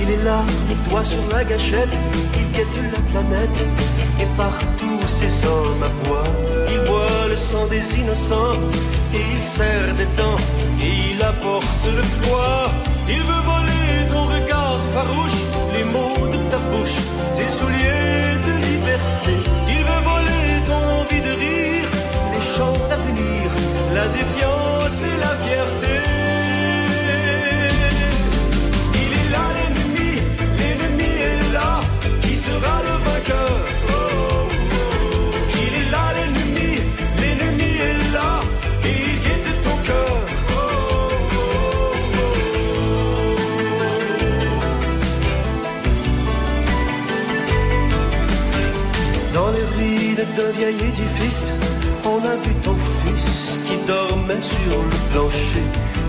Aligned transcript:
Il 0.00 0.08
est 0.10 0.22
là, 0.24 0.40
les 0.68 0.90
doigts 0.90 1.04
sur 1.04 1.24
la 1.32 1.44
gâchette, 1.44 1.96
il 2.36 2.46
guette 2.52 2.66
la 2.92 3.00
planète, 3.10 3.58
et 4.20 4.28
partout 4.36 5.00
ces 5.06 5.46
hommes 5.46 5.82
aboient. 5.82 6.32
Il 6.70 6.80
boit 6.88 7.28
le 7.28 7.36
sang 7.36 7.66
des 7.66 7.84
innocents, 8.00 8.60
et 9.14 9.22
il 9.34 9.42
serre 9.42 9.94
des 9.96 10.08
dents, 10.16 10.36
il 10.82 11.22
apporte 11.22 11.84
le 11.84 12.02
froid. 12.02 12.70
Il 13.08 13.22
veut 13.30 13.44
voler 13.52 14.08
ton 14.08 14.24
regard 14.26 14.80
farouche, 14.94 15.40
les 15.74 15.84
mots 15.84 16.28
de 16.28 16.38
ta 16.50 16.58
bouche, 16.70 16.98
tes 17.36 17.48
souliers 17.58 18.36
de 18.46 18.52
liberté. 18.68 19.34
Il 19.68 19.82
veut 19.90 20.04
voler 20.12 20.48
ton 20.66 20.82
envie 21.00 21.20
de 21.20 21.32
rire, 21.44 21.90
les 22.32 22.44
chants 22.54 22.80
d'avenir, 22.88 23.46
la 23.94 24.06
défiance 24.18 24.98
et 25.10 25.16
la 25.24 25.32
fierté. 25.44 26.21
D'un 50.36 50.50
vieil 50.52 50.76
édifice, 50.76 51.52
on 52.04 52.18
a 52.24 52.36
vu 52.44 52.54
ton 52.62 52.76
fils 53.04 53.58
qui 53.66 53.76
dormait 53.86 54.40
sur 54.40 54.76
le 54.90 54.98
plancher. 55.12 55.64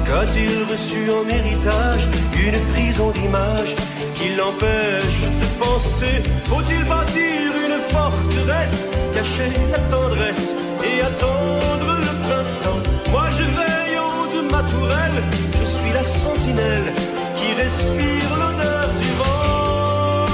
Qu'a-t-il 0.06 0.64
reçu 0.72 1.10
en 1.10 1.28
héritage 1.30 2.08
une 2.46 2.60
prison 2.74 3.10
d'image 3.12 3.76
qui 4.16 4.30
l'empêche 4.36 5.22
de 5.42 5.48
penser 5.64 6.16
Faut-il 6.50 6.84
bâtir 6.86 7.52
une 7.66 7.80
forteresse, 7.92 8.90
cacher 9.14 9.52
la 9.72 9.80
tendresse 9.96 10.56
et 10.84 11.02
attendre 11.02 11.90
le 12.08 12.14
printemps? 12.26 12.84
Moi 13.12 13.26
je 13.38 13.44
veille 13.44 13.98
en 14.00 14.10
haut 14.20 14.32
de 14.36 14.42
ma 14.52 14.64
tourelle, 14.64 15.20
je 15.60 15.66
suis 15.66 15.92
la 15.94 16.04
sentinelle 16.04 16.94
qui 17.38 17.54
respire 17.54 18.30
l'odeur 18.42 18.88
du 19.02 19.10
vent. 19.20 20.26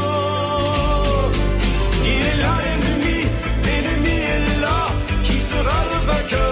Il 2.04 2.22
est 2.32 2.40
là 2.44 2.56
vainqueur 6.10 6.49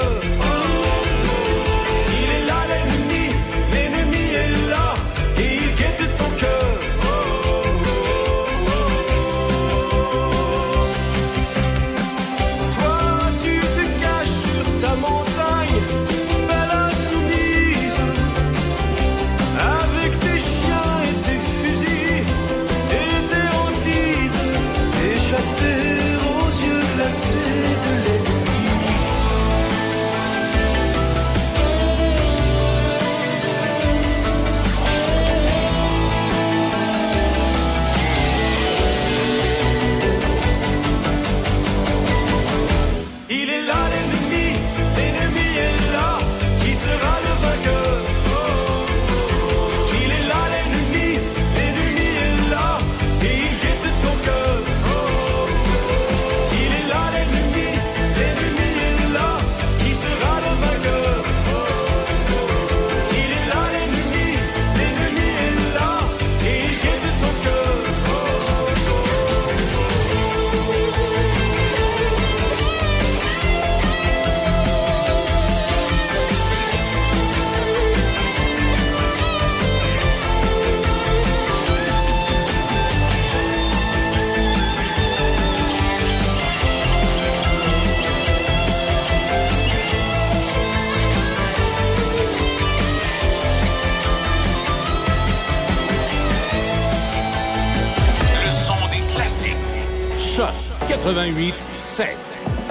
88 101.07 101.55
7. 101.77 102.17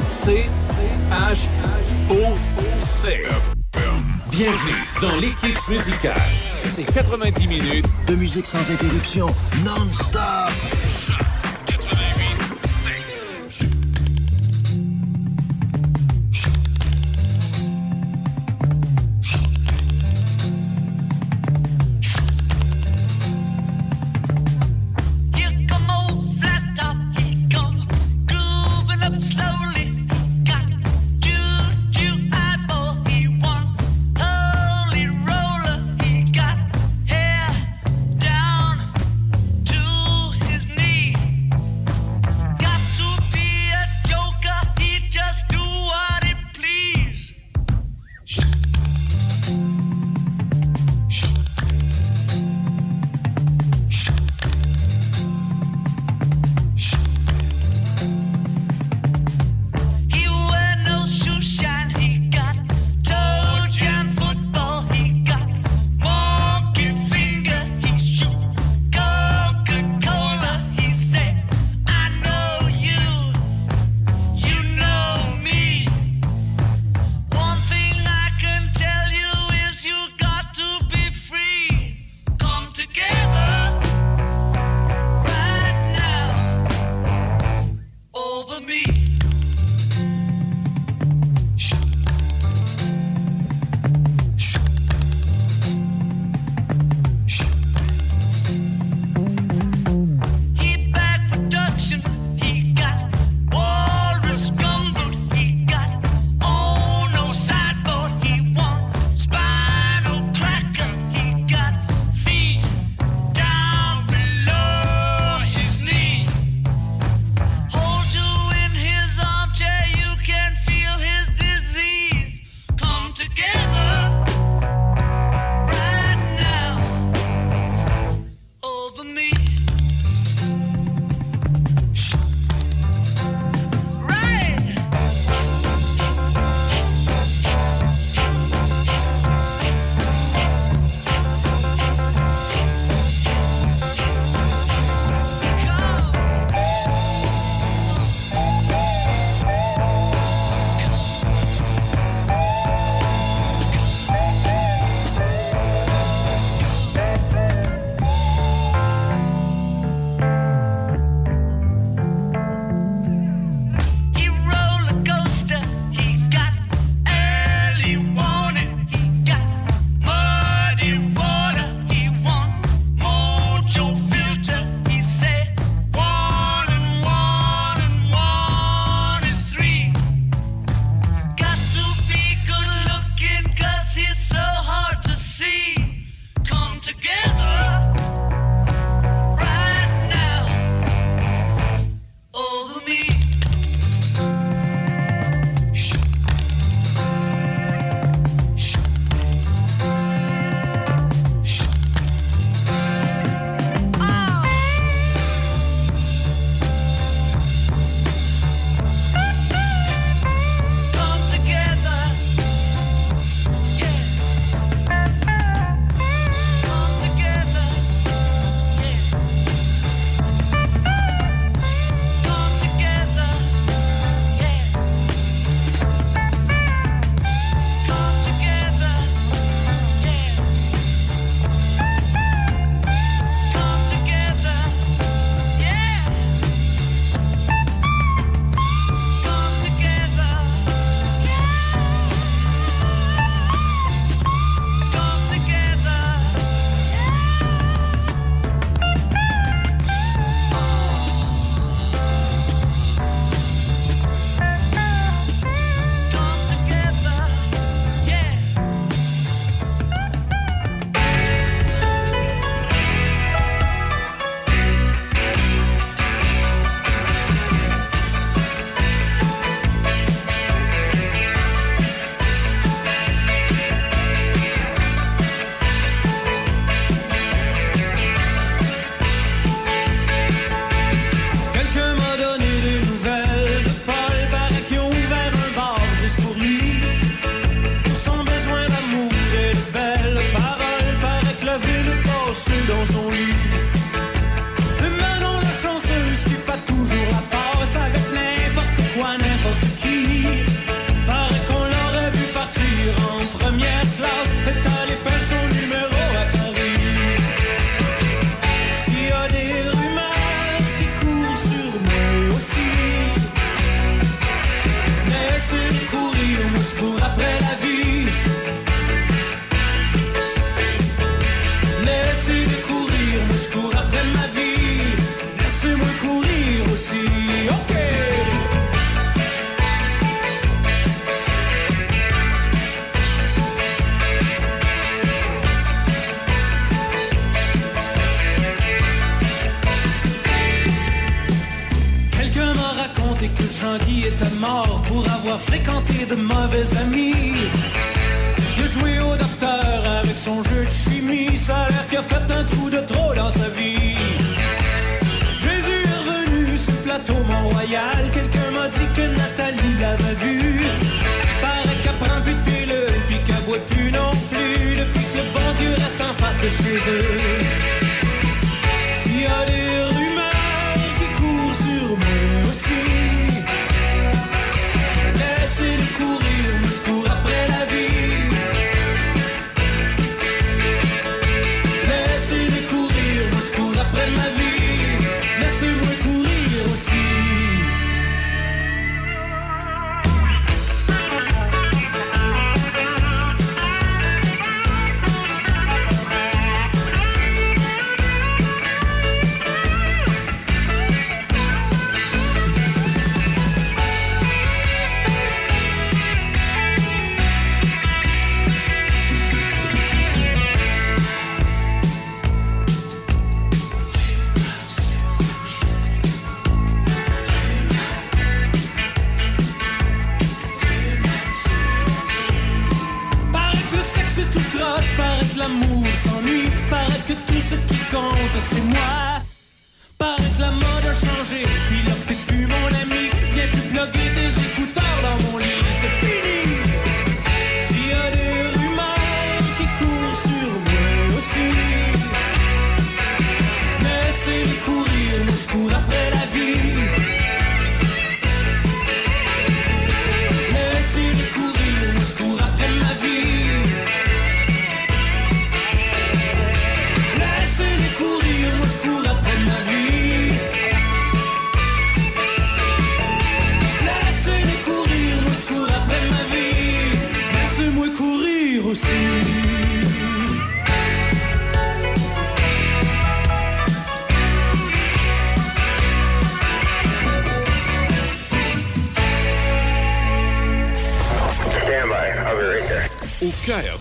C 0.06 0.44
H 1.10 1.48
O 2.10 2.34
C. 2.80 3.22
Bienvenue 4.30 4.84
dans 5.00 5.16
l'équipe 5.16 5.56
musicale. 5.70 6.20
C'est 6.66 6.84
90 6.84 7.48
minutes 7.48 7.86
De 8.06 8.14
musique 8.14 8.44
sans 8.44 8.70
interruption, 8.70 9.28
non-stop. 9.64 10.35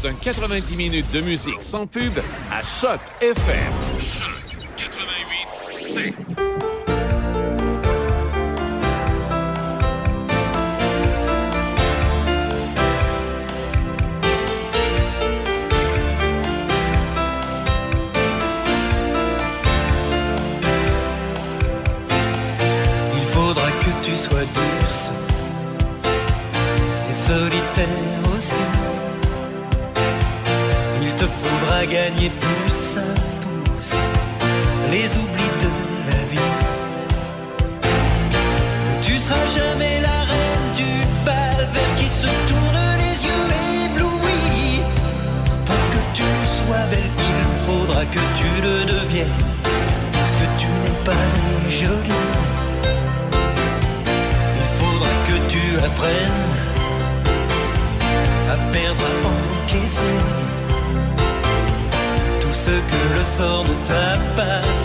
d'un 0.01 0.13
90 0.13 0.75
minutes 0.77 1.11
de 1.11 1.21
musique 1.21 1.61
sans 1.61 1.85
pub 1.85 2.13
à 2.51 2.63
Choc 2.63 2.99
FM. 3.21 4.34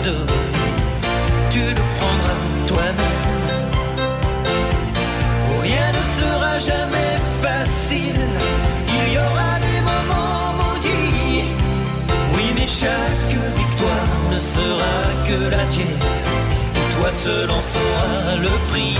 tu 0.03 1.59
le 1.59 1.83
prendras 1.97 2.39
toi-même. 2.65 3.21
Rien 5.61 5.91
ne 5.91 6.03
sera 6.19 6.59
jamais 6.59 7.13
facile, 7.41 8.23
il 8.87 9.13
y 9.13 9.17
aura 9.17 9.59
des 9.59 9.81
moments 9.81 10.53
maudits. 10.59 11.43
Oui, 12.33 12.45
mais 12.55 12.67
chaque 12.67 13.35
victoire 13.55 14.11
ne 14.31 14.39
sera 14.39 14.97
que 15.27 15.49
la 15.51 15.65
tienne, 15.65 16.05
et 16.75 16.99
toi 16.99 17.11
seul 17.11 17.49
en 17.51 17.61
sauras 17.61 18.35
le 18.41 18.49
prix. 18.71 18.97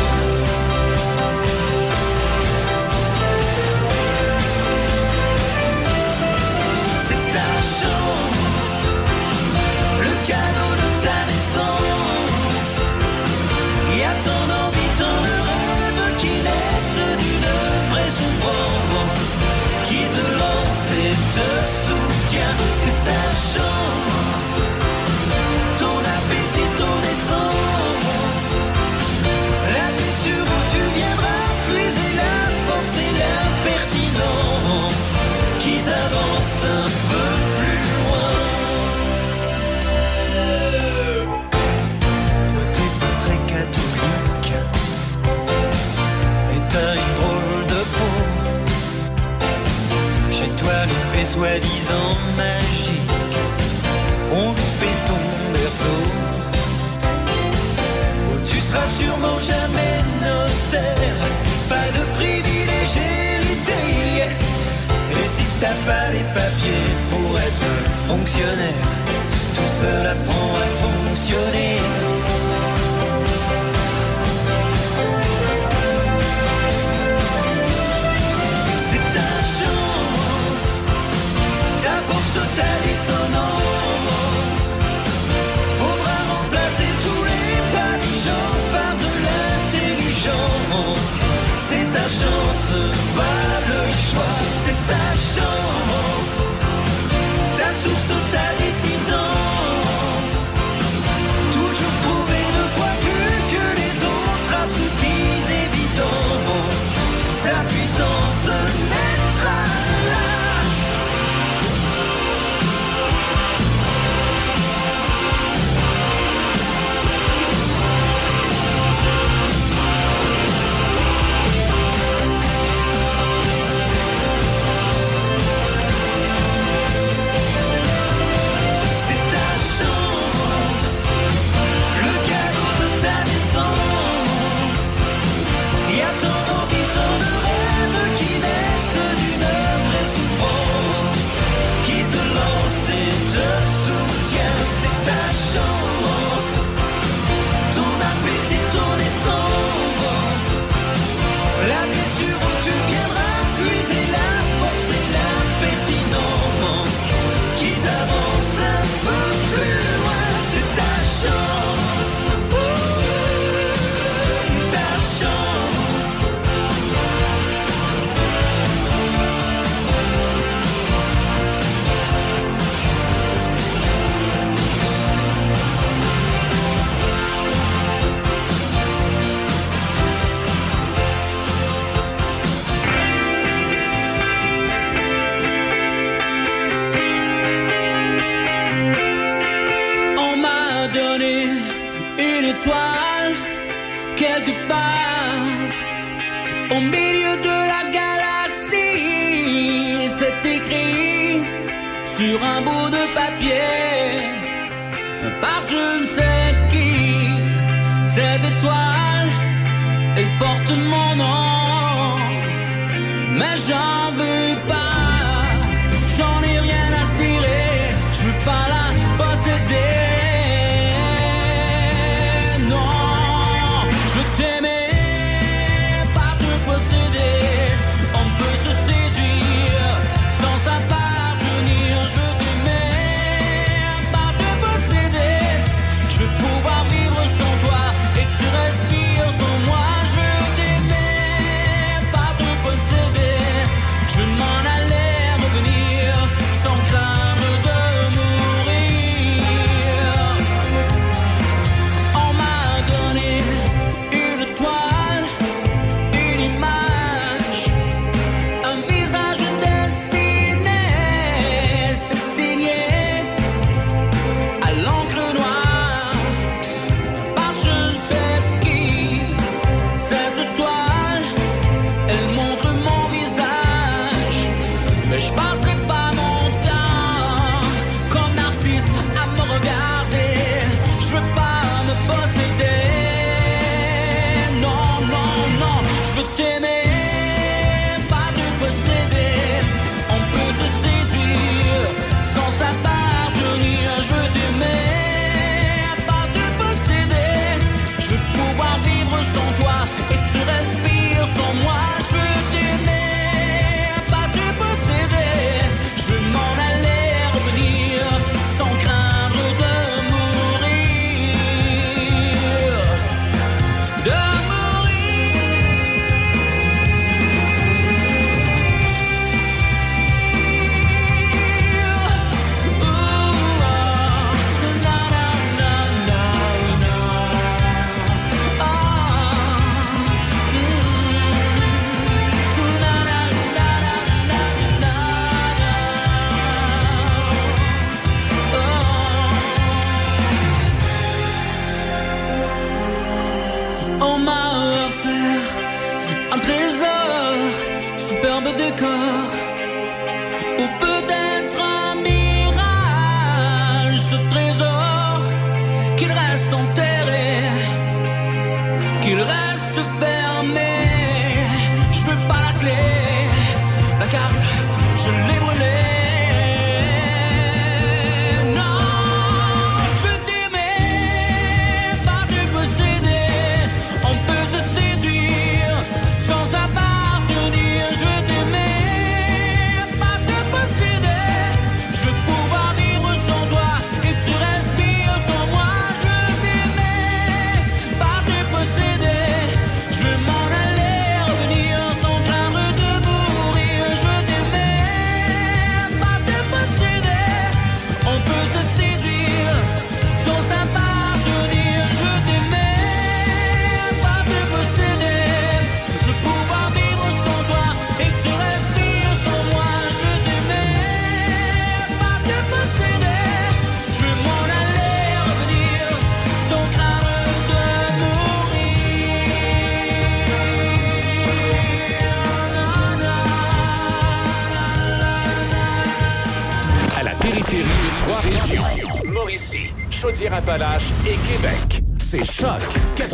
soi-disant 51.25 52.18
magique 52.36 53.12
ont 54.34 54.50
loupé 54.50 54.90
ton 55.08 55.24
berceau. 55.54 56.01
Oh, 58.28 58.38
tu 58.46 58.58
seras 58.60 58.88
sûrement 59.00 59.40
jamais 59.40 59.96
notaire, 60.25 61.22
pas 61.70 61.88
de 61.98 62.04
privilège 62.16 62.98
hérité. 62.98 63.82
Et 65.12 65.24
si 65.36 65.46
t'as 65.60 65.78
pas 65.86 66.10
les 66.12 66.25
papiers 66.34 66.92
pour 67.10 67.38
être 67.38 67.68
fonctionnaire, 68.08 68.88
tout 69.56 69.72
cela 69.80 70.12
apprend 70.12 70.50
à 70.56 70.68
fonctionner. 70.84 72.00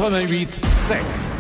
88 0.10 0.60
7. 0.72 1.37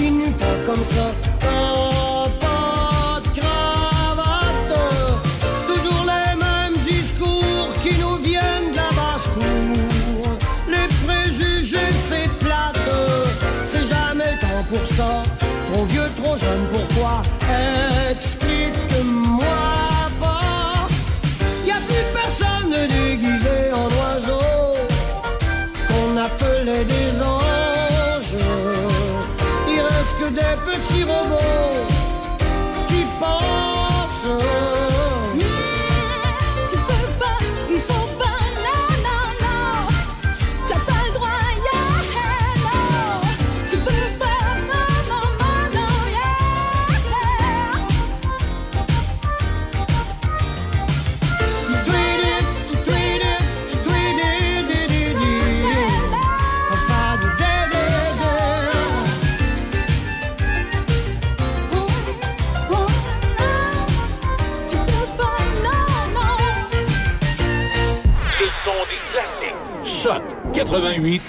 continue 0.00 0.32
comme 0.66 0.82
ça. 0.82 1.12
Oh, 1.44 2.26
pas 2.40 3.20
de 3.20 3.38
cravate, 3.38 4.72
toujours 5.66 6.04
les 6.04 6.36
mêmes 6.36 6.76
discours 6.84 7.68
qui 7.82 7.98
nous 7.98 8.16
viennent 8.16 8.72
de 8.72 8.76
la 8.76 8.90
basse-cour. 8.98 10.38
Les 10.68 10.88
préjugés, 11.06 11.92
c'est 12.08 12.30
plate, 12.38 12.78
c'est 13.64 13.86
jamais 13.86 14.38
temps 14.40 14.64
pour 14.68 14.96
ça. 14.96 15.22
Trop 15.72 15.84
vieux, 15.84 16.10
trop 16.16 16.36
jeune, 16.36 16.66
pourquoi 16.72 17.22
88 70.64 71.20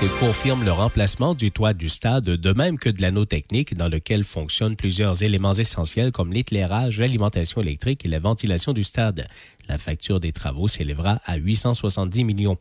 Québec 0.00 0.16
confirme 0.18 0.64
le 0.64 0.72
remplacement 0.72 1.34
du 1.34 1.50
toit 1.50 1.74
du 1.74 1.90
stade, 1.90 2.24
de 2.24 2.52
même 2.54 2.78
que 2.78 2.88
de 2.88 3.02
l'anneau 3.02 3.26
technique 3.26 3.76
dans 3.76 3.88
lequel 3.88 4.24
fonctionnent 4.24 4.74
plusieurs 4.74 5.22
éléments 5.22 5.52
essentiels 5.52 6.10
comme 6.10 6.32
l'éclairage, 6.32 6.98
l'alimentation 6.98 7.60
électrique 7.60 8.06
et 8.06 8.08
la 8.08 8.18
ventilation 8.18 8.72
du 8.72 8.82
stade. 8.82 9.28
La 9.68 9.76
facture 9.76 10.18
des 10.18 10.32
travaux 10.32 10.68
s'élèvera 10.68 11.20
à 11.26 11.36
870 11.36 12.24
millions. 12.24 12.56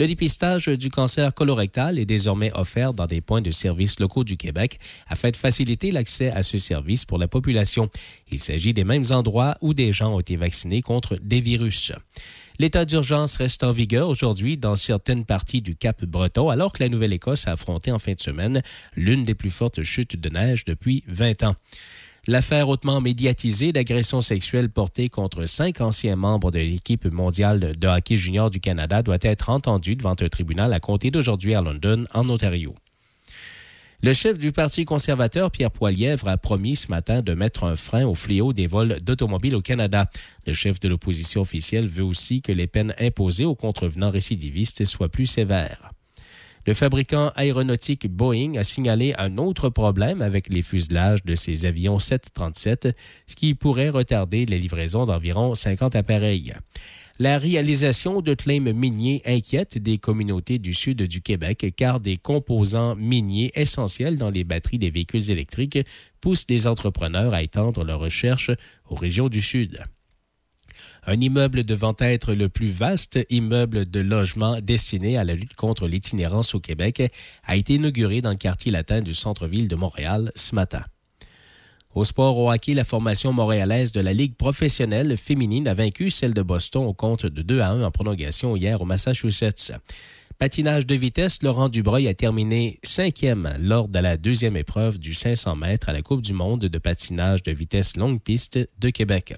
Le 0.00 0.08
dépistage 0.08 0.66
du 0.66 0.90
cancer 0.90 1.32
colorectal 1.32 1.96
est 1.96 2.06
désormais 2.06 2.50
offert 2.56 2.92
dans 2.92 3.06
des 3.06 3.20
points 3.20 3.40
de 3.40 3.52
service 3.52 4.00
locaux 4.00 4.24
du 4.24 4.36
Québec 4.36 4.80
afin 5.08 5.30
de 5.30 5.36
faciliter 5.36 5.92
l'accès 5.92 6.32
à 6.32 6.42
ce 6.42 6.58
service 6.58 7.04
pour 7.04 7.18
la 7.18 7.28
population. 7.28 7.88
Il 8.32 8.40
s'agit 8.40 8.74
des 8.74 8.84
mêmes 8.84 9.06
endroits 9.10 9.56
où 9.60 9.74
des 9.74 9.92
gens 9.92 10.14
ont 10.16 10.20
été 10.20 10.34
vaccinés 10.34 10.82
contre 10.82 11.18
des 11.22 11.40
virus. 11.40 11.92
L'état 12.60 12.84
d'urgence 12.84 13.38
reste 13.38 13.64
en 13.64 13.72
vigueur 13.72 14.10
aujourd'hui 14.10 14.58
dans 14.58 14.76
certaines 14.76 15.24
parties 15.24 15.62
du 15.62 15.76
Cap 15.76 16.04
breton, 16.04 16.50
alors 16.50 16.74
que 16.74 16.82
la 16.82 16.90
Nouvelle-Écosse 16.90 17.46
a 17.46 17.52
affronté 17.52 17.90
en 17.90 17.98
fin 17.98 18.12
de 18.12 18.20
semaine 18.20 18.60
l'une 18.94 19.24
des 19.24 19.34
plus 19.34 19.48
fortes 19.48 19.82
chutes 19.82 20.20
de 20.20 20.28
neige 20.28 20.66
depuis 20.66 21.02
20 21.08 21.44
ans. 21.44 21.54
L'affaire 22.26 22.68
hautement 22.68 23.00
médiatisée 23.00 23.72
d'agression 23.72 24.20
sexuelle 24.20 24.68
portée 24.68 25.08
contre 25.08 25.46
cinq 25.46 25.80
anciens 25.80 26.16
membres 26.16 26.50
de 26.50 26.58
l'équipe 26.58 27.10
mondiale 27.10 27.78
de 27.78 27.88
hockey 27.88 28.18
junior 28.18 28.50
du 28.50 28.60
Canada 28.60 29.02
doit 29.02 29.16
être 29.22 29.48
entendue 29.48 29.96
devant 29.96 30.16
un 30.20 30.28
tribunal 30.28 30.74
à 30.74 30.80
compter 30.80 31.10
d'aujourd'hui 31.10 31.54
à 31.54 31.62
London, 31.62 32.04
en 32.12 32.28
Ontario. 32.28 32.74
Le 34.02 34.14
chef 34.14 34.38
du 34.38 34.50
Parti 34.50 34.86
conservateur, 34.86 35.50
Pierre 35.50 35.70
Poilièvre, 35.70 36.28
a 36.28 36.38
promis 36.38 36.74
ce 36.74 36.88
matin 36.88 37.20
de 37.20 37.34
mettre 37.34 37.64
un 37.64 37.76
frein 37.76 38.06
au 38.06 38.14
fléau 38.14 38.54
des 38.54 38.66
vols 38.66 38.96
d'automobiles 39.02 39.54
au 39.54 39.60
Canada. 39.60 40.08
Le 40.46 40.54
chef 40.54 40.80
de 40.80 40.88
l'opposition 40.88 41.42
officielle 41.42 41.86
veut 41.86 42.02
aussi 42.02 42.40
que 42.40 42.50
les 42.50 42.66
peines 42.66 42.94
imposées 42.98 43.44
aux 43.44 43.54
contrevenants 43.54 44.08
récidivistes 44.08 44.86
soient 44.86 45.10
plus 45.10 45.26
sévères. 45.26 45.90
Le 46.66 46.72
fabricant 46.72 47.30
aéronautique 47.36 48.08
Boeing 48.08 48.54
a 48.56 48.64
signalé 48.64 49.14
un 49.18 49.36
autre 49.36 49.68
problème 49.68 50.22
avec 50.22 50.48
les 50.48 50.62
fuselages 50.62 51.22
de 51.24 51.34
ses 51.34 51.66
avions 51.66 51.98
737, 51.98 52.96
ce 53.26 53.36
qui 53.36 53.54
pourrait 53.54 53.90
retarder 53.90 54.46
les 54.46 54.58
livraisons 54.58 55.04
d'environ 55.04 55.54
50 55.54 55.94
appareils. 55.94 56.54
La 57.22 57.36
réalisation 57.36 58.22
de 58.22 58.32
claims 58.32 58.72
miniers 58.72 59.20
inquiète 59.26 59.76
des 59.76 59.98
communautés 59.98 60.58
du 60.58 60.72
sud 60.72 61.02
du 61.02 61.20
Québec 61.20 61.74
car 61.76 62.00
des 62.00 62.16
composants 62.16 62.96
miniers 62.96 63.52
essentiels 63.54 64.16
dans 64.16 64.30
les 64.30 64.42
batteries 64.42 64.78
des 64.78 64.88
véhicules 64.88 65.30
électriques 65.30 65.78
poussent 66.22 66.46
des 66.46 66.66
entrepreneurs 66.66 67.34
à 67.34 67.42
étendre 67.42 67.84
leurs 67.84 68.00
recherches 68.00 68.52
aux 68.88 68.94
régions 68.94 69.28
du 69.28 69.42
sud. 69.42 69.84
Un 71.04 71.20
immeuble 71.20 71.64
devant 71.64 71.94
être 71.98 72.32
le 72.32 72.48
plus 72.48 72.70
vaste 72.70 73.18
immeuble 73.28 73.84
de 73.90 74.00
logement 74.00 74.58
destiné 74.62 75.18
à 75.18 75.24
la 75.24 75.34
lutte 75.34 75.52
contre 75.52 75.88
l'itinérance 75.88 76.54
au 76.54 76.60
Québec 76.60 77.02
a 77.44 77.54
été 77.54 77.74
inauguré 77.74 78.22
dans 78.22 78.30
le 78.30 78.36
quartier 78.36 78.72
latin 78.72 79.02
du 79.02 79.12
centre-ville 79.12 79.68
de 79.68 79.76
Montréal 79.76 80.32
ce 80.36 80.54
matin. 80.54 80.84
Au 81.92 82.04
sport 82.04 82.38
au 82.38 82.52
hockey, 82.52 82.74
la 82.74 82.84
formation 82.84 83.32
montréalaise 83.32 83.90
de 83.90 84.00
la 84.00 84.12
Ligue 84.12 84.36
professionnelle 84.36 85.16
féminine 85.16 85.66
a 85.66 85.74
vaincu 85.74 86.10
celle 86.10 86.34
de 86.34 86.42
Boston 86.42 86.84
au 86.86 86.94
compte 86.94 87.26
de 87.26 87.42
2 87.42 87.60
à 87.60 87.70
1 87.70 87.82
en 87.82 87.90
prolongation 87.90 88.54
hier 88.54 88.80
au 88.80 88.84
Massachusetts. 88.84 89.72
Patinage 90.38 90.86
de 90.86 90.94
vitesse, 90.94 91.42
Laurent 91.42 91.68
Dubreuil 91.68 92.06
a 92.06 92.14
terminé 92.14 92.78
cinquième 92.84 93.56
lors 93.58 93.88
de 93.88 93.98
la 93.98 94.16
deuxième 94.16 94.56
épreuve 94.56 94.98
du 94.98 95.14
500 95.14 95.56
mètres 95.56 95.88
à 95.88 95.92
la 95.92 96.00
Coupe 96.00 96.22
du 96.22 96.32
monde 96.32 96.60
de 96.60 96.78
patinage 96.78 97.42
de 97.42 97.50
vitesse 97.50 97.96
longue 97.96 98.22
piste 98.22 98.58
de 98.78 98.90
Québec. 98.90 99.34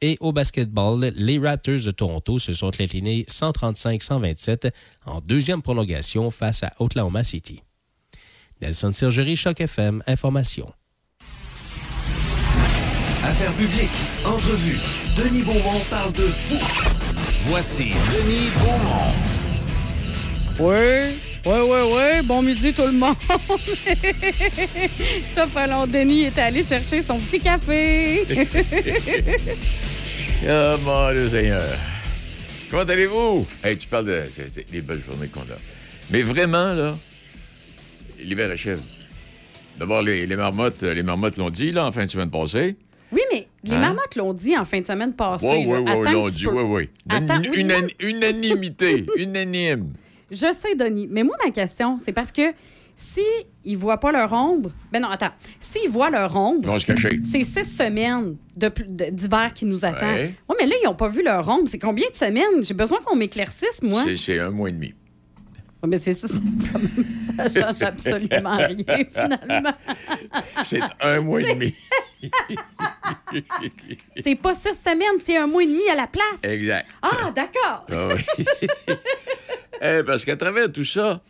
Et 0.00 0.16
au 0.20 0.32
basketball, 0.32 1.12
les 1.14 1.38
Raptors 1.38 1.84
de 1.84 1.90
Toronto 1.90 2.38
se 2.38 2.54
sont 2.54 2.80
inclinés 2.80 3.26
135-127 3.28 4.72
en 5.04 5.20
deuxième 5.20 5.60
prolongation 5.60 6.30
face 6.30 6.62
à 6.62 6.72
Oklahoma 6.78 7.24
City. 7.24 7.62
Nelson 8.62 8.90
Sergerie, 8.90 9.36
Choc 9.36 9.60
FM, 9.60 10.02
Information. 10.06 10.72
Affaires 13.22 13.52
publiques, 13.52 13.90
entrevue. 14.24 14.78
Denis 15.14 15.42
Beaumont 15.42 15.78
parle 15.90 16.10
de 16.14 16.22
vous. 16.24 16.58
Voici 17.40 17.92
Denis 18.14 18.48
Beaumont. 18.56 19.12
Oui, 20.58 21.12
oui, 21.44 21.58
oui, 21.62 21.78
oui. 21.92 22.22
Bon 22.26 22.40
midi, 22.40 22.72
tout 22.72 22.86
le 22.86 22.92
monde. 22.92 23.14
Ça 25.34 25.46
fait 25.46 25.66
long. 25.66 25.86
Denis 25.86 26.22
est 26.22 26.38
allé 26.38 26.62
chercher 26.62 27.02
son 27.02 27.18
petit 27.18 27.40
café. 27.40 28.26
Ah, 30.48 30.76
mon 30.82 31.12
Dieu 31.12 31.28
Seigneur. 31.28 31.62
Comment 32.70 32.84
allez-vous? 32.84 33.46
Hey, 33.62 33.76
tu 33.76 33.86
parles 33.86 34.06
de 34.06 34.22
les 34.72 34.80
belles 34.80 35.02
journées 35.02 35.28
qu'on 35.28 35.40
a. 35.40 35.58
Mais 36.10 36.22
vraiment, 36.22 36.72
là, 36.72 36.96
l'hiver 38.18 38.50
achève. 38.50 38.80
D'abord, 39.78 40.00
les, 40.00 40.26
les 40.26 40.36
marmottes, 40.36 40.82
les 40.82 41.02
marmottes 41.02 41.36
l'ont 41.36 41.50
dit, 41.50 41.70
là, 41.70 41.84
en 41.84 41.92
fin 41.92 42.06
de 42.06 42.10
semaine 42.10 42.30
passée. 42.30 42.76
Oui, 43.12 43.20
mais 43.32 43.48
les 43.64 43.74
Hein? 43.74 43.80
marmottes 43.80 44.16
l'ont 44.16 44.32
dit 44.32 44.56
en 44.56 44.64
fin 44.64 44.80
de 44.80 44.86
semaine 44.86 45.12
passée. 45.14 45.46
Oui, 45.46 45.64
oui, 45.66 45.78
oui, 45.78 46.12
l'ont 46.12 46.28
dit, 46.28 46.46
oui, 46.46 46.62
oui. 46.62 46.88
Attends, 47.08 47.42
Une- 47.42 47.50
oui, 47.50 47.60
une- 47.60 48.08
unanimité, 48.16 49.04
unanime. 49.16 49.92
Je 50.30 50.52
sais, 50.52 50.74
Denis, 50.76 51.08
mais 51.10 51.22
moi, 51.24 51.36
ma 51.44 51.50
question, 51.50 51.98
c'est 51.98 52.12
parce 52.12 52.30
que 52.30 52.42
si 52.94 53.22
ils 53.64 53.76
voient 53.76 53.98
pas 53.98 54.12
leur 54.12 54.32
ombre... 54.32 54.70
Ben 54.92 55.00
non, 55.00 55.08
attends. 55.08 55.30
S'ils 55.58 55.88
voient 55.88 56.10
leur 56.10 56.36
ombre, 56.36 56.76
c'est 56.78 57.42
six 57.42 57.64
semaines 57.76 58.36
d'hiver 58.56 59.52
qui 59.54 59.64
nous 59.64 59.84
attend. 59.84 60.06
Ouais. 60.12 60.34
Oui, 60.48 60.56
mais 60.60 60.66
là, 60.66 60.74
ils 60.82 60.86
n'ont 60.86 60.94
pas 60.94 61.08
vu 61.08 61.22
leur 61.24 61.48
ombre. 61.48 61.64
C'est 61.66 61.78
combien 61.78 62.08
de 62.10 62.14
semaines? 62.14 62.62
J'ai 62.62 62.74
besoin 62.74 62.98
qu'on 63.04 63.16
m'éclaircisse, 63.16 63.82
moi. 63.82 64.04
C'est 64.16 64.38
un 64.38 64.50
mois 64.50 64.68
et 64.68 64.72
demi. 64.72 64.94
Mais 65.86 65.96
c'est 65.96 66.12
ça, 66.12 66.28
ça, 66.28 66.38
ça 67.48 67.60
change 67.60 67.82
absolument 67.82 68.56
rien, 68.58 69.04
finalement. 69.08 69.72
C'est 70.62 70.80
un 71.00 71.20
mois 71.20 71.40
et 71.40 71.54
demi. 71.54 71.74
C'est 74.16 74.34
pas 74.34 74.52
six 74.54 74.74
semaines, 74.74 75.20
c'est 75.24 75.38
un 75.38 75.46
mois 75.46 75.62
et 75.62 75.66
demi 75.66 75.88
à 75.90 75.94
la 75.96 76.06
place. 76.06 76.42
Exact. 76.42 76.86
Ah, 77.00 77.30
d'accord. 77.34 77.86
Ah 77.90 78.08
oui. 78.14 78.96
Eh, 79.82 80.02
parce 80.04 80.26
qu'à 80.26 80.36
travers 80.36 80.70
tout 80.70 80.84
ça, 80.84 81.22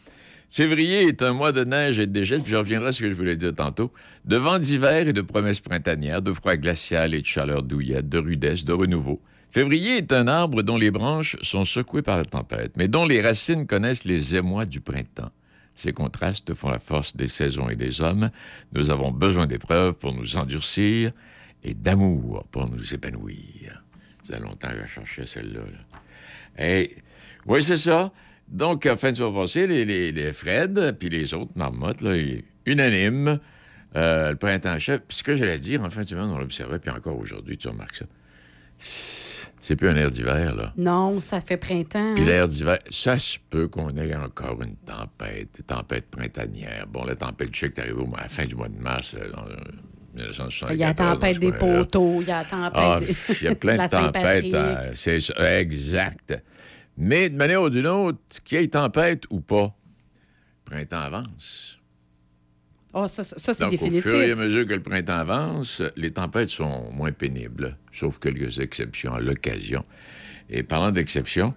février 0.51 1.07
est 1.07 1.23
un 1.23 1.33
mois 1.33 1.53
de 1.53 1.63
neige 1.63 2.01
et 2.01 2.09
de 2.09 2.13
dégel, 2.13 2.43
puis 2.43 2.51
je 2.51 2.57
reviendrai 2.57 2.89
à 2.89 2.93
ce 2.93 3.01
que 3.01 3.09
je 3.09 3.15
voulais 3.15 3.37
dire 3.37 3.55
tantôt, 3.55 3.93
de 4.25 4.37
vents 4.37 4.59
d'hiver 4.59 5.07
et 5.07 5.13
de 5.13 5.21
promesses 5.21 5.61
printanières, 5.61 6.21
de 6.21 6.33
froid 6.33 6.57
glacial 6.57 7.15
et 7.15 7.21
de 7.21 7.27
chaleur 7.27 7.63
douillette, 7.63 8.09
de 8.09 8.19
rudesse, 8.19 8.65
de 8.65 8.73
renouveau. 8.73 9.21
Février 9.51 9.97
est 9.97 10.13
un 10.13 10.29
arbre 10.29 10.63
dont 10.63 10.77
les 10.77 10.93
branches 10.93 11.37
sont 11.43 11.65
secouées 11.65 12.03
par 12.03 12.17
la 12.17 12.25
tempête, 12.25 12.73
mais 12.77 12.87
dont 12.87 13.05
les 13.05 13.21
racines 13.21 13.67
connaissent 13.67 14.05
les 14.05 14.37
émois 14.37 14.65
du 14.65 14.81
printemps. 14.81 15.33
Ces 15.75 15.93
contrastes 15.93 16.55
font 16.55 16.71
la 16.71 16.79
force 16.79 17.17
des 17.17 17.27
saisons 17.27 17.69
et 17.69 17.75
des 17.75 18.01
hommes. 18.01 18.31
Nous 18.75 18.91
avons 18.91 19.11
besoin 19.11 19.47
d'épreuves 19.47 19.99
pour 19.99 20.15
nous 20.15 20.37
endurcir 20.37 21.11
et 21.65 21.75
d'amour 21.75 22.45
pour 22.53 22.69
nous 22.69 22.95
épanouir. 22.95 23.83
Ça 24.23 24.35
fait 24.35 24.41
longtemps 24.41 24.69
que 25.17 25.25
celle-là. 25.25 25.61
là. 25.61 26.65
Et, 26.65 26.97
oui, 27.47 27.63
c'est 27.63 27.79
ça. 27.79 28.13
Donc, 28.47 28.87
en 28.87 28.97
fin 28.97 29.11
de 29.11 29.35
passée, 29.35 29.67
les, 29.67 29.85
les, 29.85 30.13
les 30.13 30.33
Fred, 30.33 30.97
puis 30.99 31.09
les 31.09 31.35
autres 31.35 31.53
marmottes, 31.57 32.03
là, 32.03 32.15
unanimes, 32.67 33.41
euh, 33.97 34.31
le 34.31 34.37
printemps 34.37 34.79
chef. 34.79 35.01
Puis 35.09 35.19
ce 35.19 35.23
que 35.25 35.35
j'allais 35.35 35.59
dire, 35.59 35.83
en 35.83 35.91
fin 35.91 36.03
de 36.03 36.07
semaine, 36.07 36.31
on 36.31 36.39
l'observait, 36.39 36.79
puis 36.79 36.91
encore 36.91 37.19
aujourd'hui, 37.19 37.57
tu 37.57 37.67
remarques 37.69 37.97
ça. 37.97 38.05
C'est 38.83 39.76
plus 39.76 39.89
un 39.89 39.97
air 39.97 40.11
d'hiver, 40.11 40.55
là. 40.57 40.72
Non, 40.76 41.20
ça 41.20 41.41
fait 41.41 41.59
printemps. 41.59 42.14
Puis 42.14 42.24
hein. 42.24 42.26
l'air 42.26 42.49
d'hiver, 42.49 42.78
ça 42.91 43.18
se 43.18 43.39
peut 43.51 43.68
qu'on 43.68 43.95
ait 43.97 44.16
encore 44.16 44.61
une 44.62 44.74
tempête, 44.76 45.64
tempête 45.66 46.11
printanière. 46.11 46.87
Bon, 46.89 47.05
la 47.05 47.14
tempête, 47.14 47.51
je 47.53 47.61
sais 47.61 47.70
que 47.70 47.93
au 47.93 48.07
mois- 48.07 48.20
à 48.20 48.22
la 48.22 48.28
fin 48.31 48.47
du 48.47 48.55
mois 48.57 48.68
de 48.68 48.78
mars, 48.78 49.14
euh, 49.14 49.31
en, 49.37 49.47
euh, 49.49 49.57
1974. 50.14 50.74
Il 50.74 50.81
y 50.81 50.85
a 50.85 50.89
la 50.89 50.95
tempête 50.95 51.39
dans 51.39 51.51
des 51.51 51.53
poteaux, 51.53 52.22
il 52.22 52.28
y 52.28 52.31
a 52.33 52.39
la 52.39 52.45
tempête 52.45 52.72
Ah, 52.74 53.01
des- 53.01 53.35
il 53.41 53.45
y 53.45 53.49
a 53.49 53.55
plein 53.55 53.76
de 53.87 53.91
tempêtes. 53.91 54.55
Euh, 54.55 54.91
c'est 54.95 55.20
ça, 55.20 55.61
exact. 55.61 56.43
Mais 56.97 57.28
de 57.31 57.37
manière 57.37 57.62
ou 57.62 57.70
d'une 57.70 57.87
autre, 57.87 58.18
qu'il 58.45 58.61
y 58.61 58.62
ait 58.64 58.66
tempête 58.66 59.24
ou 59.31 59.41
pas, 59.41 59.74
printemps 60.64 61.01
avance. 61.01 61.70
Oh, 62.93 63.07
ça, 63.07 63.22
c'est 63.22 63.70
définitif. 63.70 64.07
au 64.07 64.11
fur 64.11 64.20
et 64.20 64.32
à 64.32 64.34
mesure 64.34 64.66
que 64.66 64.74
le 64.74 64.82
printemps 64.82 65.18
avance, 65.18 65.82
les 65.97 66.11
tempêtes 66.11 66.51
sont 66.51 66.91
moins 66.93 67.12
pénibles, 67.12 67.76
sauf 67.93 68.18
quelques 68.18 68.59
exceptions 68.59 69.14
à 69.14 69.20
l'occasion. 69.20 69.84
Et 70.49 70.62
parlant 70.62 70.91
d'exceptions, 70.91 71.55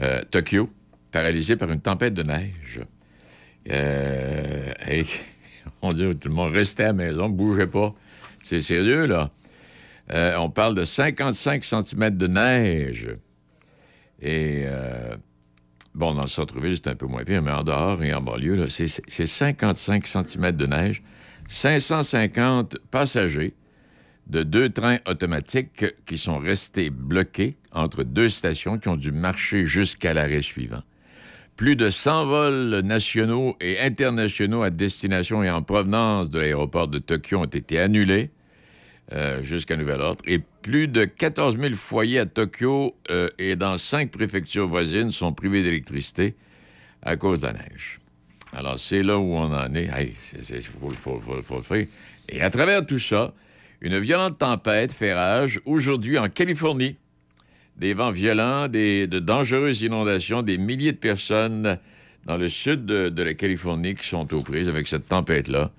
euh, 0.00 0.22
Tokyo, 0.30 0.70
paralysé 1.10 1.56
par 1.56 1.70
une 1.70 1.80
tempête 1.80 2.14
de 2.14 2.22
neige. 2.22 2.80
Euh, 3.70 4.72
et 4.88 5.04
on 5.82 5.92
dit 5.92 6.04
tout 6.16 6.28
le 6.28 6.34
monde 6.34 6.52
restait 6.52 6.84
à 6.84 6.86
la 6.88 6.92
maison, 6.92 7.28
bougez 7.28 7.66
pas. 7.66 7.92
C'est 8.42 8.60
sérieux, 8.60 9.06
là. 9.06 9.30
Euh, 10.12 10.36
on 10.36 10.50
parle 10.50 10.76
de 10.76 10.84
55 10.84 11.64
cm 11.64 12.10
de 12.16 12.26
neige. 12.28 13.08
Et 14.22 14.62
euh, 14.66 15.16
bon, 15.96 16.14
dans 16.14 16.22
le 16.22 16.28
centre-ville, 16.28 16.76
c'est 16.76 16.88
un 16.88 16.94
peu 16.94 17.06
moins 17.06 17.24
pire, 17.24 17.42
mais 17.42 17.50
en 17.50 17.64
dehors 17.64 18.02
et 18.02 18.12
en 18.12 18.20
banlieue, 18.20 18.68
c'est 18.68 19.26
55 19.26 20.06
cm 20.06 20.52
de 20.52 20.66
neige, 20.66 21.02
550 21.48 22.78
passagers 22.90 23.54
de 24.26 24.42
deux 24.42 24.68
trains 24.68 24.98
automatiques 25.08 25.84
qui 26.04 26.18
sont 26.18 26.38
restés 26.38 26.90
bloqués 26.90 27.56
entre 27.72 28.02
deux 28.02 28.28
stations 28.28 28.78
qui 28.78 28.88
ont 28.88 28.96
dû 28.96 29.12
marcher 29.12 29.64
jusqu'à 29.64 30.12
l'arrêt 30.12 30.42
suivant. 30.42 30.82
Plus 31.56 31.76
de 31.76 31.88
100 31.88 32.26
vols 32.26 32.80
nationaux 32.80 33.56
et 33.60 33.80
internationaux 33.80 34.62
à 34.62 34.70
destination 34.70 35.42
et 35.42 35.50
en 35.50 35.62
provenance 35.62 36.28
de 36.28 36.38
l'aéroport 36.38 36.88
de 36.88 36.98
Tokyo 36.98 37.38
ont 37.38 37.44
été 37.44 37.78
annulés 37.78 38.30
euh, 39.12 39.42
jusqu'à 39.42 39.76
nouvel 39.76 40.00
ordre. 40.00 40.22
Et 40.26 40.40
plus 40.62 40.88
de 40.88 41.04
14 41.04 41.58
000 41.58 41.74
foyers 41.74 42.18
à 42.20 42.26
Tokyo 42.26 42.94
euh, 43.10 43.28
et 43.38 43.56
dans 43.56 43.78
cinq 43.78 44.10
préfectures 44.10 44.66
voisines 44.66 45.12
sont 45.12 45.32
privés 45.32 45.62
d'électricité 45.62 46.34
à 47.02 47.16
cause 47.16 47.40
de 47.40 47.46
la 47.46 47.52
neige. 47.52 48.00
Alors, 48.52 48.78
c'est 48.78 49.02
là 49.02 49.18
où 49.18 49.34
on 49.34 49.52
en 49.52 49.74
est. 49.74 49.86
Hey, 49.94 50.14
il 50.50 50.62
faut, 50.62 50.90
faut- 50.90 51.20
faut- 51.20 51.42
faut 51.42 51.56
le 51.56 51.62
faire. 51.62 51.86
Et 52.28 52.40
à 52.40 52.50
travers 52.50 52.84
tout 52.86 52.98
ça, 52.98 53.32
une 53.80 53.98
violente 53.98 54.38
tempête 54.38 54.92
fait 54.92 55.12
rage 55.14 55.60
aujourd'hui 55.66 56.18
en 56.18 56.28
Californie. 56.28 56.96
Des 57.76 57.92
vents 57.92 58.10
violents, 58.10 58.68
des, 58.68 59.06
de 59.06 59.18
dangereuses 59.18 59.82
inondations, 59.82 60.42
des 60.42 60.56
milliers 60.58 60.92
de 60.92 60.96
personnes 60.96 61.78
dans 62.24 62.38
le 62.38 62.48
sud 62.48 62.86
de, 62.86 63.08
de 63.10 63.22
la 63.22 63.34
Californie 63.34 63.94
qui 63.94 64.08
sont 64.08 64.32
aux 64.34 64.40
prises 64.42 64.68
avec 64.68 64.88
cette 64.88 65.08
tempête-là. 65.08 65.70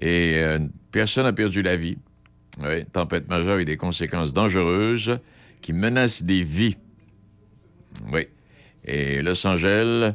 Et 0.00 0.34
euh, 0.38 0.58
personne 0.90 1.24
n'a 1.24 1.32
perdu 1.32 1.62
la 1.62 1.76
vie. 1.76 1.96
Oui, 2.60 2.84
tempête 2.92 3.28
majeure 3.28 3.54
avec 3.54 3.66
des 3.66 3.76
conséquences 3.76 4.32
dangereuses 4.32 5.18
qui 5.60 5.72
menacent 5.72 6.22
des 6.22 6.42
vies. 6.42 6.76
Oui. 8.12 8.26
Et 8.84 9.22
Los 9.22 9.46
Angeles, 9.46 10.14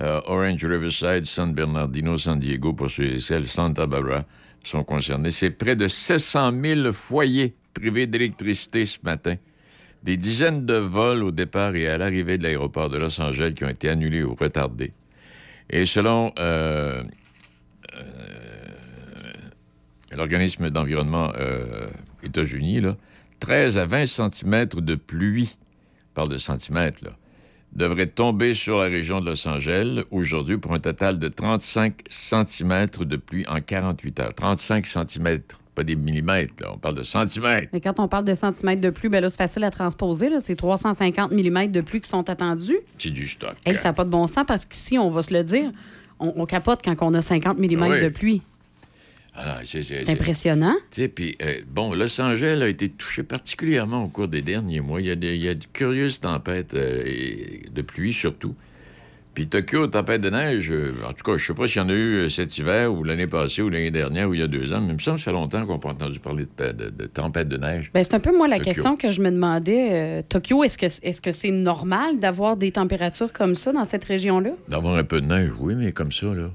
euh, 0.00 0.20
Orange 0.26 0.64
Riverside, 0.64 1.24
San 1.24 1.52
Bernardino, 1.52 2.16
San 2.18 2.38
Diego, 2.38 2.72
pour 2.72 2.90
ceux 2.90 3.04
et 3.04 3.20
celles, 3.20 3.46
Santa 3.46 3.86
Barbara 3.86 4.24
sont 4.62 4.84
concernés. 4.84 5.30
C'est 5.30 5.50
près 5.50 5.76
de 5.76 5.88
700 5.88 6.52
000 6.62 6.92
foyers 6.92 7.54
privés 7.74 8.06
d'électricité 8.06 8.86
ce 8.86 8.98
matin. 9.02 9.36
Des 10.02 10.16
dizaines 10.16 10.66
de 10.66 10.76
vols 10.76 11.22
au 11.22 11.30
départ 11.30 11.74
et 11.74 11.88
à 11.88 11.98
l'arrivée 11.98 12.38
de 12.38 12.42
l'aéroport 12.42 12.90
de 12.90 12.98
Los 12.98 13.20
Angeles 13.20 13.54
qui 13.54 13.64
ont 13.64 13.68
été 13.68 13.88
annulés 13.88 14.22
ou 14.22 14.34
retardés. 14.34 14.92
Et 15.70 15.86
selon 15.86 16.32
euh, 16.38 17.02
l'organisme 20.16 20.70
d'environnement 20.70 21.32
euh, 21.38 21.88
États-Unis, 22.22 22.80
là, 22.80 22.96
13 23.40 23.78
à 23.78 23.86
20 23.86 24.06
cm 24.06 24.66
de 24.66 24.94
pluie, 24.94 25.56
on 26.12 26.14
parle 26.14 26.28
de 26.30 26.38
centimètres, 26.38 27.04
là, 27.04 27.10
devrait 27.72 28.06
tomber 28.06 28.54
sur 28.54 28.78
la 28.78 28.84
région 28.84 29.20
de 29.20 29.26
Los 29.30 29.48
Angeles 29.48 30.04
aujourd'hui 30.12 30.58
pour 30.58 30.72
un 30.74 30.78
total 30.78 31.18
de 31.18 31.26
35 31.28 32.02
cm 32.08 32.86
de 33.00 33.16
pluie 33.16 33.44
en 33.48 33.60
48 33.60 34.20
heures. 34.20 34.34
35 34.34 34.86
cm, 34.86 35.40
pas 35.74 35.82
des 35.82 35.96
millimètres, 35.96 36.54
là, 36.60 36.70
on 36.72 36.78
parle 36.78 36.94
de 36.94 37.02
centimètres. 37.02 37.66
Mais 37.72 37.80
quand 37.80 37.98
on 37.98 38.06
parle 38.06 38.24
de 38.24 38.34
centimètres 38.34 38.80
de 38.80 38.90
pluie, 38.90 39.08
ben 39.08 39.20
là, 39.20 39.28
c'est 39.28 39.38
facile 39.38 39.64
à 39.64 39.72
transposer. 39.72 40.30
là. 40.30 40.38
C'est 40.38 40.54
350 40.54 41.32
mm 41.32 41.66
de 41.72 41.80
pluie 41.80 42.00
qui 42.00 42.08
sont 42.08 42.30
attendus. 42.30 42.78
C'est 42.96 43.10
du 43.10 43.26
stock. 43.26 43.56
Hey, 43.66 43.74
ça 43.76 43.88
n'a 43.88 43.92
pas 43.92 44.04
de 44.04 44.10
bon 44.10 44.28
sens 44.28 44.44
parce 44.46 44.64
qu'ici, 44.66 44.96
on 44.98 45.10
va 45.10 45.22
se 45.22 45.34
le 45.34 45.42
dire, 45.42 45.72
on, 46.20 46.32
on 46.36 46.46
capote 46.46 46.80
quand 46.84 46.94
on 47.00 47.12
a 47.14 47.20
50 47.20 47.58
mm 47.58 47.82
Oui. 47.82 48.00
de 48.00 48.08
pluie. 48.08 48.42
C'est 49.64 50.08
impressionnant. 50.10 50.74
Tu 50.90 51.02
sais, 51.02 51.08
puis, 51.08 51.36
euh, 51.42 51.54
bon, 51.68 51.92
Los 51.94 52.20
Angeles 52.20 52.60
a 52.62 52.68
été 52.68 52.88
touché 52.88 53.22
particulièrement 53.22 54.04
au 54.04 54.08
cours 54.08 54.28
des 54.28 54.42
derniers 54.42 54.80
mois. 54.80 55.00
Il 55.00 55.06
y 55.06 55.10
a, 55.10 55.16
des, 55.16 55.34
il 55.34 55.42
y 55.42 55.48
a 55.48 55.54
de 55.54 55.64
curieuses 55.72 56.20
tempêtes 56.20 56.74
euh, 56.74 57.02
et 57.04 57.62
de 57.74 57.82
pluie, 57.82 58.12
surtout. 58.12 58.54
Puis 59.34 59.48
Tokyo, 59.48 59.88
tempête 59.88 60.20
de 60.20 60.30
neige, 60.30 60.70
euh, 60.70 60.92
en 61.08 61.12
tout 61.12 61.24
cas, 61.24 61.36
je 61.36 61.44
sais 61.44 61.54
pas 61.54 61.66
s'il 61.66 61.78
y 61.82 61.84
en 61.84 61.88
a 61.88 61.92
eu 61.92 62.30
cet 62.30 62.56
hiver 62.56 62.92
ou 62.94 63.02
l'année 63.02 63.26
passée 63.26 63.62
ou 63.62 63.68
l'année 63.68 63.90
dernière 63.90 64.28
ou 64.28 64.34
il 64.34 64.38
y 64.38 64.42
a 64.44 64.46
deux 64.46 64.72
ans, 64.72 64.80
mais 64.80 64.90
il 64.90 64.94
me 64.94 64.98
semble 65.00 65.16
que 65.16 65.24
ça 65.24 65.32
fait 65.32 65.36
longtemps 65.36 65.66
qu'on 65.66 65.72
n'a 65.72 65.78
pas 65.80 65.88
entendu 65.88 66.20
parler 66.20 66.44
de, 66.56 66.70
de- 66.70 66.90
de 66.90 67.06
tempête 67.06 67.48
de 67.48 67.56
neige. 67.56 67.90
Ben, 67.92 68.04
c'est 68.04 68.14
un 68.14 68.20
peu, 68.20 68.30
moi, 68.36 68.46
la 68.46 68.58
Tokyo. 68.58 68.72
question 68.72 68.96
que 68.96 69.10
je 69.10 69.20
me 69.20 69.32
demandais. 69.32 69.88
Euh, 69.90 70.22
Tokyo, 70.28 70.62
est-ce 70.62 70.78
que 70.78 70.86
est-ce 70.86 71.20
que 71.20 71.32
c'est 71.32 71.50
normal 71.50 72.20
d'avoir 72.20 72.56
des 72.56 72.70
températures 72.70 73.32
comme 73.32 73.56
ça 73.56 73.72
dans 73.72 73.84
cette 73.84 74.04
région-là? 74.04 74.50
D'avoir 74.68 74.94
un 74.94 75.02
peu 75.02 75.20
de 75.20 75.26
neige, 75.26 75.50
oui, 75.58 75.74
mais 75.74 75.90
comme 75.90 76.12
ça, 76.12 76.26
là, 76.32 76.52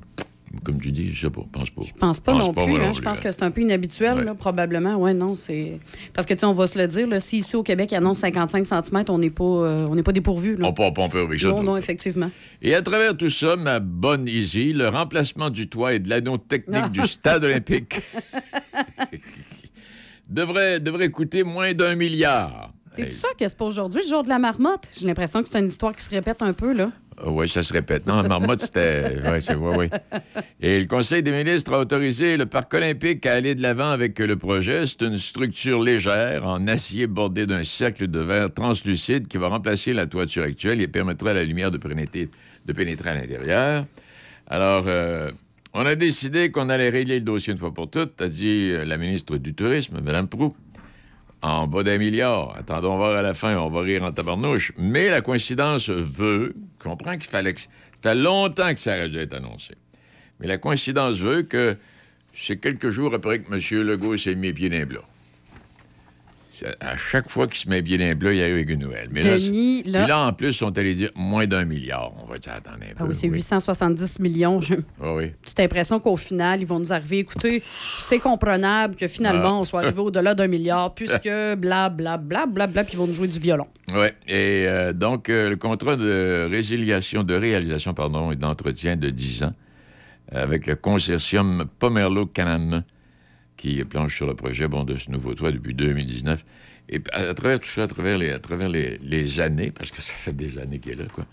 comme 0.64 0.80
tu 0.82 0.92
dis, 0.92 1.14
je 1.14 1.22
sais 1.28 1.30
pas, 1.30 1.42
pense 1.52 1.70
pas. 1.70 1.82
Je 1.86 1.94
pense 1.94 2.20
pas 2.20 2.34
non 2.34 2.54
plus. 2.54 2.76
hein. 2.82 2.92
Je 2.94 3.02
pense 3.02 3.20
que 3.20 3.32
c'est 3.32 3.44
un 3.44 3.52
peu 3.52 3.62
inhabituel, 3.62 4.18
Ouais. 4.18 4.24
là, 4.26 4.34
probablement. 4.34 4.96
Ouais, 4.96 5.14
non, 5.14 5.36
c'est. 5.36 5.80
Parce 6.14 6.26
que, 6.26 6.34
tu 6.34 6.40
sais, 6.40 6.46
on 6.46 6.54
va 6.54 6.66
se 6.68 6.80
le 6.80 6.88
dire, 6.88 7.08
là, 7.08 7.20
si 7.20 7.38
ici 7.40 7.56
au 7.56 7.64
Québec, 7.64 7.90
il 7.92 7.96
annonce 7.96 8.18
55 8.20 8.66
cm, 8.66 9.04
on 9.10 9.20
n'est 9.20 9.30
pas, 9.30 9.44
euh, 9.44 9.86
on 9.90 9.96
n'est 9.96 10.04
pas 10.04 10.12
dépourvu. 10.12 10.56
là. 10.56 10.68
On 10.68 10.74
peut 10.74 10.84
pas 10.94 11.04
avec 11.20 11.40
ça. 11.40 11.50
Non, 11.50 11.62
non, 11.64 11.78
effectivement. 11.78 12.32
Et 12.62 12.74
à 12.74 12.82
travers 12.82 13.16
tout 13.16 13.30
ça, 13.30 13.56
ma 13.56 13.80
bonne 13.80 14.28
Izzy, 14.28 14.74
le 14.74 14.88
remplacement 14.90 15.50
du 15.50 15.68
toit 15.70 15.94
et 15.94 16.00
de 16.00 16.10
l'anneau 16.10 16.38
technique 16.38 16.92
du 16.92 17.08
stade 17.08 17.44
olympique 17.44 18.02
devrait, 20.30 20.80
devrait 20.80 21.10
coûter 21.10 21.44
moins 21.44 21.74
d'un 21.74 21.96
milliard. 21.96 22.74
T'es-tu 22.96 23.12
sûr 23.12 23.30
que 23.38 23.48
c'est 23.48 23.58
pas 23.58 23.66
aujourd'hui, 23.66 24.02
le 24.04 24.10
jour 24.10 24.24
de 24.24 24.30
la 24.30 24.40
marmotte? 24.40 24.90
J'ai 25.00 25.06
l'impression 25.08 25.42
que 25.44 25.50
c'est 25.50 25.60
une 25.60 25.68
histoire 25.68 25.96
qui 25.96 26.04
se 26.04 26.10
répète 26.10 26.42
un 26.42 26.54
peu, 26.54 26.74
là. 26.74 26.92
Oui, 27.26 27.50
ça 27.50 27.64
se 27.64 27.74
répète. 27.74 28.06
Non, 28.08 28.24
Marmotte, 28.24 28.62
c'était. 28.62 29.18
Oui, 29.26 29.42
c'est 29.42 29.56
oui, 29.56 29.76
oui. 29.78 30.22
Et 30.62 30.80
le 30.80 30.86
Conseil 30.86 31.24
des 31.24 31.32
ministres 31.32 31.74
a 31.74 31.80
autorisé 31.80 32.38
le 32.38 32.46
Parc 32.46 32.74
olympique 32.74 33.26
à 33.26 33.34
aller 33.34 33.56
de 33.56 33.62
l'avant 33.62 33.92
avec 33.92 34.20
le 34.20 34.36
projet. 34.36 34.86
C'est 34.88 35.02
une 35.02 35.18
structure 35.18 35.84
légère 35.84 36.48
en 36.48 36.68
acier 36.68 37.08
bordée 37.08 37.46
d'un 37.46 37.64
cercle 37.64 38.08
de 38.08 38.20
verre 38.20 38.54
translucide 38.54 39.28
qui 39.28 39.38
va 39.38 39.48
remplacer 39.48 39.94
la 39.94 40.06
toiture 40.06 40.44
actuelle 40.44 40.82
et 40.82 40.88
permettra 40.88 41.32
à 41.32 41.34
la 41.34 41.44
lumière 41.44 41.72
de 41.72 41.78
pénétrer, 41.78 42.30
de 42.66 42.74
pénétrer 42.74 43.10
à 43.10 43.16
l'intérieur. 43.16 43.86
Alors, 44.48 44.86
euh, 44.88 45.32
on 45.74 45.86
a 45.86 45.96
décidé 45.96 46.50
qu'on 46.50 46.70
allait 46.70 46.90
régler 46.90 47.20
le 47.20 47.26
dossier 47.26 47.54
une 47.54 47.60
fois 47.60 47.74
pour 47.74 47.90
toutes, 47.90 48.22
a 48.22 48.28
dit 48.28 48.72
euh, 48.72 48.86
la 48.86 48.98
ministre 48.98 49.38
du 49.38 49.54
Tourisme, 49.54 50.00
Mme 50.02 50.28
Proux 50.28 50.56
en 51.42 51.68
bas 51.68 51.84
d'un 51.84 51.98
milliard. 51.98 52.56
Attendons 52.58 52.98
voir 52.98 53.16
à 53.16 53.22
la 53.22 53.34
fin, 53.34 53.56
on 53.58 53.70
va 53.70 53.82
rire 53.82 54.04
en 54.04 54.12
tabarnouche. 54.12 54.74
Mais 54.78 55.10
la 55.10 55.22
coïncidence 55.22 55.90
veut, 55.90 56.56
je 56.80 56.84
comprends 56.84 57.14
qu'il 57.14 57.30
fallait 57.30 57.54
que, 57.54 57.62
ça 57.62 57.70
fait 58.02 58.16
longtemps 58.16 58.74
que 58.74 58.80
ça 58.80 58.98
aurait 58.98 59.10
dû 59.10 59.18
être 59.18 59.34
annoncé. 59.34 59.76
Mais 60.40 60.48
la 60.48 60.58
coïncidence 60.58 61.18
veut 61.18 61.44
que 61.44 61.78
c'est 62.34 62.58
quelques 62.58 62.92
jours 62.92 63.14
après 63.14 63.40
que 63.40 63.54
M. 63.54 63.88
Legault 63.88 64.18
s'est 64.18 64.36
mis 64.36 64.54
pieds 64.54 64.70
dans 64.70 64.78
les 64.78 64.86
À 66.80 66.98
chaque 66.98 67.30
fois 67.30 67.48
qu'il 67.48 67.58
se 67.58 67.70
met 67.70 67.82
dans 67.82 67.98
les 67.98 68.16
plats, 68.16 68.34
il 68.34 68.42
arrive 68.42 68.54
avec 68.56 68.70
une 68.70 68.80
nouvelle. 68.82 69.10
Mais 69.12 69.24
là, 69.24 69.38
Denis, 69.38 69.84
là- 69.84 70.08
là, 70.08 70.26
en 70.28 70.34
plus, 70.34 70.48
ils 70.50 70.54
sont 70.54 70.78
allés 70.78 70.94
dire 70.96 71.12
moins 71.16 71.46
d'un 71.48 71.66
milliard. 71.66 72.14
On 72.22 72.26
va 72.26 72.38
dire, 72.38 72.54
attendez 72.54 72.86
un 72.88 72.94
Ah 72.96 73.04
peu. 73.04 73.10
oui, 73.10 73.16
c'est 73.16 73.28
870 73.28 74.20
millions. 74.20 74.60
Une 74.60 74.84
Ah 75.02 75.16
oui. 75.16 75.32
petite 75.42 75.60
impression 75.60 76.00
qu'au 76.00 76.16
final, 76.16 76.60
ils 76.62 76.66
vont 76.68 76.80
nous 76.80 76.92
arriver. 76.94 77.20
Écoutez, 77.20 77.64
c'est 77.98 78.20
comprenable 78.20 78.96
que 78.96 79.08
finalement, 79.08 79.58
Ah. 79.58 79.62
on 79.62 79.66
soit 79.66 79.82
arrivé 79.82 80.00
au-delà 80.00 80.36
d'un 80.36 80.48
milliard, 80.48 80.94
puisque 80.94 81.30
bla, 81.58 81.90
bla, 81.90 82.18
bla, 82.18 82.46
bla, 82.46 82.68
bla, 82.68 82.84
puis 82.84 82.94
ils 82.94 82.98
vont 83.00 83.08
nous 83.08 83.14
jouer 83.14 83.28
du 83.28 83.40
violon. 83.40 83.68
Oui. 83.96 84.08
Et 84.28 84.66
euh, 84.68 84.94
donc, 84.94 85.30
euh, 85.30 85.50
le 85.50 85.56
contrat 85.56 85.96
de 85.96 86.48
résiliation, 86.50 87.24
de 87.24 87.34
réalisation, 87.36 87.94
pardon, 87.94 88.32
et 88.32 88.36
d'entretien 88.36 88.96
de 88.96 89.10
10 89.10 89.44
ans 89.44 89.54
avec 90.32 90.68
le 90.68 90.76
consortium 90.76 91.66
Pomerleau-Canam 91.80 92.84
qui 93.60 93.84
planche 93.84 94.16
sur 94.16 94.26
le 94.26 94.36
projet 94.36 94.70
bon, 94.70 94.86
de 94.86 94.96
ce 94.96 95.12
nouveau 95.12 95.34
toit 95.34 95.52
depuis 95.52 95.74
2019. 95.74 96.46
Et 96.88 97.02
à, 97.12 97.34
travers 97.34 97.60
tout 97.60 97.68
ça, 97.68 97.84
à 97.84 97.88
travers 97.88 98.18
les, 98.18 98.32
à 98.32 98.40
travers 98.40 98.70
les, 98.70 98.98
les 99.04 99.42
années, 99.42 99.72
parce 99.72 99.92
que 99.92 100.02
ça 100.02 100.14
fait 100.14 100.34
des 100.34 100.58
années 100.58 100.80
qu'il 100.80 100.94
est 100.94 100.96
là, 100.96 101.04
quoi, 101.14 101.26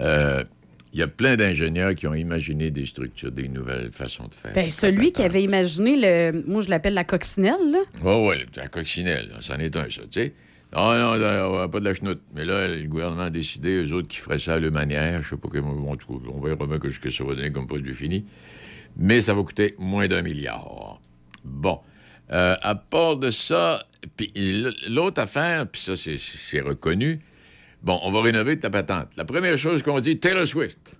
euh, 0.00 0.44
il 0.92 1.00
y 1.00 1.02
a 1.02 1.08
plein 1.08 1.36
d'ingénieurs 1.36 1.94
qui 1.96 2.06
ont 2.06 2.14
imaginé 2.14 2.70
des 2.70 2.86
structures, 2.86 3.32
des 3.32 3.48
nouvelles 3.48 3.90
façons 3.90 4.28
de 4.28 4.34
faire. 4.34 4.52
Ben, 4.54 4.70
celui 4.70 5.10
qui 5.10 5.22
avait 5.22 5.42
imaginé 5.42 5.96
le. 5.96 6.42
Moi, 6.46 6.62
je 6.62 6.70
l'appelle 6.70 6.94
la 6.94 7.04
coccinelle, 7.04 7.70
là. 7.70 7.80
Oui, 8.02 8.28
oui, 8.28 8.46
la 8.56 8.68
coccinelle, 8.68 9.30
c'en 9.40 9.58
est 9.58 9.76
un, 9.76 9.90
ça, 9.90 10.02
tu 10.02 10.20
sais. 10.20 10.32
Non, 10.74 10.94
non, 10.94 11.18
non, 11.18 11.68
pas 11.68 11.80
de 11.80 11.84
la 11.84 11.94
chenoute. 11.94 12.22
Mais 12.34 12.44
là, 12.44 12.68
le 12.68 12.86
gouvernement 12.86 13.24
a 13.24 13.30
décidé, 13.30 13.84
eux 13.84 13.92
autres, 13.92 14.08
qui 14.08 14.18
feraient 14.18 14.38
ça 14.38 14.54
à 14.54 14.58
leur 14.58 14.72
manière. 14.72 15.20
Je 15.22 15.30
sais 15.30 15.36
pas 15.36 15.48
comment, 15.50 15.74
on 15.74 16.40
verra 16.40 16.66
bien 16.66 16.78
que 16.78 16.90
ce 16.90 17.00
que 17.00 17.10
ça 17.10 17.24
va 17.24 17.34
donner 17.34 17.50
comme 17.50 17.66
produit 17.66 17.92
fini. 17.92 18.24
Mais 18.96 19.20
ça 19.20 19.34
va 19.34 19.42
coûter 19.42 19.74
moins 19.78 20.08
d'un 20.08 20.22
milliard. 20.22 21.00
Bon. 21.46 21.80
Euh, 22.32 22.56
à 22.60 22.74
part 22.74 23.16
de 23.16 23.30
ça, 23.30 23.84
puis 24.16 24.32
l'autre 24.88 25.20
affaire, 25.22 25.66
puis 25.68 25.80
ça, 25.80 25.96
c'est- 25.96 26.60
reconnu. 26.60 27.20
Bon, 27.82 28.00
on 28.02 28.10
va 28.10 28.20
rénover 28.22 28.58
ta 28.58 28.68
patente. 28.70 29.08
La 29.16 29.24
première 29.24 29.56
chose 29.58 29.82
qu'on 29.82 30.00
dit, 30.00 30.18
Taylor 30.18 30.46
Swift. 30.46 30.94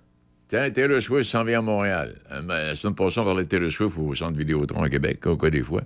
Tiens, 0.47 0.69
Taylor 0.69 1.01
Swift 1.01 1.29
s'en 1.29 1.43
vient 1.43 1.59
à 1.59 1.61
Montréal. 1.61 2.15
Euh, 2.31 2.41
ben, 2.41 2.67
La 2.67 2.75
semaine 2.75 2.95
passée, 2.95 3.19
on 3.19 3.25
parlait 3.25 3.43
de 3.43 3.49
Taylor 3.49 3.69
Swift 3.71 3.97
au 3.97 4.15
centre 4.15 4.37
Vidéotron 4.37 4.81
à 4.83 4.89
Québec, 4.89 5.25
au 5.27 5.35
cas 5.35 5.49
des 5.49 5.63
fois. 5.63 5.81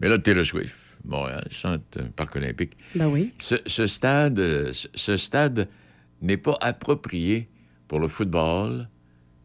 Mais 0.00 0.08
là, 0.08 0.18
Taylor 0.18 0.44
Swift, 0.44 0.76
Montréal, 1.04 1.46
centre 1.52 1.84
euh, 1.98 2.02
Parc 2.16 2.34
olympique. 2.34 2.72
Ben 2.96 3.06
oui. 3.06 3.32
Ce, 3.38 3.54
ce 3.68 3.86
stade, 3.86 4.36
ce- 4.72 4.88
ce 4.92 5.16
stade 5.16 5.68
n'est 6.20 6.36
pas 6.38 6.58
approprié 6.60 7.48
pour 7.86 8.00
le 8.00 8.08
football 8.08 8.88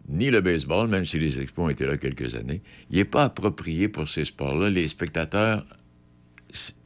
ni 0.10 0.30
le 0.32 0.42
baseball, 0.42 0.88
même 0.90 1.06
si 1.06 1.20
les 1.20 1.40
expos 1.40 1.66
ont 1.66 1.70
été 1.70 1.86
là 1.86 1.98
quelques 1.98 2.36
années. 2.36 2.62
Il 2.90 2.98
n'est 2.98 3.06
pas 3.06 3.26
approprié 3.26 3.88
pour 3.88 4.08
ces 4.10 4.26
sports-là. 4.26 4.70
Les 4.70 4.88
spectateurs, 4.88 5.64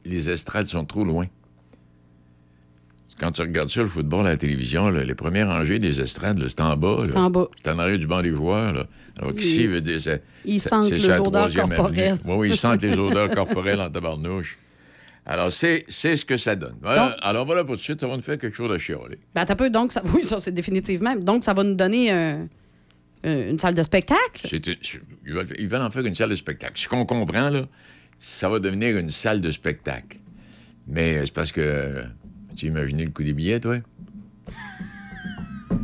les 0.04 0.28
estrades 0.30 0.66
sont 0.66 0.84
trop 0.84 1.04
loin. 1.04 1.26
Quand 3.18 3.30
tu 3.30 3.42
regardes 3.42 3.70
ça, 3.70 3.80
le 3.80 3.86
football 3.86 4.26
à 4.26 4.30
la 4.30 4.36
télévision, 4.36 4.88
là, 4.90 5.04
les 5.04 5.14
premières 5.14 5.46
rangées 5.48 5.78
des 5.78 6.00
estrades, 6.00 6.44
c'est 6.48 6.60
en 6.60 6.76
bas. 6.76 6.98
C'est 7.04 7.16
en 7.16 7.30
bas. 7.30 7.46
C'est 7.62 7.70
en 7.70 7.78
arrière 7.78 7.98
du 7.98 8.06
banc 8.08 8.22
des 8.22 8.30
joueurs. 8.30 8.72
Là. 8.72 8.86
Alors 9.16 9.32
qu'ici, 9.34 9.62
Ils- 9.62 9.68
veut 9.68 9.80
dire, 9.80 10.00
c'est- 10.00 10.22
ils 10.44 10.60
c'est- 10.60 10.68
sentent 10.68 10.90
les 10.90 11.04
odeurs 11.20 11.54
corporelles. 11.54 12.18
Oui, 12.24 12.34
oui, 12.36 12.48
ils 12.50 12.56
sentent 12.56 12.82
les 12.82 12.98
odeurs 12.98 13.30
corporelles 13.30 13.80
en 13.80 13.88
tabarnouche. 13.88 14.58
Alors, 15.26 15.50
c'est 15.52 15.86
ce 15.88 16.24
que 16.24 16.36
ça 16.36 16.56
donne. 16.56 16.74
Voilà. 16.82 17.06
Donc- 17.10 17.14
Alors, 17.22 17.46
voilà 17.46 17.62
pour 17.64 17.74
tout 17.76 17.78
de 17.78 17.84
suite, 17.84 18.00
ça 18.00 18.08
va 18.08 18.16
nous 18.16 18.22
faire 18.22 18.36
quelque 18.36 18.54
chose 18.56 18.70
de 18.70 18.78
chialer. 18.78 19.18
Ben, 19.34 19.44
t'as 19.46 19.54
peu, 19.54 19.70
donc, 19.70 19.92
ça, 19.92 20.02
oui, 20.14 20.24
ça, 20.24 20.38
c'est 20.40 20.52
définitivement. 20.52 21.14
Donc, 21.14 21.44
ça 21.44 21.54
va 21.54 21.62
nous 21.62 21.74
donner 21.74 22.12
euh, 22.12 22.44
une 23.24 23.58
salle 23.58 23.74
de 23.74 23.82
spectacle? 23.82 24.46
Ils, 25.56 25.68
veulent, 25.68 25.82
en 25.82 25.90
faire 25.90 26.04
une 26.04 26.14
salle 26.14 26.30
de 26.30 26.36
spectacle. 26.36 26.74
Ce 26.76 26.88
qu'on 26.88 27.06
comprend, 27.06 27.48
là, 27.48 27.64
ça 28.18 28.48
va 28.48 28.58
devenir 28.58 28.96
une 28.96 29.10
salle 29.10 29.40
de 29.40 29.50
spectacle. 29.50 30.18
Mais 30.86 31.16
euh, 31.16 31.22
c'est 31.24 31.34
parce 31.34 31.52
que. 31.52 31.60
euh, 31.60 32.04
Tu 32.56 32.66
imaginé 32.66 33.04
le 33.04 33.10
coût 33.10 33.22
des 33.22 33.32
billets, 33.32 33.60
toi? 33.60 33.78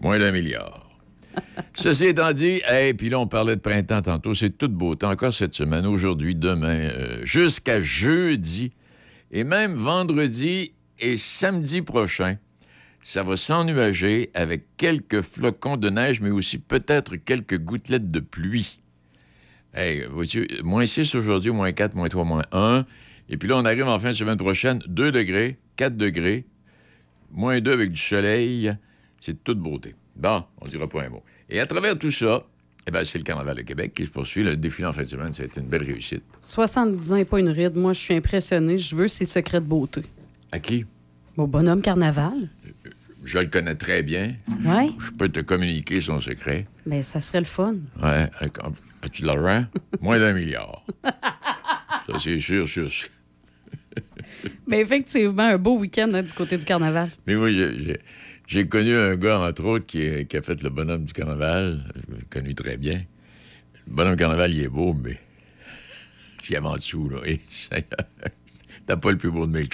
Moins 0.00 0.18
d'un 0.18 0.32
milliard. 0.32 0.90
Ceci 1.74 2.06
étant 2.06 2.32
dit, 2.32 2.60
et 2.70 2.92
puis 2.94 3.08
là, 3.08 3.18
on 3.18 3.26
parlait 3.26 3.56
de 3.56 3.60
printemps 3.60 4.02
tantôt, 4.02 4.34
c'est 4.34 4.50
toute 4.50 4.72
beauté. 4.74 5.06
Encore 5.06 5.32
cette 5.32 5.54
semaine, 5.54 5.86
aujourd'hui, 5.86 6.34
demain, 6.34 6.90
euh, 6.90 7.24
jusqu'à 7.24 7.82
jeudi, 7.82 8.72
et 9.30 9.44
même 9.44 9.74
vendredi 9.74 10.72
et 10.98 11.16
samedi 11.16 11.82
prochain, 11.82 12.36
ça 13.02 13.22
va 13.22 13.36
s'ennuager 13.36 14.30
avec 14.34 14.64
quelques 14.76 15.20
flocons 15.20 15.76
de 15.76 15.90
neige, 15.90 16.20
mais 16.20 16.30
aussi 16.30 16.58
peut-être 16.58 17.16
quelques 17.16 17.58
gouttelettes 17.58 18.08
de 18.08 18.20
pluie. 18.20 18.80
Hey, 19.74 20.04
vois-tu, 20.10 20.48
moins 20.62 20.86
6 20.86 21.14
aujourd'hui, 21.14 21.50
moins 21.50 21.72
4, 21.72 21.94
moins 21.94 22.08
3, 22.08 22.24
moins 22.24 22.42
1. 22.52 22.84
Et 23.28 23.36
puis 23.36 23.48
là, 23.48 23.56
on 23.56 23.64
arrive 23.64 23.86
en 23.86 23.98
fin 23.98 24.10
de 24.10 24.16
semaine 24.16 24.36
prochaine, 24.36 24.80
2 24.86 25.10
degrés, 25.10 25.58
4 25.76 25.96
degrés, 25.96 26.44
moins 27.30 27.60
2 27.60 27.72
avec 27.72 27.92
du 27.92 28.00
soleil. 28.00 28.76
C'est 29.18 29.32
de 29.32 29.38
toute 29.42 29.58
beauté. 29.58 29.94
Bon, 30.14 30.44
on 30.60 30.66
dira 30.66 30.88
pas 30.88 31.02
un 31.02 31.08
mot. 31.08 31.22
Et 31.48 31.58
à 31.60 31.66
travers 31.66 31.98
tout 31.98 32.10
ça, 32.10 32.44
eh 32.86 32.90
ben, 32.90 33.04
c'est 33.04 33.18
le 33.18 33.24
Carnaval 33.24 33.56
de 33.56 33.62
Québec 33.62 33.94
qui 33.94 34.04
se 34.04 34.10
poursuit. 34.10 34.42
Le 34.42 34.56
défilé 34.56 34.86
en 34.86 34.92
fin 34.92 35.04
de 35.04 35.08
semaine, 35.08 35.32
ça 35.32 35.44
a 35.44 35.46
été 35.46 35.60
une 35.60 35.68
belle 35.68 35.84
réussite. 35.84 36.24
70 36.40 37.12
ans 37.12 37.16
et 37.16 37.24
pas 37.24 37.38
une 37.38 37.48
ride. 37.48 37.76
Moi, 37.76 37.92
je 37.92 38.00
suis 38.00 38.14
impressionnée. 38.14 38.76
Je 38.76 38.94
veux 38.96 39.08
ses 39.08 39.24
secrets 39.24 39.60
de 39.60 39.66
beauté. 39.66 40.02
À 40.50 40.58
qui? 40.58 40.84
Mon 41.36 41.46
bonhomme 41.46 41.80
carnaval. 41.80 42.50
Je 43.24 43.38
le 43.38 43.46
connais 43.46 43.74
très 43.76 44.02
bien. 44.02 44.34
Ouais. 44.64 44.90
Je 45.06 45.10
peux 45.12 45.28
te 45.28 45.40
communiquer 45.40 46.00
son 46.00 46.20
secret. 46.20 46.66
Ben, 46.86 47.02
ça 47.02 47.20
serait 47.20 47.38
le 47.40 47.44
fun. 47.46 47.76
Ouais. 48.02 48.28
euh, 48.42 48.48
As-tu 49.02 49.22
de 49.22 49.26
l'argent? 49.28 49.64
Moins 50.00 50.18
d'un 50.18 50.32
milliard. 50.32 50.84
Ça, 51.04 52.18
c'est 52.20 52.40
sûr, 52.40 52.68
sûr. 52.68 52.90
sûr. 52.90 53.08
Mais 54.66 54.80
effectivement, 54.80 55.42
un 55.44 55.58
beau 55.58 55.78
week-end 55.78 56.10
hein, 56.14 56.22
du 56.22 56.32
côté 56.32 56.58
du 56.58 56.64
carnaval. 56.64 57.10
Mais 57.26 57.36
moi, 57.36 57.50
j'ai- 57.50 58.68
connu 58.68 58.94
un 58.94 59.16
gars, 59.16 59.40
entre 59.40 59.64
autres, 59.64 59.86
qui, 59.86 60.02
est- 60.02 60.26
qui 60.28 60.36
a 60.36 60.42
fait 60.42 60.60
le 60.62 60.70
bonhomme 60.70 61.04
du 61.04 61.12
carnaval. 61.12 61.84
Je 62.08 62.14
l'ai 62.16 62.22
connu 62.28 62.54
très 62.54 62.76
bien. 62.76 63.02
Le 63.86 63.92
bonhomme 63.94 64.14
du 64.14 64.18
carnaval, 64.18 64.52
il 64.52 64.62
est 64.62 64.68
beau, 64.68 64.94
mais 64.94 65.18
j'y 66.42 66.56
avais 66.56 66.66
en 66.66 66.74
dessous, 66.74 67.08
là. 67.08 67.18
T'as 68.86 68.96
pas 68.96 69.10
le 69.12 69.16
plus 69.18 69.30
beau 69.30 69.46
de 69.46 69.52
mes. 69.52 69.68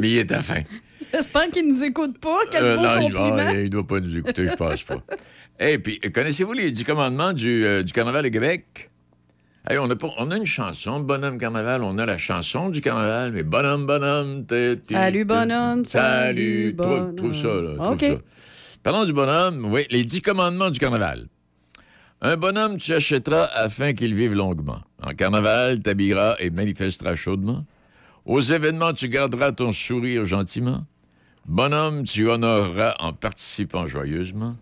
Mais 0.00 0.10
il 0.10 0.18
est 0.18 0.32
à 0.32 0.40
fin. 0.42 0.62
J'espère 1.12 1.48
qu'il 1.50 1.66
nous 1.68 1.82
écoute 1.84 2.18
pas. 2.18 2.38
Quel 2.50 2.62
Euh, 2.62 2.76
beau 2.76 2.82
non, 2.82 2.96
il- 3.00 3.12
compliment. 3.14 3.50
il 3.50 3.70
doit 3.70 3.86
pas 3.86 4.00
nous 4.00 4.16
écouter, 4.16 4.46
je 4.46 4.54
pense 4.54 4.82
pas. 4.82 5.02
Et 5.60 5.78
puis, 5.78 5.98
connaissez-vous 6.00 6.52
les 6.52 6.70
dix 6.70 6.84
commandements 6.84 7.32
du, 7.32 7.64
euh, 7.64 7.82
du 7.82 7.92
Carnaval 7.92 8.24
de 8.24 8.28
Québec? 8.28 8.90
Hey, 9.68 9.78
on, 9.78 9.88
a 9.90 9.94
on 10.18 10.30
a 10.30 10.36
une 10.36 10.44
chanson, 10.44 11.00
Bonhomme 11.00 11.38
Carnaval, 11.38 11.82
on 11.84 11.96
a 11.96 12.04
la 12.04 12.18
chanson 12.18 12.68
du 12.68 12.80
Carnaval, 12.82 13.32
mais 13.32 13.44
Bonhomme, 13.44 13.86
Bonhomme, 13.86 14.44
t'es... 14.44 14.76
Salut, 14.82 15.24
bonhomme, 15.24 15.84
salut, 15.86 16.74
Salut, 16.74 16.76
trouve, 16.76 17.14
trouve 17.14 17.34
ça, 17.34 17.48
là, 17.48 17.74
trouve 17.76 17.98
ça. 18.00 18.18
Parlons 18.82 19.04
du 19.06 19.14
bonhomme, 19.14 19.64
oui, 19.72 19.86
les 19.90 20.04
dix 20.04 20.20
commandements 20.20 20.68
du 20.68 20.78
Carnaval. 20.78 21.28
Un 22.20 22.36
bonhomme, 22.36 22.76
tu 22.76 22.92
achèteras 22.92 23.44
afin 23.54 23.94
qu'il 23.94 24.14
vive 24.14 24.34
longuement. 24.34 24.80
En 25.02 25.12
carnaval, 25.12 25.80
t'habilleras 25.80 26.36
et 26.40 26.50
manifesteras 26.50 27.16
chaudement. 27.16 27.64
Aux 28.26 28.40
événements, 28.42 28.92
tu 28.92 29.08
garderas 29.08 29.52
ton 29.52 29.72
sourire 29.72 30.24
gentiment. 30.26 30.84
Bonhomme, 31.46 32.04
tu 32.04 32.28
honoreras 32.28 32.96
en 33.00 33.12
participant 33.12 33.86
joyeusement. 33.86 34.56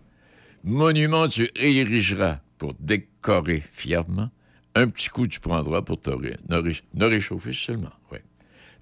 Monument, 0.63 1.27
tu 1.27 1.49
érigeras 1.55 2.39
pour 2.57 2.73
décorer 2.79 3.63
fièrement. 3.71 4.29
Un 4.75 4.87
petit 4.87 5.09
coup, 5.09 5.27
tu 5.27 5.39
prendras 5.39 5.81
pour 5.81 6.01
te 6.01 6.09
ne, 6.09 6.57
ré- 6.57 6.81
ne 6.93 7.05
réchauffer 7.05 7.53
seulement. 7.53 7.91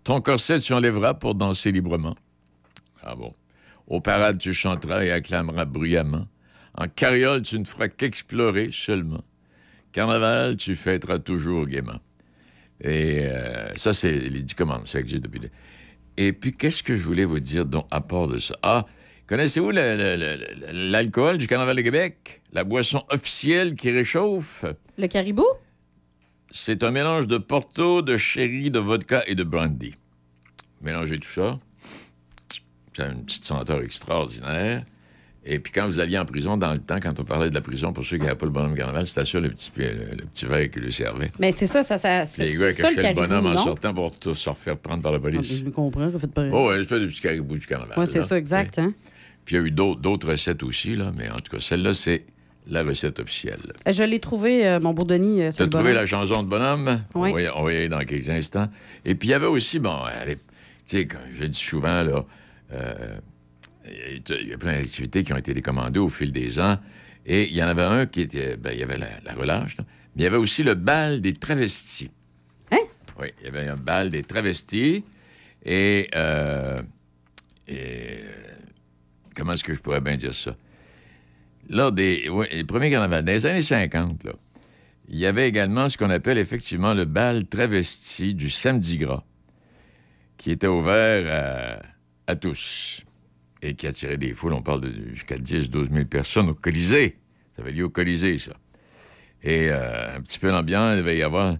Ton 0.03 0.19
corset, 0.19 0.59
tu 0.59 0.73
enlèveras 0.73 1.13
pour 1.13 1.35
danser 1.35 1.71
librement. 1.71 2.15
Ah 3.03 3.13
bon. 3.15 3.35
Au 3.85 4.01
parade, 4.01 4.39
tu 4.39 4.51
chanteras 4.51 5.03
et 5.03 5.11
acclameras 5.11 5.65
bruyamment. 5.65 6.27
En 6.75 6.87
carriole, 6.87 7.43
tu 7.43 7.59
ne 7.59 7.65
feras 7.65 7.87
qu'explorer 7.87 8.69
seulement. 8.71 9.23
Carnaval, 9.91 10.55
tu 10.57 10.75
fêteras 10.75 11.19
toujours 11.19 11.67
gaiement. 11.67 11.99
Et 12.79 13.25
euh, 13.25 13.75
ça, 13.75 13.93
c'est 13.93 14.11
les 14.17 14.41
dix 14.41 14.55
commandements. 14.55 14.87
Ça 14.87 14.99
existe 14.99 15.23
depuis. 15.25 15.41
Et 16.17 16.33
puis, 16.33 16.53
qu'est-ce 16.53 16.83
que 16.83 16.95
je 16.95 17.03
voulais 17.03 17.25
vous 17.25 17.39
dire 17.39 17.65
donc, 17.65 17.85
à 17.89 18.01
part 18.01 18.27
de 18.27 18.37
ça? 18.37 18.55
Ah, 18.61 18.85
connaissez-vous 19.27 19.71
l'alcool 19.71 21.37
du 21.37 21.47
Carnaval 21.47 21.77
de 21.77 21.81
Québec? 21.81 22.41
La 22.53 22.63
boisson 22.63 23.03
officielle 23.09 23.75
qui 23.75 23.91
réchauffe? 23.91 24.65
Le 24.97 25.07
caribou? 25.07 25.47
C'est 26.51 26.83
un 26.83 26.91
mélange 26.91 27.27
de 27.27 27.37
porto, 27.37 28.01
de 28.01 28.17
sherry, 28.17 28.69
de 28.69 28.79
vodka 28.79 29.23
et 29.25 29.35
de 29.35 29.43
brandy. 29.43 29.95
Mélangez 30.81 31.17
tout 31.17 31.31
ça. 31.31 31.59
Ça 32.95 33.05
a 33.05 33.09
une 33.09 33.23
petite 33.23 33.45
senteur 33.45 33.81
extraordinaire. 33.81 34.83
Et 35.43 35.57
puis 35.57 35.71
quand 35.73 35.87
vous 35.87 35.99
alliez 35.99 36.19
en 36.19 36.25
prison, 36.25 36.55
dans 36.55 36.71
le 36.71 36.77
temps, 36.77 36.99
quand 37.01 37.19
on 37.19 37.23
parlait 37.23 37.49
de 37.49 37.55
la 37.55 37.61
prison, 37.61 37.91
pour 37.93 38.03
ceux 38.05 38.17
qui 38.17 38.23
n'avaient 38.23 38.35
pas 38.35 38.45
le 38.45 38.51
bonhomme 38.51 38.75
carnaval, 38.75 39.07
c'était 39.07 39.25
ça 39.25 39.39
le 39.39 39.49
petit, 39.49 39.71
le, 39.75 39.85
le 39.85 40.25
petit 40.25 40.45
verre 40.45 40.69
qui 40.69 40.79
lui 40.79 40.93
servait. 40.93 41.31
Mais 41.39 41.51
c'est 41.51 41.65
ça, 41.65 41.81
ça, 41.81 41.97
ça 41.97 42.27
c'est 42.27 42.45
Les 42.45 42.57
gars 42.57 42.71
ça 42.71 42.91
le 42.91 43.13
bonhomme 43.15 43.47
en 43.47 43.57
sortant 43.63 43.91
pour 43.93 44.11
tout 44.19 44.35
se 44.35 44.49
refaire 44.49 44.77
prendre 44.77 45.01
par 45.01 45.11
la 45.11 45.17
Ah, 45.17 45.21
police. 45.21 45.63
je 45.65 45.69
comprends, 45.69 46.07
vous 46.09 46.19
faites 46.19 46.31
pas... 46.33 46.45
Oh, 46.51 46.71
une 46.71 46.81
espèce 46.81 46.99
de 47.01 47.07
petit 47.07 47.21
caribou 47.21 47.57
du 47.57 47.65
carnaval. 47.65 47.97
ouais, 47.97 48.05
c'est 48.05 48.21
ça, 48.21 48.37
exact. 48.37 48.77
Hein? 48.77 48.93
Puis 49.45 49.55
il 49.55 49.59
y 49.59 49.63
a 49.63 49.65
eu 49.65 49.71
d'autres 49.71 50.29
recettes 50.29 50.61
aussi, 50.61 50.95
là, 50.95 51.11
mais 51.17 51.27
en 51.31 51.39
tout 51.39 51.55
cas, 51.55 51.59
celle-là, 51.59 51.95
c'est 51.95 52.23
la 52.67 52.83
recette 52.83 53.19
officielle. 53.19 53.57
Euh, 53.87 53.91
Je 53.91 54.03
l'ai 54.03 54.19
trouvé, 54.19 54.67
euh, 54.67 54.79
mon 54.79 54.93
beau 54.93 55.03
Denis. 55.03 55.41
euh, 55.41 55.49
Tu 55.51 55.63
as 55.63 55.67
trouvé 55.67 55.93
la 55.93 56.05
chanson 56.05 56.43
de 56.43 56.47
bonhomme? 56.47 57.01
Oui. 57.15 57.31
On, 57.31 57.33
va 57.33 57.41
y, 57.41 57.49
on 57.55 57.63
va 57.63 57.73
y 57.73 57.75
aller 57.77 57.89
dans 57.89 57.99
quelques 58.01 58.29
instants. 58.29 58.69
Et 59.05 59.15
puis, 59.15 59.29
il 59.29 59.31
y 59.31 59.33
avait 59.33 59.47
aussi, 59.47 59.79
bon, 59.79 59.95
allez, 60.21 60.35
tu 60.35 60.41
sais, 60.85 61.07
comme 61.07 61.21
je 61.35 61.41
le 61.41 61.47
dis 61.47 61.59
souvent, 61.59 62.03
là, 62.03 62.23
euh, 62.73 62.93
il 63.85 64.47
y 64.47 64.53
a 64.53 64.57
plein 64.57 64.73
d'activités 64.73 65.23
qui 65.23 65.33
ont 65.33 65.37
été 65.37 65.53
décommandées 65.53 65.99
au 65.99 66.09
fil 66.09 66.31
des 66.31 66.59
ans. 66.59 66.77
Et 67.25 67.47
il 67.47 67.55
y 67.55 67.63
en 67.63 67.67
avait 67.67 67.83
un 67.83 68.05
qui 68.05 68.21
était, 68.21 68.57
ben, 68.57 68.71
il 68.73 68.79
y 68.79 68.83
avait 68.83 68.97
la, 68.97 69.07
la 69.23 69.33
relâche, 69.33 69.77
là, 69.77 69.85
mais 70.15 70.21
il 70.21 70.23
y 70.23 70.27
avait 70.27 70.37
aussi 70.37 70.63
le 70.63 70.73
bal 70.73 71.21
des 71.21 71.33
travestis. 71.33 72.09
Hein? 72.71 72.79
Oui, 73.19 73.27
il 73.39 73.45
y 73.45 73.47
avait 73.47 73.67
un 73.67 73.75
bal 73.75 74.09
des 74.09 74.23
travestis. 74.23 75.03
Et, 75.63 76.07
euh, 76.15 76.77
et, 77.67 78.21
comment 79.35 79.53
est-ce 79.53 79.63
que 79.63 79.75
je 79.75 79.81
pourrais 79.81 80.01
bien 80.01 80.17
dire 80.17 80.33
ça? 80.33 80.55
Lors 81.69 81.91
des 81.91 82.27
ouais, 82.27 82.49
les 82.51 82.63
premiers 82.63 82.89
carnavals, 82.89 83.23
dans 83.23 83.31
les 83.31 83.45
années 83.45 83.61
50, 83.61 84.23
là, 84.23 84.33
il 85.07 85.19
y 85.19 85.25
avait 85.25 85.47
également 85.47 85.89
ce 85.89 85.97
qu'on 85.97 86.09
appelle 86.09 86.39
effectivement 86.39 86.93
le 86.93 87.05
bal 87.05 87.45
travesti 87.47 88.33
du 88.33 88.49
samedi 88.49 88.97
gras, 88.97 89.23
qui 90.37 90.49
était 90.51 90.67
ouvert 90.67 91.79
à, 92.27 92.31
à 92.31 92.35
tous 92.35 93.03
et 93.61 93.73
qui 93.75 93.87
attirait 93.87 94.17
des 94.17 94.33
foules. 94.33 94.53
On 94.53 94.61
parle 94.61 94.81
de 94.81 94.91
jusqu'à 95.13 95.37
10, 95.37 95.69
12 95.69 95.89
000 95.91 96.05
personnes 96.05 96.49
au 96.49 96.53
Colisée. 96.53 97.17
Ça 97.55 97.61
avait 97.61 97.71
lieu 97.71 97.85
au 97.85 97.89
Colisée, 97.89 98.37
ça. 98.37 98.51
Et 99.43 99.69
euh, 99.69 100.17
un 100.17 100.21
petit 100.21 100.39
peu 100.39 100.49
l'ambiance, 100.49 100.95
il 100.95 100.99
devait 100.99 101.17
y 101.17 101.23
avoir 101.23 101.57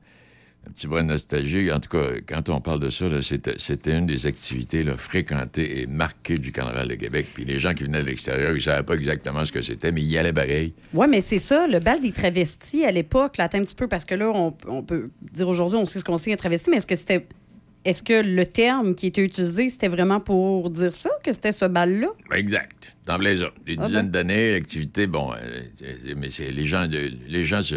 un 0.68 0.72
petit 0.72 0.88
brin 0.88 1.04
de 1.04 1.10
nostalgie. 1.10 1.72
En 1.72 1.80
tout 1.80 1.90
cas, 1.90 2.20
quand 2.28 2.50
on 2.50 2.62
parle 2.62 2.80
de 2.80 2.90
ça, 2.90 3.06
c'était, 3.22 3.98
une 3.98 4.06
des 4.06 4.28
activités 4.28 4.84
fréquentées 4.96 5.82
et 5.82 5.88
marquées 5.88 6.38
du 6.38 6.52
Carnaval 6.52 6.88
de 6.88 6.96
Québec. 6.96 7.28
Puis 7.34 7.46
les 7.46 7.58
gens 7.58 7.74
qui 7.74 7.84
venaient 7.84 8.02
de 8.02 8.08
l'extérieur, 8.08 8.52
ils 8.52 8.58
ne 8.58 8.62
savaient 8.62 8.84
pas 8.84 8.94
exactement 8.94 9.44
ce 9.46 9.52
que 9.52 9.62
c'était, 9.62 9.92
mais 9.92 10.02
ils 10.02 10.12
y 10.12 10.18
allaient 10.18 10.34
pareil. 10.34 10.74
Oui, 10.94 11.08
mais 11.10 11.22
c'est 11.22 11.40
ça, 11.40 11.68
le 11.68 11.80
bal 11.80 12.02
des 12.02 12.12
travestis 12.12 12.86
à 12.86 12.92
l'époque, 12.92 13.38
là, 13.38 13.46
un 13.46 13.64
petit 13.64 13.76
peu, 13.76 13.88
parce 13.88 14.06
que 14.06 14.14
là, 14.14 14.30
on, 14.34 14.56
on 14.68 14.84
peut 14.84 15.10
dire 15.32 15.48
aujourd'hui, 15.48 15.80
on 15.80 15.86
sait 15.86 16.00
ce 16.00 16.06
qu'on 16.06 16.18
sait 16.18 16.32
un 16.32 16.38
travesti, 16.38 16.70
mais 16.70 16.78
est-ce 16.78 16.88
que 16.88 16.96
c'était. 16.96 17.26
Est-ce 17.84 18.04
que 18.04 18.22
le 18.22 18.46
terme 18.46 18.94
qui 18.94 19.08
était 19.08 19.24
utilisé, 19.24 19.70
c'était 19.70 19.88
vraiment 19.88 20.20
pour 20.20 20.70
dire 20.70 20.94
ça, 20.94 21.10
que 21.24 21.32
c'était 21.34 21.52
ce 21.52 21.66
bal-là? 21.66 22.10
Exact. 22.34 22.96
D'emblée, 23.08 23.40
ça. 23.40 23.50
Des 23.66 23.76
Ah 23.80 23.88
dizaines 23.88 24.06
ben. 24.10 24.12
d'années, 24.12 24.52
l'activité, 24.52 25.08
bon, 25.08 25.32
euh, 25.34 25.62
mais 26.16 26.30
c'est 26.30 26.52
les 26.52 26.68
gens, 26.68 26.86
de- 26.88 27.12
les 27.28 27.44
gens 27.44 27.64
se, 27.64 27.76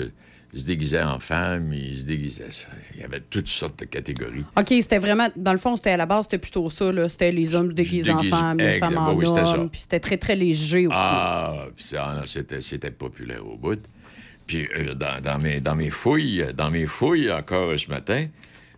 se 0.54 0.64
déguisaient 0.66 1.02
en 1.02 1.18
femmes, 1.20 1.72
ils 1.72 1.98
se 1.98 2.06
déguisaient. 2.06 2.50
Il 2.94 3.00
y 3.00 3.04
avait 3.04 3.22
toutes 3.30 3.48
sortes 3.48 3.78
de 3.80 3.86
catégories. 3.86 4.44
OK, 4.58 4.68
c'était 4.68 4.98
vraiment. 4.98 5.28
Dans 5.36 5.52
le 5.52 5.58
fond, 5.58 5.74
c'était 5.74 5.90
à 5.90 5.96
la 5.96 6.04
base, 6.06 6.24
c'était 6.24 6.36
plutôt 6.38 6.68
ça, 6.68 6.92
là. 6.92 7.08
C'était 7.08 7.32
les 7.32 7.54
hommes 7.54 7.72
déguisés 7.72 8.10
en 8.10 8.16
déguise- 8.16 8.30
femmes, 8.30 8.58
les 8.58 8.76
femmes 8.78 8.98
en 8.98 9.14
oui, 9.14 9.24
hommes, 9.26 9.70
puis 9.70 9.80
c'était 9.80 10.00
très, 10.00 10.18
très 10.18 10.36
léger 10.36 10.86
aussi. 10.86 10.96
Ah, 10.98 11.66
c'était, 12.26 12.60
c'était 12.60 12.90
populaire 12.90 13.46
au 13.48 13.56
bout. 13.56 13.80
Puis 14.46 14.68
euh, 14.76 14.92
dans, 14.92 15.22
dans 15.24 15.38
mes, 15.38 15.60
dans 15.60 15.74
mes 15.74 15.88
fouilles, 15.88 16.44
dans 16.54 16.70
mes 16.70 16.84
fouilles 16.84 17.32
encore 17.32 17.72
ce 17.78 17.88
matin, 17.88 18.26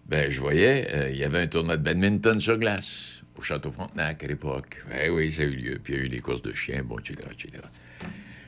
ben 0.09 0.31
je 0.31 0.41
voyais, 0.41 0.89
euh, 0.95 1.11
il 1.11 1.17
y 1.17 1.25
avait 1.25 1.39
un 1.39 1.47
tournoi 1.47 1.77
de 1.77 1.83
badminton 1.83 2.41
sur 2.41 2.59
glace 2.59 3.23
au 3.37 3.43
Château 3.43 3.71
Frontenac 3.71 4.23
à 4.23 4.27
l'époque. 4.27 4.83
Ben 4.89 5.11
oui, 5.11 5.33
ça 5.33 5.43
a 5.43 5.45
eu 5.45 5.57
lieu. 5.57 5.81
Puis 5.83 5.95
il 5.95 5.99
y 5.99 6.03
a 6.03 6.05
eu 6.05 6.09
des 6.09 6.21
courses 6.21 6.43
de 6.43 6.53
chiens, 6.53 6.83
bon, 6.85 6.99
etc., 6.99 7.17
etc. 7.33 7.63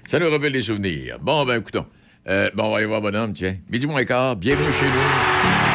Ça 0.07 0.19
nous 0.19 0.31
rappelle 0.31 0.53
des 0.53 0.63
souvenirs. 0.63 1.19
Bon, 1.21 1.45
ben 1.45 1.61
écoutons. 1.61 1.87
Euh, 2.29 2.51
bon, 2.55 2.65
on 2.65 2.71
va 2.71 2.77
aller 2.79 2.87
voir 2.87 3.01
Bonhomme, 3.01 3.33
tiens. 3.33 3.57
Midi 3.71 3.87
moins 3.87 4.05
quart, 4.05 4.37
bienvenue 4.37 4.73
chez 4.73 4.87
nous. 4.87 5.68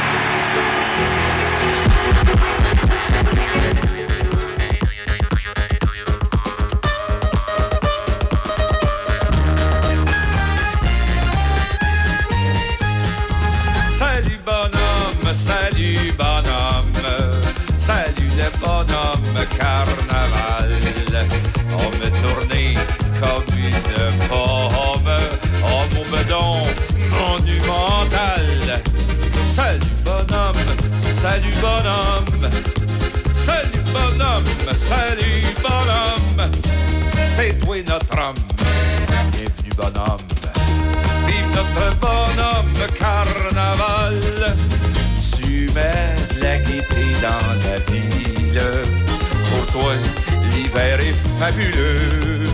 Bienvenue 37.93 39.69
bonhomme, 39.77 40.17
vive 41.27 41.45
notre 41.53 41.95
bonhomme 41.99 42.73
carnaval. 42.97 44.55
Tu 45.37 45.69
mets 45.75 46.41
la 46.41 46.57
gaieté 46.57 47.05
dans 47.21 47.53
la 47.69 47.77
ville. 47.91 48.61
Pour 49.51 49.65
toi, 49.67 49.93
l'hiver 50.51 50.99
est 51.01 51.13
fabuleux. 51.37 52.45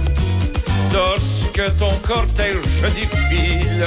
Lorsque 0.92 1.78
ton 1.78 1.96
cortège 2.06 2.58
défile, 2.94 3.86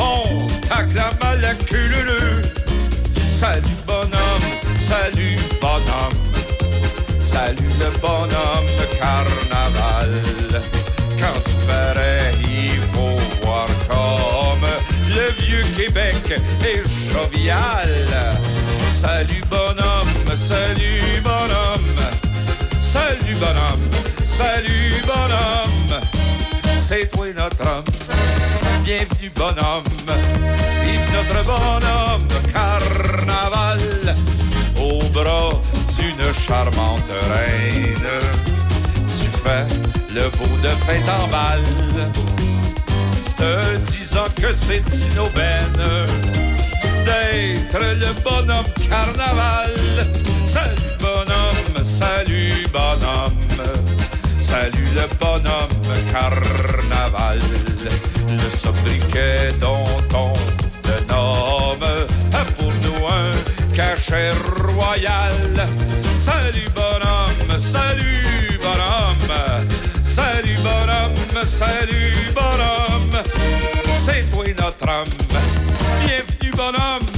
on 0.00 0.46
t'acclame 0.66 1.18
à 1.20 1.36
la 1.36 1.54
queue 1.54 1.90
Salut 3.38 3.76
bonhomme, 3.86 4.48
salut 4.88 5.36
bonhomme, 5.60 6.25
salut 7.36 7.74
le 7.78 7.90
bonhomme 8.00 8.72
carnaval. 8.98 10.10
Quand 11.20 11.38
tu 11.46 11.66
parais, 11.66 12.32
il 12.40 12.80
faut 12.92 13.20
voir 13.42 13.66
comme 13.90 14.66
le 15.18 15.26
vieux 15.42 15.66
Québec 15.76 16.24
est 16.70 16.82
jovial. 17.12 18.06
Salut 18.92 19.42
bonhomme, 19.50 20.26
salut 20.34 21.20
bonhomme, 21.28 21.98
salut 22.80 23.36
bonhomme, 23.42 23.86
salut 24.24 25.02
bonhomme, 25.10 26.00
c'est 26.80 27.10
toi 27.10 27.26
notre 27.36 27.66
homme. 27.70 27.84
Bienvenue 28.82 29.30
bonhomme, 29.34 29.84
vive 30.82 31.08
notre 31.16 31.40
bonhomme 31.44 32.28
carnaval 32.52 33.80
au 34.80 34.98
bras 35.12 35.60
d'une 36.12 36.32
charmante 36.32 37.10
reine. 37.32 38.08
Tu 39.18 39.30
fais 39.30 39.66
le 40.14 40.28
beau 40.30 40.56
de 40.62 40.68
fête 40.84 41.08
en 41.08 41.26
balle, 41.28 41.62
te 43.36 43.76
disant 43.90 44.28
que 44.34 44.52
c'est 44.52 44.84
une 45.10 45.18
aubaine 45.18 46.06
d'être 47.04 47.78
le 47.80 48.12
bonhomme 48.22 48.66
carnaval. 48.88 49.72
Salut 50.46 50.96
bonhomme, 51.00 51.84
salut 51.84 52.66
bonhomme, 52.72 53.40
salut 54.40 54.88
le 54.94 55.06
bonhomme 55.18 56.12
carnaval. 56.12 57.38
Le 58.30 58.50
sobriquet 58.50 59.52
dont 59.60 59.84
on 60.14 60.32
un 64.06 64.16
cachet 64.16 64.32
royal. 64.74 65.66
Salut 66.18 66.68
bonhomme, 66.74 67.58
salut 67.58 68.58
bonhomme, 68.58 69.66
salut 70.02 70.56
bonhomme, 70.62 71.44
salut 71.44 72.32
bonhomme, 72.34 73.22
c'est 74.04 74.30
toi 74.30 74.44
notre 74.58 74.88
homme. 74.88 75.14
Bienvenue 76.04 76.50
bonhomme, 76.56 77.15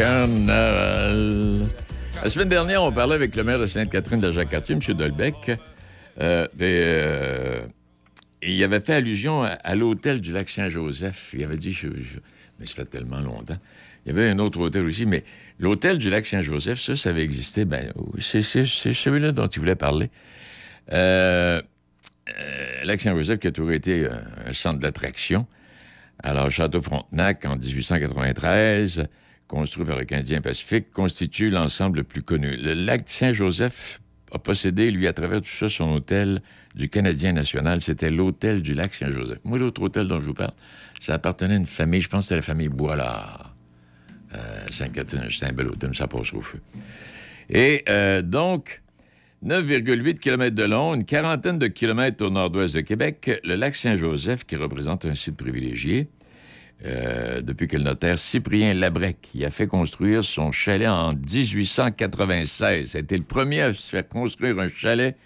carnaval. 0.00 1.66
La 2.22 2.30
semaine 2.30 2.48
dernière, 2.48 2.82
on 2.82 2.90
parlait 2.90 3.16
avec 3.16 3.36
le 3.36 3.44
maire 3.44 3.58
de 3.58 3.66
Sainte-Catherine 3.66 4.18
de 4.18 4.32
Jacques-Cartier, 4.32 4.74
M. 4.74 4.94
Dolbec. 4.94 5.52
Euh, 6.18 6.46
euh, 6.58 7.60
et 8.40 8.54
il 8.54 8.64
avait 8.64 8.80
fait 8.80 8.94
allusion 8.94 9.42
à, 9.42 9.74
l'hôtel 9.74 10.22
du 10.22 10.32
lac 10.32 10.48
Saint-Joseph. 10.48 11.34
Il 11.34 11.44
avait 11.44 11.58
dit, 11.58 11.72
je, 11.72 11.88
je- 12.00 12.18
mais 12.58 12.64
ça 12.64 12.76
fait 12.76 12.86
tellement 12.86 13.20
longtemps. 13.20 13.58
Il 14.06 14.08
y 14.08 14.12
avait 14.12 14.30
un 14.30 14.38
autre 14.38 14.58
hôtel 14.60 14.86
aussi, 14.86 15.04
mais 15.04 15.22
l'hôtel 15.58 15.98
du 15.98 16.08
lac 16.08 16.24
Saint-Joseph, 16.24 16.80
ça, 16.80 16.96
ça 16.96 17.10
avait 17.10 17.22
existé. 17.22 17.66
Ben, 17.66 17.92
c'est 18.18 18.40
celui-là 18.42 19.32
dont 19.32 19.48
il 19.48 19.58
voulait 19.58 19.76
parler. 19.76 20.08
Euh, 20.92 21.60
lac 22.84 23.02
Saint-Joseph 23.02 23.38
qui 23.38 23.48
a 23.48 23.50
toujours 23.50 23.72
été 23.72 24.08
un 24.46 24.52
centre 24.54 24.78
d'attraction. 24.78 25.46
Alors, 26.22 26.50
Château 26.50 26.80
Frontenac, 26.80 27.44
en 27.44 27.56
1893, 27.56 29.06
construit 29.50 29.84
par 29.84 29.98
le 29.98 30.04
Canadien 30.04 30.40
Pacifique, 30.40 30.92
constitue 30.92 31.50
l'ensemble 31.50 31.98
le 31.98 32.04
plus 32.04 32.22
connu. 32.22 32.56
Le 32.56 32.72
lac 32.72 33.08
Saint-Joseph 33.08 34.00
a 34.32 34.38
possédé, 34.38 34.92
lui, 34.92 35.08
à 35.08 35.12
travers 35.12 35.42
tout 35.42 35.50
ça, 35.50 35.68
son 35.68 35.92
hôtel 35.92 36.40
du 36.76 36.88
Canadien 36.88 37.32
national. 37.32 37.80
C'était 37.80 38.12
l'hôtel 38.12 38.62
du 38.62 38.74
lac 38.74 38.94
Saint-Joseph. 38.94 39.40
Moi, 39.42 39.58
l'autre 39.58 39.82
hôtel 39.82 40.06
dont 40.06 40.20
je 40.20 40.26
vous 40.26 40.34
parle, 40.34 40.52
ça 41.00 41.14
appartenait 41.14 41.54
à 41.54 41.56
une 41.56 41.66
famille, 41.66 42.00
je 42.00 42.08
pense 42.08 42.20
que 42.20 42.28
c'était 42.28 42.36
la 42.36 42.42
famille 42.42 42.68
Boilard. 42.68 43.56
Euh, 44.36 44.38
Sainte-Catherine, 44.70 45.28
c'était 45.28 45.46
un 45.46 45.52
bel 45.52 45.66
hôtel, 45.66 45.96
ça 45.96 46.06
passe 46.06 46.32
au 46.32 46.40
feu. 46.40 46.60
Et 47.48 47.82
euh, 47.88 48.22
donc, 48.22 48.82
9,8 49.44 50.14
km 50.20 50.54
de 50.54 50.64
long, 50.64 50.94
une 50.94 51.04
quarantaine 51.04 51.58
de 51.58 51.66
kilomètres 51.66 52.24
au 52.24 52.30
nord-ouest 52.30 52.76
de 52.76 52.82
Québec, 52.82 53.40
le 53.42 53.56
lac 53.56 53.74
Saint-Joseph, 53.74 54.44
qui 54.44 54.54
représente 54.54 55.06
un 55.06 55.16
site 55.16 55.36
privilégié, 55.36 56.08
euh, 56.86 57.42
depuis 57.42 57.68
que 57.68 57.76
le 57.76 57.82
notaire 57.82 58.18
Cyprien 58.18 58.72
Labrec 58.72 59.28
y 59.34 59.44
a 59.44 59.50
fait 59.50 59.66
construire 59.66 60.24
son 60.24 60.50
chalet 60.50 60.88
en 60.88 61.14
1896. 61.14 62.92
C'était 62.92 63.18
le 63.18 63.24
premier 63.24 63.60
à 63.60 63.74
se 63.74 63.82
faire 63.90 64.08
construire 64.08 64.58
un 64.58 64.68
chalet 64.68 65.16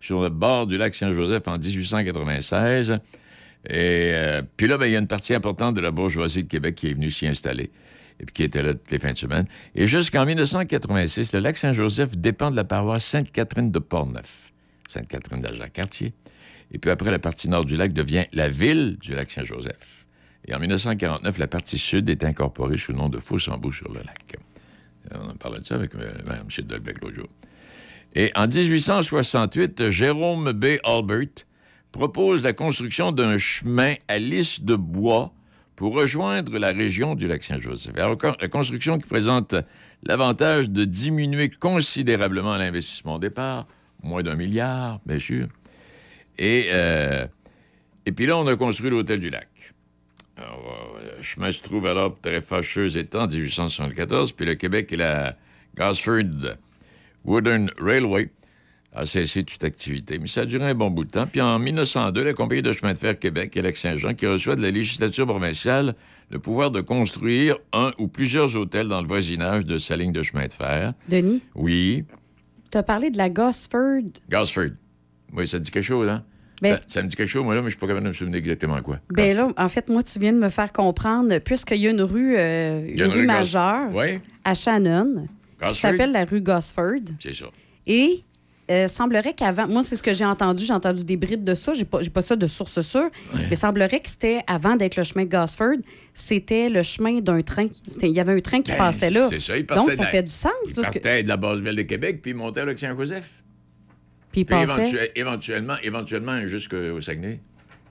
sur 0.00 0.22
le 0.22 0.28
bord 0.28 0.66
du 0.66 0.76
lac 0.76 0.94
Saint-Joseph 0.94 1.46
en 1.46 1.56
1896. 1.56 2.98
Et 3.66 4.12
euh, 4.12 4.42
puis 4.56 4.66
là, 4.66 4.76
ben, 4.76 4.86
il 4.86 4.92
y 4.92 4.96
a 4.96 4.98
une 4.98 5.06
partie 5.06 5.34
importante 5.34 5.74
de 5.76 5.80
la 5.80 5.92
bourgeoisie 5.92 6.44
de 6.44 6.48
Québec 6.48 6.74
qui 6.74 6.90
est 6.90 6.94
venue 6.94 7.10
s'y 7.10 7.26
installer 7.26 7.70
et 8.20 8.26
qui 8.26 8.42
était 8.42 8.62
là 8.62 8.74
toutes 8.74 8.90
les 8.90 8.98
fins 8.98 9.12
de 9.12 9.16
semaine. 9.16 9.46
Et 9.74 9.86
jusqu'en 9.86 10.26
1986, 10.26 11.32
le 11.34 11.40
lac 11.40 11.56
Saint-Joseph 11.56 12.16
dépend 12.18 12.50
de 12.50 12.56
la 12.56 12.64
paroisse 12.64 13.04
Sainte-Catherine 13.04 13.70
de 13.70 13.78
Portneuf, 13.78 14.52
Sainte-Catherine 14.88 15.40
d'Agen-Cartier. 15.40 16.12
Et 16.72 16.78
puis 16.78 16.90
après, 16.90 17.10
la 17.10 17.18
partie 17.18 17.48
nord 17.48 17.64
du 17.64 17.76
lac 17.76 17.92
devient 17.92 18.24
la 18.32 18.48
ville 18.48 18.96
du 19.00 19.14
lac 19.14 19.30
Saint-Joseph. 19.30 20.03
Et 20.46 20.54
en 20.54 20.60
1949, 20.60 21.38
la 21.38 21.46
partie 21.46 21.78
sud 21.78 22.10
est 22.10 22.22
incorporée 22.24 22.76
sous 22.76 22.92
le 22.92 22.98
nom 22.98 23.08
de 23.08 23.18
Fossambeau 23.18 23.72
sur 23.72 23.90
le 23.92 24.00
lac. 24.00 24.36
On 25.12 25.30
en 25.30 25.34
parlait 25.34 25.60
de 25.60 25.64
ça 25.64 25.74
avec 25.74 25.94
euh, 25.94 26.12
M. 26.28 26.64
Dolbec 26.64 27.00
l'autre 27.02 27.16
jour. 27.16 27.28
Et 28.14 28.30
en 28.36 28.46
1868, 28.46 29.90
Jérôme 29.90 30.52
B. 30.52 30.76
Albert 30.84 31.44
propose 31.92 32.42
la 32.42 32.52
construction 32.52 33.12
d'un 33.12 33.38
chemin 33.38 33.94
à 34.08 34.18
lisse 34.18 34.62
de 34.62 34.76
bois 34.76 35.32
pour 35.76 35.94
rejoindre 35.94 36.58
la 36.58 36.72
région 36.72 37.14
du 37.14 37.26
lac 37.26 37.42
Saint-Joseph. 37.42 37.96
Alors, 37.96 38.16
la 38.40 38.48
construction 38.48 38.98
qui 38.98 39.08
présente 39.08 39.54
l'avantage 40.06 40.70
de 40.70 40.84
diminuer 40.84 41.50
considérablement 41.50 42.56
l'investissement 42.56 43.16
au 43.16 43.18
départ, 43.18 43.66
moins 44.02 44.22
d'un 44.22 44.36
milliard, 44.36 45.00
bien 45.06 45.18
sûr. 45.18 45.48
Et, 46.38 46.68
euh, 46.72 47.26
et 48.06 48.12
puis 48.12 48.26
là, 48.26 48.38
on 48.38 48.46
a 48.46 48.56
construit 48.56 48.90
l'hôtel 48.90 49.18
du 49.18 49.30
lac. 49.30 49.48
Alors, 50.36 50.96
euh, 51.00 51.16
le 51.18 51.22
chemin 51.22 51.52
se 51.52 51.62
trouve 51.62 51.86
alors 51.86 52.18
très 52.20 52.40
fâcheux 52.42 52.96
étant 52.96 53.22
en 53.24 53.26
1874, 53.28 54.32
puis 54.32 54.46
le 54.46 54.54
Québec 54.56 54.92
et 54.92 54.96
la 54.96 55.36
Gosford 55.76 56.56
Wooden 57.24 57.70
Railway 57.78 58.30
a 58.92 59.06
cessé 59.06 59.44
toute 59.44 59.62
activité. 59.64 60.18
Mais 60.18 60.26
ça 60.28 60.42
a 60.42 60.44
duré 60.44 60.64
un 60.70 60.74
bon 60.74 60.90
bout 60.90 61.04
de 61.04 61.10
temps. 61.10 61.26
Puis 61.26 61.40
en 61.40 61.58
1902, 61.58 62.22
la 62.24 62.32
Compagnie 62.32 62.62
de 62.62 62.72
chemin 62.72 62.92
de 62.92 62.98
fer 62.98 63.18
Québec 63.18 63.56
et 63.56 63.62
Lac-Saint-Jean, 63.62 64.14
qui 64.14 64.26
reçoit 64.26 64.56
de 64.56 64.62
la 64.62 64.70
législature 64.70 65.26
provinciale 65.26 65.94
le 66.30 66.38
pouvoir 66.38 66.70
de 66.70 66.80
construire 66.80 67.56
un 67.72 67.90
ou 67.98 68.08
plusieurs 68.08 68.56
hôtels 68.56 68.88
dans 68.88 69.00
le 69.00 69.06
voisinage 69.06 69.64
de 69.64 69.78
sa 69.78 69.96
ligne 69.96 70.12
de 70.12 70.22
chemin 70.22 70.46
de 70.46 70.52
fer. 70.52 70.94
Denis, 71.08 71.42
Oui, 71.54 72.04
tu 72.70 72.78
as 72.78 72.82
parlé 72.82 73.10
de 73.10 73.18
la 73.18 73.30
Gosford? 73.30 74.02
Gosford. 74.30 74.70
Oui, 75.32 75.46
ça 75.46 75.58
dit 75.58 75.70
quelque 75.70 75.84
chose, 75.84 76.08
hein? 76.08 76.24
Ben, 76.62 76.74
ça, 76.74 76.80
ça 76.86 77.02
me 77.02 77.08
dit 77.08 77.16
quelque 77.16 77.28
chose, 77.28 77.44
moi, 77.44 77.54
là, 77.54 77.60
mais 77.60 77.66
je 77.66 77.70
suis 77.72 77.78
pas 77.80 77.86
capable 77.86 78.04
de 78.04 78.08
me 78.10 78.14
souvenir 78.14 78.38
exactement 78.38 78.80
quoi. 78.82 78.98
Ben 79.10 79.36
là, 79.36 79.48
en 79.56 79.68
fait, 79.68 79.88
moi, 79.88 80.02
tu 80.02 80.18
viens 80.18 80.32
de 80.32 80.38
me 80.38 80.48
faire 80.48 80.72
comprendre, 80.72 81.36
puisqu'il 81.38 81.78
y 81.78 81.86
a 81.86 81.90
une 81.90 82.02
rue, 82.02 82.36
euh, 82.36 82.86
une 82.88 83.00
une 83.00 83.10
rue 83.10 83.26
majeure 83.26 83.90
Oui. 83.92 84.20
à 84.44 84.54
Shannon 84.54 85.26
qui 85.68 85.74
s'appelle 85.78 86.12
la 86.12 86.24
rue 86.24 86.40
Gosford. 86.40 87.00
C'est 87.20 87.34
ça. 87.34 87.46
Et 87.86 88.22
euh, 88.70 88.88
semblerait 88.88 89.34
qu'avant, 89.34 89.68
moi, 89.68 89.82
c'est 89.82 89.94
ce 89.96 90.02
que 90.02 90.14
j'ai 90.14 90.24
entendu, 90.24 90.64
j'ai 90.64 90.72
entendu 90.72 91.04
des 91.04 91.16
brides 91.16 91.44
de 91.44 91.54
ça, 91.54 91.74
j'ai 91.74 91.84
pas, 91.84 91.98
pas 92.12 92.22
ça 92.22 92.34
de 92.34 92.46
source 92.46 92.80
sûre, 92.80 93.10
mais 93.50 93.56
semblerait 93.56 94.00
que 94.00 94.08
c'était, 94.08 94.40
avant 94.46 94.76
d'être 94.76 94.96
le 94.96 95.02
chemin 95.04 95.24
de 95.26 95.30
Gosford, 95.30 95.76
c'était 96.14 96.70
le 96.70 96.82
chemin 96.82 97.20
d'un 97.20 97.42
train. 97.42 97.66
Il 98.02 98.08
y 98.08 98.20
avait 98.20 98.32
un 98.32 98.40
train 98.40 98.62
qui 98.62 98.70
Ben, 98.72 98.78
passait 98.78 99.10
là. 99.10 99.26
C'est 99.28 99.40
ça, 99.40 99.56
il 99.58 99.66
partait 99.66 99.82
Donc, 99.82 99.90
ça 99.90 100.06
fait 100.06 100.22
du 100.22 100.32
sens. 100.32 100.52
Il 100.66 100.74
que- 100.76 100.80
partait 100.80 101.22
de 101.22 101.28
la 101.28 101.36
base 101.36 101.60
ville 101.60 101.76
de 101.76 101.82
Québec, 101.82 102.20
puis 102.22 102.30
il 102.30 102.34
montait 102.36 102.60
à 102.62 102.76
Saint-Joseph. 102.76 103.28
Puis 104.34 104.40
il 104.40 104.44
Puis 104.46 104.66
passait. 104.66 104.82
éventu- 104.90 105.10
éventuellement, 105.14 105.74
éventuellement 105.84 106.40
jusqu'au 106.48 107.00
Saguenay. 107.00 107.38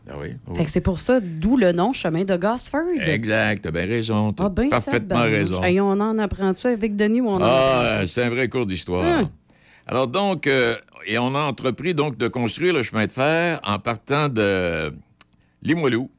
Ah 0.09 0.15
oui. 0.19 0.31
oui. 0.47 0.57
Fait 0.57 0.65
que 0.65 0.71
c'est 0.71 0.81
pour 0.81 0.99
ça, 0.99 1.21
d'où 1.21 1.55
le 1.55 1.71
nom 1.71 1.93
Chemin 1.93 2.25
de 2.25 2.35
Gosford. 2.35 2.81
Exact, 3.05 3.61
t'as 3.63 3.71
bien 3.71 3.85
raison. 3.85 4.33
T'as 4.33 4.43
Ah, 4.43 4.49
ben, 4.49 4.67
parfaitement 4.67 5.21
raison. 5.21 5.63
Hey, 5.63 5.79
on 5.79 5.91
en 5.91 6.17
apprend 6.17 6.53
ça 6.53 6.67
avec 6.71 6.97
Denis 6.97 7.21
ou 7.21 7.29
on 7.29 7.35
en 7.37 7.41
Ah, 7.41 8.01
c'est 8.05 8.23
un 8.23 8.29
vrai 8.29 8.49
cours 8.49 8.65
d'histoire. 8.65 9.05
Hein? 9.05 9.31
Alors 9.87 10.09
donc, 10.09 10.47
euh, 10.47 10.75
et 11.07 11.17
on 11.17 11.33
a 11.33 11.39
entrepris 11.39 11.93
donc 11.95 12.17
de 12.17 12.27
construire 12.27 12.73
le 12.73 12.83
chemin 12.83 13.05
de 13.07 13.11
fer 13.13 13.61
en 13.63 13.79
partant 13.79 14.27
de 14.27 14.93
Limoilou, 15.61 16.09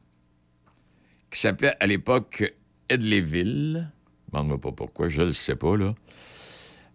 qui 1.31 1.39
s'appelait 1.41 1.75
à 1.81 1.87
l'époque 1.87 2.55
Edleyville. 2.89 3.91
Demande-moi 4.33 4.59
pas 4.59 4.73
pourquoi, 4.73 5.11
je 5.11 5.21
ne 5.21 5.27
le 5.27 5.33
sais 5.35 5.57
pas, 5.57 5.77
là. 5.77 5.95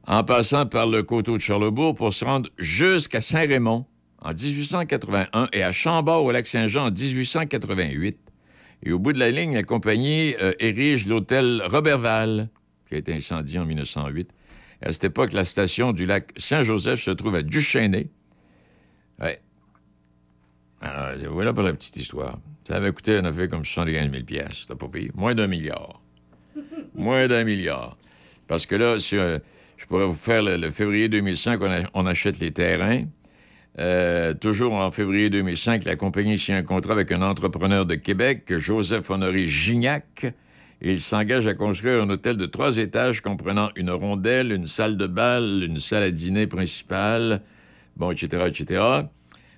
En 0.09 0.23
passant 0.23 0.65
par 0.65 0.87
le 0.87 1.03
coteau 1.03 1.37
de 1.37 1.41
Charlebourg 1.41 1.93
pour 1.93 2.15
se 2.15 2.25
rendre 2.25 2.49
jusqu'à 2.57 3.21
Saint-Raymond 3.21 3.85
en 4.23 4.33
1881 4.33 5.49
et 5.53 5.61
à 5.61 5.71
Chambord 5.71 6.23
au 6.23 6.31
lac 6.31 6.47
Saint-Jean 6.47 6.87
en 6.87 6.91
1888. 6.91 8.17
Et 8.81 8.91
au 8.91 8.97
bout 8.97 9.13
de 9.13 9.19
la 9.19 9.29
ligne, 9.29 9.53
la 9.53 9.61
compagnie 9.61 10.33
euh, 10.41 10.53
érige 10.57 11.05
l'hôtel 11.05 11.61
Robertval, 11.63 12.49
qui 12.87 12.95
a 12.95 12.97
été 12.97 13.13
incendié 13.13 13.59
en 13.59 13.65
1908. 13.65 14.31
À 14.81 14.93
cette 14.93 15.03
époque, 15.03 15.31
la 15.31 15.45
station 15.45 15.91
du 15.91 16.07
lac 16.07 16.31
Saint-Joseph 16.37 16.99
se 16.99 17.11
trouve 17.11 17.35
à 17.35 17.43
Duchesnay. 17.43 18.09
Ouais. 19.21 19.39
Alors, 20.81 21.31
voilà 21.31 21.53
pour 21.53 21.61
la 21.61 21.73
petite 21.73 21.97
histoire. 21.97 22.39
Ça 22.67 22.77
avait 22.77 22.91
coûté 22.91 23.15
un 23.15 23.25
affaire 23.25 23.47
comme 23.47 23.63
75 23.63 24.11
000 24.11 24.23
piastres. 24.23 24.55
C'était 24.61 24.75
pas 24.75 24.87
payé. 24.87 25.11
Moins 25.13 25.35
d'un 25.35 25.45
milliard. 25.45 26.01
Moins 26.95 27.27
d'un 27.27 27.43
milliard. 27.43 27.95
Parce 28.47 28.65
que 28.65 28.75
là, 28.75 28.99
si, 28.99 29.15
euh, 29.15 29.37
pourrais 29.89 30.05
vous 30.05 30.13
faire 30.13 30.43
le, 30.43 30.69
février 30.69 31.09
2005, 31.09 31.59
on, 31.95 32.05
achète 32.05 32.39
les 32.39 32.51
terrains. 32.51 33.05
Euh, 33.79 34.35
toujours 34.35 34.73
en 34.73 34.91
février 34.91 35.31
2005, 35.31 35.83
la 35.83 35.95
compagnie 35.95 36.37
signe 36.37 36.55
un 36.55 36.63
contrat 36.63 36.93
avec 36.93 37.11
un 37.11 37.23
entrepreneur 37.23 37.85
de 37.87 37.95
Québec, 37.95 38.53
Joseph 38.59 39.09
Honoré 39.09 39.47
Gignac. 39.47 40.31
Il 40.81 40.99
s'engage 41.01 41.47
à 41.47 41.55
construire 41.55 42.03
un 42.03 42.09
hôtel 42.09 42.37
de 42.37 42.45
trois 42.45 42.77
étages 42.77 43.21
comprenant 43.21 43.71
une 43.75 43.89
rondelle, 43.89 44.51
une 44.51 44.67
salle 44.67 44.95
de 44.95 45.07
bal, 45.07 45.63
une 45.63 45.79
salle 45.79 46.03
à 46.03 46.11
dîner 46.11 46.45
principale, 46.45 47.41
bon, 47.97 48.11
etc., 48.11 48.43
etc. 48.47 48.81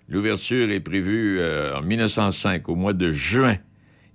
L'ouverture 0.08 0.72
est 0.72 0.80
prévue 0.80 1.40
euh, 1.40 1.78
en 1.78 1.82
1905, 1.82 2.70
au 2.70 2.76
mois 2.76 2.94
de 2.94 3.12
juin. 3.12 3.58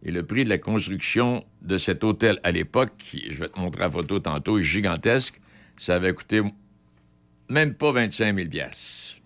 Et 0.03 0.13
le 0.13 0.23
prix 0.23 0.45
de 0.45 0.49
la 0.49 0.59
construction 0.59 1.45
de 1.61 1.77
cet 1.77 2.05
hôtel 2.05 2.41
à 2.43 2.53
l'époque, 2.53 2.93
je 3.13 3.35
vais 3.35 3.49
te 3.49 3.61
montrer 3.61 3.83
la 3.83 3.91
photo 3.91 4.19
tantôt, 4.19 4.59
est 4.59 4.65
gigantesque. 4.65 5.41
Ça 5.77 5.97
avait 5.97 6.13
coûté 6.15 6.43
même 7.49 7.75
pas 7.75 7.93
25 7.93 8.35
000 8.37 8.49
piastres. 8.49 9.21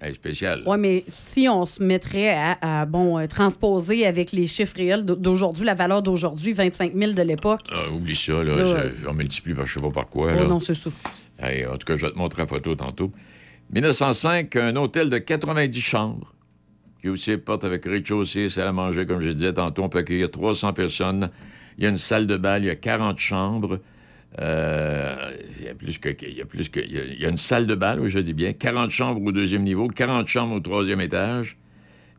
Hey, 0.00 0.14
spécial. 0.14 0.64
Oui, 0.66 0.78
mais 0.78 1.04
si 1.06 1.48
on 1.48 1.64
se 1.64 1.80
mettrait 1.80 2.30
à, 2.34 2.80
à, 2.80 2.86
bon, 2.86 3.18
euh, 3.20 3.26
transposer 3.28 4.04
avec 4.04 4.32
les 4.32 4.48
chiffres 4.48 4.74
réels 4.76 5.04
d'au- 5.04 5.14
d'aujourd'hui, 5.14 5.64
la 5.64 5.74
valeur 5.76 6.02
d'aujourd'hui, 6.02 6.52
25 6.54 6.92
000 6.96 7.12
de 7.12 7.22
l'époque. 7.22 7.60
Ah, 7.70 7.88
oublie 7.88 8.16
ça, 8.16 8.42
là. 8.42 8.86
J'en 9.04 9.14
multiplie 9.14 9.54
par 9.54 9.66
je 9.68 9.74
sais 9.74 9.80
pas 9.80 9.90
par 9.92 10.08
quoi, 10.08 10.32
Oh 10.32 10.40
là. 10.40 10.44
non, 10.46 10.58
c'est 10.58 10.74
ça. 10.74 10.90
Hey, 11.38 11.64
en 11.66 11.76
tout 11.76 11.86
cas, 11.86 11.96
je 11.96 12.06
vais 12.06 12.12
te 12.12 12.18
montrer 12.18 12.42
la 12.42 12.48
photo 12.48 12.74
tantôt. 12.74 13.12
1905, 13.72 14.56
un 14.56 14.74
hôtel 14.76 15.08
de 15.08 15.18
90 15.18 15.80
chambres, 15.80 16.34
qui 17.00 17.08
aussi 17.08 17.30
des 17.30 17.38
portes 17.38 17.64
avec 17.64 17.84
rez-de-chaussée, 17.84 18.48
salle 18.48 18.66
à 18.68 18.72
manger, 18.72 19.06
comme 19.06 19.20
je 19.20 19.30
disais 19.30 19.52
tantôt. 19.52 19.84
On 19.84 19.88
peut 19.88 19.98
accueillir 19.98 20.30
300 20.30 20.72
personnes. 20.72 21.30
Il 21.78 21.84
y 21.84 21.86
a 21.86 21.90
une 21.90 21.98
salle 21.98 22.26
de 22.26 22.36
bal, 22.36 22.62
il 22.64 22.66
y 22.66 22.70
a 22.70 22.74
40 22.76 23.18
chambres. 23.20 23.78
Euh, 24.40 25.36
il 25.58 25.64
y 25.64 25.68
a 25.68 27.24
y 27.24 27.28
une 27.28 27.36
salle 27.36 27.66
de 27.66 27.74
bal, 27.74 28.06
je 28.06 28.18
dis 28.18 28.32
bien. 28.32 28.52
40 28.52 28.90
chambres 28.90 29.22
au 29.22 29.32
deuxième 29.32 29.62
niveau, 29.62 29.88
40 29.88 30.26
chambres 30.26 30.54
au 30.54 30.60
troisième 30.60 31.00
étage 31.00 31.58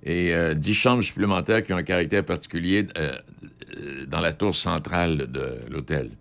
et 0.03 0.33
euh, 0.33 0.53
10 0.53 0.73
chambres 0.73 1.01
supplémentaires 1.01 1.63
qui 1.63 1.73
ont 1.73 1.77
un 1.77 1.83
caractère 1.83 2.23
particulier 2.23 2.87
euh, 2.97 3.17
euh, 3.77 4.05
dans 4.05 4.21
la 4.21 4.33
tour 4.33 4.55
centrale 4.55 5.31
de 5.31 5.59
l'hôtel. 5.69 6.11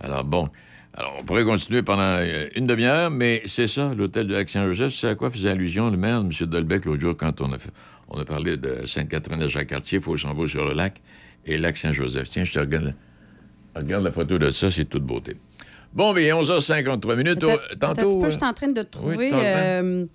Alors 0.00 0.24
bon, 0.24 0.48
alors 0.96 1.16
on 1.18 1.24
pourrait 1.24 1.44
continuer 1.44 1.82
pendant 1.82 2.02
euh, 2.02 2.46
une 2.54 2.66
demi-heure, 2.66 3.10
mais 3.10 3.42
c'est 3.46 3.66
ça, 3.66 3.92
l'hôtel 3.94 4.28
de 4.28 4.34
Lac-Saint-Joseph. 4.34 4.92
C'est 4.92 5.08
à 5.08 5.14
quoi 5.16 5.28
faisait 5.28 5.50
allusion 5.50 5.90
le 5.90 5.96
maire, 5.96 6.18
M. 6.18 6.30
Dolbec, 6.46 6.84
l'autre 6.84 7.00
jour, 7.00 7.16
quand 7.16 7.40
on 7.40 7.52
a, 7.52 8.24
parlé 8.24 8.56
de 8.56 8.86
Sainte-Catherine 8.86 9.40
de 9.40 9.48
Jacques-Cartier, 9.48 10.00
Fauchambault 10.00 10.46
sur 10.46 10.64
le 10.64 10.74
lac 10.74 11.02
et 11.46 11.58
Lac-Saint-Joseph. 11.58 12.28
Tiens, 12.30 12.44
je 12.44 12.52
te 12.52 12.58
regarde, 12.60 12.94
regarde 13.74 14.04
la 14.04 14.12
photo 14.12 14.38
de 14.38 14.50
ça, 14.50 14.70
c'est 14.70 14.84
toute 14.84 15.04
beauté. 15.04 15.36
Bon, 15.92 16.12
bien, 16.12 16.34
11h53 16.36 17.16
minutes. 17.16 17.44
Oh, 17.44 17.52
tantôt. 17.78 18.18
peu, 18.20 18.26
euh, 18.26 18.30
je 18.30 18.34
suis 18.34 18.44
en 18.44 18.52
train 18.52 18.68
de 18.68 18.82
trouver 18.82 19.30
euh, 19.32 20.06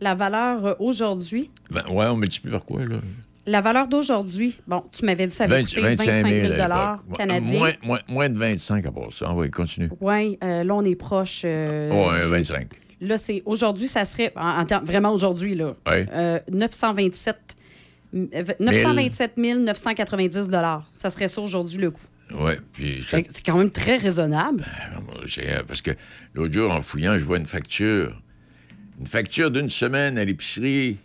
la 0.00 0.14
valeur 0.14 0.64
euh, 0.66 0.74
aujourd'hui. 0.78 1.50
ben, 1.70 1.84
ouais, 1.90 2.06
on 2.06 2.16
multiplie 2.16 2.50
par 2.50 2.64
quoi, 2.64 2.84
là? 2.84 2.96
La 3.46 3.60
valeur 3.62 3.88
d'aujourd'hui, 3.88 4.58
bon, 4.66 4.84
tu 4.92 5.06
m'avais 5.06 5.24
dit 5.24 5.30
que 5.30 5.36
ça 5.36 5.44
avait 5.44 5.62
20 5.62 5.64
coûté 5.68 5.80
25 5.80 6.06
000 6.06 6.52
à 6.60 6.98
l'époque. 6.98 7.16
canadiens. 7.16 7.58
Moins, 7.58 7.72
moins, 7.82 7.98
moins 8.08 8.28
de 8.28 8.38
25 8.38 8.84
à 8.86 8.90
part 8.92 9.12
ça. 9.12 9.32
Oui, 9.34 9.50
continue. 9.50 9.90
Oui, 10.00 10.38
là, 10.42 10.74
on 10.74 10.84
est 10.84 10.94
proche. 10.96 11.42
euh, 11.46 11.90
Oh, 11.92 12.10
du- 12.24 12.30
25. 12.30 12.68
Là, 13.00 13.16
c'est 13.16 13.42
aujourd'hui, 13.46 13.86
ça 13.88 14.04
serait, 14.04 14.32
en, 14.36 14.60
en 14.60 14.64
temps- 14.66 14.82
vraiment 14.84 15.12
aujourd'hui, 15.12 15.54
là, 15.54 15.76
euh, 15.88 16.38
927, 16.52 17.36
euh, 18.14 18.44
927 18.60 19.36
990 19.36 20.50
Ça 20.90 21.08
serait 21.10 21.28
ça 21.28 21.40
aujourd'hui, 21.40 21.78
le 21.78 21.90
coût. 21.90 22.02
Oui, 22.34 22.52
puis... 22.72 23.04
C'est 23.08 23.42
quand 23.44 23.56
même 23.58 23.70
très 23.70 23.96
raisonnable. 23.96 24.64
C'est, 25.26 25.48
euh, 25.50 25.62
Parce 25.66 25.80
que 25.82 25.92
l'autre 26.34 26.52
jour, 26.52 26.70
en 26.70 26.80
fouillant, 26.80 27.14
je 27.18 27.24
vois 27.24 27.38
une 27.38 27.46
facture. 27.46 28.20
Une 29.00 29.06
facture 29.06 29.50
d'une 29.50 29.70
semaine 29.70 30.18
à 30.18 30.24
l'épicerie 30.24 30.98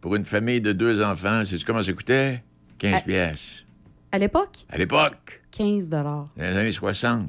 pour 0.00 0.14
une 0.16 0.24
famille 0.24 0.60
de 0.60 0.72
deux 0.72 1.02
enfants. 1.02 1.44
Sais-tu 1.44 1.64
comment 1.64 1.82
ça 1.82 1.92
coûtait? 1.92 2.42
15 2.78 2.94
À- 2.94 3.00
pièces. 3.00 3.64
À 4.12 4.18
l'époque, 4.18 4.56
À 4.70 4.78
l'époque, 4.78 5.42
15 5.50 5.88
dans 5.88 6.28
les 6.36 6.44
années 6.56 6.72
60. 6.72 7.28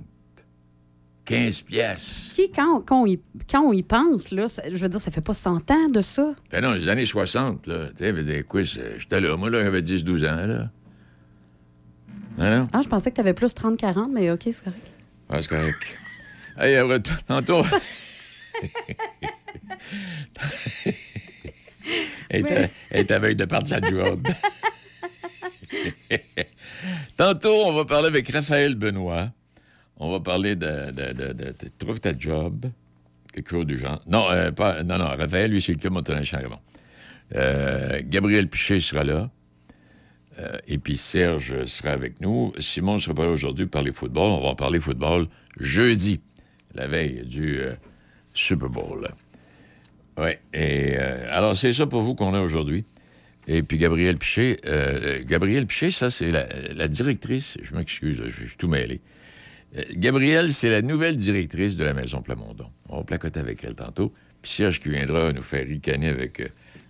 15 1.25 1.61
pièces. 1.61 2.29
Qui, 2.33 2.51
quand, 2.51 2.81
quand, 2.81 3.03
on 3.03 3.05
y, 3.05 3.19
quand 3.49 3.61
on 3.61 3.71
y 3.71 3.83
pense, 3.83 4.31
là, 4.31 4.47
ça- 4.47 4.63
je 4.67 4.75
veux 4.77 4.89
dire, 4.89 4.99
ça 4.99 5.11
fait 5.11 5.21
pas 5.21 5.33
100 5.35 5.69
ans 5.69 5.87
de 5.93 6.01
ça. 6.01 6.33
Ben 6.51 6.61
non, 6.61 6.73
les 6.73 6.87
années 6.87 7.05
60, 7.05 7.67
là. 7.67 7.89
Tu 7.95 8.03
sais, 8.03 8.11
ben, 8.11 8.25
c'est- 8.65 8.99
j'étais 8.99 9.21
là. 9.21 9.37
Moi, 9.37 9.49
là, 9.51 9.63
j'avais 9.63 9.83
10-12 9.83 10.25
ans, 10.25 10.45
là. 10.47 10.71
Hein? 12.39 12.65
Ah, 12.71 12.81
je 12.81 12.87
pensais 12.87 13.09
que 13.09 13.15
tu 13.15 13.21
avais 13.21 13.33
plus 13.33 13.53
30-40, 13.53 14.11
mais 14.13 14.31
OK, 14.31 14.43
c'est 14.45 14.63
correct. 14.63 14.91
Ah, 15.29 15.41
c'est 15.41 15.49
correct. 15.49 15.97
Hey, 16.57 16.77
tantôt. 17.27 17.63
Elle 22.29 22.45
elle 22.91 23.01
était 23.01 23.13
à 23.13 23.19
veille 23.19 23.35
de 23.35 23.45
partir 23.45 23.79
sa 23.79 23.89
job. 23.89 24.27
Tantôt, 27.17 27.65
on 27.65 27.73
va 27.73 27.85
parler 27.85 28.07
avec 28.07 28.29
Raphaël 28.29 28.75
Benoît. 28.75 29.29
On 29.97 30.11
va 30.11 30.19
parler 30.19 30.55
de, 30.55 30.91
de, 30.91 31.33
de, 31.33 31.53
Trouve 31.77 31.99
ta 31.99 32.17
job? 32.17 32.65
Quelque 33.33 33.49
chose 33.49 33.65
du 33.65 33.77
genre. 33.77 34.01
Non, 34.07 34.29
euh, 34.31 34.51
pas, 34.51 34.83
non, 34.83 34.97
non. 34.97 35.07
Raphaël, 35.07 35.51
lui, 35.51 35.61
c'est 35.61 35.73
le 35.73 35.77
club 35.77 35.93
motorin 35.93 36.23
Charlemont. 36.23 36.59
Euh, 37.35 38.01
Gabriel 38.05 38.47
Piché 38.47 38.79
sera 38.79 39.03
là. 39.03 39.29
Euh, 40.39 40.57
et 40.67 40.77
puis 40.77 40.97
Serge 40.97 41.65
sera 41.65 41.89
avec 41.89 42.21
nous. 42.21 42.53
Simon 42.59 42.95
ne 42.95 42.99
sera 42.99 43.13
pas 43.13 43.25
là 43.25 43.31
aujourd'hui 43.31 43.65
pour 43.65 43.71
parler 43.79 43.91
football. 43.91 44.31
On 44.31 44.41
va 44.41 44.49
en 44.49 44.55
parler 44.55 44.79
football 44.79 45.27
jeudi, 45.59 46.21
la 46.75 46.87
veille 46.87 47.25
du 47.25 47.59
euh, 47.59 47.73
Super 48.33 48.69
Bowl. 48.69 49.07
Oui. 50.17 50.31
Et 50.53 50.95
euh, 50.97 51.27
alors, 51.31 51.57
c'est 51.57 51.73
ça 51.73 51.87
pour 51.87 52.01
vous 52.01 52.15
qu'on 52.15 52.33
a 52.33 52.41
aujourd'hui. 52.41 52.85
Et 53.47 53.63
puis 53.63 53.77
Gabriel 53.77 54.17
Piché. 54.17 54.57
Gabriel 55.25 55.65
Piché, 55.65 55.89
ça, 55.89 56.11
c'est 56.11 56.29
la, 56.29 56.87
directrice. 56.87 57.57
Je 57.63 57.73
m'excuse, 57.73 58.21
je 58.27 58.45
suis 58.45 58.57
tout 58.57 58.67
mêlé. 58.67 59.01
Gabrielle, 59.93 60.53
c'est 60.53 60.69
la 60.69 60.83
nouvelle 60.83 61.15
directrice 61.15 61.75
de 61.75 61.83
la 61.83 61.95
Maison 61.95 62.21
Plamondon. 62.21 62.69
On 62.89 62.97
va 62.97 63.03
placoter 63.03 63.39
avec 63.39 63.63
elle 63.63 63.73
tantôt. 63.73 64.13
Puis 64.43 64.51
Serge 64.51 64.79
qui 64.79 64.89
viendra 64.89 65.33
nous 65.33 65.41
faire 65.41 65.65
ricaner 65.65 66.09
avec 66.09 66.43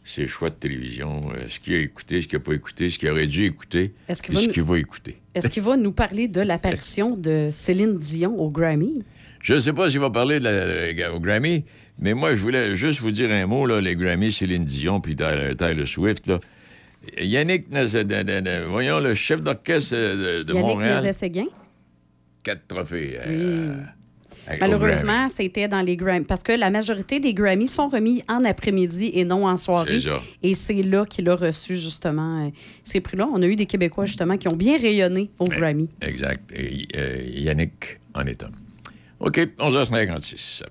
ses 0.04 0.28
choix 0.28 0.50
de 0.50 0.56
télévision, 0.56 1.22
euh, 1.36 1.48
ce 1.48 1.60
qu'il 1.60 1.74
a 1.76 1.80
écouté, 1.80 2.22
ce 2.22 2.28
qu'il 2.28 2.40
n'a 2.40 2.44
pas 2.46 2.54
écouté, 2.54 2.90
ce 2.90 2.98
qu'il 2.98 3.10
aurait 3.10 3.28
dû 3.28 3.46
écouter, 3.46 3.94
Est-ce 4.08 4.22
qu'il 4.24 4.34
puis 4.34 4.36
va 4.36 4.42
ce 4.42 4.48
nous- 4.48 4.54
qu'il 4.54 4.64
va 4.64 4.80
écouter. 4.80 5.18
Est-ce 5.36 5.48
qu'il 5.50 5.64
va 5.64 5.78
nous 5.78 5.92
parler 5.92 6.28
de 6.28 6.42
l'apparition 6.42 7.16
de 7.16 7.50
Céline 7.52 7.98
Dion 7.98 8.36
au 8.40 8.50
Grammy? 8.50 9.04
Je 9.42 9.54
ne 9.54 9.60
sais 9.60 9.74
pas 9.74 9.90
s'il 9.90 10.00
va 10.00 10.10
parler 10.10 10.40
de 10.40 10.44
la- 10.46 10.94
la- 10.94 11.14
au 11.14 11.20
Grammy, 11.20 11.64
mais 12.00 12.14
moi, 12.14 12.32
je 12.36 12.42
voulais 12.42 12.76
juste 12.76 13.00
vous 13.02 13.12
dire 13.12 13.32
un 13.32 13.46
mot, 13.46 13.66
là, 13.68 13.80
les 13.82 13.96
Grammys, 13.96 14.32
Céline 14.32 14.66
Dion, 14.66 15.00
puis 15.00 15.16
Tyler, 15.16 15.54
Tyler 15.58 15.86
Swift, 15.86 16.28
là. 16.28 16.40
Yannick, 17.22 17.68
voyons, 18.68 19.00
le 19.00 19.16
chef 19.16 19.42
d'orchestre 19.42 19.96
euh, 19.96 20.40
de, 20.40 20.44
de 20.44 20.54
Yannick 20.54 20.66
Montréal, 20.68 20.98
Nézet-Séguin? 21.04 21.46
quatre 22.44 22.68
trophées. 22.68 23.18
euh, 23.26 23.76
Malheureusement, 24.60 25.28
c'était 25.30 25.68
dans 25.68 25.82
les 25.82 25.96
Grammys. 25.96 26.26
Parce 26.26 26.44
que 26.44 26.52
la 26.52 26.70
majorité 26.70 27.20
des 27.20 27.34
Grammys 27.34 27.68
sont 27.68 27.88
remis 27.88 28.24
en 28.28 28.44
après-midi 28.44 29.12
et 29.14 29.24
non 29.24 29.46
en 29.48 29.58
soirée. 29.58 30.00
Et 30.44 30.54
c'est 30.54 30.84
là 30.84 31.06
qu'il 31.06 31.30
a 31.30 31.36
reçu, 31.36 31.76
justement, 31.76 32.46
euh, 32.46 32.50
ces 32.84 33.02
prix-là. 33.02 33.28
On 33.32 33.42
a 33.42 33.46
eu 33.46 33.56
des 33.56 33.66
Québécois, 33.66 34.06
justement, 34.06 34.38
qui 34.38 34.48
ont 34.48 34.56
bien 34.56 34.78
rayonné 34.78 35.30
au 35.40 35.46
Grammy. 35.46 35.60
Grammy. 35.60 35.90
Exact. 36.02 36.52
Et 36.54 36.88
euh, 36.96 37.22
Yannick 37.28 38.00
en 38.14 38.22
est 38.22 38.44
un. 38.44 38.52
OK, 39.20 39.38
11h56. 39.60 40.64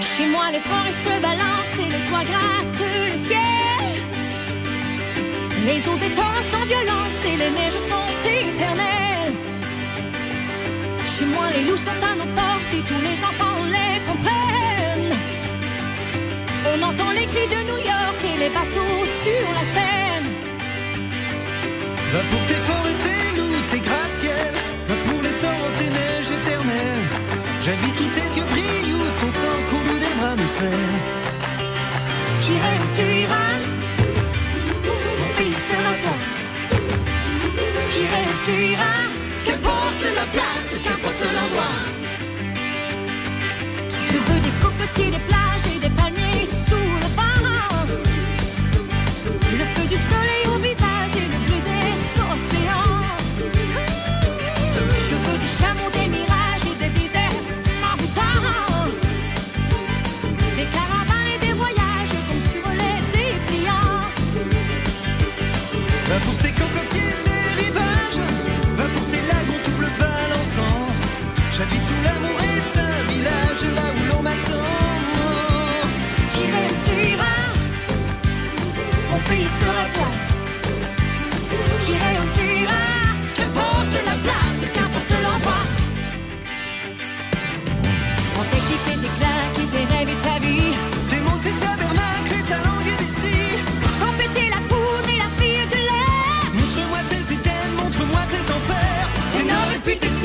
Chez 0.00 0.26
moi, 0.28 0.50
les 0.52 0.60
forêts 0.60 0.92
se 0.92 1.20
balancent 1.20 1.78
et 1.78 1.90
les 1.90 2.08
toits 2.08 2.24
grattent 2.24 2.80
le 3.10 3.16
ciel. 3.16 3.66
Les 5.66 5.88
eaux 5.88 5.98
des 5.98 6.14
sont 6.52 6.64
violentes 6.64 7.24
et 7.26 7.36
les 7.36 7.50
neiges 7.50 7.72
sont 7.72 8.05
Chez 11.18 11.24
moi, 11.24 11.46
les 11.54 11.62
loups 11.64 11.76
sont 11.76 12.02
à 12.10 12.14
nos 12.14 12.30
portes 12.34 12.72
et 12.72 12.82
tous 12.82 13.00
les 13.00 13.18
enfants 13.28 13.64
les 13.74 13.94
comprennent. 14.08 15.16
On 16.70 16.82
entend 16.82 17.10
les 17.12 17.26
cris 17.26 17.48
de 17.48 17.60
New 17.70 17.78
York 17.78 18.18
et 18.22 18.36
les 18.38 18.50
bateaux 18.50 19.04
sur 19.22 19.46
la 19.56 19.64
Seine. 19.74 20.28
Va 22.12 22.20
pour 22.30 22.46
tes 22.46 22.60
forêts, 22.68 22.98
tes 23.06 23.36
loups, 23.38 23.62
tes 23.70 23.80
gratte-ciel. 23.80 24.52
Va 24.88 24.96
pour 25.06 25.20
les 25.22 25.36
torrents, 25.42 25.74
tes 25.78 25.90
neiges 25.90 26.30
éternelles. 26.38 27.06
J'habite 27.64 27.98
où 28.00 28.08
tes 28.16 28.28
yeux 28.36 28.48
brillent, 28.52 28.94
où 28.94 29.04
ton 29.20 29.30
sang 29.40 29.58
coule, 29.70 29.98
des 30.04 30.14
bras 30.18 30.36
me 30.36 30.46
serrent. 30.46 31.00
J'irai 32.40 32.74
où 32.82 32.88
tu 32.96 33.04
iras, 33.22 33.54
J'irai 37.96 38.24
tu 38.44 38.54
iras, 38.72 39.08
qu'importe 39.46 40.04
la 40.14 40.26
place, 40.34 40.70
qu'importe 40.84 41.22
l'endroit. 41.34 41.78
Je 44.08 44.18
veux 44.26 44.40
des 44.46 44.54
cocotiers, 44.60 45.10
des 45.12 45.24
plages 45.28 45.45
Tes 99.86 100.15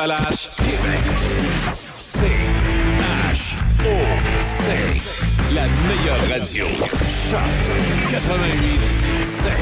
Chaudière-Appalaches, 0.00 0.48
Québec. 0.56 1.00
C 1.96 2.24
H 2.24 3.60
O 3.84 3.94
C. 4.40 4.72
La 5.54 5.66
meilleure 5.88 6.28
radio. 6.30 6.66
Choc 7.30 7.40
88 8.10 8.80
7. 9.22 9.52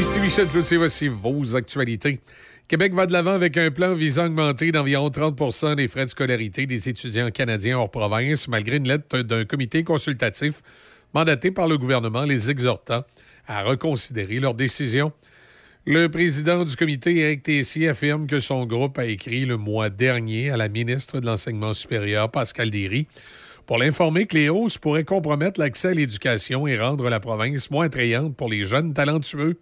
Ici 0.00 0.18
Michel 0.20 0.46
Cloutier, 0.48 0.78
voici 0.78 1.08
vos 1.08 1.56
actualités. 1.56 2.20
Québec 2.66 2.94
va 2.94 3.04
de 3.04 3.12
l'avant 3.12 3.32
avec 3.32 3.58
un 3.58 3.70
plan 3.70 3.94
visant 3.94 4.22
à 4.22 4.26
augmenter 4.26 4.72
d'environ 4.72 5.08
30% 5.08 5.76
les 5.76 5.86
frais 5.86 6.06
de 6.06 6.10
scolarité 6.10 6.64
des 6.64 6.88
étudiants 6.88 7.30
canadiens 7.30 7.78
hors 7.78 7.90
province, 7.90 8.48
malgré 8.48 8.78
une 8.78 8.88
lettre 8.88 9.18
d'un 9.18 9.44
comité 9.44 9.84
consultatif 9.84 10.62
mandaté 11.14 11.50
par 11.50 11.68
le 11.68 11.78
gouvernement 11.78 12.24
les 12.24 12.50
exhortant 12.50 13.04
à 13.46 13.62
reconsidérer 13.62 14.40
leur 14.40 14.54
décision. 14.54 15.12
Le 15.86 16.08
président 16.08 16.64
du 16.64 16.76
comité, 16.76 17.16
Éric 17.18 17.42
Tessier, 17.42 17.88
affirme 17.88 18.26
que 18.26 18.40
son 18.40 18.64
groupe 18.64 18.98
a 18.98 19.04
écrit 19.04 19.44
le 19.44 19.58
mois 19.58 19.90
dernier 19.90 20.50
à 20.50 20.56
la 20.56 20.68
ministre 20.68 21.20
de 21.20 21.26
l'Enseignement 21.26 21.74
supérieur, 21.74 22.30
Pascal 22.30 22.70
Derry, 22.70 23.06
pour 23.66 23.78
l'informer 23.78 24.26
que 24.26 24.34
les 24.36 24.48
hausses 24.48 24.78
pourraient 24.78 25.04
compromettre 25.04 25.60
l'accès 25.60 25.88
à 25.88 25.94
l'éducation 25.94 26.66
et 26.66 26.78
rendre 26.78 27.08
la 27.10 27.20
province 27.20 27.70
moins 27.70 27.86
attrayante 27.86 28.34
pour 28.34 28.48
les 28.48 28.64
jeunes 28.64 28.94
talentueux. 28.94 29.58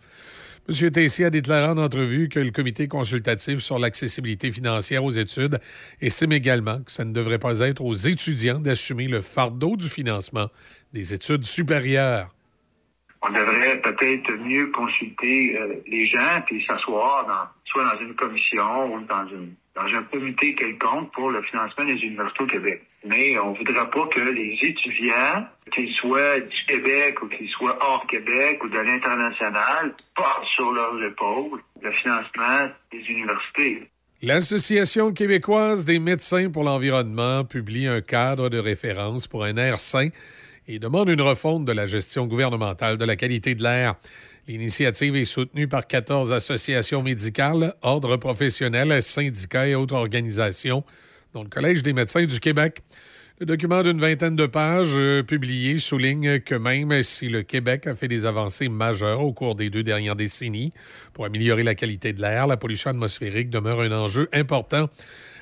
M. 0.68 0.90
Tessier 0.92 1.24
a 1.24 1.30
déclaré 1.30 1.68
en 1.68 1.76
entrevue 1.76 2.28
que 2.28 2.38
le 2.38 2.52
comité 2.52 2.86
consultatif 2.86 3.58
sur 3.58 3.80
l'accessibilité 3.80 4.52
financière 4.52 5.02
aux 5.02 5.10
études 5.10 5.58
estime 6.00 6.30
également 6.30 6.78
que 6.82 6.92
ça 6.92 7.04
ne 7.04 7.12
devrait 7.12 7.40
pas 7.40 7.58
être 7.60 7.84
aux 7.84 7.94
étudiants 7.94 8.60
d'assumer 8.60 9.08
le 9.08 9.22
fardeau 9.22 9.76
du 9.76 9.88
financement 9.88 10.46
des 10.92 11.14
études 11.14 11.44
supérieures. 11.44 12.28
on 13.22 13.30
devrait 13.30 13.80
peut-être 13.80 14.32
mieux 14.32 14.70
consulter 14.70 15.56
euh, 15.58 15.74
les 15.86 16.06
gens 16.06 16.42
puis 16.46 16.64
s'asseoir 16.66 17.26
dans, 17.26 17.48
soit 17.70 17.84
dans 17.84 18.00
une 18.00 18.14
commission 18.14 18.94
ou 18.94 19.00
dans, 19.02 19.26
une, 19.28 19.54
dans 19.74 19.86
un 19.86 20.02
comité 20.04 20.54
quelconque 20.54 21.12
pour 21.12 21.30
le 21.30 21.42
financement 21.42 21.84
des 21.84 22.00
universités 22.00 22.44
au 22.44 22.46
Québec. 22.46 22.82
Mais 23.04 23.38
on 23.38 23.52
ne 23.52 23.58
voudra 23.58 23.90
pas 23.90 24.06
que 24.08 24.20
les 24.20 24.58
étudiants, 24.62 25.46
qu'ils 25.72 25.92
soient 25.94 26.40
du 26.40 26.64
Québec 26.68 27.20
ou 27.22 27.28
qu'ils 27.28 27.48
soient 27.48 27.78
hors 27.80 28.06
Québec 28.06 28.62
ou 28.62 28.68
de 28.68 28.78
l'international, 28.78 29.94
portent 30.14 30.46
sur 30.54 30.72
leurs 30.72 31.02
épaules 31.02 31.60
le 31.80 31.92
financement 31.92 32.68
des 32.92 33.00
universités. 33.08 33.88
L'Association 34.24 35.12
québécoise 35.12 35.84
des 35.84 35.98
médecins 35.98 36.48
pour 36.48 36.62
l'environnement 36.62 37.44
publie 37.44 37.88
un 37.88 38.00
cadre 38.00 38.50
de 38.50 38.58
référence 38.58 39.26
pour 39.26 39.42
un 39.42 39.56
air 39.56 39.80
sain 39.80 40.10
et 40.68 40.78
demande 40.78 41.08
une 41.08 41.20
refonte 41.20 41.64
de 41.64 41.72
la 41.72 41.86
gestion 41.86 42.26
gouvernementale 42.26 42.98
de 42.98 43.04
la 43.04 43.16
qualité 43.16 43.54
de 43.54 43.62
l'air. 43.62 43.94
L'initiative 44.48 45.16
est 45.16 45.24
soutenue 45.24 45.68
par 45.68 45.86
14 45.86 46.32
associations 46.32 47.02
médicales, 47.02 47.74
ordres 47.82 48.16
professionnels, 48.16 49.02
syndicats 49.02 49.68
et 49.68 49.74
autres 49.74 49.94
organisations, 49.94 50.84
dont 51.34 51.42
le 51.42 51.48
Collège 51.48 51.82
des 51.82 51.92
médecins 51.92 52.24
du 52.24 52.40
Québec. 52.40 52.82
Le 53.40 53.46
document 53.46 53.82
d'une 53.82 53.98
vingtaine 53.98 54.36
de 54.36 54.46
pages 54.46 54.94
euh, 54.94 55.24
publié 55.24 55.78
souligne 55.78 56.38
que 56.38 56.54
même 56.54 57.02
si 57.02 57.28
le 57.28 57.42
Québec 57.42 57.88
a 57.88 57.96
fait 57.96 58.06
des 58.06 58.24
avancées 58.24 58.68
majeures 58.68 59.20
au 59.20 59.32
cours 59.32 59.56
des 59.56 59.68
deux 59.68 59.82
dernières 59.82 60.14
décennies 60.14 60.70
pour 61.12 61.24
améliorer 61.24 61.64
la 61.64 61.74
qualité 61.74 62.12
de 62.12 62.20
l'air, 62.20 62.46
la 62.46 62.56
pollution 62.56 62.90
atmosphérique 62.90 63.50
demeure 63.50 63.80
un 63.80 63.90
enjeu 63.90 64.28
important. 64.32 64.88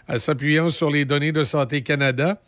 En 0.09 0.17
s'appuyant 0.17 0.71
sur 0.71 0.91
les 0.91 1.05
données 1.05 1.33
de 1.33 1.45
Santé 1.45 1.83
Canada, 1.83 2.41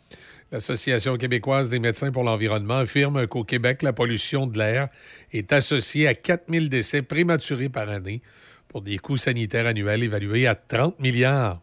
L'Association 0.53 1.17
québécoise 1.17 1.71
des 1.71 1.79
médecins 1.79 2.11
pour 2.11 2.23
l'environnement 2.23 2.77
affirme 2.77 3.25
qu'au 3.25 3.43
Québec, 3.43 3.81
la 3.81 3.91
pollution 3.91 4.45
de 4.45 4.59
l'air 4.59 4.85
est 5.31 5.51
associée 5.51 6.07
à 6.07 6.13
4 6.13 6.43
000 6.47 6.65
décès 6.67 7.01
prématurés 7.01 7.69
par 7.69 7.89
année 7.89 8.21
pour 8.67 8.83
des 8.83 8.99
coûts 8.99 9.17
sanitaires 9.17 9.65
annuels 9.65 10.03
évalués 10.03 10.45
à 10.45 10.53
30 10.53 10.99
milliards. 10.99 11.59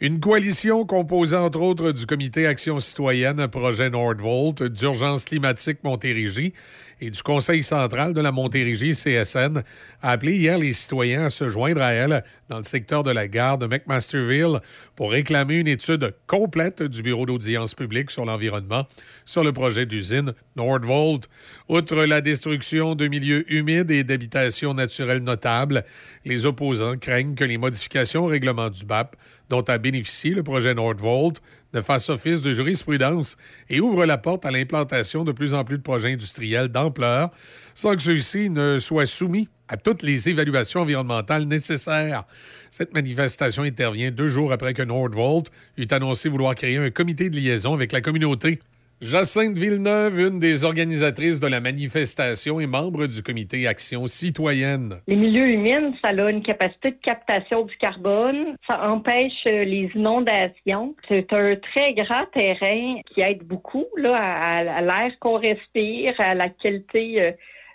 Une 0.00 0.20
coalition 0.20 0.86
composée 0.86 1.34
entre 1.34 1.60
autres 1.60 1.90
du 1.90 2.06
Comité 2.06 2.46
Action 2.46 2.78
citoyenne 2.78 3.48
Projet 3.48 3.90
Nordvolt, 3.90 4.62
d'Urgence 4.62 5.24
climatique 5.24 5.82
Montérégie 5.82 6.52
et 7.00 7.10
du 7.10 7.22
Conseil 7.22 7.62
central 7.62 8.14
de 8.14 8.20
la 8.20 8.32
Montérégie 8.32 8.92
CSN 8.92 9.62
a 10.02 10.10
appelé 10.10 10.36
hier 10.36 10.58
les 10.58 10.72
citoyens 10.72 11.26
à 11.26 11.30
se 11.30 11.48
joindre 11.48 11.82
à 11.82 11.92
elle 11.92 12.24
dans 12.48 12.58
le 12.58 12.64
secteur 12.64 13.02
de 13.02 13.10
la 13.10 13.28
gare 13.28 13.58
de 13.58 13.66
McMasterville 13.66 14.60
pour 14.94 15.10
réclamer 15.10 15.56
une 15.56 15.68
étude 15.68 16.14
complète 16.26 16.82
du 16.82 17.02
Bureau 17.02 17.26
d'audience 17.26 17.74
publique 17.74 18.10
sur 18.10 18.24
l'environnement 18.24 18.86
sur 19.24 19.44
le 19.44 19.52
projet 19.52 19.84
d'usine 19.84 20.32
Nordvolt. 20.56 21.28
Outre 21.68 22.04
la 22.04 22.20
destruction 22.20 22.94
de 22.94 23.08
milieux 23.08 23.50
humides 23.52 23.90
et 23.90 24.04
d'habitations 24.04 24.72
naturelles 24.72 25.22
notables, 25.22 25.84
les 26.24 26.46
opposants 26.46 26.96
craignent 26.96 27.34
que 27.34 27.44
les 27.44 27.58
modifications 27.58 28.24
au 28.24 28.28
règlement 28.28 28.70
du 28.70 28.84
BAP 28.84 29.16
dont 29.48 29.62
a 29.62 29.78
bénéficié 29.78 30.30
le 30.30 30.42
projet 30.42 30.74
Nordvolt 30.74 31.40
fassent 31.82 32.10
office 32.10 32.42
de 32.42 32.52
jurisprudence 32.52 33.36
et 33.68 33.80
ouvrent 33.80 34.06
la 34.06 34.18
porte 34.18 34.44
à 34.46 34.50
l'implantation 34.50 35.24
de 35.24 35.32
plus 35.32 35.54
en 35.54 35.64
plus 35.64 35.78
de 35.78 35.82
projets 35.82 36.12
industriels 36.12 36.68
d'ampleur 36.68 37.30
sans 37.74 37.94
que 37.94 38.02
ceux-ci 38.02 38.50
ne 38.50 38.78
soient 38.78 39.06
soumis 39.06 39.48
à 39.68 39.76
toutes 39.76 40.02
les 40.02 40.28
évaluations 40.28 40.80
environnementales 40.80 41.44
nécessaires. 41.44 42.24
Cette 42.70 42.94
manifestation 42.94 43.62
intervient 43.62 44.10
deux 44.10 44.28
jours 44.28 44.52
après 44.52 44.74
que 44.74 44.82
Nordvolt 44.82 45.50
eut 45.76 45.86
annoncé 45.90 46.28
vouloir 46.28 46.54
créer 46.54 46.76
un 46.78 46.90
comité 46.90 47.30
de 47.30 47.36
liaison 47.36 47.74
avec 47.74 47.92
la 47.92 48.00
communauté. 48.00 48.60
Jacinthe 49.02 49.58
Villeneuve, 49.58 50.18
une 50.18 50.38
des 50.38 50.64
organisatrices 50.64 51.38
de 51.38 51.46
la 51.46 51.60
manifestation 51.60 52.60
et 52.60 52.66
membre 52.66 53.06
du 53.06 53.22
comité 53.22 53.66
Action 53.66 54.06
citoyenne. 54.06 55.00
Les 55.06 55.16
milieux 55.16 55.50
humides, 55.50 55.92
ça 56.00 56.08
a 56.08 56.30
une 56.30 56.42
capacité 56.42 56.92
de 56.92 56.96
captation 57.02 57.66
du 57.66 57.76
carbone. 57.76 58.56
Ça 58.66 58.88
empêche 58.88 59.32
euh, 59.46 59.64
les 59.64 59.90
inondations. 59.94 60.94
C'est 61.08 61.30
un 61.34 61.56
très 61.56 61.92
grand 61.92 62.24
terrain 62.32 63.00
qui 63.12 63.20
aide 63.20 63.42
beaucoup 63.42 63.84
là, 63.98 64.16
à, 64.16 64.78
à 64.78 64.80
l'air 64.80 65.12
qu'on 65.20 65.38
respire, 65.38 66.14
à 66.18 66.34
la 66.34 66.48
qualité 66.48 67.20
euh, 67.20 67.32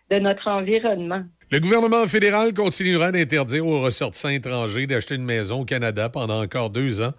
de 0.10 0.18
notre 0.18 0.48
environnement. 0.48 1.22
Le 1.52 1.60
gouvernement 1.60 2.08
fédéral 2.08 2.54
continuera 2.56 3.12
d'interdire 3.12 3.68
aux 3.68 3.82
ressortissants 3.82 4.30
étrangers 4.30 4.88
d'acheter 4.88 5.16
une 5.16 5.26
maison 5.26 5.62
au 5.62 5.66
Canada 5.66 6.10
pendant 6.10 6.42
encore 6.42 6.72
deux 6.72 7.02
ans, 7.02 7.12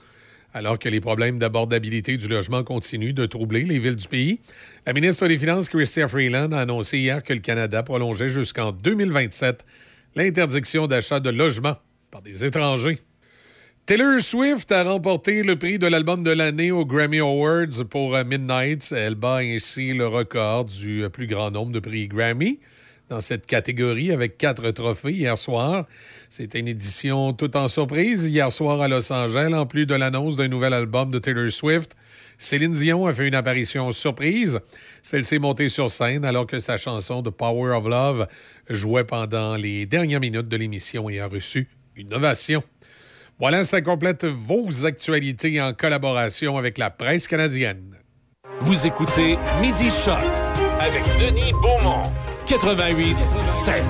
alors 0.55 0.79
que 0.79 0.89
les 0.89 1.01
problèmes 1.01 1.39
d'abordabilité 1.39 2.17
du 2.17 2.29
logement 2.29 2.63
continuent 2.63 3.15
de 3.15 3.27
troubler 3.27 3.63
les 3.63 3.79
villes 3.79 3.97
du 3.97 4.09
pays. 4.09 4.41
La 4.87 4.93
ministre 4.93 5.27
des 5.27 5.39
Finances, 5.39 5.69
Chrystia 5.69 6.09
Freeland, 6.09 6.53
a 6.53 6.61
annoncé 6.61 6.99
hier 6.99 7.23
que 7.23 7.33
le 7.33 7.41
Canada 7.41 7.83
prolongeait 7.83 8.29
jusqu'en 8.29 8.73
2027 8.73 9.65
l'interdiction 10.15 10.87
d'achat 10.87 11.21
de 11.21 11.31
logements 11.31 11.77
par 12.11 12.23
des 12.23 12.45
étrangers. 12.45 13.01
Taylor 13.85 14.21
Swift 14.21 14.71
a 14.71 14.85
remporté 14.85 15.43
le 15.43 15.57
prix 15.57 15.79
de 15.79 15.89
l'album 15.89 16.23
de 16.23 16.31
l'année 16.31 16.71
aux 16.71 16.87
Grammy 16.87 17.19
Awards 17.19 17.85
pour 17.91 18.17
Midnight. 18.25 18.95
Elle 18.97 19.17
bat 19.17 19.39
ainsi 19.39 19.93
le 19.93 20.07
record 20.07 20.67
du 20.67 21.05
plus 21.13 21.27
grand 21.27 21.51
nombre 21.51 21.73
de 21.73 21.81
prix 21.81 22.07
Grammy 22.07 22.61
dans 23.13 23.21
cette 23.21 23.45
catégorie 23.45 24.11
avec 24.11 24.39
quatre 24.39 24.71
trophées 24.71 25.13
hier 25.13 25.37
soir. 25.37 25.87
C'était 26.31 26.61
une 26.61 26.69
édition 26.69 27.35
tout 27.35 27.55
en 27.59 27.69
surprise 27.69 28.27
hier 28.27 28.51
soir 28.51 28.81
à 28.81 28.89
Los 28.89 29.13
Angeles, 29.13 29.53
en 29.53 29.67
plus 29.67 29.85
de 29.85 29.95
l'annonce 29.95 30.37
d'un 30.37 30.49
nouvel 30.49 30.73
album 30.73 31.11
de 31.11 31.19
Taylor 31.19 31.51
Swift. 31.51 31.95
Céline 32.39 32.73
Dion 32.73 33.07
a 33.07 33.13
fait 33.13 33.29
une 33.29 33.35
apparition 33.35 33.93
surprise. 33.93 34.61
Celle-ci 35.03 35.35
est 35.35 35.39
montée 35.39 35.69
sur 35.69 35.91
scène 35.91 36.25
alors 36.25 36.47
que 36.47 36.59
sa 36.59 36.79
chanson 36.79 37.23
The 37.23 37.29
Power 37.31 37.77
of 37.77 37.87
Love 37.87 38.27
jouait 38.71 39.05
pendant 39.05 39.57
les 39.57 39.85
dernières 39.85 40.21
minutes 40.21 40.49
de 40.49 40.57
l'émission 40.57 41.11
et 41.11 41.21
a 41.21 41.27
reçu 41.27 41.69
une 41.95 42.15
ovation. 42.15 42.65
Voilà, 43.39 43.63
ça 43.63 43.83
complète 43.83 44.25
vos 44.25 44.87
actualités 44.87 45.61
en 45.61 45.75
collaboration 45.75 46.57
avec 46.57 46.79
la 46.79 46.89
presse 46.89 47.29
canadienne. 47.29 47.99
Vous 48.61 48.87
écoutez 48.87 49.37
Midi 49.61 49.91
Choc 49.91 50.19
avec 50.81 51.05
Denis 51.21 51.53
Beaumont, 51.63 52.11
88 52.61 53.17
7. 53.47 53.83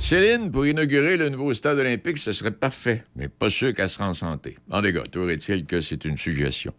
Céline, 0.00 0.50
pour 0.50 0.66
inaugurer 0.66 1.16
le 1.16 1.28
nouveau 1.28 1.54
stade 1.54 1.78
olympique, 1.78 2.18
ce 2.18 2.32
serait 2.32 2.50
parfait, 2.50 3.04
mais 3.14 3.28
pas 3.28 3.50
sûr 3.50 3.72
qu'elle 3.72 3.88
sera 3.88 4.08
en 4.08 4.14
santé. 4.14 4.58
En 4.68 4.80
dégâts, 4.80 5.04
tout 5.10 5.28
est-il 5.28 5.64
que 5.64 5.80
c'est 5.80 6.04
une 6.04 6.18
suggestion. 6.18 6.74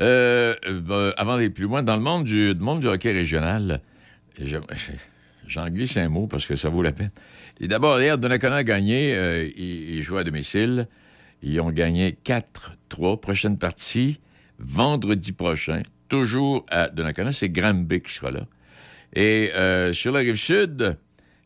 Euh, 0.00 0.54
ben, 0.80 1.12
avant 1.18 1.34
d'aller 1.34 1.50
plus 1.50 1.64
loin, 1.64 1.82
dans 1.82 1.96
le 1.96 2.02
monde 2.02 2.24
du, 2.24 2.54
monde 2.58 2.80
du 2.80 2.88
hockey 2.88 3.12
régional, 3.12 3.82
je- 4.40 4.56
j'en 5.46 5.68
glisse 5.68 5.98
un 5.98 6.08
mot 6.08 6.26
parce 6.26 6.46
que 6.46 6.56
ça 6.56 6.70
vaut 6.70 6.82
la 6.82 6.92
peine. 6.92 7.10
Et 7.60 7.68
d'abord, 7.68 8.00
hier, 8.00 8.16
Donnacona 8.16 8.56
a 8.56 8.64
gagné. 8.64 9.14
euh, 9.14 9.46
ils, 9.56 10.00
jouaient 10.02 10.20
à 10.20 10.24
domicile. 10.24 10.88
Ils 11.42 11.60
ont 11.60 11.70
gagné 11.70 12.16
4-3. 12.24 13.20
Prochaine 13.20 13.58
partie, 13.58 14.20
vendredi 14.58 15.32
prochain, 15.32 15.82
toujours 16.08 16.64
à 16.70 16.88
Donnacona. 16.88 17.32
C'est 17.32 17.50
Granby 17.50 18.00
qui 18.00 18.12
sera 18.14 18.30
là. 18.30 18.46
Et 19.14 19.50
euh, 19.54 19.92
sur 19.92 20.12
la 20.12 20.20
rive 20.20 20.36
sud, 20.36 20.96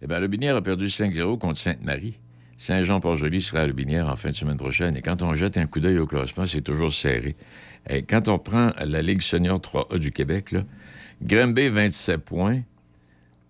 eh 0.02 0.06
bien, 0.06 0.20
le 0.20 0.26
Binière 0.26 0.56
a 0.56 0.62
perdu 0.62 0.86
5-0 0.86 1.38
contre 1.38 1.58
Sainte-Marie. 1.58 2.18
Saint-Jean-Port-Joli 2.56 3.40
sera 3.40 3.62
à 3.62 3.66
le 3.66 3.72
Binière 3.72 4.08
en 4.08 4.16
fin 4.16 4.30
de 4.30 4.34
semaine 4.34 4.56
prochaine. 4.56 4.96
Et 4.96 5.02
quand 5.02 5.22
on 5.22 5.34
jette 5.34 5.58
un 5.58 5.66
coup 5.66 5.80
d'œil 5.80 5.98
au 5.98 6.06
classement, 6.06 6.46
c'est 6.46 6.62
toujours 6.62 6.92
serré. 6.92 7.36
Et 7.88 8.02
quand 8.02 8.28
on 8.28 8.38
prend 8.38 8.72
la 8.84 9.02
Ligue 9.02 9.22
senior 9.22 9.60
3A 9.60 9.98
du 9.98 10.10
Québec, 10.12 10.52
là, 10.52 10.64
Granby, 11.22 11.68
27 11.68 12.18
points. 12.18 12.62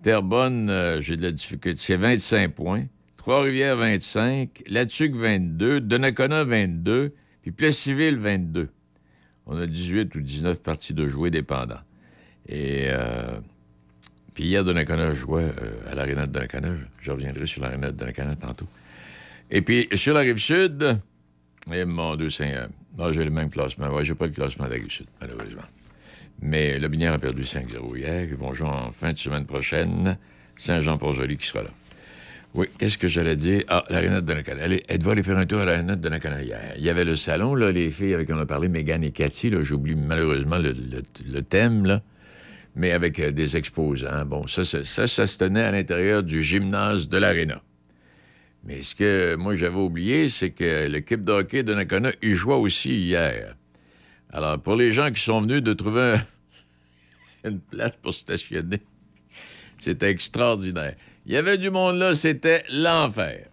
Terrebonne, 0.03 0.71
euh, 0.71 1.01
j'ai 1.01 1.17
de 1.17 1.23
la 1.23 1.33
difficulté, 1.33 1.79
c'est 1.79 1.97
25 1.97 2.55
points. 2.55 2.85
Trois-Rivières, 3.17 3.77
25. 3.77 4.63
Latuc, 4.69 5.15
22. 5.15 5.81
Donnacona, 5.81 6.45
22. 6.45 7.15
Puis 7.43 7.51
Plessisville, 7.51 8.17
22. 8.17 8.69
On 9.47 9.59
a 9.59 9.67
18 9.67 10.15
ou 10.15 10.21
19 10.21 10.63
parties 10.63 10.95
de 10.95 11.09
jouer 11.09 11.31
dépendants. 11.31 11.81
Et 12.47 12.87
euh, 12.89 13.41
puis 14.39 14.47
hier, 14.47 14.63
Donnacona 14.63 15.13
jouait 15.17 15.43
euh, 15.61 15.91
à 15.91 15.97
l'aréna 15.97 16.25
de 16.25 16.31
Donnacona. 16.31 16.69
Je- 17.01 17.11
reviendrai 17.11 17.45
sur 17.49 17.61
l'aréna 17.61 17.91
de 17.91 17.97
Donnacona 17.97 18.37
tantôt. 18.37 18.69
Et 19.51 19.63
puis, 19.63 19.89
sur 19.95 20.15
la 20.15 20.21
rive 20.21 20.39
sud, 20.39 21.01
et 21.75 21.85
mon 21.85 22.15
Dieu, 22.15 22.31
c'est... 22.31 22.55
euh, 22.55 22.69
non, 22.97 23.11
j'ai 23.13 23.25
le 23.25 23.33
même 23.33 23.51
classement. 23.51 23.89
Ouais, 23.89 24.05
j'ai 24.05 24.15
pas 24.15 24.27
le 24.27 24.33
classement 24.33 24.67
de 24.67 24.71
la 24.71 24.77
rive 24.77 24.93
sud, 24.93 25.07
malheureusement. 25.21 25.63
Mais 26.41 26.79
le 26.79 26.87
Binière 26.87 27.15
a 27.15 27.19
perdu 27.19 27.43
5-0 27.43 27.97
hier. 27.97 28.23
Ils 28.31 28.37
vont 28.37 28.55
jouer 28.55 28.69
en 28.69 28.93
fin 28.93 29.13
de 29.13 29.19
semaine 29.19 29.45
prochaine. 29.45 30.17
Saint-Jean-Port-Joli 30.57 31.37
qui 31.37 31.49
sera 31.49 31.65
là. 31.65 31.71
Oui, 32.55 32.69
qu'est-ce 32.79 32.97
que 32.97 33.09
j'allais 33.09 33.37
dire? 33.37 33.65
Ah, 33.67 33.83
l'aréna 33.91 34.21
de 34.21 34.27
Donnacona. 34.27 34.63
Allez, 34.63 34.85
êtes-vous 34.89 35.11
allé 35.11 35.25
faire 35.25 35.37
un 35.39 35.47
tour 35.47 35.59
à 35.63 35.65
l'aréna 35.65 35.97
de 35.97 36.01
Donnacona 36.01 36.43
hier? 36.45 36.61
Il 36.77 36.85
y 36.85 36.91
avait 36.91 37.05
le 37.05 37.17
salon, 37.17 37.57
là, 37.57 37.73
les 37.73 37.91
filles 37.91 38.15
avec 38.15 38.29
qui 38.29 38.33
on 38.35 38.39
a 38.39 38.47
parlé, 38.47 38.69
Mégane 38.69 39.03
et 39.03 39.11
Cathy, 39.11 39.51
là, 39.51 39.63
j'oublie 39.65 39.97
malheureusement 39.97 40.59
le, 40.59 40.71
le- 40.71 41.03
le 41.29 41.43
thème, 41.43 41.85
là, 41.87 42.03
mais 42.79 42.93
avec 42.93 43.19
euh, 43.19 43.33
des 43.33 43.57
exposants. 43.57 44.25
Bon, 44.25 44.47
ça, 44.47 44.65
ça, 44.65 44.85
ça, 44.85 45.07
ça 45.07 45.27
se 45.27 45.37
tenait 45.39 45.63
à 45.65 45.73
l'intérieur 45.73 46.23
du 46.23 46.43
gymnase 46.43 47.09
de 47.09 47.19
l'aréna. 47.19 47.61
Mais 48.65 48.83
ce 48.83 48.95
que 48.95 49.35
moi 49.37 49.57
j'avais 49.57 49.77
oublié, 49.77 50.29
c'est 50.31 50.51
que 50.51 50.87
l'équipe 50.87 51.23
de 51.25 51.33
hockey 51.33 51.63
de 51.63 51.75
Nakona, 51.75 52.13
il 52.23 52.35
jouait 52.35 52.55
aussi 52.55 52.91
hier. 53.07 53.55
Alors, 54.33 54.59
pour 54.61 54.77
les 54.77 54.93
gens 54.93 55.11
qui 55.11 55.23
sont 55.23 55.41
venus 55.41 55.63
de 55.63 55.73
trouver 55.73 56.15
un- 57.45 57.49
une 57.51 57.61
place 57.61 57.93
pour 58.03 58.15
stationner, 58.15 58.81
c'était 59.79 60.11
extraordinaire. 60.11 60.95
Il 61.27 61.33
y 61.33 61.37
avait 61.37 61.59
du 61.59 61.71
monde 61.71 61.97
là, 61.99 62.15
c'était 62.15 62.65
l'enfer. 62.71 63.47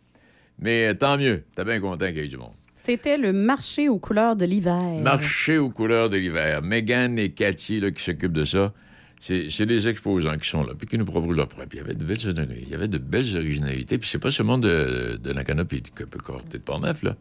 Mais 0.59 0.87
euh, 0.87 0.93
tant 0.93 1.17
mieux, 1.17 1.43
t'es 1.55 1.63
bien 1.65 1.79
content 1.79 2.07
qu'il 2.07 2.17
y 2.17 2.19
ait 2.21 2.27
du 2.27 2.37
monde. 2.37 2.53
C'était 2.73 3.17
le 3.17 3.33
marché 3.33 3.89
aux 3.89 3.97
couleurs 3.99 4.35
de 4.35 4.45
l'hiver. 4.45 5.01
Marché 5.01 5.57
aux 5.57 5.69
couleurs 5.69 6.09
de 6.09 6.17
l'hiver. 6.17 6.61
Megan 6.61 7.17
et 7.17 7.31
Cathy 7.31 7.79
là, 7.79 7.91
qui 7.91 8.03
s'occupent 8.03 8.31
de 8.33 8.43
ça, 8.45 8.73
c'est 9.19 9.65
des 9.65 9.87
exposants 9.87 10.37
qui 10.37 10.47
sont 10.49 10.63
là, 10.63 10.73
puis 10.77 10.87
qui 10.87 10.97
nous 10.97 11.05
proposent 11.05 11.35
leur 11.35 11.47
propre. 11.47 11.67
Il 11.73 11.77
y 11.77 11.79
avait 11.79 11.95
de 11.95 12.03
belles, 12.03 12.17
il 12.61 12.69
y 12.69 12.75
avait 12.75 12.87
de 12.87 12.97
belles 12.97 13.35
originalités. 13.35 13.97
Puis 13.97 14.09
c'est 14.09 14.19
pas 14.19 14.31
seulement 14.31 14.57
de, 14.57 15.19
de 15.21 15.33
Nakano 15.33 15.65
puis 15.65 15.81
de 15.81 15.89
Côté 15.89 16.57
de 16.57 16.63
Portneuf, 16.63 17.01
là. 17.03 17.15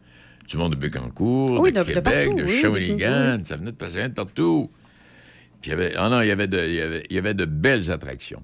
Du 0.47 0.57
monde 0.57 0.73
de 0.75 0.77
Bécancourt, 0.77 1.59
Oui, 1.59 1.71
de, 1.71 1.79
de- 1.79 1.83
de 1.85 1.93
Québec, 1.93 2.03
partout, 2.27 2.33
de 2.35 2.43
oui, 2.43 2.61
Shawinigan, 2.61 3.43
ça 3.43 3.57
venait 3.57 3.71
de 3.71 3.75
passer 3.77 4.03
de 4.09 4.13
partout. 4.13 4.69
Puis 5.61 5.71
il 5.71 5.73
y 5.73 5.73
avait, 5.73 5.93
ah 5.95 6.07
non, 6.09 6.21
il 6.21 6.27
y 6.27 6.31
avait 6.31 6.47
de, 6.47 6.59
il 6.67 6.75
y 6.75 6.81
avait, 6.81 7.03
il 7.09 7.15
y 7.15 7.17
avait 7.17 7.33
de 7.33 7.45
belles 7.45 7.89
attractions. 7.89 8.43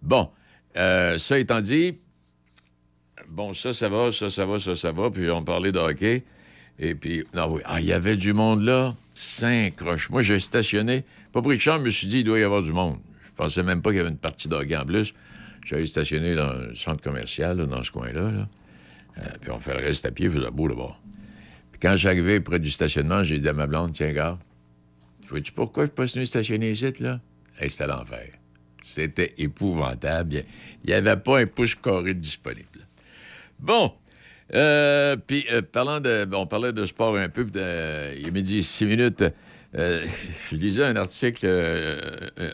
Bon, 0.00 0.30
euh, 0.76 1.18
ça 1.18 1.36
étant 1.38 1.60
dit, 1.60 1.94
bon, 3.28 3.52
ça, 3.52 3.74
ça 3.74 3.88
va, 3.88 4.12
ça, 4.12 4.30
ça 4.30 4.46
va, 4.46 4.60
ça, 4.60 4.76
ça 4.76 4.92
va. 4.92 5.10
Puis 5.10 5.28
on 5.30 5.42
parlait 5.42 5.72
de 5.72 5.78
hockey. 5.78 6.22
Et 6.78 6.94
puis, 6.94 7.24
non. 7.34 7.58
Ah, 7.64 7.80
il 7.80 7.86
y 7.86 7.92
avait 7.92 8.16
du 8.16 8.32
monde 8.32 8.62
là. 8.62 8.94
Cinq 9.14 9.76
croches. 9.76 10.10
Moi, 10.10 10.22
j'ai 10.22 10.40
stationné. 10.40 11.04
Pas 11.32 11.40
pris 11.42 11.56
de 11.56 11.60
chambre, 11.60 11.80
je 11.80 11.84
me 11.84 11.90
suis 11.90 12.06
dit, 12.06 12.18
il 12.18 12.24
doit 12.24 12.38
y 12.38 12.42
avoir 12.42 12.62
du 12.62 12.72
monde. 12.72 12.98
Je 13.24 13.30
pensais 13.36 13.62
même 13.62 13.82
pas 13.82 13.90
qu'il 13.90 13.98
y 13.98 14.00
avait 14.00 14.10
une 14.10 14.18
partie 14.18 14.48
hockey 14.50 14.76
en 14.76 14.84
plus. 14.84 15.14
J'allais 15.64 15.86
stationner 15.86 16.34
dans 16.34 16.52
le 16.52 16.74
centre 16.74 17.02
commercial, 17.02 17.56
dans 17.56 17.82
ce 17.82 17.90
coin-là. 17.90 18.30
là. 18.30 18.48
Euh, 19.18 19.22
puis 19.40 19.50
on 19.50 19.58
fait 19.58 19.78
le 19.78 19.84
reste 19.84 20.04
à 20.04 20.10
pied, 20.10 20.26
il 20.26 20.32
faisait 20.32 20.50
beau 20.50 20.66
là-bas. 20.68 20.96
Puis 21.72 21.80
quand 21.80 21.96
j'arrivais 21.96 22.40
près 22.40 22.58
du 22.58 22.70
stationnement, 22.70 23.24
j'ai 23.24 23.38
dit 23.38 23.48
à 23.48 23.52
ma 23.52 23.66
blonde, 23.66 23.92
tiens, 23.92 24.12
gars, 24.12 24.38
Tu 25.22 25.28
vois-tu 25.28 25.52
pourquoi 25.52 25.84
je 25.84 25.88
suis 25.88 26.20
pas 26.20 26.26
stationner 26.26 26.70
ici, 26.72 26.92
là? 27.00 27.20
Hey, 27.58 27.70
c'était 27.70 27.86
l'enfer. 27.86 28.28
C'était 28.82 29.32
épouvantable. 29.38 30.42
Il 30.82 30.88
n'y 30.88 30.92
avait 30.92 31.16
pas 31.16 31.38
un 31.38 31.46
push 31.46 31.80
carré 31.80 32.14
disponible. 32.14 32.86
Bon. 33.58 33.92
Euh, 34.54 35.16
puis, 35.16 35.44
euh, 35.50 35.62
parlant 35.62 36.00
de. 36.00 36.28
on 36.32 36.46
parlait 36.46 36.72
de 36.72 36.86
sport 36.86 37.16
un 37.16 37.28
peu. 37.28 37.46
il 37.54 38.26
est 38.26 38.30
midi 38.30 38.62
six 38.62 38.86
minutes. 38.86 39.24
Euh, 39.76 40.04
je 40.50 40.56
lisais 40.56 40.84
un 40.84 40.96
article, 40.96 41.46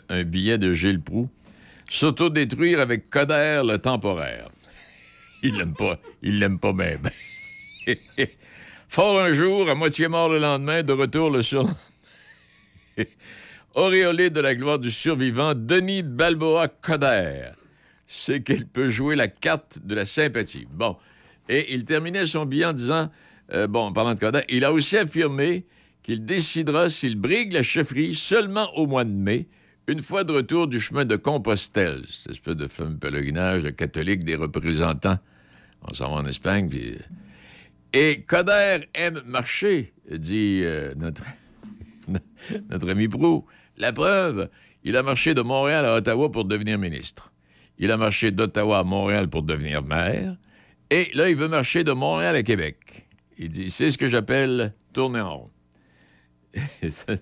un 0.09 0.23
billet 0.23 0.57
de 0.57 0.73
Gilles 0.73 1.01
Proux. 1.01 1.29
S'autodétruire 1.89 2.79
avec 2.79 3.09
Coder 3.09 3.61
le 3.65 3.77
temporaire. 3.77 4.49
Il 5.43 5.57
l'aime 5.57 5.73
pas. 5.73 5.99
Il 6.21 6.39
l'aime 6.39 6.57
pas 6.59 6.71
même. 6.71 7.09
Fort 8.87 9.19
un 9.19 9.33
jour, 9.33 9.69
à 9.69 9.75
moitié 9.75 10.07
mort 10.07 10.29
le 10.29 10.39
lendemain, 10.39 10.83
de 10.83 10.93
retour 10.93 11.29
le 11.29 11.41
surlendemain. 11.41 11.77
Auréolé 13.73 14.29
de 14.29 14.41
la 14.41 14.53
gloire 14.53 14.79
du 14.79 14.91
survivant, 14.91 15.53
Denis 15.55 16.03
Balboa 16.03 16.67
Coder. 16.67 17.51
C'est 18.05 18.43
qu'il 18.43 18.67
peut 18.67 18.89
jouer 18.89 19.15
la 19.15 19.27
carte 19.29 19.79
de 19.83 19.95
la 19.95 20.05
sympathie. 20.05 20.67
Bon. 20.69 20.97
Et 21.51 21.73
il 21.73 21.83
terminait 21.83 22.25
son 22.25 22.45
billet 22.45 22.63
en 22.63 22.71
disant, 22.73 23.11
euh, 23.53 23.67
bon, 23.67 23.87
en 23.87 23.91
parlant 23.91 24.13
de 24.13 24.19
Coder, 24.19 24.43
il 24.47 24.63
a 24.63 24.71
aussi 24.71 24.95
affirmé 24.95 25.65
qu'il 26.01 26.23
décidera 26.23 26.89
s'il 26.89 27.17
brigue 27.17 27.51
la 27.51 27.61
chefferie 27.61 28.15
seulement 28.15 28.73
au 28.77 28.87
mois 28.87 29.03
de 29.03 29.11
mai, 29.11 29.49
une 29.87 30.01
fois 30.01 30.23
de 30.23 30.31
retour 30.31 30.69
du 30.69 30.79
chemin 30.79 31.03
de 31.03 31.17
Compostelle, 31.17 32.03
cette 32.07 32.31
espèce 32.31 32.55
de 32.55 32.67
fameux 32.67 32.95
pèlerinage 32.95 33.75
catholique 33.75 34.23
des 34.23 34.37
représentants. 34.37 35.19
On 35.81 35.93
s'en 35.93 36.15
va 36.15 36.21
en 36.21 36.25
Espagne, 36.25 36.69
puis... 36.69 36.95
Et 37.91 38.23
Coder 38.25 38.87
aime 38.93 39.21
marcher, 39.25 39.91
dit 40.09 40.61
euh, 40.63 40.95
notre, 40.95 41.23
notre 42.69 42.89
ami 42.89 43.09
Prou. 43.09 43.45
La 43.77 43.91
preuve, 43.91 44.49
il 44.85 44.95
a 44.95 45.03
marché 45.03 45.33
de 45.33 45.41
Montréal 45.41 45.83
à 45.83 45.95
Ottawa 45.95 46.31
pour 46.31 46.45
devenir 46.45 46.79
ministre. 46.79 47.33
Il 47.77 47.91
a 47.91 47.97
marché 47.97 48.31
d'Ottawa 48.31 48.79
à 48.79 48.83
Montréal 48.85 49.27
pour 49.27 49.43
devenir 49.43 49.83
maire. 49.83 50.37
Et 50.91 51.09
là, 51.13 51.29
il 51.29 51.35
veut 51.35 51.47
marcher 51.47 51.83
de 51.83 51.91
Montréal 51.93 52.35
à 52.35 52.43
Québec. 52.43 53.07
Il 53.37 53.49
dit, 53.49 53.69
c'est 53.69 53.89
ce 53.89 53.97
que 53.97 54.09
j'appelle 54.09 54.73
tourner 54.93 55.21
en 55.21 55.37
rond. 55.37 55.49
Ça- 56.89 57.13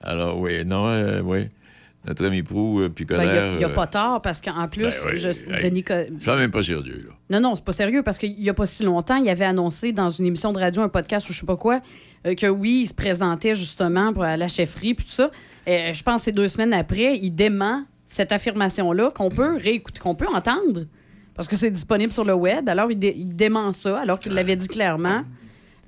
Alors, 0.00 0.38
oui, 0.38 0.64
non, 0.64 0.86
euh, 0.88 1.22
oui. 1.22 1.48
Notre 2.06 2.26
ami 2.26 2.42
Prou, 2.44 2.80
euh, 2.82 2.88
puis 2.88 3.04
Ben. 3.04 3.20
Il 3.24 3.58
n'y 3.58 3.64
a, 3.64 3.68
euh, 3.68 3.74
pas 3.74 3.88
tort 3.88 4.22
parce 4.22 4.40
qu'en 4.40 4.68
plus, 4.68 4.82
ben 4.84 4.92
oui, 5.06 5.16
je- 5.16 5.28
hey, 5.50 6.36
même 6.36 6.50
pas 6.52 6.62
sur 6.62 6.80
Dieu, 6.84 7.04
là. 7.08 7.12
Non, 7.30 7.40
non, 7.48 7.54
c'est 7.56 7.64
pas 7.64 7.72
sérieux 7.72 8.02
parce 8.04 8.18
qu'il 8.18 8.34
n'y 8.36 8.48
a 8.48 8.54
pas 8.54 8.66
si 8.66 8.84
longtemps, 8.84 9.16
il 9.16 9.28
avait 9.28 9.44
annoncé 9.46 9.90
dans 9.90 10.08
une 10.10 10.26
émission 10.26 10.52
de 10.52 10.58
radio, 10.60 10.82
un 10.82 10.88
podcast 10.88 11.28
ou 11.28 11.32
je 11.32 11.40
sais 11.40 11.46
pas 11.46 11.56
quoi, 11.56 11.80
euh, 12.26 12.34
que 12.34 12.46
oui, 12.46 12.82
il 12.82 12.86
se 12.86 12.94
présentait 12.94 13.56
justement 13.56 14.12
pour 14.12 14.22
à 14.22 14.36
la 14.36 14.46
chefferie 14.46 14.94
puis 14.94 15.04
tout 15.04 15.10
ça. 15.10 15.30
Je 15.66 16.00
pense 16.04 16.20
que 16.20 16.24
c'est 16.26 16.32
deux 16.32 16.46
semaines 16.48 16.74
après, 16.74 17.16
il 17.16 17.30
dément 17.32 17.82
cette 18.04 18.30
affirmation-là 18.30 19.10
qu'on 19.10 19.30
peut 19.30 19.56
réécouter, 19.56 19.98
qu'on 19.98 20.14
peut 20.14 20.28
entendre 20.32 20.82
parce 21.36 21.46
que 21.48 21.54
c'est 21.56 21.70
disponible 21.70 22.12
sur 22.12 22.24
le 22.24 22.34
web. 22.34 22.68
Alors, 22.68 22.90
il, 22.90 22.98
dé- 22.98 23.14
il 23.16 23.36
dément 23.36 23.72
ça 23.72 24.00
alors 24.00 24.18
qu'il 24.18 24.32
l'avait 24.32 24.56
dit 24.56 24.68
clairement. 24.68 25.22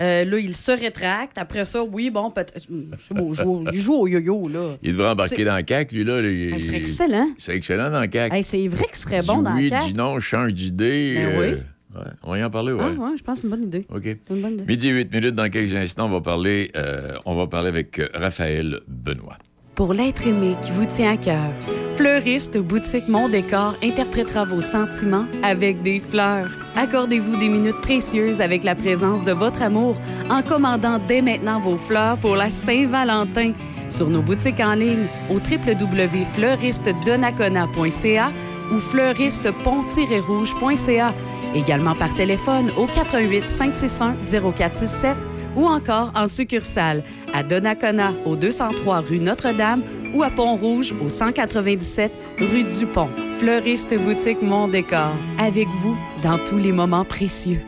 Euh, 0.01 0.25
là, 0.25 0.39
il 0.39 0.55
se 0.55 0.71
rétracte. 0.71 1.39
Après 1.39 1.65
ça, 1.65 1.83
oui, 1.83 2.09
bon, 2.11 2.31
peut-être. 2.31 2.53
C'est 2.57 2.69
il 2.71 3.35
joue- 3.35 3.65
il 3.73 3.81
joue 3.81 3.95
au 3.95 4.07
yo-yo, 4.07 4.49
là. 4.49 4.77
Il 4.81 4.93
devrait 4.93 5.09
embarquer 5.11 5.35
C'est- 5.37 5.45
dans 5.45 5.57
le 5.57 5.63
CAC, 5.63 5.91
lui, 5.91 6.05
là. 6.05 6.21
Il, 6.21 6.51
Il 6.55 6.63
serait 6.63 6.77
excellent. 6.77 7.27
Il 7.37 7.43
serait 7.43 7.57
excellent 7.57 7.91
dans 7.91 8.01
le 8.01 8.07
CAC. 8.07 8.33
Hey, 8.33 8.45
c'est 8.45 8.69
vrai 8.69 8.85
qu'il 8.85 8.95
serait 8.95 9.23
bon 9.23 9.39
Dis 9.39 9.43
dans 9.45 9.55
oui, 9.57 9.63
le 9.65 9.69
CAQ. 9.71 9.87
dis 9.89 9.95
non, 9.95 10.21
change 10.21 10.55
d'idée. 10.55 11.15
Ben 11.17 11.27
euh, 11.27 11.41
oui. 11.41 11.99
ouais, 12.01 12.07
on 12.23 12.31
va 12.31 12.39
y 12.39 12.45
en 12.45 12.51
parler, 12.51 12.73
ouais. 12.75 12.81
Ah, 12.85 12.91
ouais, 12.91 13.17
je 13.19 13.25
pense 13.25 13.35
que 13.37 13.41
c'est 13.41 13.47
une 13.49 13.51
bonne 13.51 13.65
idée. 13.65 13.87
OK. 13.93 14.03
C'est 14.05 14.35
une 14.37 14.41
bonne 14.43 14.53
idée. 14.53 14.65
Midi 14.69 14.89
8 14.89 15.13
minutes, 15.13 15.35
dans 15.35 15.51
quelques 15.51 15.75
instants, 15.75 16.07
on 16.07 16.11
va 16.11 16.21
parler, 16.21 16.71
euh, 16.77 17.17
on 17.27 17.35
va 17.35 17.49
parler 17.49 17.69
avec 17.69 18.01
Raphaël 18.15 18.79
Benoît. 18.87 19.37
Pour 19.79 19.95
l'être 19.95 20.27
aimé 20.27 20.57
qui 20.61 20.73
vous 20.73 20.85
tient 20.87 21.13
à 21.13 21.17
cœur, 21.17 21.53
Fleuriste 21.95 22.59
Boutique 22.59 23.07
Mon 23.07 23.29
Décor 23.29 23.77
interprétera 23.81 24.45
vos 24.45 24.61
sentiments 24.61 25.27
avec 25.45 25.83
des 25.83 26.01
fleurs. 26.01 26.49
Accordez-vous 26.75 27.37
des 27.37 27.49
minutes 27.49 27.81
précieuses 27.81 28.41
avec 28.41 28.65
la 28.65 28.75
présence 28.75 29.23
de 29.23 29.31
votre 29.31 29.63
amour 29.63 29.95
en 30.31 30.43
commandant 30.43 30.99
dès 31.07 31.23
maintenant 31.23 31.61
vos 31.61 31.77
fleurs 31.77 32.19
pour 32.19 32.35
la 32.35 32.51
Saint-Valentin 32.51 33.53
sur 33.89 34.11
nos 34.11 34.21
boutiques 34.21 34.59
en 34.59 34.75
ligne 34.75 35.07
au 35.31 35.35
www.fleuristedonacona.ca 35.35 38.33
ou 38.73 38.79
fleuristepont-rouge.ca. 38.81 41.15
Également 41.55 41.95
par 41.95 42.13
téléphone 42.15 42.73
au 42.77 42.87
88 42.87 43.47
561 43.47 44.17
0467 44.57 45.17
ou 45.59 45.67
encore 45.67 46.13
en 46.15 46.29
succursale 46.29 47.03
à 47.35 47.43
Donnacona 47.43 48.15
au 48.25 48.37
203 48.37 49.01
rue 49.01 49.19
Notre-Dame 49.19 49.83
ou 50.15 50.23
à 50.23 50.31
Pont-Rouge 50.31 50.95
au 51.05 51.09
197 51.09 52.13
rue 52.39 52.65
Dupont. 52.65 53.11
Fleuriste 53.35 53.95
boutique 53.99 54.41
Mon 54.41 54.69
Décor, 54.69 55.13
avec 55.39 55.67
vous 55.83 55.99
dans 56.23 56.39
tous 56.39 56.59
les 56.59 56.73
moments 56.73 57.05
précieux. 57.05 57.61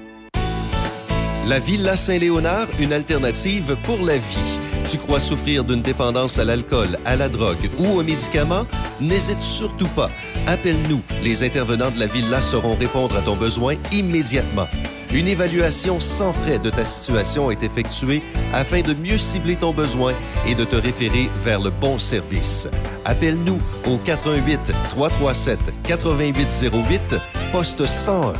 La 1.46 1.58
Villa 1.58 1.96
Saint-Léonard, 1.96 2.68
une 2.78 2.92
alternative 2.92 3.76
pour 3.82 4.04
la 4.04 4.18
vie. 4.18 4.60
Tu 4.90 4.98
crois 4.98 5.20
souffrir 5.20 5.64
d'une 5.64 5.82
dépendance 5.82 6.38
à 6.38 6.44
l'alcool, 6.44 6.98
à 7.04 7.16
la 7.16 7.28
drogue 7.28 7.70
ou 7.78 7.98
aux 7.98 8.04
médicaments? 8.04 8.66
N'hésite 9.00 9.40
surtout 9.40 9.88
pas. 9.88 10.10
Appelle-nous. 10.46 11.00
Les 11.24 11.42
intervenants 11.42 11.90
de 11.90 11.98
la 11.98 12.06
Villa 12.06 12.40
sauront 12.40 12.74
répondre 12.74 13.16
à 13.16 13.20
ton 13.20 13.36
besoin 13.36 13.74
immédiatement. 13.92 14.66
Une 15.12 15.27
évaluation 15.27 15.99
sans 15.99 16.32
frais 16.32 16.61
de 16.61 16.70
ta 16.70 16.85
situation 16.85 17.51
est 17.51 17.65
effectuée 17.65 18.23
afin 18.53 18.81
de 18.81 18.95
mieux 18.95 19.19
cibler 19.19 19.57
ton 19.57 19.73
besoin 19.73 20.15
et 20.47 20.55
de 20.55 20.65
te 20.65 20.77
référer 20.77 21.28
vers 21.43 21.61
le 21.61 21.70
bon 21.70 21.99
service. 21.99 22.69
Appelle-nous 23.05 23.59
au 23.89 23.97
88 23.97 24.73
337 24.91 25.59
8808 25.89 27.16
poste 27.51 27.85
101. 27.85 28.35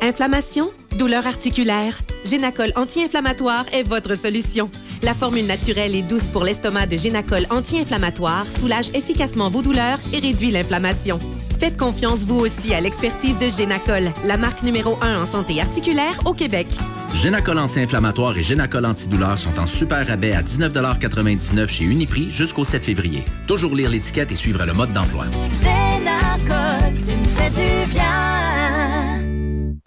Inflammation, 0.00 0.70
douleur 0.96 1.26
articulaire, 1.26 1.98
Génacol 2.24 2.72
anti-inflammatoire 2.76 3.66
est 3.72 3.82
votre 3.82 4.16
solution. 4.16 4.70
La 5.02 5.12
formule 5.12 5.46
naturelle 5.46 5.94
et 5.94 6.02
douce 6.02 6.28
pour 6.32 6.44
l'estomac 6.44 6.86
de 6.86 6.96
Génacol 6.96 7.46
anti-inflammatoire 7.50 8.46
soulage 8.50 8.88
efficacement 8.94 9.50
vos 9.50 9.60
douleurs 9.60 9.98
et 10.14 10.18
réduit 10.18 10.50
l'inflammation. 10.50 11.18
Faites 11.58 11.78
confiance 11.78 12.20
vous 12.20 12.38
aussi 12.38 12.74
à 12.74 12.80
l'expertise 12.80 13.38
de 13.38 13.48
Génacol, 13.48 14.10
la 14.26 14.36
marque 14.36 14.62
numéro 14.62 14.98
1 15.00 15.22
en 15.22 15.24
santé 15.24 15.60
articulaire 15.60 16.18
au 16.26 16.34
Québec. 16.34 16.66
Génacol 17.14 17.58
anti-inflammatoire 17.58 18.36
et 18.36 18.42
Génacol 18.42 18.84
antidouleur 18.84 19.38
sont 19.38 19.58
en 19.58 19.64
super 19.64 20.06
rabais 20.06 20.32
à 20.32 20.42
19,99 20.42 21.68
chez 21.68 21.84
Uniprix 21.84 22.30
jusqu'au 22.30 22.64
7 22.64 22.84
février. 22.84 23.24
Toujours 23.46 23.74
lire 23.74 23.88
l'étiquette 23.88 24.32
et 24.32 24.36
suivre 24.36 24.66
le 24.66 24.74
mode 24.74 24.92
d'emploi. 24.92 25.24
Génacol, 25.50 26.92
tu 26.94 27.16
me 27.16 27.28
fais 27.28 27.50
du 27.50 27.90
bien. 27.90 29.25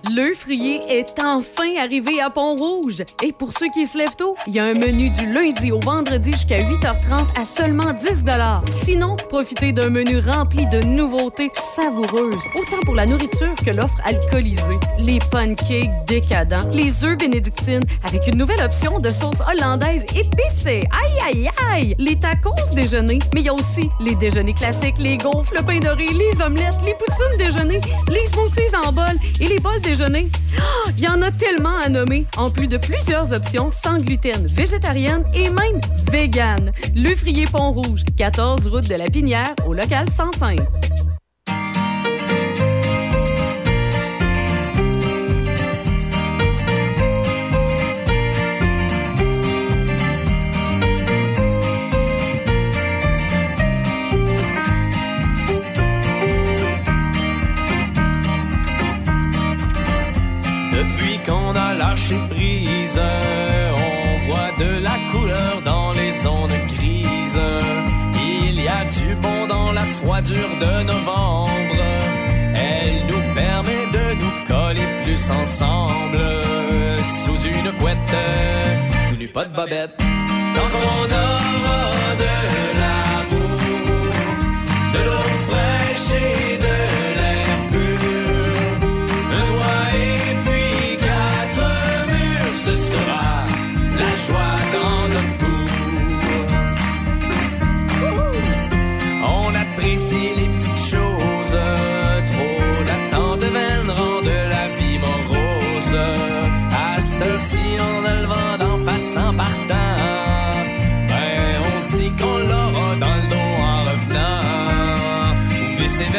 Le 0.07 0.33
frier 0.33 0.79
est 0.87 1.19
enfin 1.19 1.75
arrivé 1.77 2.21
à 2.21 2.29
Pont-Rouge. 2.29 3.03
Et 3.21 3.33
pour 3.33 3.51
ceux 3.51 3.67
qui 3.73 3.85
se 3.85 3.97
lèvent 3.97 4.15
tôt, 4.15 4.37
il 4.47 4.53
y 4.53 4.59
a 4.59 4.63
un 4.63 4.73
menu 4.73 5.09
du 5.09 5.25
lundi 5.25 5.73
au 5.73 5.81
vendredi 5.81 6.31
jusqu'à 6.31 6.61
8h30 6.61 7.27
à 7.37 7.43
seulement 7.43 7.91
10 7.91 8.23
Sinon, 8.69 9.17
profitez 9.27 9.73
d'un 9.73 9.89
menu 9.89 10.19
rempli 10.19 10.65
de 10.67 10.81
nouveautés 10.83 11.51
savoureuses, 11.53 12.45
autant 12.55 12.79
pour 12.85 12.95
la 12.95 13.05
nourriture 13.05 13.53
que 13.55 13.71
l'offre 13.71 13.99
alcoolisée. 14.05 14.79
Les 14.99 15.19
pancakes 15.31 16.05
décadents, 16.07 16.69
les 16.71 17.03
œufs 17.03 17.17
bénédictines 17.17 17.83
avec 18.05 18.25
une 18.27 18.37
nouvelle 18.37 18.61
option 18.61 18.99
de 18.99 19.09
sauce 19.09 19.41
hollandaise 19.51 20.05
épicée. 20.15 20.81
Aïe, 21.03 21.19
aïe, 21.27 21.49
aïe! 21.73 21.95
Les 21.99 22.17
tacos 22.17 22.55
déjeuner, 22.73 23.19
mais 23.33 23.41
il 23.41 23.47
y 23.47 23.49
a 23.49 23.53
aussi 23.53 23.89
les 23.99 24.15
déjeuners 24.15 24.53
classiques, 24.53 24.97
les 24.97 25.17
gaufres, 25.17 25.53
le 25.53 25.61
pain 25.61 25.79
doré, 25.79 26.07
les 26.07 26.41
omelettes, 26.41 26.79
les 26.85 26.93
poutines 26.93 27.37
déjeuner, 27.37 27.81
les 28.09 28.25
smoothies 28.27 28.75
en 28.85 28.93
bol 28.93 29.17
et 29.41 29.47
les 29.47 29.59
bols 29.59 29.81
Il 30.97 31.03
y 31.03 31.07
en 31.07 31.19
a 31.23 31.31
tellement 31.31 31.75
à 31.83 31.89
nommer, 31.89 32.27
en 32.37 32.51
plus 32.51 32.67
de 32.67 32.77
plusieurs 32.77 33.33
options 33.33 33.71
sans 33.71 33.97
gluten, 33.97 34.45
végétarienne 34.45 35.23
et 35.33 35.49
même 35.49 35.81
vegan. 36.11 36.71
Le 36.95 37.15
Frier 37.15 37.45
Pont-Rouge, 37.45 38.03
14 38.15 38.67
route 38.67 38.87
de 38.87 38.95
la 38.95 39.05
Pinière, 39.05 39.55
au 39.65 39.73
local 39.73 40.07
105. 40.07 40.59
De 70.59 70.83
novembre. 70.83 71.83
Elle 72.55 73.05
nous 73.07 73.33
permet 73.33 73.85
de 73.97 74.05
nous 74.21 74.35
coller 74.47 74.87
plus 75.03 75.23
ensemble. 75.31 76.19
Sous 77.25 77.39
une 77.47 77.71
couette, 77.79 77.97
tout 79.09 79.17
nu 79.17 79.27
pas 79.27 79.45
de 79.45 79.55
bobette. 79.55 79.97
Tant 80.55 80.67
qu'on 80.71 81.05
aura 81.13 81.49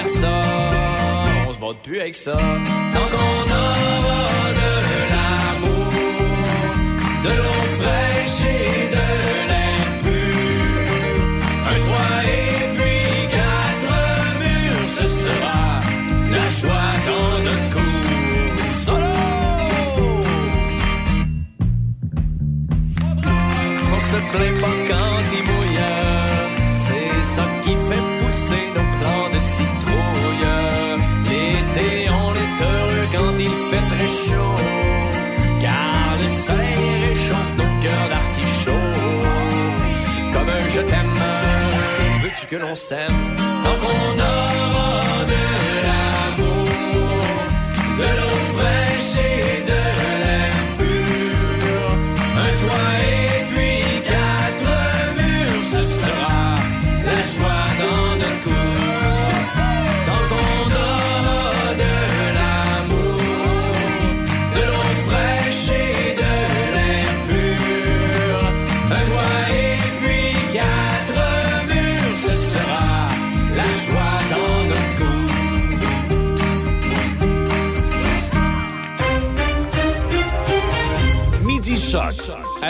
On 0.02 1.52
se 1.52 1.58
bat 1.58 1.74
plus 1.82 2.00
avec 2.00 2.14
ça. 2.14 2.32
Tant 2.32 3.08
qu'on 3.12 3.48
aura 3.50 4.22
de 4.60 4.72
l'amour, 5.12 5.92
de 7.24 7.28
l'eau 7.28 7.62
fraîche 7.78 8.40
et 8.48 8.88
de 8.88 9.06
l'air 9.50 9.88
pur, 10.02 10.82
un 11.66 11.78
toit 11.86 12.18
et 12.24 12.60
puis 12.76 13.02
quatre 13.36 13.94
murs, 14.40 14.88
ce 14.96 15.06
sera 15.22 15.60
la 16.32 16.46
joie 16.60 16.92
dans 17.08 17.34
notre 17.44 17.68
cour. 17.74 18.04
Solo! 18.84 20.14
On 23.92 24.00
se 24.10 24.18
plaint 24.32 24.56
pas 24.62 24.76
quand 24.88 25.19
veux-tu 42.70 42.76
que 42.76 42.76
l'on 42.76 42.76
s'aime? 42.76 43.36
Tant 43.64 43.76
qu'on 43.78 44.18
aura 44.18 45.09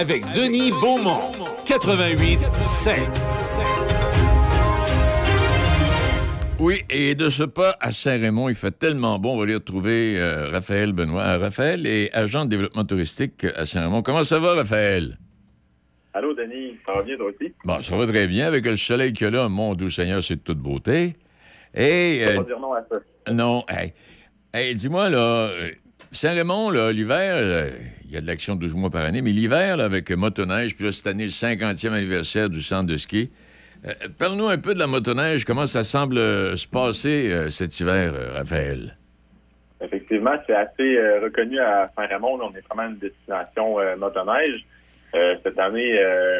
avec 0.01 0.24
Denis 0.32 0.70
Beaumont. 0.70 1.20
88 1.66 2.40
5. 2.64 2.98
Oui, 6.59 6.82
et 6.89 7.14
de 7.14 7.28
ce 7.28 7.43
pas 7.43 7.77
à 7.81 7.93
Saint-Raymond, 7.93 8.48
il 8.48 8.55
fait 8.55 8.70
tellement 8.70 9.18
bon. 9.18 9.35
On 9.35 9.36
va 9.36 9.44
aller 9.44 9.56
retrouver 9.56 10.18
euh, 10.18 10.48
Raphaël 10.48 10.94
Benoît. 10.94 11.22
Euh, 11.22 11.39
Raphaël 11.39 11.86
est 11.86 12.10
agent 12.14 12.47
de 12.47 12.51
développement 12.51 12.85
touristique 12.85 13.44
à 13.44 13.66
Saint-Raymond. 13.66 14.01
Comment 14.01 14.24
ça 14.24 14.39
va, 14.39 14.55
Raphaël? 14.55 15.18
Allô, 16.14 16.32
Denis, 16.32 16.78
ça 16.86 16.94
va 16.94 17.02
bien, 17.02 17.18
toi 17.18 17.27
aussi? 17.27 17.52
Bon, 17.66 17.82
ça 17.82 17.94
va 17.94 18.06
très 18.06 18.27
bien. 18.27 18.47
Avec 18.47 18.64
le 18.64 18.78
soleil 18.78 19.12
qu'il 19.12 19.27
y 19.27 19.28
a 19.28 19.31
là, 19.31 19.51
mon 19.51 19.74
doux 19.74 19.90
Seigneur, 19.90 20.24
c'est 20.24 20.36
de 20.36 20.40
toute 20.40 20.59
beauté. 20.59 21.14
Et. 21.74 22.20
Je 22.22 22.24
vais 22.24 22.32
euh, 22.32 22.36
pas 22.39 22.44
dire 22.44 22.59
non 22.59 22.72
à 22.72 22.81
ça. 22.90 23.32
non, 23.35 23.64
hey, 23.68 23.93
Hey, 24.55 24.74
dis-moi, 24.74 25.10
là, 25.10 25.51
Saint-Raymond, 26.10 26.70
là, 26.70 26.90
l'hiver, 26.90 27.35
euh, 27.36 27.70
il 28.10 28.14
y 28.14 28.16
a 28.18 28.20
de 28.20 28.26
l'action 28.26 28.56
12 28.56 28.74
mois 28.74 28.90
par 28.90 29.04
année, 29.04 29.22
mais 29.22 29.30
l'hiver, 29.30 29.76
là, 29.76 29.84
avec 29.84 30.10
motoneige, 30.10 30.74
puis 30.74 30.84
là, 30.86 30.92
cette 30.92 31.06
année, 31.06 31.24
le 31.24 31.30
50e 31.30 31.92
anniversaire 31.92 32.50
du 32.50 32.60
centre 32.60 32.86
de 32.90 32.96
ski. 32.96 33.30
euh, 33.86 33.92
Parle-nous 34.18 34.48
un 34.48 34.58
peu 34.58 34.74
de 34.74 34.80
la 34.80 34.88
motoneige, 34.88 35.44
comment 35.44 35.66
ça 35.68 35.84
semble 35.84 36.18
euh, 36.18 36.56
se 36.56 36.66
passer 36.66 37.30
euh, 37.30 37.50
cet 37.50 37.78
hiver, 37.78 38.12
Raphaël? 38.34 38.96
Effectivement, 39.80 40.32
c'est 40.46 40.54
assez 40.56 40.98
reconnu 41.22 41.58
à 41.60 41.88
Saint-Raymond. 41.96 42.36
là, 42.38 42.44
On 42.52 42.54
est 42.54 42.66
vraiment 42.68 42.90
une 42.92 42.98
destination 42.98 43.76
motoneige. 43.96 44.66
Cette 45.42 45.58
année, 45.58 45.94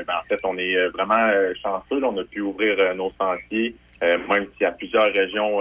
ben, 0.06 0.12
en 0.20 0.24
fait, 0.28 0.38
on 0.44 0.59
est 0.59 0.88
vraiment 0.88 1.26
chanceux. 1.62 2.01
là. 2.01 2.09
On 2.09 2.18
a 2.20 2.24
pu 2.24 2.42
ouvrir 2.42 2.76
nos 2.97 3.10
sentiers, 3.18 3.74
même 4.02 4.44
s'il 4.52 4.60
y 4.62 4.64
a 4.66 4.72
plusieurs 4.72 5.10
régions 5.10 5.60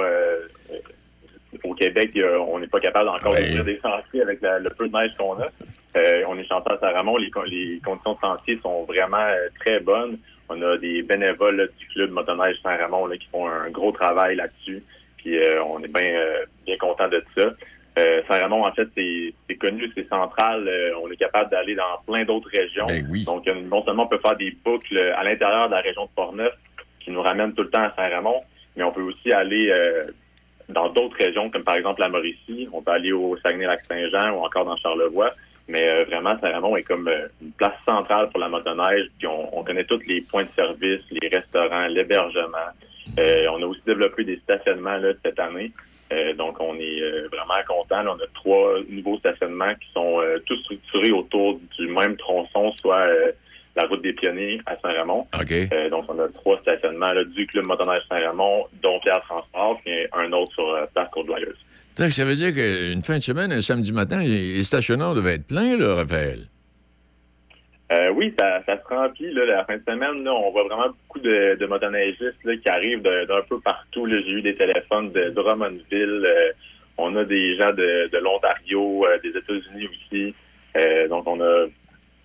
au 1.64 1.74
Québec, 1.74 2.12
on 2.50 2.60
n'est 2.60 2.68
pas 2.68 2.82
capable 2.82 3.08
encore 3.08 3.32
Ouais. 3.32 3.46
d'ouvrir 3.46 3.64
des 3.64 3.80
sentiers 3.82 4.24
avec 4.24 4.42
la- 4.42 4.60
le 4.60 4.70
peu 4.72 4.90
de 4.90 4.94
neige 4.98 5.12
qu'on 5.18 5.40
a. 5.42 5.48
Euh, 5.96 6.24
on 6.28 6.38
est 6.38 6.46
chanceux 6.46 6.72
à 6.72 6.78
Saint-Ramon. 6.80 7.18
Les, 7.18 7.32
les 7.48 7.80
conditions 7.84 8.14
de 8.14 8.20
sentier 8.20 8.60
sont 8.62 8.84
vraiment 8.84 9.18
euh, 9.18 9.48
très 9.60 9.80
bonnes. 9.80 10.20
On 10.50 10.62
a 10.62 10.78
des 10.78 11.02
bénévoles 11.02 11.58
là, 11.58 11.66
du 11.78 11.88
club 11.88 12.12
motoneige 12.12 12.58
Saint-Ramon 12.62 13.08
là, 13.08 13.18
qui 13.18 13.28
font 13.28 13.48
un 13.48 13.70
gros 13.70 13.92
travail 13.92 14.36
là-dessus. 14.36 14.84
Puis 15.18 15.38
euh, 15.38 15.64
on 15.64 15.80
est 15.80 15.94
bien 15.94 16.14
euh, 16.14 16.46
bien 16.66 16.78
content 16.78 17.08
de 17.08 17.24
ça. 17.36 17.52
Euh, 17.98 18.22
Saint-Ramon, 18.30 18.64
en 18.64 18.72
fait, 18.72 18.88
c'est 18.96 19.34
c'est 19.48 19.56
connu, 19.56 19.92
c'est 19.96 20.08
central. 20.08 20.68
Euh, 20.68 20.92
on 21.04 21.12
est 21.12 21.18
capable 21.18 21.50
d'aller 21.50 21.76
dans 21.76 22.02
plein 22.08 22.24
d'autres 22.24 22.50
régions. 22.50 22.88
Donc, 23.26 23.48
euh, 23.48 23.56
non 23.62 23.84
seulement 23.84 24.04
on 24.04 24.08
peut 24.08 24.20
faire 24.20 24.38
des 24.38 24.52
boucles 24.64 24.98
à 25.18 25.24
l'intérieur 25.24 25.68
de 25.68 25.74
la 25.74 25.82
région 25.82 26.06
de 26.06 26.12
Portneuf 26.16 26.54
qui 27.00 27.12
nous 27.12 27.22
ramènent 27.22 27.54
tout 27.54 27.64
le 27.64 27.70
temps 27.70 27.84
à 27.84 27.94
Saint-Ramon, 27.96 28.40
mais 28.76 28.84
on 28.84 28.92
peut 28.92 29.02
aussi 29.02 29.32
aller 29.32 29.70
euh, 29.72 30.06
dans 30.70 30.90
d'autres 30.90 31.18
régions, 31.18 31.50
comme 31.50 31.64
par 31.64 31.76
exemple 31.76 32.00
la 32.00 32.10
Mauricie. 32.10 32.70
On 32.72 32.82
peut 32.82 32.92
aller 32.92 33.12
au 33.12 33.36
Saguenay-Lac-Saint-Jean 33.38 34.32
ou 34.36 34.46
encore 34.46 34.66
dans 34.66 34.78
Charlevoix. 34.78 35.34
Mais 35.70 35.88
euh, 35.88 36.04
vraiment, 36.06 36.36
Saint-Ramon 36.42 36.76
est 36.78 36.84
comme 36.84 37.08
euh, 37.08 37.28
une 37.42 37.52
place 37.52 37.78
centrale 37.88 38.30
pour 38.32 38.40
la 38.40 38.50
motoneige. 38.50 39.06
Puis 39.20 39.28
on, 39.28 39.58
on 39.58 39.64
connaît 39.64 39.84
tous 39.84 40.02
les 40.08 40.22
points 40.22 40.44
de 40.44 40.50
service, 40.50 41.02
les 41.12 41.28
restaurants, 41.28 41.86
l'hébergement. 41.86 42.70
Euh, 43.20 43.48
on 43.52 43.62
a 43.62 43.66
aussi 43.66 43.82
développé 43.86 44.24
des 44.24 44.38
stationnements 44.40 44.98
là, 44.98 45.14
cette 45.24 45.40
année. 45.40 45.72
Euh, 46.12 46.34
donc, 46.34 46.60
on 46.60 46.76
est 46.76 47.02
euh, 47.02 47.30
vraiment 47.32 47.62
content. 47.68 48.04
On 48.08 48.20
a 48.20 48.28
trois 48.34 48.80
nouveaux 48.90 49.20
stationnements 49.20 49.76
qui 49.76 49.88
sont 49.94 50.20
euh, 50.20 50.40
tous 50.48 50.58
structurés 50.64 51.12
autour 51.12 51.60
du 51.78 51.88
même 51.88 52.18
tronçon, 52.18 52.72
soit 52.72 53.06
euh, 53.08 53.32
la 53.76 53.86
route 53.86 54.02
des 54.02 54.14
pionniers 54.14 54.60
à 54.66 54.76
Saint-Ramon. 54.80 55.28
Euh, 55.72 55.90
donc, 55.90 56.06
on 56.08 56.18
a 56.20 56.28
trois 56.30 56.58
stationnements 56.58 57.14
là, 57.14 57.24
du 57.24 57.46
Club 57.46 57.66
Motoneige 57.66 58.02
Saint-Ramon, 58.10 58.66
dont 58.82 59.00
Pierre 59.02 59.22
Transport, 59.22 59.80
puis 59.86 59.94
un 60.14 60.32
autre 60.34 60.52
sur 60.54 60.68
euh, 60.70 60.86
Place 60.96 61.10
Côte-Joyeuse. 61.12 61.58
Tain, 62.00 62.10
Ça 62.12 62.24
veut 62.24 62.36
dire 62.36 62.54
qu'une 62.54 63.02
fin 63.02 63.18
de 63.18 63.24
semaine, 63.24 63.52
un 63.52 63.60
samedi 63.60 63.92
matin, 63.92 64.20
les 64.20 64.64
stationnements 64.64 65.14
devaient 65.14 65.34
être 65.34 65.48
pleins, 65.48 65.76
là, 65.78 65.96
Raphaël. 65.96 66.48
Euh, 67.92 68.10
oui, 68.12 68.34
ça, 68.40 68.62
se 68.66 68.96
remplit. 68.96 69.34
Là, 69.34 69.46
la 69.46 69.66
fin 69.66 69.76
de 69.76 69.84
semaine, 69.86 70.26
on 70.26 70.50
voit 70.52 70.64
vraiment 70.64 70.88
beaucoup 70.88 71.20
de, 71.20 71.66
motoneigistes 71.66 72.42
là, 72.46 72.56
qui 72.56 72.70
arrivent 72.70 73.02
d'un 73.02 73.42
peu 73.50 73.60
partout. 73.60 74.08
J'ai 74.08 74.32
eu 74.32 74.42
des 74.42 74.56
téléphones 74.56 75.12
de 75.12 75.32
Drummondville. 75.32 76.24
euh, 76.26 76.52
on 76.98 77.14
a 77.18 77.26
des 77.26 77.58
gens 77.58 77.72
de, 77.72 78.08
de 78.10 78.18
l'Ontario, 78.20 79.06
euh, 79.06 79.20
des 79.22 79.38
États-Unis 79.38 79.90
aussi. 79.90 80.34
Donc, 81.10 81.28
on 81.28 81.42
a, 81.42 81.66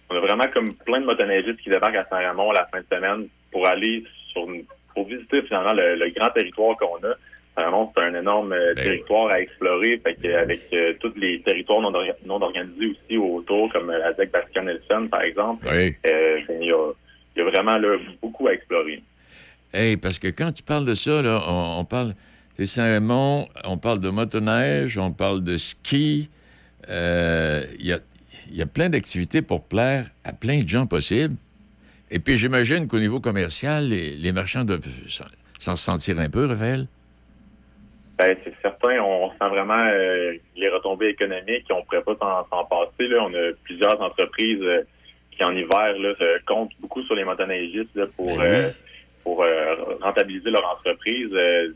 on 0.08 0.16
a 0.16 0.20
vraiment 0.20 0.46
comme 0.54 0.72
plein 0.86 1.00
de 1.00 1.06
motoneigistes 1.06 1.60
qui 1.62 1.70
débarquent 1.70 1.96
à 1.96 2.06
Saint-Ramon 2.08 2.52
la 2.52 2.66
fin 2.66 2.78
de 2.78 2.86
semaine 2.92 3.26
pour 3.50 3.66
aller 3.66 4.04
sur 4.30 4.46
pour 4.94 5.08
visiter 5.08 5.42
finalement 5.42 5.72
le, 5.72 5.96
le 5.96 6.10
grand 6.10 6.30
territoire 6.30 6.76
qu'on 6.76 7.04
a. 7.04 7.14
Saint-Ramon, 7.56 7.90
c'est 7.96 8.02
un 8.02 8.14
énorme 8.14 8.52
euh, 8.52 8.74
territoire 8.74 9.30
à 9.30 9.40
explorer. 9.40 10.00
Fait 10.02 10.14
que, 10.16 10.28
avec 10.34 10.60
euh, 10.72 10.94
tous 11.00 11.12
les 11.16 11.40
territoires 11.42 11.80
non, 11.80 11.92
non 12.26 12.42
organisés 12.42 12.86
aussi 12.86 13.16
autour, 13.16 13.72
comme 13.72 13.90
euh, 13.90 13.98
la 13.98 14.12
ZEC 14.14 14.32
Bastien 14.32 14.62
Nelson, 14.62 15.08
par 15.10 15.22
exemple, 15.22 15.66
Oui. 15.70 15.94
euh, 16.06 16.38
ben, 16.48 16.58
il 16.60 16.66
y, 16.68 16.72
a, 16.72 16.90
il 17.36 17.38
y 17.38 17.42
a 17.42 17.50
vraiment 17.50 17.76
là, 17.78 17.96
beaucoup 18.20 18.48
à 18.48 18.54
explorer. 18.54 19.02
Hey, 19.72 19.96
parce 19.96 20.18
que 20.18 20.28
quand 20.28 20.52
tu 20.52 20.62
parles 20.62 20.84
de 20.84 20.94
ça, 20.94 21.22
là, 21.22 21.40
on, 21.48 21.80
on 21.80 21.84
parle. 21.84 22.14
C'est 22.56 22.66
Saint-Raymond, 22.66 23.48
on 23.64 23.78
parle 23.78 24.00
de 24.00 24.10
motoneige, 24.10 24.96
on 24.98 25.10
parle 25.10 25.42
de 25.42 25.56
ski. 25.58 26.28
euh, 26.88 27.64
Il 27.80 27.86
y, 27.86 27.92
a, 27.92 27.98
y 28.52 28.62
a 28.62 28.66
plein 28.66 28.88
d'activités 28.88 29.42
pour 29.42 29.64
plaire 29.64 30.06
à 30.22 30.32
plein 30.32 30.62
de 30.62 30.68
gens 30.68 30.86
possibles. 30.86 31.34
Et 32.12 32.20
puis, 32.20 32.36
j'imagine 32.36 32.86
qu'au 32.86 33.00
niveau 33.00 33.18
commercial, 33.18 33.88
les, 33.88 34.10
les 34.12 34.30
marchands 34.30 34.62
doivent 34.64 34.86
s'en- 35.08 35.24
s'en 35.58 35.74
sentir 35.76 36.18
un 36.20 36.28
peu, 36.28 36.46
Raphaël? 36.46 36.86
Ben, 38.16 38.36
c'est 38.44 38.54
certain, 38.62 39.00
on 39.02 39.30
sent 39.30 39.48
vraiment 39.50 39.82
euh, 39.88 40.34
les 40.56 40.68
retombées 40.68 41.08
économiques. 41.08 41.66
On 41.70 41.78
ne 41.78 41.82
pourrait 41.82 42.02
pas 42.02 42.46
s'en 42.50 42.64
passer. 42.64 43.08
Là. 43.08 43.24
On 43.24 43.34
a 43.34 43.52
plusieurs 43.64 44.00
entreprises 44.00 44.62
euh, 44.62 44.82
qui 45.32 45.42
en 45.42 45.54
hiver 45.54 45.98
là, 45.98 46.14
se 46.18 46.44
comptent 46.44 46.72
beaucoup 46.80 47.02
sur 47.02 47.16
les 47.16 47.24
motoneigistes 47.24 47.94
là, 47.96 48.06
pour, 48.16 48.26
Ben 48.38 48.40
oui. 48.40 48.46
euh, 48.46 48.70
pour 49.24 49.42
euh, 49.42 49.74
rentabiliser 50.00 50.50
leur 50.50 50.64
entreprise. 50.64 51.30
Euh, 51.32 51.72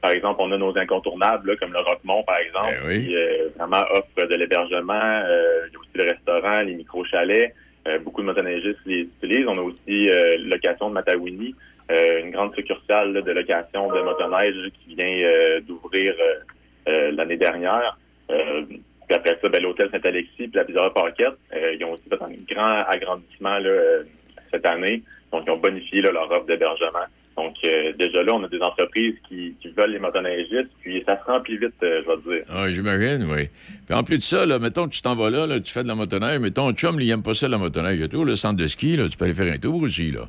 par 0.00 0.12
exemple, 0.12 0.36
on 0.40 0.52
a 0.52 0.58
nos 0.58 0.76
incontournables, 0.76 1.50
là, 1.50 1.56
comme 1.56 1.72
le 1.72 1.80
Roquemont, 1.80 2.22
par 2.24 2.38
exemple, 2.38 2.74
qui 2.92 3.16
euh, 3.16 3.48
vraiment 3.58 3.84
offre 3.90 4.26
de 4.26 4.34
l'hébergement. 4.34 4.92
Euh, 4.94 5.66
il 5.68 5.72
y 5.72 5.76
a 5.76 5.80
aussi 5.80 5.90
le 5.94 6.04
restaurant, 6.04 6.60
les 6.60 6.74
micro-chalets. 6.74 7.54
Euh, 7.86 7.98
beaucoup 7.98 8.22
de 8.22 8.26
motoneigistes 8.26 8.80
les 8.86 9.00
utilisent. 9.00 9.46
On 9.48 9.56
a 9.58 9.62
aussi 9.62 10.08
euh, 10.08 10.36
location 10.40 10.88
de 10.88 10.94
Matawini, 10.94 11.54
une 11.90 12.30
grande 12.30 12.54
succursale 12.54 13.12
de 13.12 13.32
location 13.32 13.88
de 13.92 14.00
motoneige 14.00 14.70
qui 14.80 14.94
vient 14.94 15.06
euh, 15.06 15.60
d'ouvrir 15.60 16.14
euh, 16.18 16.34
euh, 16.88 17.10
l'année 17.12 17.36
dernière. 17.36 17.98
Euh, 18.30 18.62
puis 19.06 19.16
après 19.16 19.38
ça, 19.40 19.48
ben, 19.48 19.62
l'hôtel 19.62 19.90
Saint-Alexis 19.90 20.48
puis 20.48 20.50
la 20.54 20.64
Pizzeria 20.64 20.90
Parquette, 20.90 21.36
euh, 21.54 21.74
ils 21.78 21.84
ont 21.84 21.92
aussi 21.92 22.08
fait 22.08 22.22
un 22.22 22.54
grand 22.54 22.84
agrandissement 22.88 23.58
euh, 23.64 24.04
cette 24.50 24.64
année. 24.66 25.02
Donc, 25.32 25.44
ils 25.46 25.50
ont 25.50 25.58
bonifié 25.58 26.00
leur 26.00 26.30
offre 26.30 26.46
d'hébergement. 26.46 27.04
Donc, 27.36 27.54
euh, 27.64 27.92
déjà 27.98 28.22
là, 28.22 28.32
on 28.34 28.44
a 28.44 28.48
des 28.48 28.60
entreprises 28.60 29.16
qui, 29.28 29.56
veulent 29.76 29.90
les 29.90 29.98
motoneigistes, 29.98 30.70
puis 30.82 31.02
ça 31.04 31.18
se 31.18 31.24
remplit 31.24 31.58
vite, 31.58 31.74
euh, 31.82 32.02
je 32.04 32.10
vais 32.10 32.16
te 32.16 32.28
dire. 32.28 32.44
Ah, 32.48 32.70
j'imagine, 32.70 33.26
oui. 33.28 33.48
Puis 33.86 33.94
en 33.94 34.04
plus 34.04 34.18
de 34.18 34.22
ça, 34.22 34.46
là, 34.46 34.60
mettons 34.60 34.86
que 34.86 34.94
tu 34.94 35.02
t'en 35.02 35.16
vas 35.16 35.30
là, 35.30 35.58
tu 35.58 35.72
fais 35.72 35.82
de 35.82 35.88
la 35.88 35.96
motoneige, 35.96 36.38
mais 36.38 36.52
ton 36.52 36.70
chum, 36.72 37.00
il 37.00 37.10
aime 37.10 37.24
pas 37.24 37.34
ça, 37.34 37.48
la 37.48 37.58
motoneige. 37.58 38.00
A 38.00 38.08
toujours 38.08 38.24
le 38.24 38.36
centre 38.36 38.56
de 38.56 38.68
ski, 38.68 38.96
là, 38.96 39.08
tu 39.08 39.16
peux 39.16 39.24
aller 39.24 39.34
faire 39.34 39.52
un 39.52 39.58
tour 39.58 39.82
aussi, 39.82 40.12
là. 40.12 40.28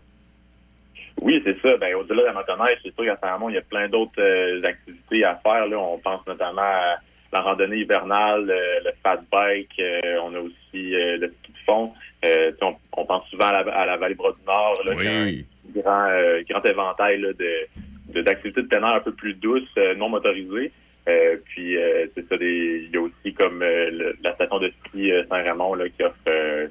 Oui, 1.22 1.42
c'est 1.46 1.60
ça. 1.62 1.78
Ben, 1.78 1.96
au-delà 1.96 2.22
de 2.22 2.26
la 2.28 2.34
motoneige, 2.34 2.78
c'est 2.84 2.94
sûr 2.94 3.06
qu'à 3.06 3.18
Saint-Ramon, 3.22 3.50
il 3.50 3.56
y 3.56 3.58
a 3.58 3.62
plein 3.62 3.88
d'autres 3.90 4.20
euh, 4.22 4.62
activités 4.64 5.24
à 5.24 5.36
faire. 5.36 5.66
Là. 5.68 5.78
On 5.80 5.98
pense 5.98 6.26
notamment 6.28 6.62
à 6.62 6.98
la 7.34 7.42
randonnée 7.42 7.78
hivernale, 7.78 8.50
euh, 8.50 8.80
le 8.86 8.92
fat 9.02 9.20
bike. 9.32 9.80
euh, 9.80 10.20
on 10.24 10.34
a 10.36 10.40
aussi 10.40 10.96
euh, 10.96 11.18
le 11.18 11.28
ski 11.42 11.52
de 11.52 11.58
fond. 11.66 11.94
Euh, 12.26 12.52
on, 12.62 12.76
on 12.98 13.06
pense 13.06 13.28
souvent 13.30 13.48
à 13.48 13.64
la, 13.64 13.72
à 13.74 13.86
la 13.86 13.98
vallée 13.98 14.16
Bras 14.16 14.32
du 14.32 14.46
Nord, 14.46 14.82
là, 14.86 14.92
qui 14.96 15.08
a 15.08 15.12
un 15.22 15.82
grand, 15.82 16.08
euh, 16.10 16.42
grand 16.50 16.64
éventail 16.66 17.20
là, 17.22 17.30
de, 17.34 18.14
de- 18.14 18.22
d'activités 18.22 18.62
de 18.62 18.68
plein 18.68 18.80
air 18.88 18.96
un 18.96 19.00
peu 19.00 19.14
plus 19.14 19.34
douces, 19.34 19.64
euh, 19.78 19.96
non 19.96 20.10
motorisées. 20.10 20.72
Euh, 21.08 21.38
puis 21.46 21.78
euh, 21.78 22.08
c'est 22.16 22.28
ça, 22.28 22.36
des- 22.38 22.86
il 22.88 22.92
y 22.92 22.98
a 22.98 23.02
aussi 23.02 23.34
comme 23.36 23.62
euh, 23.62 24.14
la 24.24 24.34
station 24.34 24.58
de 24.60 24.72
ski 24.88 25.12
Saint-Ramon 25.30 25.76
là, 25.76 25.86
qui 25.90 26.02
offre 26.04 26.16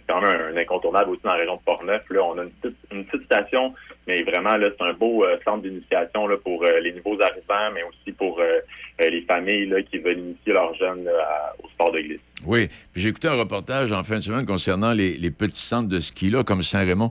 quand 0.09 0.21
même 0.21 0.41
un, 0.53 0.57
incontournable 0.57 1.11
aussi 1.11 1.21
dans 1.23 1.31
la 1.35 1.39
région 1.39 1.55
de 1.57 1.61
Portneuf. 1.65 2.03
Là, 2.11 2.21
on 2.25 2.39
a 2.39 2.43
une 2.43 2.51
petite, 2.51 2.77
une 2.93 3.05
petite 3.05 3.25
station, 3.27 3.71
mais 4.09 4.23
vraiment 4.25 4.57
là, 4.57 4.71
c'est 4.77 4.85
un 4.85 4.93
beau 4.93 5.25
centre 5.45 5.63
d'initiation 5.63 6.27
là, 6.27 6.37
pour 6.37 6.65
les 6.65 6.93
nouveaux 6.93 7.21
arrivants, 7.23 7.73
mais 7.75 7.83
aussi 7.85 8.11
pour 8.13 8.41
les 8.99 9.23
familles 9.23 9.67
là, 9.67 9.83
qui 9.83 9.99
veulent 9.99 10.19
initier 10.19 10.53
leurs 10.53 10.75
jeunes 10.75 11.05
là, 11.05 11.55
au 11.63 11.69
sport 11.69 11.93
de 11.93 12.01
glisse. 12.01 12.21
Oui. 12.45 12.67
Puis 12.93 13.03
j'ai 13.03 13.11
écouté 13.11 13.29
un 13.29 13.39
reportage 13.39 13.93
en 13.93 14.03
fin 14.03 14.17
de 14.19 14.23
semaine 14.23 14.47
concernant 14.47 14.93
les, 14.93 15.13
les 15.13 15.31
petits 15.31 15.63
centres 15.63 15.89
de 15.89 16.01
ski, 16.01 16.31
là, 16.31 16.43
comme 16.43 16.63
Saint-Raymond. 16.63 17.11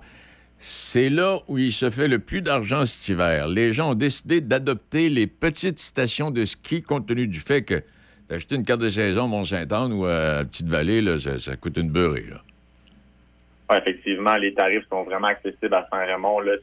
C'est 0.66 1.10
là 1.10 1.40
où 1.50 1.58
il 1.58 1.74
se 1.74 1.90
fait 1.90 2.08
le 2.08 2.20
plus 2.20 2.42
d'argent 2.42 2.86
cet 2.86 3.10
hiver. 3.10 3.50
Les 3.50 3.74
gens 3.74 3.92
ont 3.92 3.96
décidé 3.96 4.40
d'adopter 4.40 5.10
les 5.10 5.28
petites 5.28 5.78
stations 5.78 6.32
de 6.32 6.46
ski 6.46 6.82
compte 6.82 7.06
tenu 7.06 7.28
du 7.28 7.42
fait 7.42 7.64
que 7.64 7.84
d'acheter 8.30 8.56
une 8.56 8.64
carte 8.64 8.80
de 8.80 8.90
saison 8.90 9.28
Mont-Saint-Anne 9.28 9.92
ou 9.92 10.06
à 10.06 10.46
Petite-Vallée, 10.46 11.02
là, 11.02 11.20
ça, 11.20 11.58
coûte 11.58 11.76
une 11.76 11.90
beurrée. 11.90 12.28
Là. 12.30 13.78
Effectivement, 13.78 14.38
les 14.38 14.54
tarifs 14.54 14.86
sont 14.90 15.04
vraiment 15.04 15.28
accessibles 15.28 15.74
à 15.74 15.86
Saint-Raymond. 15.92 16.40
Euh, 16.48 16.58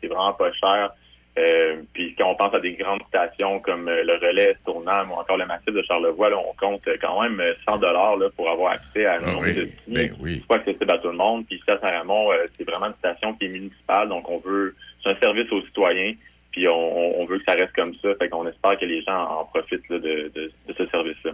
c'est 0.00 0.06
vraiment 0.06 0.34
pas 0.34 0.52
cher. 0.52 0.92
Euh, 1.36 1.82
puis 1.92 2.14
quand 2.16 2.30
on 2.30 2.36
pense 2.36 2.54
à 2.54 2.60
des 2.60 2.74
grandes 2.74 3.00
stations 3.08 3.58
comme 3.58 3.88
euh, 3.88 4.04
le 4.04 4.14
Relais, 4.24 4.54
Tournam 4.64 5.10
ou 5.10 5.14
encore 5.14 5.36
le 5.36 5.46
Massif 5.46 5.74
de 5.74 5.82
Charlevoix, 5.82 6.30
là, 6.30 6.36
on 6.38 6.54
compte 6.54 6.86
euh, 6.86 6.96
quand 7.00 7.20
même 7.22 7.40
euh, 7.40 7.52
100 7.68 7.78
dollars 7.78 8.16
là, 8.16 8.28
pour 8.36 8.48
avoir 8.48 8.72
accès 8.74 9.04
à 9.04 9.16
une 9.18 9.24
Ah 9.26 9.30
journée 9.32 9.50
oui, 9.50 9.56
de 9.56 9.66
ski. 9.66 9.74
ben 9.88 10.14
oui. 10.20 10.36
C'est 10.40 10.46
pas 10.46 10.54
accessible 10.56 10.90
à 10.92 10.98
tout 10.98 11.08
le 11.08 11.16
monde. 11.16 11.44
Puis 11.46 11.60
Saint-Ramond, 11.66 12.30
euh, 12.32 12.46
c'est 12.56 12.62
vraiment 12.62 12.86
une 12.86 12.94
station 12.94 13.34
qui 13.34 13.46
est 13.46 13.48
municipale, 13.48 14.08
donc 14.10 14.30
on 14.30 14.38
veut 14.38 14.76
c'est 15.02 15.10
un 15.10 15.18
service 15.20 15.50
aux 15.50 15.60
citoyens. 15.62 16.14
Puis 16.52 16.68
on, 16.68 17.20
on 17.20 17.26
veut 17.26 17.38
que 17.38 17.44
ça 17.44 17.54
reste 17.54 17.72
comme 17.74 17.92
ça. 17.94 18.10
Fait 18.16 18.28
qu'on 18.28 18.46
espère 18.46 18.78
que 18.78 18.84
les 18.84 19.02
gens 19.02 19.24
en 19.40 19.44
profitent 19.46 19.88
là, 19.90 19.98
de, 19.98 20.30
de, 20.32 20.52
de 20.68 20.74
ce 20.78 20.86
service-là. 20.86 21.32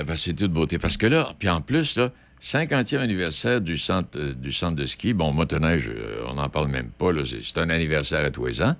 Eh 0.00 0.04
ben, 0.04 0.16
c'est 0.16 0.32
toute 0.32 0.52
beauté. 0.52 0.78
Parce 0.78 0.96
que 0.96 1.06
là, 1.06 1.28
puis 1.38 1.50
en 1.50 1.60
plus, 1.60 1.98
là, 1.98 2.08
50e 2.40 2.96
anniversaire 2.98 3.60
du 3.60 3.76
centre, 3.76 4.18
euh, 4.18 4.32
du 4.32 4.52
centre 4.52 4.76
de 4.76 4.86
ski. 4.86 5.12
Bon, 5.12 5.32
motoneige, 5.32 5.90
on 6.26 6.32
n'en 6.34 6.48
parle 6.48 6.68
même 6.68 6.88
pas. 6.98 7.10
c'est 7.26 7.58
un 7.60 7.68
anniversaire 7.68 8.24
à 8.24 8.30
tous 8.30 8.46
les 8.46 8.62
ans. 8.62 8.74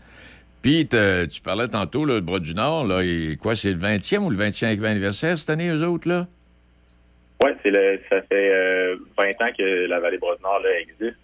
Puis, 0.64 0.88
tu 0.88 1.42
parlais 1.42 1.68
tantôt, 1.68 2.06
là, 2.06 2.14
le 2.14 2.20
Bras 2.22 2.38
du 2.38 2.54
Nord, 2.54 2.86
là, 2.86 3.02
et 3.04 3.36
quoi, 3.36 3.54
c'est 3.54 3.70
le 3.70 3.78
20e 3.78 4.20
ou 4.20 4.30
le 4.30 4.38
25e 4.38 4.82
anniversaire 4.84 5.38
cette 5.38 5.50
année, 5.50 5.68
eux 5.68 5.86
autres, 5.86 6.08
là? 6.08 6.26
Oui, 7.42 7.50
c'est 7.62 7.70
le, 7.70 8.00
ça 8.08 8.22
fait 8.22 8.50
euh, 8.50 8.96
20 9.18 9.28
ans 9.42 9.52
que 9.58 9.86
la 9.86 10.00
vallée 10.00 10.16
Bras-du-Nord 10.16 10.60
là, 10.60 10.80
existe. 10.80 11.18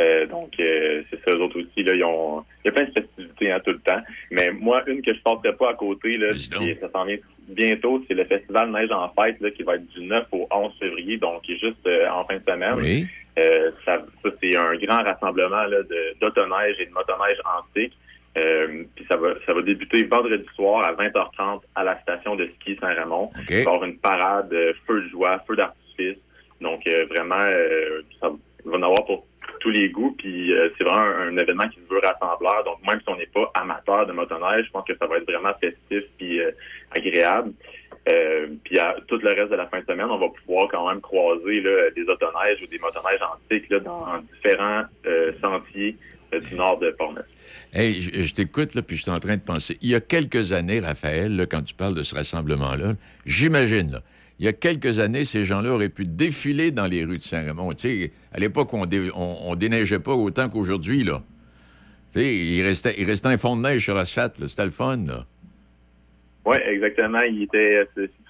Euh, 0.00 0.26
donc, 0.26 0.58
euh, 0.58 1.02
c'est 1.08 1.20
ça, 1.22 1.36
eux 1.36 1.40
autres 1.40 1.60
aussi, 1.60 1.84
là, 1.84 1.94
ils 1.94 2.02
ont, 2.02 2.44
il 2.64 2.68
y 2.68 2.70
a 2.70 2.72
plein 2.72 2.86
de 2.86 2.90
festivités 2.90 3.52
hein, 3.52 3.60
tout 3.64 3.70
le 3.70 3.78
temps. 3.78 4.00
Mais 4.32 4.50
moi, 4.50 4.82
une 4.88 5.02
que 5.02 5.12
je 5.14 5.18
ne 5.18 5.50
pas 5.52 5.70
à 5.70 5.74
côté, 5.74 6.18
là, 6.18 6.30
puis 6.30 6.76
ça 6.80 6.90
s'en 6.92 7.04
vient 7.04 7.18
bientôt, 7.46 8.02
c'est 8.08 8.14
le 8.14 8.24
festival 8.24 8.72
Neige 8.72 8.90
en 8.90 9.08
fête, 9.10 9.40
là, 9.40 9.52
qui 9.52 9.62
va 9.62 9.76
être 9.76 9.86
du 9.86 10.00
9 10.00 10.24
au 10.32 10.48
11 10.50 10.72
février, 10.80 11.16
donc 11.16 11.42
juste 11.46 11.86
euh, 11.86 12.08
en 12.08 12.24
fin 12.24 12.38
de 12.38 12.42
semaine. 12.44 12.74
Oui. 12.76 13.06
Euh, 13.38 13.70
ça, 13.84 14.02
ça, 14.22 14.30
c'est 14.40 14.56
un 14.56 14.74
grand 14.76 15.04
rassemblement 15.04 15.62
là, 15.62 15.82
de, 15.82 16.18
d'autoneige 16.20 16.76
et 16.80 16.86
de 16.86 16.92
motoneige 16.92 17.38
antique. 17.58 17.92
Euh, 18.38 18.84
puis 18.94 19.04
ça 19.10 19.16
va, 19.16 19.34
ça 19.44 19.52
va 19.52 19.62
débuter 19.62 20.04
vendredi 20.04 20.46
soir 20.54 20.86
à 20.86 20.92
20h30 20.94 21.62
à 21.74 21.84
la 21.84 22.00
station 22.02 22.36
de 22.36 22.48
ski 22.60 22.76
Saint-Ramon. 22.80 23.30
Il 23.48 23.56
va 23.56 23.60
y 23.60 23.60
avoir 23.62 23.84
une 23.84 23.98
parade, 23.98 24.52
euh, 24.52 24.72
feu 24.86 25.02
de 25.02 25.08
joie, 25.08 25.42
feu 25.48 25.56
d'artifice. 25.56 26.18
Donc 26.60 26.86
euh, 26.86 27.06
vraiment, 27.06 27.34
euh, 27.40 28.02
ça 28.20 28.30
il 28.64 28.70
va 28.70 28.76
en 28.76 28.82
avoir 28.82 29.04
pour 29.06 29.26
tous 29.60 29.70
les 29.70 29.88
goûts. 29.88 30.14
Puis 30.16 30.52
euh, 30.52 30.68
c'est 30.76 30.84
vraiment 30.84 31.00
un, 31.00 31.28
un 31.28 31.36
événement 31.38 31.68
qui 31.68 31.80
se 31.80 31.92
veut 31.92 32.00
rassembleur. 32.00 32.62
Donc 32.64 32.86
même 32.86 33.00
si 33.00 33.08
on 33.08 33.16
n'est 33.16 33.26
pas 33.26 33.50
amateur 33.54 34.06
de 34.06 34.12
motoneige, 34.12 34.66
je 34.66 34.70
pense 34.70 34.84
que 34.84 34.96
ça 34.96 35.06
va 35.06 35.16
être 35.16 35.30
vraiment 35.30 35.52
festif 35.60 36.04
puis 36.18 36.40
euh, 36.40 36.52
agréable. 36.94 37.52
Euh, 38.08 38.46
puis 38.64 38.78
à 38.78 38.96
tout 39.08 39.18
le 39.18 39.28
reste 39.28 39.50
de 39.50 39.56
la 39.56 39.66
fin 39.66 39.80
de 39.80 39.86
semaine, 39.86 40.06
on 40.08 40.18
va 40.18 40.28
pouvoir 40.28 40.68
quand 40.68 40.88
même 40.88 41.00
croiser 41.00 41.60
là, 41.60 41.90
des 41.90 42.02
autoneiges 42.02 42.62
ou 42.62 42.66
des 42.66 42.78
motoneiges 42.78 43.20
antiques 43.22 43.68
là, 43.68 43.80
dans 43.80 44.18
différents 44.34 44.84
euh, 45.06 45.32
sentiers 45.42 45.96
du 46.38 46.54
nord 46.54 46.78
de 46.78 46.90
Portneuf. 46.90 47.26
Hey, 47.72 48.00
je, 48.02 48.22
je 48.22 48.34
t'écoute, 48.34 48.74
là, 48.74 48.82
puis 48.82 48.96
je 48.96 49.02
suis 49.02 49.10
en 49.10 49.20
train 49.20 49.36
de 49.36 49.42
penser. 49.42 49.78
Il 49.80 49.88
y 49.88 49.94
a 49.94 50.00
quelques 50.00 50.52
années, 50.52 50.80
Raphaël, 50.80 51.34
là, 51.36 51.46
quand 51.46 51.62
tu 51.62 51.74
parles 51.74 51.94
de 51.94 52.02
ce 52.02 52.14
rassemblement-là, 52.14 52.94
j'imagine, 53.26 53.92
là, 53.92 54.02
il 54.38 54.46
y 54.46 54.48
a 54.48 54.52
quelques 54.52 54.98
années, 54.98 55.24
ces 55.24 55.44
gens-là 55.44 55.70
auraient 55.70 55.90
pu 55.90 56.06
défiler 56.06 56.70
dans 56.70 56.86
les 56.86 57.04
rues 57.04 57.18
de 57.18 57.22
Saint-Raymond. 57.22 57.74
Tu 57.74 57.88
sais, 57.88 58.12
à 58.32 58.38
l'époque, 58.38 58.72
on, 58.72 58.86
dé- 58.86 59.10
on, 59.14 59.50
on 59.50 59.54
déneigeait 59.54 59.98
pas 59.98 60.14
autant 60.14 60.48
qu'aujourd'hui, 60.48 61.04
là. 61.04 61.22
Tu 62.12 62.20
sais, 62.20 62.34
il 62.34 62.62
restait, 62.62 62.94
il 62.98 63.04
restait 63.04 63.28
un 63.28 63.38
fond 63.38 63.56
de 63.56 63.62
neige 63.62 63.84
sur 63.84 63.94
l'asphalte, 63.94 64.38
là. 64.38 64.48
C'était 64.48 64.64
le 64.64 64.70
fun, 64.70 64.96
là. 65.06 65.26
Oui, 66.46 66.56
exactement. 66.66 67.20
Il 67.20 67.42
était 67.42 67.86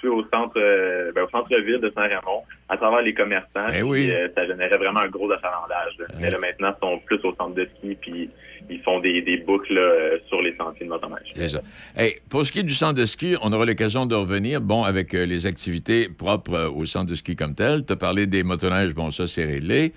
au 0.08 0.22
centre, 0.32 0.54
euh, 0.56 1.12
ben, 1.14 1.24
au 1.24 1.28
centre-ville 1.30 1.80
de 1.80 1.92
Saint-Ramond, 1.94 2.42
à 2.68 2.76
travers 2.76 3.02
les 3.02 3.12
commerçants. 3.12 3.68
Eh 3.68 3.80
puis, 3.80 4.10
euh, 4.10 4.28
ça 4.34 4.46
générait 4.46 4.78
vraiment 4.78 5.00
un 5.00 5.08
gros 5.08 5.30
achalandage. 5.30 5.94
là. 5.98 6.06
Mais 6.18 6.30
là, 6.30 6.38
maintenant, 6.38 6.74
ils 6.76 6.80
sont 6.80 6.98
plus 7.04 7.18
au 7.24 7.34
centre 7.34 7.54
de 7.54 7.68
ski, 7.76 7.96
puis 8.00 8.30
ils 8.68 8.80
font 8.82 9.00
des, 9.00 9.20
des 9.22 9.38
boucles 9.38 9.74
là, 9.74 9.82
euh, 9.82 10.18
sur 10.28 10.40
les 10.42 10.56
sentiers 10.56 10.86
de 10.86 10.90
motoneige. 10.90 11.30
C'est 11.34 11.48
ça. 11.48 11.60
Hey, 11.96 12.16
pour 12.28 12.46
ce 12.46 12.52
qui 12.52 12.60
est 12.60 12.64
du 12.64 12.74
centre 12.74 12.94
de 12.94 13.06
ski, 13.06 13.36
on 13.42 13.52
aura 13.52 13.66
l'occasion 13.66 14.06
de 14.06 14.14
revenir, 14.14 14.60
bon, 14.60 14.84
avec 14.84 15.14
euh, 15.14 15.26
les 15.26 15.46
activités 15.46 16.08
propres 16.08 16.72
au 16.74 16.86
centre 16.86 17.10
de 17.10 17.14
ski 17.14 17.36
comme 17.36 17.54
tel. 17.54 17.84
Tu 17.84 17.92
as 17.92 17.96
parlé 17.96 18.26
des 18.26 18.42
motoneiges, 18.42 18.94
bon, 18.94 19.10
ça, 19.10 19.26
c'est 19.26 19.44
réglé. 19.44 19.92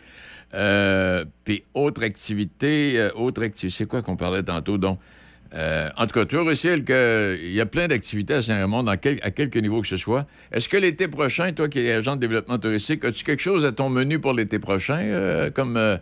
Puis, 1.44 1.64
autre 1.74 2.04
activité, 2.04 3.10
autre 3.16 3.42
activité, 3.44 3.76
c'est 3.76 3.88
quoi 3.88 4.02
qu'on 4.02 4.16
parlait 4.16 4.44
tantôt, 4.44 4.78
donc? 4.78 5.00
Euh, 5.56 5.90
en 5.98 6.08
tout 6.08 6.14
cas, 6.20 6.26
tu 6.26 6.36
Russell, 6.38 6.84
qu'il 6.84 7.52
y 7.54 7.62
a 7.62 7.66
plein 7.66 7.88
d'activités 7.88 8.34
à 8.34 8.42
Saint-Raymond, 8.42 8.86
quel- 9.00 9.20
à 9.22 9.30
quelque 9.32 9.60
niveau 9.60 9.82
que 9.82 9.88
ce 9.88 9.98
soit. 9.98 10.26
Est-ce 10.52 10.68
que 10.68 10.78
l'été 10.78 11.08
prochain, 11.08 11.52
toi 11.52 11.70
qui 11.70 11.80
es 11.80 11.92
agent 11.92 12.16
de 12.16 12.22
développement 12.22 12.58
touristique, 12.58 13.06
as-tu 13.06 13.24
quelque 13.24 13.42
chose 13.42 13.64
à 13.66 13.72
ton 13.72 13.90
menu 13.90 14.20
pour 14.20 14.34
l'été 14.34 14.58
prochain, 14.58 14.98
euh, 15.00 15.52
comme 15.52 15.78
euh, 15.78 15.98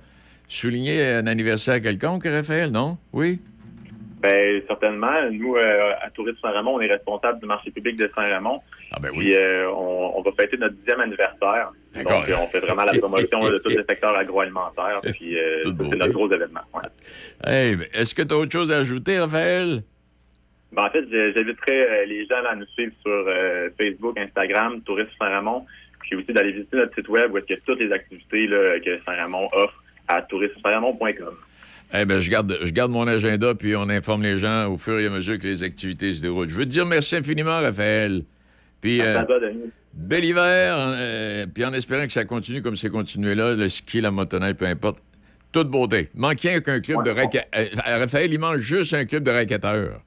souligner 0.47 1.05
un 1.05 1.27
anniversaire 1.27 1.81
quelconque, 1.81 2.23
Raphaël, 2.25 2.71
non? 2.71 2.97
Oui? 3.13 3.39
Ben, 4.21 4.61
certainement. 4.67 5.29
Nous, 5.31 5.55
euh, 5.55 5.93
à 5.99 6.11
Tourisme 6.11 6.37
Saint-Ramond, 6.41 6.75
on 6.75 6.81
est 6.81 6.87
responsable 6.93 7.39
du 7.39 7.47
marché 7.47 7.71
public 7.71 7.95
de 7.97 8.07
Saint-Ramond. 8.13 8.61
Ah 8.91 8.97
ben 9.01 9.09
Puis, 9.11 9.33
euh, 9.35 9.67
on, 9.71 10.13
on 10.15 10.21
va 10.21 10.31
fêter 10.33 10.57
notre 10.57 10.75
dixième 10.75 10.99
anniversaire. 10.99 11.71
Donc, 11.95 12.29
euh, 12.29 12.35
on 12.39 12.47
fait 12.47 12.59
vraiment 12.59 12.83
la 12.83 12.93
promotion 12.93 13.39
de 13.39 13.57
tous 13.57 13.69
les 13.69 13.83
secteurs 13.83 14.15
agroalimentaires. 14.15 14.99
Puis, 15.13 15.39
euh, 15.39 15.61
c'est 15.63 15.95
notre 15.95 16.13
gros 16.13 16.31
événement. 16.31 16.61
ouais. 16.75 16.81
Hey, 17.51 17.77
est-ce 17.93 18.13
que 18.13 18.21
tu 18.21 18.33
as 18.35 18.37
autre 18.37 18.51
chose 18.51 18.71
à 18.71 18.77
ajouter, 18.77 19.19
Raphaël? 19.19 19.81
Ben, 20.71 20.83
en 20.85 20.89
fait, 20.91 21.03
j'inviterais 21.09 21.89
euh, 21.89 22.05
les 22.05 22.25
gens 22.27 22.43
à 22.47 22.55
nous 22.55 22.67
suivre 22.67 22.93
sur 23.01 23.25
Facebook, 23.75 24.19
Instagram, 24.19 24.81
Tourisme 24.81 25.09
Saint-Ramond, 25.19 25.65
puis 26.01 26.15
aussi 26.15 26.31
d'aller 26.31 26.51
visiter 26.51 26.77
notre 26.77 26.93
site 26.93 27.09
web 27.09 27.33
où 27.33 27.39
est-ce 27.39 27.53
a 27.53 27.57
toutes 27.65 27.79
les 27.79 27.91
activités 27.91 28.45
là, 28.45 28.79
que 28.79 28.99
Saint-Ramond 29.03 29.49
offre 29.51 29.83
à 30.07 30.21
tourismesaintramond.com. 30.21 31.35
Eh 31.93 32.05
bien, 32.05 32.19
je 32.19 32.29
garde, 32.31 32.57
je 32.61 32.71
garde 32.71 32.91
mon 32.91 33.05
agenda, 33.07 33.53
puis 33.53 33.75
on 33.75 33.89
informe 33.89 34.23
les 34.23 34.37
gens 34.37 34.71
au 34.71 34.77
fur 34.77 34.97
et 34.99 35.07
à 35.07 35.09
mesure 35.09 35.37
que 35.37 35.47
les 35.47 35.61
activités 35.63 36.13
se 36.13 36.21
déroulent. 36.21 36.47
Je 36.49 36.55
veux 36.55 36.65
te 36.65 36.69
dire 36.69 36.85
merci 36.85 37.15
infiniment, 37.17 37.59
Raphaël. 37.59 38.23
Puis, 38.79 38.97
Merci 38.99 39.31
euh. 39.31 39.51
Bel 39.93 40.23
hiver, 40.23 40.75
euh, 40.77 41.45
puis 41.53 41.65
en 41.65 41.73
espérant 41.73 42.07
que 42.07 42.13
ça 42.13 42.23
continue 42.23 42.61
comme 42.61 42.77
c'est 42.77 42.89
continué 42.89 43.35
là, 43.35 43.53
le 43.55 43.67
ski, 43.67 43.99
la 43.99 44.09
motoneige, 44.09 44.53
peu 44.53 44.65
importe. 44.65 45.03
Toute 45.51 45.67
beauté. 45.69 46.09
Manquait 46.15 46.61
qu'un 46.61 46.79
club 46.79 47.03
de 47.03 47.09
raquetteurs. 47.09 47.67
Raphaël, 47.85 48.31
il 48.31 48.39
mange 48.39 48.59
juste 48.59 48.93
un 48.93 49.03
club 49.03 49.23
de 49.23 49.31
raquetteurs. 49.31 50.01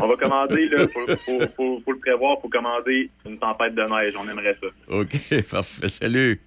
On 0.00 0.06
va 0.08 0.14
commander, 0.16 0.68
là, 0.68 0.86
faut, 0.88 1.06
faut, 1.16 1.40
faut- 1.56 1.82
faut 1.84 1.92
le 1.92 1.98
prévoir, 1.98 2.40
faut 2.40 2.48
commander 2.48 3.10
une 3.26 3.38
tempête 3.38 3.74
de 3.74 3.82
neige. 3.82 4.14
On 4.16 4.28
aimerait 4.28 4.56
ça. 4.60 4.68
OK, 4.94 5.42
parfait. 5.50 5.88
Salut. 5.88 6.40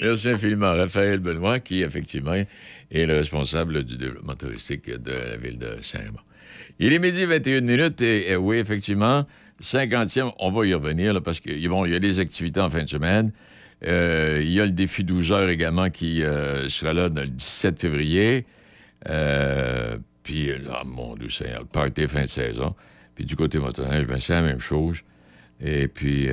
Merci 0.00 0.28
infiniment. 0.28 0.74
Raphaël 0.74 1.18
Benoît, 1.18 1.60
qui, 1.60 1.82
effectivement, 1.82 2.34
est 2.34 3.06
le 3.06 3.14
responsable 3.14 3.84
du 3.84 3.96
développement 3.96 4.34
touristique 4.34 4.90
de 4.90 5.12
la 5.12 5.36
ville 5.36 5.58
de 5.58 5.78
Saint-Raymond. 5.80 6.20
Il 6.78 6.92
est 6.92 6.98
midi 6.98 7.24
21 7.24 7.60
minutes 7.62 8.02
et, 8.02 8.30
et 8.30 8.36
oui, 8.36 8.58
effectivement, 8.58 9.26
50e, 9.62 10.32
on 10.38 10.50
va 10.50 10.66
y 10.66 10.74
revenir, 10.74 11.20
parce 11.22 11.40
qu'il 11.40 11.68
bon, 11.68 11.86
il 11.86 11.92
y 11.92 11.94
a 11.96 11.98
des 11.98 12.18
activités 12.18 12.60
en 12.60 12.68
fin 12.70 12.82
de 12.82 12.88
semaine. 12.88 13.32
Euh, 13.86 14.40
il 14.42 14.52
y 14.52 14.60
a 14.60 14.64
le 14.64 14.72
défi 14.72 15.02
12 15.04 15.32
heures 15.32 15.48
également 15.48 15.90
qui 15.90 16.22
euh, 16.22 16.68
sera 16.68 16.92
là 16.92 17.08
le 17.08 17.26
17 17.26 17.80
février. 17.80 18.46
Euh, 19.08 19.96
puis, 20.22 20.46
là, 20.58 20.82
mon 20.84 21.16
Dieu 21.16 21.28
le 21.40 21.64
party 21.64 22.06
fin 22.06 22.22
de 22.22 22.26
saison. 22.26 22.74
Puis 23.14 23.24
du 23.24 23.34
côté 23.34 23.58
motoneige, 23.58 24.06
ben, 24.06 24.20
c'est 24.20 24.34
la 24.34 24.42
même 24.42 24.60
chose. 24.60 25.00
Et 25.60 25.88
puis, 25.88 26.28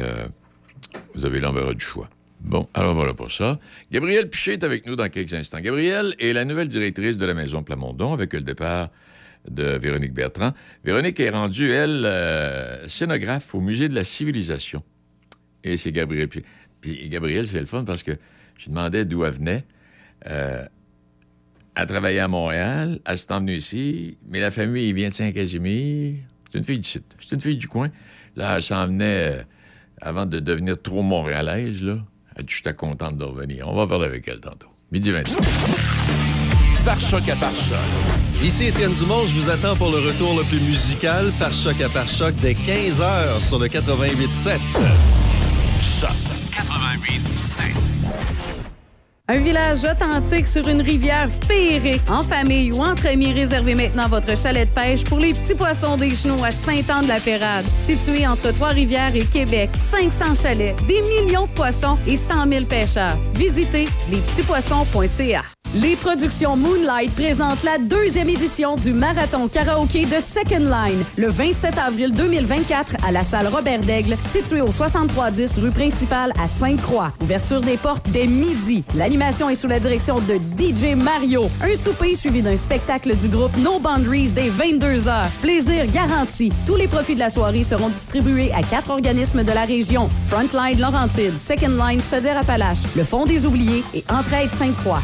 vous 1.13 1.25
avez 1.25 1.39
l'embarras 1.39 1.73
du 1.73 1.83
choix. 1.83 2.09
Bon, 2.41 2.67
alors 2.73 2.95
voilà 2.95 3.13
pour 3.13 3.31
ça. 3.31 3.59
Gabrielle 3.91 4.29
Piché 4.29 4.53
est 4.53 4.63
avec 4.63 4.85
nous 4.85 4.95
dans 4.95 5.09
quelques 5.09 5.33
instants. 5.33 5.59
Gabrielle 5.59 6.15
est 6.19 6.33
la 6.33 6.45
nouvelle 6.45 6.69
directrice 6.69 7.17
de 7.17 7.25
la 7.25 7.33
Maison 7.33 7.63
Plamondon 7.63 8.13
avec 8.13 8.33
le 8.33 8.41
départ 8.41 8.89
de 9.49 9.63
Véronique 9.63 10.13
Bertrand. 10.13 10.53
Véronique 10.83 11.19
est 11.19 11.29
rendue, 11.29 11.71
elle, 11.71 12.05
euh, 12.05 12.87
scénographe 12.87 13.53
au 13.55 13.61
Musée 13.61 13.89
de 13.89 13.95
la 13.95 14.03
Civilisation. 14.03 14.83
Et 15.63 15.77
c'est 15.77 15.91
Gabrielle 15.91 16.29
Piché. 16.29 16.45
Puis 16.81 17.09
Gabrielle, 17.09 17.47
c'est 17.47 17.59
le 17.59 17.65
fun 17.65 17.83
parce 17.83 18.03
que 18.03 18.13
je 18.57 18.69
demandais 18.69 19.05
d'où 19.05 19.25
elle 19.25 19.33
venait. 19.33 19.65
Euh, 20.27 20.65
elle 21.75 21.87
travaillait 21.87 22.19
à 22.19 22.27
Montréal, 22.27 22.99
elle 23.05 23.17
s'est 23.17 23.31
emmenée 23.31 23.55
ici, 23.55 24.17
mais 24.27 24.39
la 24.39 24.51
famille, 24.51 24.89
il 24.89 24.95
vient 24.95 25.09
de 25.09 25.13
Saint-Casimir. 25.13 26.15
C'est 26.51 26.57
une 26.57 26.63
fille 26.63 26.79
du 26.79 26.87
site. 26.87 27.15
C'est 27.19 27.35
une 27.35 27.41
fille 27.41 27.57
du 27.57 27.67
coin. 27.67 27.89
Là, 28.35 28.57
elle 28.57 28.63
s'en 28.63 28.87
venait 28.87 29.39
euh, 29.39 29.43
avant 30.01 30.25
de 30.25 30.39
devenir 30.39 30.81
trop 30.81 31.03
montréalaise, 31.03 31.81
là. 31.83 31.99
Elle 32.39 32.45
dit, 32.45 32.55
j'étais 32.55 32.73
contente 32.73 33.17
de 33.17 33.25
revenir. 33.25 33.67
On 33.67 33.75
va 33.75 33.85
parler 33.85 34.05
avec 34.05 34.25
elle 34.29 34.39
tantôt. 34.39 34.69
Midi 34.93 35.11
20. 35.11 35.23
Par 36.85 36.97
choc 36.97 37.27
à 37.27 37.35
par 37.35 37.51
choc. 37.51 37.75
Ici 38.41 38.67
Étienne 38.67 38.93
Dumont, 38.93 39.25
je 39.25 39.33
vous 39.33 39.49
attends 39.49 39.75
pour 39.75 39.91
le 39.91 39.97
retour 39.97 40.37
le 40.37 40.45
plus 40.45 40.61
musical 40.61 41.33
par 41.37 41.51
choc 41.51 41.81
à 41.81 41.89
par 41.89 42.07
choc 42.07 42.33
dès 42.35 42.53
15h 42.53 43.41
sur 43.41 43.59
le 43.59 43.67
88.7. 43.67 44.57
Choc 45.81 46.11
88.7. 46.51 48.58
Un 49.31 49.41
village 49.41 49.83
authentique 49.83 50.47
sur 50.47 50.67
une 50.67 50.81
rivière 50.81 51.29
féerique, 51.29 52.01
en 52.09 52.23
famille 52.23 52.71
ou 52.71 52.81
entre 52.81 53.05
amis, 53.05 53.31
réservez 53.31 53.75
maintenant 53.75 54.07
votre 54.07 54.35
chalet 54.35 54.67
de 54.67 54.73
pêche 54.73 55.03
pour 55.03 55.19
les 55.19 55.33
petits 55.33 55.53
poissons 55.53 55.97
des 55.97 56.09
genoux 56.09 56.43
à 56.43 56.49
Saint-Anne-de-la-Pérade. 56.49 57.63
Situé 57.77 58.25
entre 58.25 58.51
Trois-Rivières 58.51 59.15
et 59.15 59.25
Québec, 59.25 59.69
500 59.77 60.33
chalets, 60.33 60.75
des 60.87 61.03
millions 61.03 61.45
de 61.45 61.51
poissons 61.51 61.99
et 62.07 62.15
100 62.15 62.47
000 62.47 62.65
pêcheurs. 62.65 63.15
Visitez 63.35 63.87
lespetitspoissons.ca. 64.09 65.43
Les 65.75 65.95
productions 65.95 66.55
Moonlight 66.55 67.13
présentent 67.13 67.61
la 67.61 67.77
deuxième 67.77 68.27
édition 68.27 68.75
du 68.75 68.91
marathon 68.91 69.47
karaoké 69.47 70.05
de 70.05 70.19
Second 70.19 70.65
Line 70.65 71.03
le 71.15 71.29
27 71.29 71.77
avril 71.77 72.11
2024 72.11 72.95
à 73.05 73.11
la 73.11 73.21
salle 73.21 73.45
Robert 73.45 73.81
Daigle, 73.81 74.17
située 74.23 74.61
au 74.61 74.71
6310 74.71 75.59
rue 75.59 75.69
principale 75.69 76.33
à 76.41 76.47
Sainte-Croix. 76.47 77.13
Ouverture 77.21 77.61
des 77.61 77.77
portes 77.77 78.09
dès 78.09 78.25
midi. 78.25 78.83
L'animation 78.95 79.47
est 79.47 79.53
sous 79.53 79.67
la 79.67 79.79
direction 79.79 80.19
de 80.21 80.39
DJ 80.57 80.95
Mario. 80.95 81.51
Un 81.61 81.75
souper 81.75 82.15
suivi 82.15 82.41
d'un 82.41 82.57
spectacle 82.57 83.15
du 83.15 83.27
groupe 83.27 83.55
No 83.57 83.79
Boundaries 83.79 84.33
dès 84.33 84.49
22 84.49 85.07
heures. 85.07 85.29
Plaisir 85.39 85.85
garanti. 85.85 86.51
Tous 86.65 86.77
les 86.77 86.87
profits 86.87 87.13
de 87.13 87.19
la 87.19 87.29
soirée 87.29 87.61
seront 87.63 87.89
distribués 87.89 88.51
à 88.53 88.63
quatre 88.63 88.89
organismes 88.89 89.43
de 89.43 89.51
la 89.51 89.65
région. 89.65 90.09
Frontline 90.25 90.81
Laurentide, 90.81 91.39
Second 91.39 91.77
Line 91.77 92.01
Chaudière-Appalaches, 92.01 92.85
le 92.95 93.03
Fonds 93.03 93.27
des 93.27 93.45
oubliés 93.45 93.83
et 93.93 94.03
Entraide 94.09 94.49
Sainte-Croix. 94.49 95.03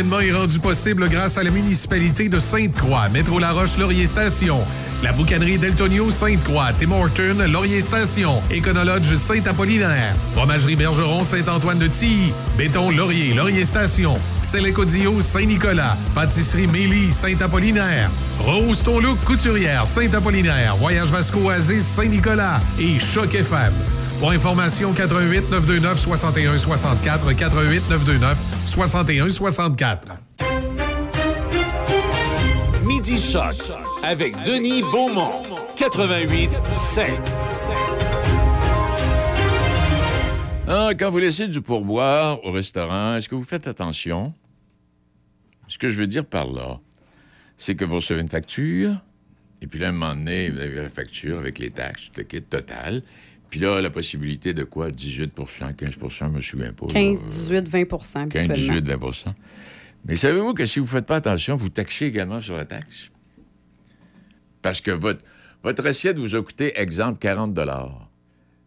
Événement 0.00 0.20
est 0.20 0.32
rendu 0.32 0.58
possible 0.58 1.10
grâce 1.10 1.36
à 1.36 1.42
la 1.42 1.50
municipalité 1.50 2.30
de 2.30 2.38
Sainte-Croix, 2.38 3.10
Métro 3.10 3.38
Laroche 3.38 3.76
Laurier 3.76 4.06
Station, 4.06 4.60
la 5.02 5.12
boucanerie 5.12 5.58
Deltonio 5.58 6.10
Sainte-Croix, 6.10 6.70
Tim 6.78 6.92
Horton 6.92 7.46
Laurier 7.52 7.82
Station, 7.82 8.40
Éconologe 8.50 9.14
Saint-Apollinaire, 9.14 10.16
Fromagerie 10.32 10.74
Bergeron 10.74 11.22
Saint-Antoine 11.22 11.78
de 11.78 11.86
Tilly, 11.86 12.32
Béton 12.56 12.90
Laurier 12.92 13.34
Laurier 13.34 13.64
Station, 13.64 14.18
Sélécodio 14.40 15.20
Saint-Nicolas, 15.20 15.98
Pâtisserie 16.14 16.66
Mélie 16.66 17.12
Saint-Apollinaire, 17.12 18.10
Rose 18.38 18.82
Ton 18.82 19.00
Look 19.00 19.18
Couturière 19.26 19.86
Saint-Apollinaire, 19.86 20.76
Voyage 20.76 21.08
Vasco 21.08 21.40
Oasis 21.40 21.86
Saint-Nicolas. 21.86 22.62
Et 22.78 22.98
Choc 22.98 23.34
FM. 23.34 23.74
Pour 24.20 24.32
information, 24.32 24.92
88 24.92 25.50
929 25.50 25.98
61 25.98 26.58
64 26.58 27.32
88 27.32 27.88
929 27.88 28.38
61 28.66 29.30
64. 29.30 30.08
Midi 32.84 33.18
Choc 33.18 33.56
avec 34.02 34.36
Denis 34.44 34.82
Beaumont. 34.82 35.42
88 35.74 36.50
7. 36.76 37.06
Ah, 40.68 40.90
quand 40.98 41.10
vous 41.10 41.18
laissez 41.18 41.48
du 41.48 41.62
pourboire 41.62 42.44
au 42.44 42.52
restaurant, 42.52 43.14
est-ce 43.14 43.26
que 43.26 43.34
vous 43.34 43.42
faites 43.42 43.68
attention? 43.68 44.34
Ce 45.66 45.78
que 45.78 45.88
je 45.88 45.98
veux 45.98 46.06
dire 46.06 46.26
par 46.26 46.46
là, 46.46 46.78
c'est 47.56 47.74
que 47.74 47.86
vous 47.86 47.96
recevez 47.96 48.20
une 48.20 48.28
facture, 48.28 48.96
et 49.62 49.66
puis 49.66 49.80
là, 49.80 49.86
à 49.86 49.88
un 49.88 49.92
moment 49.92 50.14
donné, 50.14 50.50
vous 50.50 50.58
avez 50.58 50.74
la 50.74 50.90
facture 50.90 51.38
avec 51.38 51.58
les 51.58 51.70
taxes, 51.70 52.10
tout 52.12 52.18
le 52.18 52.24
kit 52.24 52.42
total. 52.42 53.02
Puis 53.50 53.58
là, 53.58 53.80
la 53.80 53.90
possibilité 53.90 54.54
de 54.54 54.62
quoi? 54.62 54.90
18% 54.90 55.74
15% 55.74 56.08
je 56.08 56.24
me 56.26 56.40
souviens 56.40 56.72
pas. 56.72 56.86
là. 56.86 56.92
15, 56.92 57.24
18, 57.24 57.68
20 57.68 57.84
15, 57.84 58.50
habituellement. 58.50 58.54
18, 58.54 58.86
20% 58.86 59.24
Mais 60.06 60.14
savez-vous 60.14 60.54
que 60.54 60.66
si 60.66 60.78
vous 60.78 60.86
ne 60.86 60.90
faites 60.90 61.06
pas 61.06 61.16
attention, 61.16 61.56
vous 61.56 61.68
taxez 61.68 62.06
également 62.06 62.40
sur 62.40 62.56
la 62.56 62.64
taxe? 62.64 63.10
Parce 64.62 64.80
que 64.80 64.92
votre, 64.92 65.20
votre 65.64 65.84
assiette 65.84 66.18
vous 66.18 66.34
a 66.36 66.42
coûté, 66.42 66.78
exemple, 66.78 67.18
40 67.18 67.58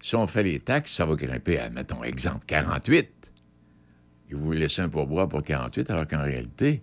Si 0.02 0.16
on 0.16 0.28
fait 0.28 0.44
les 0.44 0.60
taxes, 0.60 0.92
ça 0.92 1.06
va 1.06 1.16
grimper 1.16 1.60
à, 1.60 1.70
mettons, 1.70 2.04
exemple, 2.04 2.44
48 2.46 3.10
Et 4.30 4.34
vous 4.34 4.46
vous 4.48 4.52
laissez 4.52 4.82
un 4.82 4.90
pourboire 4.90 5.30
pour 5.30 5.44
48 5.44 5.90
alors 5.92 6.08
qu'en 6.08 6.24
réalité, 6.24 6.82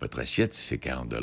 votre 0.00 0.18
assiette, 0.18 0.52
c'est 0.52 0.78
40 0.78 1.14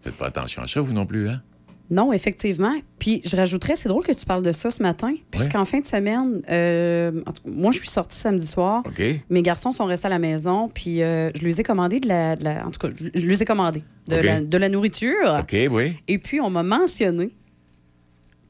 Faites 0.00 0.16
pas 0.16 0.26
attention 0.26 0.62
à 0.62 0.68
ça, 0.68 0.80
vous 0.80 0.92
non 0.92 1.06
plus, 1.06 1.28
hein? 1.28 1.40
Non, 1.90 2.12
effectivement. 2.12 2.74
Puis 2.98 3.22
je 3.24 3.34
rajouterais, 3.34 3.74
c'est 3.74 3.88
drôle 3.88 4.04
que 4.04 4.12
tu 4.12 4.26
parles 4.26 4.42
de 4.42 4.52
ça 4.52 4.70
ce 4.70 4.82
matin, 4.82 5.14
puisqu'en 5.30 5.64
fin 5.64 5.80
de 5.80 5.86
semaine, 5.86 6.42
euh, 6.50 7.12
moi, 7.46 7.72
je 7.72 7.78
suis 7.78 7.88
sortie 7.88 8.18
samedi 8.18 8.46
soir. 8.46 8.82
Mes 9.30 9.40
garçons 9.42 9.72
sont 9.72 9.86
restés 9.86 10.06
à 10.06 10.10
la 10.10 10.18
maison, 10.18 10.68
puis 10.68 11.02
euh, 11.02 11.30
je 11.34 11.42
lui 11.44 11.58
ai 11.58 11.62
commandé 11.62 11.98
de 12.00 12.06
la, 12.08 12.36
de 12.36 12.44
la- 12.44 12.66
En 12.66 12.70
tout 12.70 12.78
cas, 12.86 12.94
je, 13.14 13.26
ai 13.42 13.44
commandé 13.46 13.82
de, 14.06 14.16
la, 14.16 14.40
de 14.42 14.56
la 14.58 14.68
nourriture. 14.68 15.38
OK, 15.40 15.56
oui. 15.70 15.96
Et 16.08 16.18
puis, 16.18 16.40
on 16.42 16.50
m'a 16.50 16.62
mentionné 16.62 17.30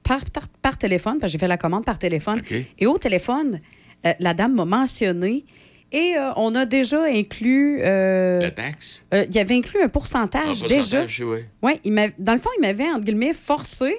par, 0.03 0.25
par, 0.33 0.49
par 0.49 0.79
téléphone, 0.79 1.19
parce 1.21 1.31
que 1.31 1.33
j'ai 1.35 1.39
fait 1.39 1.49
la 1.49 1.59
commande 1.59 1.85
par 1.85 1.99
téléphone. 1.99 2.41
Et 2.79 2.87
au 2.87 2.99
téléphone, 2.99 3.61
euh, 4.07 4.13
la 4.21 4.35
dame 4.35 4.55
m'a 4.55 4.65
mentionné. 4.65 5.45
Et 5.93 6.15
euh, 6.17 6.31
on 6.37 6.55
a 6.55 6.67
déjà 6.67 7.03
inclus. 7.05 7.79
euh, 7.83 8.41
La 8.43 8.51
taxe? 8.51 9.03
euh, 9.15 9.25
il 9.29 9.35
y 9.35 9.39
avait 9.39 9.55
inclus 9.55 9.81
un 9.83 9.89
pourcentage, 9.89 10.65
Un 10.65 10.69
déjà. 10.69 10.77
pourcentage, 10.77 11.21
oui. 11.25 11.39
Ouais, 11.63 11.81
il 11.85 12.13
dans 12.19 12.35
le 12.35 12.39
fond, 12.41 12.51
il 12.59 12.61
m'avait, 12.61 12.85
entre 12.91 13.05
guillemets, 13.05 13.33
forcé 13.33 13.97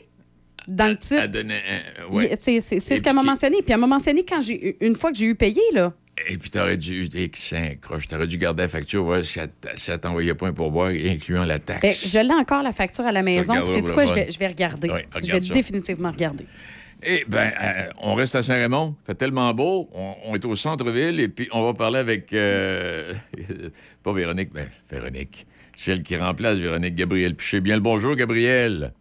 dans 0.68 0.88
le 0.88 0.98
titre. 0.98 1.22
Un- 1.24 2.14
ouais. 2.14 2.38
C'est 2.40 2.60
ce 2.62 3.02
qu'elle 3.02 3.16
m'a 3.16 3.24
mentionné. 3.24 3.58
Puis 3.64 3.74
elle 3.74 3.80
m'a 3.80 3.88
mentionné 3.88 4.24
quand 4.24 4.40
j'ai 4.40 4.78
une 4.86 4.96
fois 4.96 5.12
que 5.12 5.18
j'ai 5.18 5.26
eu 5.26 5.36
payé, 5.36 5.62
là. 5.74 5.94
Et 6.30 6.38
puis, 6.38 6.50
t'aurais 6.50 6.76
dû, 6.76 7.06
X5, 7.08 7.80
croche, 7.80 8.08
t'aurais 8.10 8.28
dû 8.28 8.38
garder 8.38 8.64
la 8.64 8.68
facture, 8.70 9.06
voir 9.06 9.24
si 9.24 9.40
elle 9.40 10.00
t'envoyait 10.00 10.34
pas 10.36 10.48
un 10.48 10.54
pourboire, 10.54 10.90
incluant 10.90 11.46
la 11.46 11.60
taxe. 11.60 11.82
Ben, 11.82 11.94
je 11.94 12.20
l'ai 12.20 12.34
encore 12.34 12.62
la 12.62 12.74
facture 12.74 13.06
à 13.06 13.14
la 13.14 13.24
maison. 13.24 13.54
C'est 13.66 13.94
quoi? 13.94 14.04
Je 14.04 14.14
vais, 14.14 14.30
je 14.30 14.38
vais 14.38 14.48
regarder. 14.48 14.90
Ouais, 14.90 15.08
je 15.24 15.32
vais 15.32 15.40
ça. 15.42 15.54
définitivement 15.54 16.12
regarder. 16.12 16.46
Eh 17.02 17.24
bien, 17.28 17.52
on 18.02 18.14
reste 18.14 18.36
à 18.36 18.44
Saint-Raymond. 18.44 18.96
fait 19.06 19.16
tellement 19.16 19.54
beau. 19.54 19.90
On, 19.94 20.16
on 20.26 20.36
est 20.36 20.44
au 20.46 20.56
centre-ville 20.56 21.20
et 21.20 21.28
puis 21.30 21.48
on 21.54 21.66
va 21.66 21.74
parler 21.74 22.00
avec. 22.00 22.34
euh, 22.34 23.14
pas 24.04 24.14
Véronique, 24.14 24.50
mais 24.54 24.68
Véronique. 24.92 25.48
Celle 25.76 26.04
qui 26.04 26.18
remplace 26.18 26.58
Véronique 26.58 26.96
Gabriel 26.96 27.36
Piché. 27.36 27.62
Bien 27.62 27.76
le 27.76 27.82
bonjour, 27.82 28.16
Gabriel. 28.16 28.92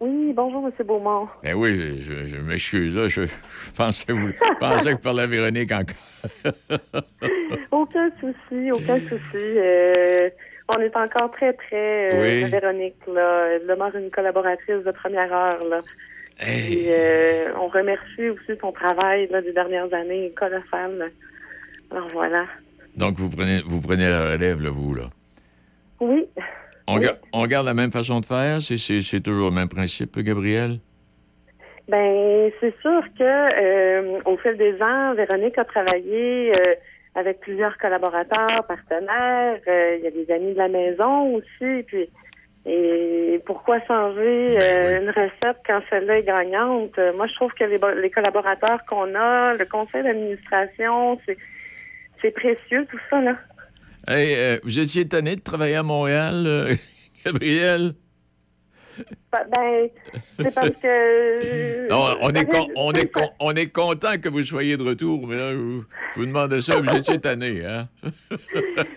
Oui, 0.00 0.32
bonjour, 0.34 0.66
M. 0.66 0.86
Beaumont. 0.86 1.28
Ben 1.42 1.54
oui, 1.54 2.00
je, 2.02 2.26
je 2.26 2.40
m'excuse, 2.40 2.94
là. 2.94 3.08
Je, 3.08 3.22
je 3.22 3.70
pensais, 3.74 4.06
que 4.06 4.12
vous, 4.12 4.30
pensais 4.58 4.90
que 4.90 4.94
vous 4.96 5.02
parliez 5.02 5.22
à 5.22 5.26
Véronique 5.26 5.72
encore. 5.72 6.52
aucun 7.70 8.10
souci, 8.20 8.70
aucun 8.72 8.98
souci. 9.00 9.36
Euh, 9.36 10.28
on 10.74 10.80
est 10.80 10.96
encore 10.96 11.30
très, 11.32 11.52
très, 11.54 12.12
euh, 12.14 12.44
Oui. 12.44 12.50
Véronique, 12.50 12.96
là. 13.12 13.48
Elle 13.54 13.66
demeure 13.66 13.94
une 13.96 14.10
collaboratrice 14.10 14.84
de 14.84 14.90
première 14.90 15.32
heure, 15.32 15.64
là. 15.68 15.80
Puis, 16.40 16.84
euh, 16.88 17.52
on 17.60 17.68
remercie 17.68 18.30
aussi 18.30 18.58
son 18.60 18.72
travail 18.72 19.28
là, 19.30 19.42
des 19.42 19.52
dernières 19.52 19.92
années, 19.92 20.32
colossal. 20.36 21.10
Alors 21.90 22.08
voilà. 22.12 22.46
Donc, 22.96 23.14
vous 23.16 23.28
prenez, 23.30 23.60
vous 23.66 23.80
prenez 23.80 24.08
la 24.08 24.32
relève, 24.32 24.60
là, 24.60 24.70
vous, 24.70 24.94
là. 24.94 25.04
Oui. 26.00 26.26
On, 26.88 26.98
ga- 26.98 27.18
on 27.32 27.46
garde 27.46 27.66
la 27.66 27.74
même 27.74 27.92
façon 27.92 28.20
de 28.20 28.26
faire? 28.26 28.60
C'est- 28.62 29.22
toujours 29.22 29.50
le 29.50 29.54
même 29.54 29.68
principe, 29.68 30.18
Gabriel? 30.18 30.78
Ben, 31.88 32.50
c'est 32.60 32.74
sûr 32.80 33.02
que 33.18 33.24
euh, 33.62 34.20
au 34.24 34.36
fil 34.38 34.56
des 34.56 34.80
ans, 34.80 35.14
Véronique 35.14 35.58
a 35.58 35.64
travaillé 35.64 36.52
euh, 36.52 36.74
avec 37.16 37.40
plusieurs 37.40 37.76
collaborateurs, 37.78 38.64
partenaires. 38.66 39.58
Il 39.66 40.00
y 40.02 40.06
a 40.06 40.10
des 40.10 40.32
amis 40.32 40.52
de 40.52 40.58
la 40.58 40.68
maison 40.68 41.34
aussi. 41.34 41.82
Puis, 41.86 42.08
et 42.66 43.40
pourquoi 43.46 43.80
changer 43.86 44.56
euh, 44.60 45.00
une 45.00 45.08
recette 45.08 45.56
quand 45.66 45.80
celle-là 45.88 46.18
est 46.18 46.22
gagnante? 46.24 46.98
Euh, 46.98 47.12
Moi, 47.14 47.26
je 47.26 47.34
trouve 47.34 47.52
que 47.54 47.64
les, 47.64 47.78
bo- 47.78 47.94
les 47.94 48.10
collaborateurs 48.10 48.84
qu'on 48.86 49.14
a, 49.14 49.54
le 49.54 49.64
conseil 49.64 50.02
d'administration, 50.02 51.18
c'est 52.20 52.30
précieux 52.32 52.86
tout 52.90 53.00
ça 53.08 53.20
là. 53.22 53.36
Hey, 54.08 54.34
euh, 54.36 54.58
vous 54.64 54.78
étiez 54.78 55.08
tanné 55.08 55.36
de 55.36 55.40
travailler 55.42 55.76
à 55.76 55.82
Montréal, 55.82 56.76
Gabriel? 57.24 57.92
Ben, 59.32 59.88
c'est 60.40 60.54
parce 60.54 60.68
que. 60.70 60.86
euh, 60.86 61.88
Non, 61.88 62.16
on, 62.22 62.30
est 62.30 62.36
ça 62.38 62.44
con- 62.44 62.64
vient- 62.64 62.74
on, 62.76 62.92
est 62.92 63.12
con- 63.12 63.30
on 63.40 63.52
est 63.52 63.72
content 63.72 64.18
que 64.22 64.28
vous 64.28 64.42
soyez 64.42 64.76
de 64.76 64.82
retour, 64.82 65.26
mais 65.26 65.36
là, 65.36 65.50
je 65.52 65.56
vous, 65.56 65.84
vous 66.16 66.26
demandais 66.26 66.60
ça, 66.60 66.80
vous 66.80 66.96
étiez 66.96 67.18
tanné, 67.20 67.62
hein? 67.64 67.88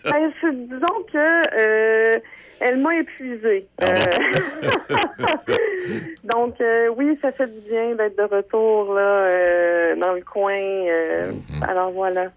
Ben, 0.04 0.32
disons 0.52 1.04
que 1.12 1.18
euh, 1.18 2.20
elle 2.60 2.78
m'a 2.80 2.96
épuisée. 2.98 3.66
Ah 3.82 3.86
Euh, 3.86 4.98
Donc 6.34 6.60
euh, 6.62 6.90
oui, 6.98 7.18
ça 7.22 7.32
fait 7.32 7.48
du 7.48 7.70
bien 7.70 7.96
d'être 7.96 8.18
de 8.18 8.24
retour 8.36 8.94
là 8.94 9.96
dans 9.96 10.14
le 10.14 10.22
coin. 10.22 10.54
euh, 10.54 11.32
Alors 11.68 11.92
voilà. 11.92 12.32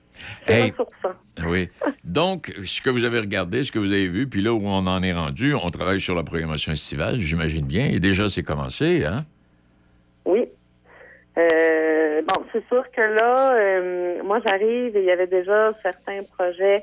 Hey. 0.47 0.73
ça. 1.03 1.15
Oui. 1.47 1.69
Donc, 2.05 2.53
ce 2.65 2.81
que 2.81 2.91
vous 2.91 3.05
avez 3.05 3.21
regardé, 3.21 3.65
ce 3.65 3.73
que 3.73 3.79
vous 3.79 3.93
avez 3.93 4.07
vu, 4.09 4.27
puis 4.29 4.43
là 4.43 4.53
où 4.53 4.61
on 4.65 4.87
en 4.87 5.03
est 5.03 5.13
rendu, 5.13 5.55
on 5.55 5.71
travaille 5.71 6.01
sur 6.01 6.15
la 6.15 6.23
programmation 6.23 6.73
estivale, 6.73 7.21
j'imagine 7.21 7.67
bien, 7.67 7.87
et 7.87 7.99
déjà 8.01 8.29
c'est 8.29 8.43
commencé, 8.43 9.05
hein? 9.05 9.25
Oui. 10.25 10.49
Euh, 11.39 12.23
bon, 12.23 12.45
c'est 12.53 12.67
sûr 12.69 12.83
que 12.91 13.01
là, 13.03 13.57
euh, 13.61 14.23
moi 14.25 14.41
j'arrive 14.47 14.97
et 14.97 15.01
il 15.01 15.05
y 15.05 15.11
avait 15.11 15.27
déjà 15.27 15.73
certains 15.83 16.21
projets 16.37 16.83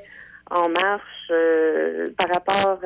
en 0.52 0.70
marche 0.70 1.02
euh, 1.32 2.10
par 2.18 2.30
rapport, 2.30 2.80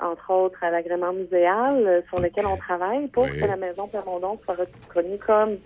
entre 0.00 0.30
autres, 0.30 0.62
à 0.64 0.70
l'agrément 0.70 1.12
muséal 1.12 2.02
sur 2.08 2.18
lequel 2.20 2.46
on 2.46 2.56
travaille 2.56 3.08
pour 3.08 3.24
Oui. 3.24 3.38
que 3.38 3.44
la 3.44 3.56
Maison 3.56 3.86
Plamondon 3.88 4.38
soit 4.44 4.54
reconnue 4.54 5.18
comme 5.18 5.56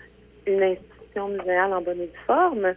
une 0.47 0.63
institution 0.63 1.29
muséale 1.29 1.73
en 1.73 1.83
bonne 1.83 2.01
et 2.01 2.07
due 2.07 2.21
forme. 2.27 2.73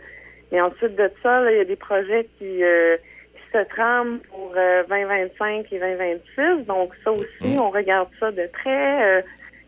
Et 0.51 0.61
ensuite 0.61 0.95
de 0.95 1.11
ça, 1.21 1.41
là, 1.41 1.51
il 1.51 1.57
y 1.57 1.61
a 1.61 1.65
des 1.65 1.75
projets 1.75 2.27
qui, 2.37 2.63
euh, 2.63 2.97
qui 3.33 3.41
se 3.57 3.63
trament 3.69 4.19
pour 4.29 4.53
euh, 4.57 4.83
2025 4.89 5.71
et 5.71 5.79
2026. 5.79 6.65
Donc 6.65 6.93
ça 7.03 7.11
aussi, 7.11 7.57
on 7.57 7.69
regarde 7.69 8.09
ça 8.19 8.31
de 8.31 8.47
près. 8.51 9.17
euh, 9.17 9.21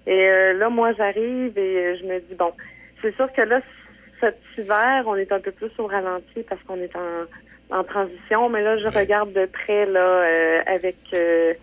et 0.08 0.30
euh, 0.30 0.54
là, 0.54 0.70
moi, 0.70 0.94
j'arrive 0.94 1.58
et 1.58 1.78
euh, 1.78 1.96
je 2.02 2.06
me 2.06 2.20
dis, 2.20 2.36
bon, 2.36 2.52
c'est 3.02 3.16
sûr 3.16 3.32
que 3.34 3.42
là, 3.42 3.62
cet 4.20 4.40
hiver, 4.58 5.04
on 5.06 5.16
est 5.16 5.32
un 5.32 5.40
peu 5.40 5.52
plus 5.52 5.72
au 5.78 5.88
ralenti 5.88 6.44
parce 6.48 6.62
qu'on 6.64 6.78
est 6.82 6.96
en, 6.96 7.78
en 7.78 7.84
transition. 7.84 8.50
Mais 8.50 8.62
là, 8.64 8.78
je 8.78 8.88
regarde 8.88 9.34
de 9.34 9.46
près 9.46 9.86
là 9.86 10.00
euh, 10.00 10.60
avec 10.66 10.96
euh, 11.14 11.54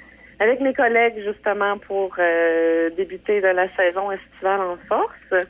avec 0.40 0.60
mes 0.60 0.72
collègues 0.72 1.20
justement 1.24 1.78
pour 1.78 2.14
euh, 2.18 2.90
débuter 2.90 3.40
de 3.40 3.48
la 3.48 3.68
saison 3.74 4.10
estivale 4.12 4.60
en 4.60 4.76
force. 4.88 5.44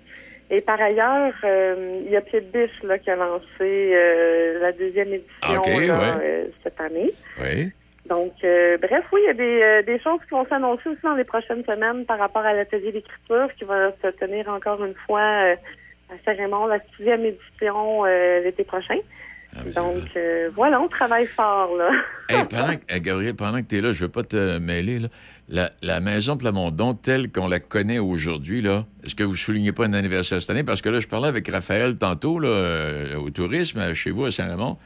Et 0.51 0.61
par 0.63 0.81
ailleurs, 0.81 1.35
euh, 1.45 1.95
il 1.99 2.11
y 2.11 2.17
a 2.17 2.21
Pied 2.23 2.41
de 2.41 2.47
Biche 2.47 2.83
là, 2.83 2.99
qui 2.99 3.11
a 3.11 3.17
lancé 3.17 3.45
euh, 3.61 4.59
la 4.61 4.73
deuxième 4.73 5.09
édition 5.09 5.31
Ah, 5.43 5.57
OK, 5.59 5.67
là, 5.67 5.99
ouais. 5.99 6.25
euh, 6.25 6.45
cette 6.65 6.81
année. 6.81 7.11
Oui. 7.41 7.71
Donc, 8.09 8.33
bref, 8.41 9.05
oui, 9.13 9.21
il 9.23 9.27
y 9.27 9.29
a 9.29 9.35
des, 9.35 9.83
des 9.93 10.01
choses 10.03 10.21
qui 10.25 10.31
vont 10.31 10.47
s'annoncer 10.47 10.89
aussi 10.89 11.03
dans 11.03 11.15
les 11.15 11.25
prochaines 11.25 11.63
semaines 11.67 12.07
par 12.07 12.19
rapport 12.19 12.41
à 12.41 12.55
l'atelier 12.55 12.91
d'écriture 12.91 13.49
qui 13.59 13.65
va 13.65 13.91
se 14.03 14.09
tenir 14.09 14.49
encore 14.49 14.83
une 14.83 14.95
fois 15.07 15.21
à 15.21 16.15
Saint-Raymond, 16.25 16.69
la 16.69 16.79
sixième 16.97 17.27
édition 17.27 18.05
l'été 18.43 18.65
prochain. 18.65 18.95
Donc, 19.75 20.05
euh, 20.17 20.49
voilà, 20.55 20.81
on 20.81 20.89
travaille 20.89 21.27
fort, 21.27 21.77
là. 21.77 21.91
Hey, 22.31 22.45
pendant 22.51 22.73
que- 22.77 22.99
Gabriel, 22.99 23.35
pendant 23.35 23.59
que 23.61 23.67
tu 23.69 23.77
es 23.79 23.81
là, 23.83 23.93
je 23.93 24.03
ne 24.03 24.07
veux 24.07 24.13
pas 24.13 24.23
te 24.23 24.59
mêler, 24.59 25.01
là. 25.01 25.09
La, 25.51 25.71
la 25.83 26.01
maison 26.01 26.37
Plamondon, 26.37 26.93
telle 26.93 27.33
qu'on 27.33 27.49
la 27.49 27.59
connaît 27.59 27.99
aujourd'hui, 27.99 28.61
là, 28.61 28.85
est-ce 29.03 29.15
que 29.15 29.25
vous 29.25 29.35
soulignez 29.35 29.73
pas 29.73 29.87
un 29.87 29.95
anniversaire 29.95 30.41
cette 30.43 30.51
année? 30.51 30.63
Parce 30.65 30.83
que 30.83 30.91
là, 30.91 31.01
je 31.01 31.09
parlais 31.09 31.29
avec 31.29 31.49
Raphaël 31.49 31.97
tantôt, 31.97 32.39
là, 32.39 32.49
euh, 32.49 33.17
au 33.17 33.31
tourisme, 33.31 33.79
euh, 33.79 33.95
chez 33.95 34.11
vous, 34.11 34.27
à 34.27 34.31
Saint-Raymond. 34.33 34.77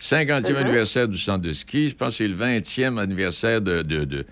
50e 0.00 0.52
Mhm. 0.54 0.62
anniversaire 0.62 1.08
du 1.08 1.18
centre 1.18 1.42
de 1.42 1.52
ski. 1.52 1.88
Je 1.88 1.94
pense 1.96 2.08
que 2.10 2.14
c'est 2.14 2.28
le 2.28 2.34
20e 2.34 2.98
anniversaire 2.98 3.60
de. 3.60 3.82
de, 3.82 4.04
de, 4.04 4.24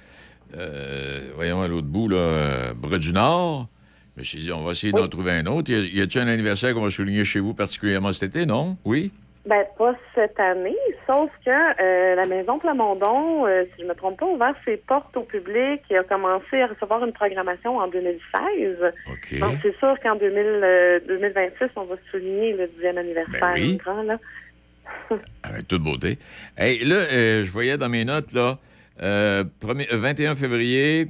euh, 0.56 1.20
voyons, 1.36 1.60
à 1.62 1.68
l'autre 1.68 1.86
bout, 1.86 2.08
là, 2.08 2.16
euh, 2.16 2.72
Bras 2.74 2.98
du 2.98 3.12
Nord. 3.12 3.68
Je 4.16 4.20
me 4.20 4.24
suis 4.24 4.38
dit, 4.40 4.52
on 4.52 4.62
va 4.62 4.72
essayer 4.72 4.92
d'en 4.92 5.08
trouver 5.08 5.32
un 5.32 5.46
autre. 5.46 5.70
Y 5.70 6.00
a-t-il 6.00 6.20
un 6.22 6.28
anniversaire 6.28 6.72
qu'on 6.72 6.82
va 6.84 6.90
souligner 6.90 7.24
chez 7.24 7.40
vous 7.40 7.52
particulièrement 7.52 8.12
cet 8.12 8.36
été, 8.36 8.46
non? 8.46 8.76
Oui? 8.84 9.10
Ben, 9.46 9.62
pas 9.76 9.94
cette 10.14 10.40
année, 10.40 10.74
sauf 11.06 11.30
que 11.44 11.50
euh, 11.50 12.14
la 12.14 12.24
Maison 12.26 12.58
Plamondon, 12.58 13.46
euh, 13.46 13.64
si 13.76 13.82
je 13.82 13.86
me 13.86 13.94
trompe 13.94 14.18
pas, 14.18 14.24
a 14.24 14.28
ouvert 14.30 14.54
ses 14.64 14.78
portes 14.78 15.14
au 15.18 15.22
public 15.22 15.82
et 15.90 15.98
a 15.98 16.02
commencé 16.02 16.62
à 16.62 16.66
recevoir 16.68 17.04
une 17.04 17.12
programmation 17.12 17.76
en 17.76 17.86
2016. 17.88 18.78
Donc, 19.40 19.58
c'est 19.60 19.76
sûr 19.78 19.96
qu'en 20.02 20.16
2000, 20.16 20.38
euh, 20.38 21.00
2026, 21.06 21.66
on 21.76 21.84
va 21.84 21.96
souligner 22.10 22.54
le 22.54 22.68
10e 22.68 22.96
anniversaire 22.96 23.40
Ben 23.42 23.52
oui. 23.62 23.76
grand, 23.76 24.02
là. 24.02 24.18
Avec 25.42 25.68
toute 25.68 25.82
beauté. 25.82 26.18
Hey, 26.56 26.82
là, 26.82 26.96
euh, 27.12 27.44
je 27.44 27.50
voyais 27.52 27.76
dans 27.76 27.90
mes 27.90 28.06
notes, 28.06 28.32
là, 28.32 28.56
euh, 29.02 29.44
premier- 29.60 29.92
euh, 29.92 29.98
21 29.98 30.36
février, 30.36 31.08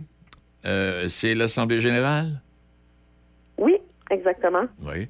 c'est 1.06 1.34
l'Assemblée 1.36 1.78
générale? 1.80 2.40
Oui, 3.58 3.76
exactement. 4.10 4.64
Oui. 4.82 5.08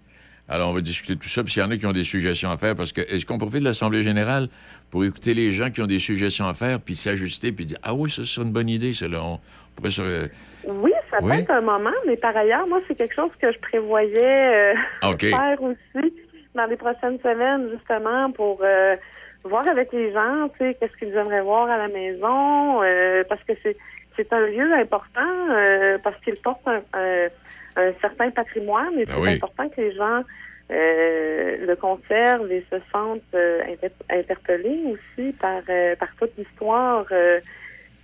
Alors, 0.48 0.70
on 0.70 0.72
va 0.74 0.80
discuter 0.82 1.14
de 1.14 1.20
tout 1.20 1.28
ça, 1.28 1.42
puis 1.42 1.52
s'il 1.52 1.62
y 1.62 1.64
en 1.64 1.70
a 1.70 1.76
qui 1.78 1.86
ont 1.86 1.92
des 1.92 2.04
suggestions 2.04 2.50
à 2.50 2.58
faire, 2.58 2.74
parce 2.74 2.92
que 2.92 3.00
est-ce 3.00 3.24
qu'on 3.24 3.38
profite 3.38 3.60
de 3.60 3.64
l'Assemblée 3.64 4.02
générale 4.02 4.48
pour 4.90 5.02
écouter 5.04 5.32
les 5.32 5.52
gens 5.52 5.70
qui 5.70 5.80
ont 5.80 5.86
des 5.86 5.98
suggestions 5.98 6.44
à 6.46 6.52
faire, 6.54 6.80
puis 6.80 6.94
s'ajuster, 6.96 7.50
puis 7.50 7.64
dire 7.64 7.78
Ah 7.82 7.94
oui, 7.94 8.10
ça, 8.10 8.22
c'est 8.26 8.42
une 8.42 8.52
bonne 8.52 8.68
idée, 8.68 8.92
ça, 8.92 9.08
là. 9.08 9.22
On 9.22 9.40
pourrait 9.74 9.90
se. 9.90 10.28
Oui, 10.64 10.92
ça 11.10 11.18
peut 11.18 11.24
Oui? 11.24 11.36
être 11.38 11.50
un 11.50 11.62
moment, 11.62 11.90
mais 12.06 12.16
par 12.16 12.36
ailleurs, 12.36 12.66
moi, 12.66 12.80
c'est 12.86 12.94
quelque 12.94 13.14
chose 13.14 13.30
que 13.40 13.50
je 13.52 13.58
prévoyais 13.58 14.74
euh, 15.02 15.16
faire 15.18 15.62
aussi 15.62 16.12
dans 16.54 16.66
les 16.66 16.76
prochaines 16.76 17.18
semaines, 17.20 17.70
justement, 17.74 18.30
pour 18.30 18.60
euh, 18.62 18.96
voir 19.44 19.66
avec 19.66 19.92
les 19.92 20.12
gens, 20.12 20.48
tu 20.58 20.64
sais, 20.66 20.76
qu'est-ce 20.78 20.92
qu'ils 20.98 21.14
aimeraient 21.16 21.42
voir 21.42 21.68
à 21.70 21.78
la 21.78 21.88
maison, 21.88 22.82
euh, 22.82 23.24
parce 23.28 23.42
que 23.44 23.54
c'est 23.62 23.76
c'est 24.16 24.32
un 24.32 24.46
lieu 24.46 24.72
important, 24.74 25.20
euh, 25.50 25.98
parce 26.04 26.16
qu'il 26.22 26.36
porte 26.36 26.60
un, 26.68 26.82
un- 26.92 27.28
un 27.76 27.92
certain 28.01 28.30
patrimoine, 28.30 28.94
et 28.98 29.05
Ben 29.05 29.12
c'est 29.14 29.20
oui. 29.20 29.30
important 29.34 29.68
que 29.68 29.80
les 29.80 29.94
gens 29.94 30.22
euh, 30.70 31.66
le 31.66 31.76
conservent 31.76 32.51
et 32.51 32.64
se 32.70 32.76
sentent 32.92 33.20
euh, 33.34 33.60
inter- 33.70 33.92
interpellés 34.10 34.80
aussi 34.92 35.32
par, 35.32 35.60
euh, 35.68 35.94
par 35.96 36.09
toute 36.18 36.30
l'histoire 36.38 37.05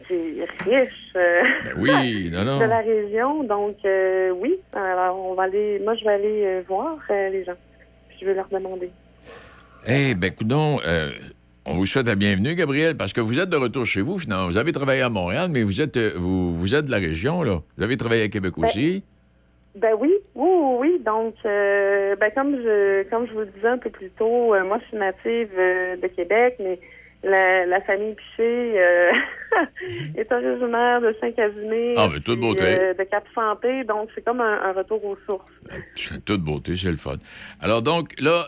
qui 0.06 0.14
est 0.40 0.62
riche. 0.64 1.10
Ben 1.14 1.44
oui, 1.78 2.30
non, 2.34 2.44
non. 2.44 2.58
de 2.58 2.64
la 2.64 2.78
région. 2.80 3.44
Donc, 3.44 3.76
oui, 4.40 4.56
alors 4.74 5.18
on 5.30 5.34
va 5.34 5.44
aller, 5.44 5.80
moi, 5.84 5.94
je 5.94 6.04
vais 6.04 6.12
aller 6.12 6.60
voir 6.68 6.98
les 7.08 7.44
gens. 7.44 7.54
Puis 8.08 8.18
je 8.20 8.26
vais 8.26 8.34
leur 8.34 8.48
demander. 8.48 8.90
Eh 9.86 10.14
ben, 10.14 10.30
coudonc, 10.30 10.80
euh, 10.86 11.10
on 11.64 11.74
vous 11.74 11.86
souhaite 11.86 12.06
la 12.08 12.14
bienvenue, 12.14 12.54
Gabriel, 12.54 12.96
parce 12.96 13.12
que 13.14 13.20
vous 13.20 13.38
êtes 13.38 13.48
de 13.48 13.56
retour 13.56 13.86
chez 13.86 14.02
vous, 14.02 14.18
finalement. 14.18 14.46
Vous 14.46 14.56
avez 14.58 14.72
travaillé 14.72 15.00
à 15.02 15.08
Montréal, 15.08 15.48
mais 15.50 15.62
vous 15.62 15.80
êtes, 15.80 15.96
vous, 16.16 16.54
vous 16.54 16.74
êtes 16.74 16.84
de 16.86 16.90
la 16.90 16.98
région, 16.98 17.42
là. 17.42 17.60
Vous 17.78 17.82
avez 17.84 17.96
travaillé 17.96 18.24
à 18.24 18.28
Québec 18.28 18.52
Ben, 18.58 18.66
aussi. 18.66 19.02
Ben 19.76 19.94
oui, 20.00 20.12
oui, 20.34 20.48
oui, 20.50 20.76
oui. 20.80 21.02
Donc, 21.04 21.34
euh, 21.46 22.16
ben 22.16 22.30
comme 22.34 22.56
je 22.56 23.08
comme 23.08 23.26
je 23.26 23.32
vous 23.32 23.40
le 23.40 23.46
disais 23.46 23.68
un 23.68 23.78
peu 23.78 23.90
plus 23.90 24.10
tôt, 24.10 24.54
euh, 24.54 24.64
moi, 24.64 24.78
je 24.82 24.86
suis 24.88 24.96
native 24.96 25.54
euh, 25.56 25.96
de 25.96 26.06
Québec, 26.08 26.56
mais 26.58 26.78
la, 27.22 27.66
la 27.66 27.80
famille 27.82 28.14
Piché 28.14 28.74
est 30.16 30.32
originaire 30.32 31.00
de 31.00 31.14
Saint-Casimir, 31.20 31.94
Ah, 31.98 32.08
ben, 32.08 32.14
toute 32.20 32.40
puis, 32.40 32.48
beauté. 32.48 32.94
de 32.98 33.02
Cap-Santé. 33.04 33.84
Donc, 33.84 34.08
c'est 34.14 34.24
comme 34.24 34.40
un, 34.40 34.60
un 34.62 34.72
retour 34.72 35.04
aux 35.04 35.18
sources. 35.26 35.44
C'est 35.94 36.24
toute 36.24 36.42
beauté, 36.42 36.76
c'est 36.76 36.90
le 36.90 36.96
fun. 36.96 37.16
Alors 37.60 37.82
donc, 37.82 38.14
là, 38.20 38.46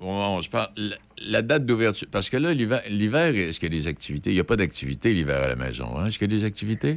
on, 0.00 0.08
on 0.36 0.42
se 0.42 0.48
parle. 0.48 0.68
La, 0.76 0.96
la 1.30 1.42
date 1.42 1.66
d'ouverture. 1.66 2.08
Parce 2.10 2.30
que 2.30 2.36
là, 2.36 2.52
l'hiver, 2.54 2.80
l'hiver, 2.88 3.34
est-ce 3.34 3.58
qu'il 3.60 3.72
y 3.72 3.76
a 3.76 3.80
des 3.82 3.86
activités? 3.88 4.30
Il 4.30 4.34
n'y 4.34 4.40
a 4.40 4.44
pas 4.44 4.56
d'activité 4.56 5.12
l'hiver 5.12 5.42
à 5.42 5.48
la 5.48 5.56
maison. 5.56 5.88
Hein? 5.96 6.06
Est-ce 6.06 6.18
qu'il 6.18 6.30
y 6.32 6.34
a 6.34 6.38
des 6.38 6.44
activités? 6.46 6.96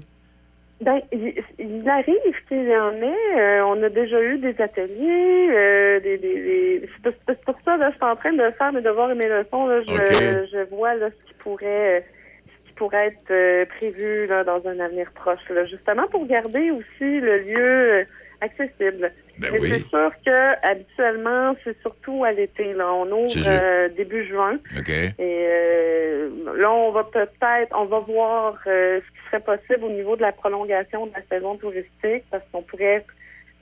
Ben, 0.79 1.01
il, 1.11 1.33
il 1.57 1.89
arrive 1.89 2.45
qu'il 2.47 2.67
y 2.69 2.77
en 2.77 2.91
ait. 3.01 3.39
Euh, 3.39 3.61
on 3.65 3.81
a 3.81 3.89
déjà 3.89 4.21
eu 4.21 4.37
des 4.37 4.59
ateliers, 4.61 5.49
euh, 5.51 5.99
des, 5.99 6.17
des, 6.19 6.33
des- 6.35 6.89
c'est 7.03 7.41
pour- 7.45 7.55
ça 7.65 7.77
là, 7.77 7.89
je 7.89 7.95
suis 7.95 8.05
en 8.05 8.15
train 8.15 8.31
de 8.33 8.51
faire 8.51 8.71
mes 8.71 8.81
devoirs 8.81 9.09
et 9.11 9.15
mes 9.15 9.27
leçons. 9.27 9.65
Là, 9.65 9.81
je, 9.81 10.47
je 10.51 10.69
vois 10.75 10.93
là, 10.93 11.09
ce 11.09 11.27
qui 11.27 11.33
pourrait, 11.39 12.05
ce 12.45 12.67
qui 12.67 12.73
pourrait 12.75 13.07
être 13.07 13.31
euh, 13.31 13.65
prévu 13.65 14.27
là, 14.27 14.43
dans 14.43 14.65
un 14.67 14.79
avenir 14.79 15.11
proche, 15.15 15.49
là, 15.49 15.65
justement 15.65 16.05
pour 16.07 16.27
garder 16.27 16.69
aussi 16.69 17.19
le 17.21 17.37
lieu 17.37 17.57
euh, 17.57 18.03
accessible. 18.41 19.11
Ben 19.39 19.51
oui. 19.59 19.69
C'est 19.71 19.89
sûr 19.89 20.11
que 20.25 20.67
habituellement, 20.67 21.55
c'est 21.63 21.79
surtout 21.81 22.23
à 22.23 22.31
l'été. 22.31 22.73
Là, 22.73 22.91
on 22.93 23.11
ouvre 23.11 23.33
euh, 23.47 23.89
début 23.89 24.25
juin. 24.27 24.59
Et 24.87 25.11
euh, 25.19 26.29
là, 26.55 26.71
on 26.71 26.91
va 26.91 27.03
peut-être, 27.03 27.75
on 27.75 27.83
va 27.83 27.99
voir 27.99 28.57
euh, 28.67 28.99
ce 28.99 29.05
qui 29.05 29.27
serait 29.27 29.57
possible 29.57 29.83
au 29.85 29.89
niveau 29.91 30.15
de 30.15 30.21
la 30.21 30.31
prolongation 30.31 31.05
de 31.07 31.11
la 31.13 31.21
saison 31.29 31.55
touristique, 31.57 32.23
parce 32.31 32.43
qu'on 32.51 32.61
pourrait 32.61 33.05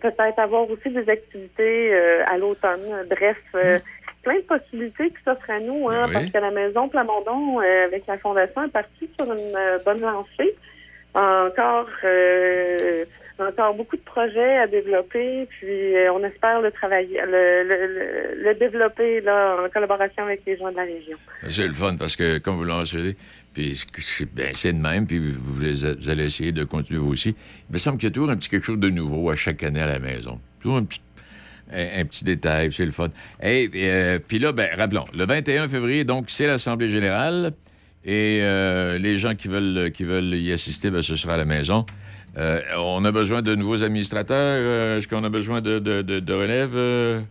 peut-être 0.01 0.39
avoir 0.39 0.69
aussi 0.69 0.89
des 0.89 1.09
activités 1.09 1.93
à 2.27 2.37
l'automne. 2.37 3.05
Bref, 3.09 3.37
euh, 3.55 3.79
plein 4.25 4.35
de 4.35 4.41
possibilités 4.41 5.09
qui 5.09 5.23
s'offrent 5.23 5.49
à 5.49 5.59
nous, 5.59 5.87
hein, 5.87 6.01
Ben 6.01 6.07
oui. 6.07 6.13
parce 6.13 6.29
que 6.31 6.37
la 6.39 6.51
maison 6.51 6.89
Plamondon, 6.89 7.61
euh, 7.61 7.85
avec 7.85 8.05
la 8.07 8.17
fondation, 8.17 8.63
est 8.63 8.69
partie 8.71 9.09
sur 9.17 9.31
une 9.31 9.55
euh, 9.55 9.77
bonne 9.85 10.01
lancée. 10.01 10.55
Encore, 11.15 11.87
euh, 12.03 13.05
encore 13.39 13.73
beaucoup 13.73 13.95
de 13.95 14.01
projets 14.01 14.57
à 14.57 14.67
développer, 14.67 15.47
puis 15.49 15.95
euh, 15.95 16.11
on 16.11 16.21
espère 16.25 16.59
le 16.59 16.71
travailler, 16.71 17.17
le, 17.25 18.53
développer 18.59 19.21
là 19.21 19.63
en 19.65 19.69
collaboration 19.69 20.23
avec 20.23 20.41
les 20.45 20.57
gens 20.57 20.69
de 20.71 20.75
la 20.75 20.83
région. 20.83 21.17
C'est 21.49 21.67
le 21.69 21.73
fun 21.73 21.95
parce 21.97 22.17
que, 22.17 22.39
comme 22.39 22.55
vous 22.55 22.65
l'enseignez, 22.65 23.15
puis 23.53 23.81
c'est 23.97 24.33
ben, 24.33 24.51
de 24.51 24.81
même, 24.81 25.07
puis 25.07 25.19
vous, 25.19 25.63
allez 25.63 26.25
essayer 26.25 26.51
de 26.51 26.65
continuer 26.65 26.99
vous 26.99 27.13
aussi. 27.13 27.29
Il 27.69 27.73
me 27.73 27.77
semble 27.77 27.97
qu'il 27.97 28.09
y 28.09 28.11
a 28.11 28.13
toujours 28.13 28.29
un 28.29 28.35
petit 28.35 28.49
quelque 28.49 28.65
chose 28.65 28.79
de 28.79 28.89
nouveau 28.89 29.29
à 29.29 29.37
chaque 29.37 29.63
année 29.63 29.81
à 29.81 29.87
la 29.87 29.99
maison. 29.99 30.41
Toujours 30.59 30.77
un 30.77 30.83
petit, 30.83 32.25
détail, 32.25 32.73
c'est 32.73 32.85
le 32.85 32.91
fun. 32.91 33.07
Et 33.41 33.69
euh, 33.73 34.19
puis 34.19 34.39
là, 34.39 34.51
ben, 34.51 34.69
rappelons, 34.75 35.05
le 35.17 35.25
21 35.25 35.69
février, 35.69 36.03
donc, 36.03 36.25
c'est 36.27 36.47
l'Assemblée 36.47 36.89
générale. 36.89 37.53
Et 38.05 38.39
euh, 38.43 38.97
les 38.99 39.17
gens 39.17 39.33
qui 39.33 39.47
veulent, 39.47 39.91
qui 39.91 40.03
veulent 40.03 40.35
y 40.35 40.51
assister, 40.53 40.91
ben, 40.91 41.01
ce 41.01 41.15
sera 41.15 41.33
à 41.33 41.37
la 41.37 41.45
maison. 41.45 41.85
Euh, 42.37 42.59
on 42.77 43.03
a 43.05 43.11
besoin 43.11 43.41
de 43.41 43.55
nouveaux 43.55 43.81
administrateurs. 43.83 44.35
euh, 44.37 44.97
Est-ce 44.99 45.07
qu'on 45.07 45.23
a 45.23 45.29
besoin 45.29 45.61
de, 45.61 45.79
de, 45.79 46.01
de- 46.01 46.19
de 46.19 46.33
relève, 46.33 47.23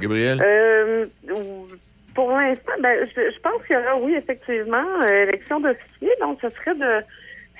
Gabriel? 0.00 0.38
Pour 2.14 2.32
l'instant, 2.32 2.72
ben, 2.82 3.06
je, 3.14 3.20
je 3.32 3.40
pense 3.40 3.64
qu'il 3.66 3.76
y 3.76 3.78
aura, 3.78 3.96
oui, 4.00 4.14
effectivement, 4.16 5.02
élection 5.08 5.60
d'officiers. 5.60 6.12
Donc, 6.20 6.38
ce 6.42 6.48
serait 6.50 6.74
de. 6.74 7.04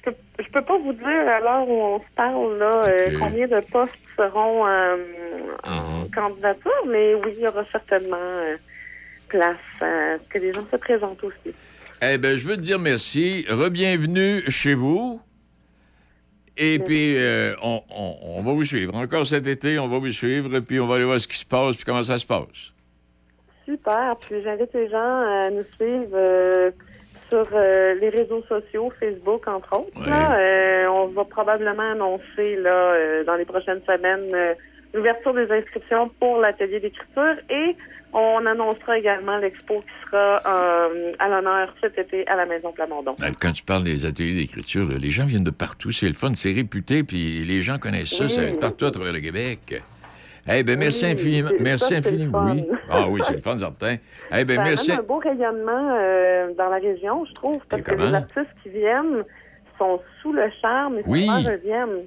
Je 0.05 0.49
peux, 0.53 0.63
pas 0.63 0.79
vous 0.79 0.93
dire 0.95 1.07
à 1.07 1.41
l'heure 1.41 1.69
où 1.69 1.81
on 1.83 1.99
se 2.01 2.07
parle 2.17 2.59
là 2.59 2.73
euh, 2.87 3.11
combien 3.19 3.47
de 3.47 3.61
postes 3.71 3.95
seront 4.17 4.67
euh, 4.67 4.97
en 5.65 6.07
candidature, 6.15 6.85
mais 6.89 7.15
oui, 7.17 7.33
il 7.37 7.43
y 7.43 7.47
aura 7.47 7.65
certainement 7.71 8.17
euh, 8.17 8.57
place 9.29 9.57
à 9.81 10.17
ce 10.19 10.29
que 10.33 10.39
les 10.39 10.53
gens 10.53 10.65
se 10.71 10.77
présentent 10.77 11.23
aussi. 11.23 11.55
Eh 12.03 12.19
bien, 12.19 12.37
je 12.37 12.47
veux 12.47 12.57
te 12.57 12.61
dire 12.63 12.79
merci. 12.79 13.45
Rebienvenue 13.49 14.43
chez 14.49 14.75
vous. 14.75 15.21
Et 16.57 16.79
puis, 16.81 17.17
euh, 17.17 17.55
on, 17.63 17.81
on- 17.91 18.17
on 18.39 18.43
va 18.43 18.53
vous 18.53 18.65
suivre. 18.65 18.95
Encore 18.97 19.27
cet 19.27 19.47
été, 19.47 19.79
on 19.79 19.87
va 19.87 19.99
vous 19.99 20.11
suivre, 20.13 20.59
puis 20.61 20.81
on 20.81 20.87
va 20.87 20.97
aller 20.97 21.05
voir 21.05 21.21
ce 21.21 21.29
qui 21.29 21.39
se 21.39 21.45
passe, 21.45 21.77
puis 21.77 21.85
comment 21.85 22.03
ça 22.03 22.19
se 22.19 22.27
passe. 22.27 22.73
Super. 23.65 24.17
Puis 24.21 24.41
j'invite 24.41 24.75
les 24.75 24.89
gens 24.89 25.21
à 25.21 25.51
nous 25.51 25.63
suivre 25.77 26.11
euh, 26.15 26.71
sur 27.29 27.47
euh, 27.53 27.95
les 27.95 28.09
réseaux 28.09 28.43
sociaux, 28.49 28.93
Facebook 28.99 29.47
entre 29.47 29.79
autres. 29.79 30.09
là. 30.09 30.91
On 30.93 31.07
va 31.09 31.25
probablement 31.25 31.93
annoncer 31.93 32.57
là 32.57 33.23
dans 33.25 33.35
les 33.37 33.45
prochaines 33.45 33.83
semaines 33.87 34.57
l'ouverture 34.95 35.35
des 35.35 35.51
inscriptions 35.51 36.11
pour 36.21 36.39
l'atelier 36.39 36.81
d'écriture 36.81 37.37
et 37.51 37.77
on 38.13 38.47
annoncera 38.47 38.99
également 38.99 39.37
l'expo 39.37 39.81
qui 39.83 40.07
sera 40.11 40.41
euh, 40.47 41.13
à 41.19 41.29
l'honneur 41.29 41.75
cet 41.81 41.99
été 41.99 42.27
à 42.27 42.37
la 42.37 42.47
Maison 42.47 42.73
Plamondon. 42.73 43.15
Quand 43.39 43.53
tu 43.53 43.63
parles 43.65 43.85
des 43.85 44.07
ateliers 44.07 44.35
d'écriture, 44.41 44.87
les 44.99 45.11
gens 45.11 45.27
viennent 45.27 45.45
de 45.45 45.51
partout. 45.51 45.91
C'est 45.93 46.07
le 46.07 46.15
fun, 46.15 46.33
c'est 46.35 46.53
réputé, 46.53 47.03
puis 47.05 47.45
les 47.45 47.61
gens 47.61 47.77
connaissent 47.79 48.17
ça, 48.17 48.25
Oui. 48.25 48.31
c'est 48.31 48.59
partout 48.59 48.87
à 48.87 48.91
travers 48.91 49.13
le 49.13 49.21
Québec. 49.21 49.83
Eh 50.51 50.63
bien, 50.63 50.77
merci 50.77 51.05
Oui, 51.05 51.11
infiniment. 51.13 51.51
Merci 51.61 51.89
ça, 51.93 51.97
infiniment. 51.99 52.45
Oui. 52.47 52.65
Ah 52.89 53.05
oui, 53.11 53.21
c'est 53.27 53.35
le 53.35 53.41
fun, 53.41 53.59
certain. 53.59 53.97
Eh 54.35 54.45
bien, 54.47 54.57
Ça 54.57 54.63
merci. 54.63 54.93
un 54.93 55.03
beau 55.03 55.19
rayonnement 55.19 55.99
euh, 56.01 56.55
dans 56.57 56.71
la 56.71 56.79
région, 56.79 57.27
je 57.27 57.35
trouve, 57.35 57.59
parce 57.69 57.83
que 57.83 57.91
comment? 57.91 58.07
les 58.07 58.15
artistes 58.15 58.55
qui 58.63 58.71
viennent 58.71 59.23
sont 59.79 60.01
sous 60.23 60.33
le 60.33 60.51
charme 60.63 60.99
et 61.01 61.03
Oui. 61.07 61.27
souvent 61.27 61.51
reviennent. 61.53 62.07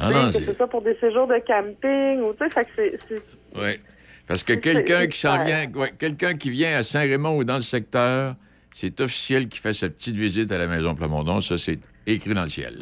Ah 0.00 0.10
non, 0.10 0.26
que 0.26 0.32
c'est- 0.32 0.42
ce 0.44 0.54
soit 0.54 0.68
pour 0.68 0.82
des 0.82 0.94
séjours 1.00 1.26
de 1.26 1.38
camping 1.46 2.20
ou 2.22 2.32
tu 2.32 2.44
sais, 2.44 2.50
fait 2.50 2.64
que 2.64 2.70
c'est- 3.08 3.22
Oui. 3.56 3.80
Parce 4.26 4.42
que 4.42 4.52
quelqu'un 4.52 5.06
qui 5.06 5.18
s'en 5.18 5.42
vient, 5.44 5.66
ouais, 5.74 5.92
quelqu'un 5.98 6.34
qui 6.34 6.50
vient 6.50 6.76
à 6.76 6.82
Saint-Raymond 6.82 7.38
ou 7.38 7.44
dans 7.44 7.56
le 7.56 7.62
secteur, 7.62 8.34
c'est 8.74 9.00
officiel 9.00 9.48
qui 9.48 9.58
fait 9.58 9.72
sa 9.72 9.88
petite 9.88 10.16
visite 10.16 10.52
à 10.52 10.58
la 10.58 10.66
Maison 10.66 10.94
Plamondon. 10.94 11.40
Ça, 11.40 11.56
c'est 11.58 11.78
écrit 12.06 12.34
dans 12.34 12.42
le 12.42 12.48
ciel. 12.50 12.74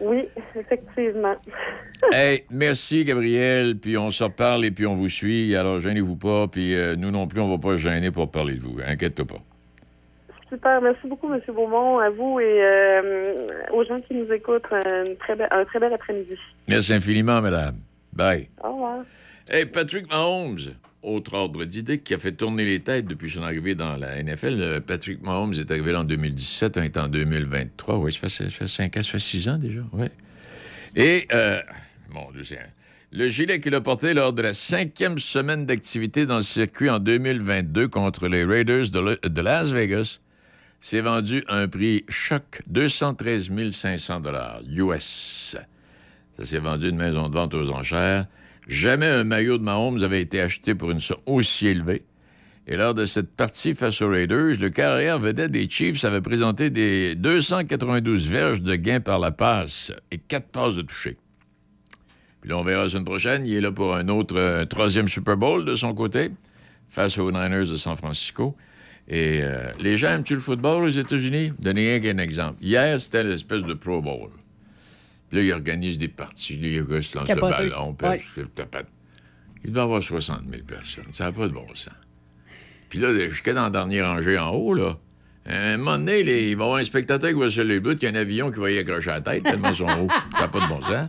oui, 0.00 0.22
effectivement. 0.58 1.34
hey, 2.12 2.44
merci, 2.50 3.04
Gabriel. 3.04 3.76
Puis 3.78 3.96
on 3.98 4.10
se 4.10 4.22
reparle 4.24 4.64
et 4.64 4.70
puis 4.70 4.86
on 4.86 4.94
vous 4.94 5.08
suit. 5.08 5.54
Alors, 5.56 5.80
gênez-vous 5.80 6.16
pas. 6.16 6.46
Puis 6.48 6.74
euh, 6.74 6.94
nous 6.96 7.10
non 7.10 7.26
plus, 7.26 7.40
on 7.40 7.48
va 7.48 7.58
pas 7.58 7.74
se 7.74 7.78
gêner 7.82 8.10
pour 8.10 8.30
parler 8.30 8.54
de 8.54 8.60
vous. 8.60 8.78
Inquiète-toi 8.86 9.24
pas. 9.24 9.42
Super, 10.54 10.80
merci 10.80 11.06
beaucoup, 11.08 11.32
M. 11.32 11.40
Beaumont, 11.48 11.98
à 11.98 12.10
vous 12.10 12.38
et 12.38 12.44
euh, 12.62 13.30
aux 13.72 13.84
gens 13.84 14.00
qui 14.00 14.14
nous 14.14 14.30
écoutent. 14.32 14.62
Un 14.72 15.14
très 15.18 15.34
bel, 15.34 15.48
un 15.50 15.64
très 15.64 15.80
bel 15.80 15.92
après-midi. 15.92 16.34
Merci 16.68 16.92
infiniment, 16.92 17.40
madame. 17.42 17.76
Bye. 18.12 18.46
Au 18.62 18.72
revoir. 18.72 18.98
Hey, 19.50 19.66
Patrick 19.66 20.08
Mahomes, 20.08 20.60
autre 21.02 21.34
ordre 21.34 21.64
d'idée 21.64 21.98
qui 21.98 22.14
a 22.14 22.18
fait 22.18 22.32
tourner 22.32 22.64
les 22.64 22.78
têtes 22.80 23.06
depuis 23.06 23.28
son 23.30 23.42
arrivée 23.42 23.74
dans 23.74 23.96
la 23.96 24.22
NFL. 24.22 24.56
Euh, 24.60 24.80
Patrick 24.80 25.22
Mahomes 25.22 25.54
est 25.54 25.68
arrivé 25.70 25.90
là 25.90 26.00
en 26.00 26.04
2017, 26.04 26.76
on 26.78 26.82
est 26.82 26.96
en 26.96 27.08
2023. 27.08 27.96
Oui, 27.98 28.12
ça 28.12 28.20
fait, 28.20 28.28
ça 28.28 28.48
fait 28.50 28.68
5 28.68 28.96
ans, 28.96 29.02
ça 29.02 29.10
fait 29.12 29.18
6 29.18 29.48
ans 29.48 29.58
déjà. 29.58 29.80
Oui. 29.92 30.06
Et, 30.94 31.26
euh, 31.32 31.60
mon 32.12 32.30
Dieu, 32.30 32.44
c'est 32.44 32.60
le 33.10 33.28
gilet 33.28 33.58
qu'il 33.60 33.74
a 33.74 33.80
porté 33.80 34.14
lors 34.14 34.32
de 34.32 34.42
la 34.42 34.54
cinquième 34.54 35.18
semaine 35.18 35.66
d'activité 35.66 36.26
dans 36.26 36.36
le 36.36 36.42
circuit 36.42 36.90
en 36.90 37.00
2022 37.00 37.88
contre 37.88 38.28
les 38.28 38.44
Raiders 38.44 38.88
de, 38.90 39.00
Le- 39.00 39.28
de 39.28 39.40
Las 39.40 39.72
Vegas 39.72 40.20
s'est 40.84 41.00
vendu 41.00 41.42
à 41.48 41.60
un 41.60 41.66
prix 41.66 42.04
choc 42.10 42.60
213 42.66 43.50
500 43.72 44.22
US. 44.68 45.56
Ça 46.36 46.44
s'est 46.44 46.58
vendu 46.58 46.90
une 46.90 46.98
maison 46.98 47.30
de 47.30 47.34
vente 47.34 47.54
aux 47.54 47.70
enchères. 47.70 48.26
Jamais 48.68 49.06
un 49.06 49.24
maillot 49.24 49.56
de 49.56 49.62
Mahomes 49.62 50.02
avait 50.02 50.20
été 50.20 50.42
acheté 50.42 50.74
pour 50.74 50.90
une 50.90 51.00
somme 51.00 51.16
aussi 51.24 51.68
élevée. 51.68 52.02
Et 52.66 52.76
lors 52.76 52.92
de 52.92 53.06
cette 53.06 53.34
partie 53.34 53.74
face 53.74 54.02
aux 54.02 54.10
Raiders, 54.10 54.60
le 54.60 54.68
carrière 54.68 55.18
vedette 55.18 55.52
des 55.52 55.70
Chiefs 55.70 56.04
avait 56.04 56.20
présenté 56.20 56.68
des 56.68 57.14
292 57.14 58.28
verges 58.28 58.60
de 58.60 58.74
gains 58.74 59.00
par 59.00 59.18
la 59.18 59.30
passe 59.30 59.90
et 60.10 60.18
4 60.18 60.48
passes 60.48 60.74
de 60.74 60.82
toucher. 60.82 61.16
Puis 62.42 62.50
là, 62.50 62.58
on 62.58 62.62
verra 62.62 62.82
la 62.82 62.88
semaine 62.90 63.06
prochaine. 63.06 63.46
Il 63.46 63.54
est 63.54 63.62
là 63.62 63.72
pour 63.72 63.96
un 63.96 64.08
autre, 64.08 64.36
euh, 64.36 64.66
troisième 64.66 65.08
Super 65.08 65.38
Bowl 65.38 65.64
de 65.64 65.76
son 65.76 65.94
côté, 65.94 66.30
face 66.90 67.16
aux 67.16 67.32
Niners 67.32 67.70
de 67.70 67.76
San 67.76 67.96
Francisco. 67.96 68.54
Et 69.08 69.40
euh, 69.42 69.70
les 69.80 69.96
gens 69.96 70.12
aiment-tu 70.12 70.34
le 70.34 70.40
football 70.40 70.84
aux 70.84 70.88
États-Unis? 70.88 71.52
Donnez 71.58 71.98
rien 71.98 72.00
qu'un 72.00 72.18
exemple. 72.18 72.56
Hier, 72.62 73.00
c'était 73.00 73.22
l'espèce 73.24 73.62
de 73.62 73.74
Pro 73.74 74.00
Bowl. 74.00 74.30
Puis 75.28 75.38
là, 75.38 75.44
ils 75.44 75.52
organisent 75.52 75.98
des 75.98 76.08
parties, 76.08 76.56
les 76.56 76.76
gars 76.76 77.02
se 77.02 77.16
lancent 77.18 77.26
le 77.34 77.40
ballon. 77.70 77.92
puis 77.94 78.06
Ouais. 78.08 78.18
Il 79.64 79.72
doit 79.72 79.82
y 79.82 79.84
avoir 79.84 80.02
60 80.02 80.42
000 80.50 80.62
personnes. 80.64 81.12
Ça 81.12 81.24
n'a 81.24 81.32
pas 81.32 81.48
de 81.48 81.52
bon 81.52 81.66
sens. 81.74 81.90
Puis 82.88 82.98
là, 82.98 83.12
jusqu'à 83.28 83.52
dans 83.54 83.62
la 83.64 83.70
dernière 83.70 84.06
rangée 84.08 84.38
en 84.38 84.50
haut, 84.52 84.72
là, 84.74 84.96
à 85.46 85.54
un 85.54 85.76
moment 85.76 85.98
donné, 85.98 86.22
les- 86.22 86.50
il 86.50 86.56
va 86.56 86.62
y 86.62 86.66
avoir 86.66 86.78
un 86.80 86.84
spectateur 86.84 87.28
qui 87.30 87.36
va 87.38 87.50
se 87.50 87.60
lever 87.60 87.74
le 87.74 87.80
bout, 87.80 87.98
il 88.00 88.04
y 88.04 88.06
a 88.06 88.10
un 88.10 88.14
avion 88.14 88.50
qui 88.50 88.60
va 88.60 88.70
y 88.70 88.78
accrocher 88.78 89.10
la 89.10 89.20
tête 89.20 89.42
tellement 89.42 89.68
ils 89.70 89.74
sont 89.76 89.84
hauts. 89.84 90.08
Ça 90.32 90.40
n'a 90.40 90.48
pas 90.48 90.60
de 90.60 90.68
bon 90.68 90.80
sens. 90.80 91.08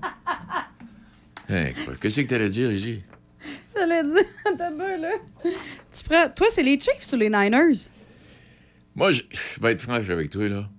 Hein. 1.50 1.70
Qu'est-ce 2.02 2.22
que 2.22 2.28
tu 2.28 2.34
allais 2.34 2.50
dire 2.50 2.72
ici? 2.72 3.04
J'allais 3.76 4.04
dire, 4.04 4.26
t'as 4.58 4.72
peu, 4.72 5.02
là. 5.02 5.12
Tu 5.44 6.04
prends... 6.06 6.30
Toi, 6.30 6.48
c'est 6.50 6.64
les 6.64 6.80
Chiefs 6.80 7.12
ou 7.14 7.16
les 7.18 7.30
Niners? 7.30 7.90
Moi, 8.96 9.12
je 9.12 9.22
je 9.30 9.62
vais 9.62 9.74
être 9.74 9.82
franche 9.82 10.10
avec 10.10 10.30
toi, 10.30 10.48
là. 10.48 10.70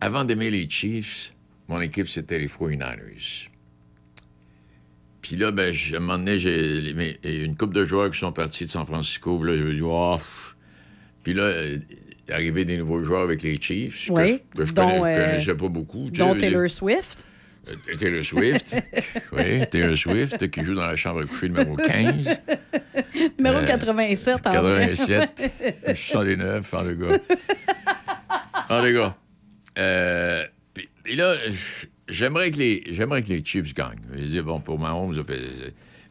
Avant 0.00 0.24
d'aimer 0.24 0.50
les 0.50 0.68
Chiefs, 0.68 1.32
mon 1.68 1.80
équipe, 1.80 2.08
c'était 2.08 2.38
les 2.38 2.48
49ers. 2.48 3.48
Puis 5.20 5.36
là, 5.36 5.52
ben, 5.52 5.72
je- 5.72 5.94
à 5.94 5.98
un 5.98 6.00
moment 6.00 6.18
donné, 6.18 6.38
j'ai 6.38 6.80
les- 6.80 6.94
mais- 6.94 7.18
il 7.22 7.38
y 7.38 7.40
a 7.42 7.44
une 7.44 7.56
couple 7.56 7.74
de 7.74 7.86
joueurs 7.86 8.10
qui 8.10 8.18
sont 8.18 8.32
partis 8.32 8.64
de 8.64 8.70
San 8.70 8.84
Francisco. 8.86 9.38
Puis 9.38 9.50
là, 9.50 9.56
je 9.56 9.62
me 9.62 9.72
dis, 9.74 9.80
oh. 9.82 10.16
Puis 11.22 11.34
là, 11.34 11.42
euh, 11.44 11.78
il 11.90 11.96
est 12.30 12.32
arrivé 12.32 12.64
des 12.64 12.76
nouveaux 12.76 13.04
joueurs 13.04 13.22
avec 13.22 13.42
les 13.42 13.60
Chiefs. 13.60 14.08
que 14.08 14.12
Oui, 14.12 14.42
je- 14.54 14.58
Que, 14.58 14.66
je 14.66 14.72
connais- 14.72 15.00
euh, 15.04 15.26
connaissais 15.30 15.54
pas 15.54 15.68
beaucoup. 15.68 16.10
Dont 16.10 16.34
Taylor 16.34 16.68
Swift. 16.68 17.24
Euh, 17.68 17.96
Taylor 17.96 18.24
Swift. 18.24 18.76
oui, 19.32 19.66
Taylor 19.70 19.96
Swift, 19.96 20.50
qui 20.50 20.64
joue 20.64 20.74
dans 20.74 20.86
la 20.86 20.96
chambre 20.96 21.22
à 21.22 21.26
coucher 21.26 21.48
numéro 21.48 21.76
15. 21.76 22.40
Numéro 23.38 23.58
Euh, 23.58 23.66
87, 23.66 24.46
en 24.46 24.62
vrai. 24.62 24.88
87. 24.88 25.52
Je 25.88 25.92
suis 25.94 26.12
109, 26.12 26.74
en 26.74 26.82
le 26.82 26.94
gars. 26.94 27.18
En 28.68 28.82
le 28.82 28.92
gars. 28.92 29.16
Euh, 29.78 30.44
puis, 30.74 30.88
puis 31.02 31.16
là, 31.16 31.34
j'aimerais 32.08 32.50
que, 32.50 32.58
les, 32.58 32.82
j'aimerais 32.90 33.22
que 33.22 33.28
les 33.28 33.44
Chiefs 33.44 33.74
gagnent. 33.74 34.00
Je 34.14 34.24
dis, 34.24 34.40
bon, 34.40 34.60
pour 34.60 34.78
Mahomes, 34.78 35.22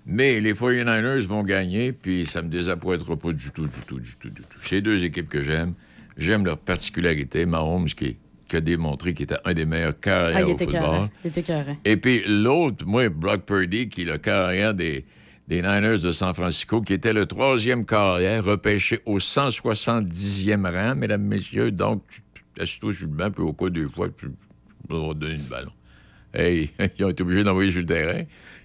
mais 0.06 0.40
les 0.40 0.54
49ers 0.54 1.26
vont 1.26 1.44
gagner, 1.44 1.92
puis 1.94 2.26
ça 2.26 2.42
me 2.42 2.50
désappointera 2.50 3.18
pas 3.18 3.32
du 3.34 3.52
tout, 3.52 3.68
du 3.68 3.80
tout, 3.88 4.00
du 4.00 4.16
tout, 4.16 4.30
du 4.30 4.42
tout. 4.42 4.60
C'est 4.64 4.82
deux 4.82 5.04
équipes 5.04 5.30
que 5.30 5.44
j'aime. 5.44 5.74
J'aime 6.18 6.46
leur 6.46 6.58
particularité. 6.58 7.46
Mahomes, 7.46 7.86
qui 7.86 8.06
est, 8.06 8.18
qui 8.52 8.58
a 8.58 8.62
démontré 8.62 9.14
qu'il 9.14 9.24
était 9.24 9.38
un 9.46 9.54
des 9.54 9.66
meilleurs 9.66 9.98
carrières 10.00 10.36
Ah, 10.36 10.42
il 10.42 10.46
au 10.48 10.52
était 10.52 10.66
football. 10.66 10.82
carré. 10.82 11.10
Il 11.24 11.28
était 11.30 11.42
carré. 11.42 11.78
Et 11.86 11.96
puis 11.98 12.22
l'autre, 12.28 12.86
moi, 12.86 13.08
Brock 13.10 13.46
Purdy, 13.46 13.88
qui 13.90 14.02
est 14.02 14.06
le 14.06 14.18
carrière 14.18 14.74
des, 14.74 15.06
des 15.48 15.62
Niners 15.62 16.00
de 16.00 16.12
San 16.12 16.34
Francisco, 16.34 16.82
qui 16.82 16.94
était 16.94 17.14
le 17.14 17.26
troisième 17.26 17.86
carrière, 17.86 18.44
repêché 18.44 19.00
au 19.06 19.20
170e 19.20 20.70
rang, 20.70 20.96
mesdames, 20.96 21.24
messieurs. 21.24 21.72
Donc, 21.72 22.04
assis-toi 22.60 22.94
sur 22.94 23.08
le 23.08 23.14
banc, 23.14 23.32
puis 23.32 23.44
au 23.44 23.54
cas 23.54 23.70
deux 23.70 23.88
fois, 23.88 24.10
tu 24.10 24.28
vas 24.90 25.14
donner 25.14 25.36
le 25.38 25.50
ballon. 25.50 25.72
Hey, 26.34 26.70
ils 27.00 27.06
ont 27.06 27.10
été 27.10 27.24
obligés 27.24 27.44
d'envoyer 27.44 27.72
sur 27.72 27.80
le 27.82 27.86
terrain. 27.86 28.24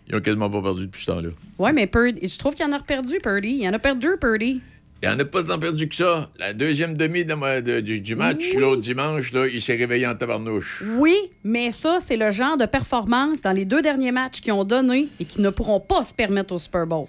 Ils 0.08 0.14
ont 0.14 0.20
quasiment 0.20 0.48
pas 0.50 0.62
perdu 0.62 0.86
depuis 0.86 1.02
ce 1.04 1.10
temps-là. 1.12 1.28
Ouais, 1.58 1.72
mais 1.72 1.86
Purdy, 1.86 2.28
je 2.28 2.38
trouve 2.38 2.54
qu'il 2.54 2.64
en 2.64 2.72
a 2.72 2.78
perdu, 2.80 3.18
Purdy. 3.22 3.58
Il 3.62 3.68
en 3.68 3.72
a 3.72 3.78
perdu, 3.78 4.08
Purdy. 4.20 4.60
Il 5.02 5.08
en 5.10 5.18
a 5.18 5.24
pas 5.24 5.42
tant 5.44 5.58
perdu 5.58 5.88
que 5.88 5.94
ça. 5.94 6.30
La 6.38 6.52
deuxième 6.54 6.96
demi 6.96 7.24
de 7.24 7.34
ma- 7.34 7.60
de- 7.60 7.80
du, 7.80 8.00
du 8.00 8.16
match, 8.16 8.54
l'autre 8.54 8.80
dimanche, 8.80 9.32
là, 9.32 9.46
il 9.46 9.60
s'est 9.60 9.76
réveillé 9.76 10.06
en 10.06 10.14
tabarnouche. 10.14 10.82
Oui, 10.96 11.14
mais 11.44 11.70
ça, 11.70 11.98
c'est 12.00 12.16
le 12.16 12.30
genre 12.30 12.56
de 12.56 12.64
performance 12.66 13.42
dans 13.42 13.52
les 13.52 13.66
deux 13.66 13.82
derniers 13.82 14.10
matchs 14.12 14.40
qu'ils 14.40 14.52
ont 14.54 14.64
donné 14.64 15.08
et 15.20 15.24
qui 15.26 15.42
ne 15.42 15.50
pourront 15.50 15.80
pas 15.80 16.04
se 16.04 16.14
permettre 16.14 16.54
au 16.54 16.58
Super 16.58 16.86
Bowl. 16.86 17.06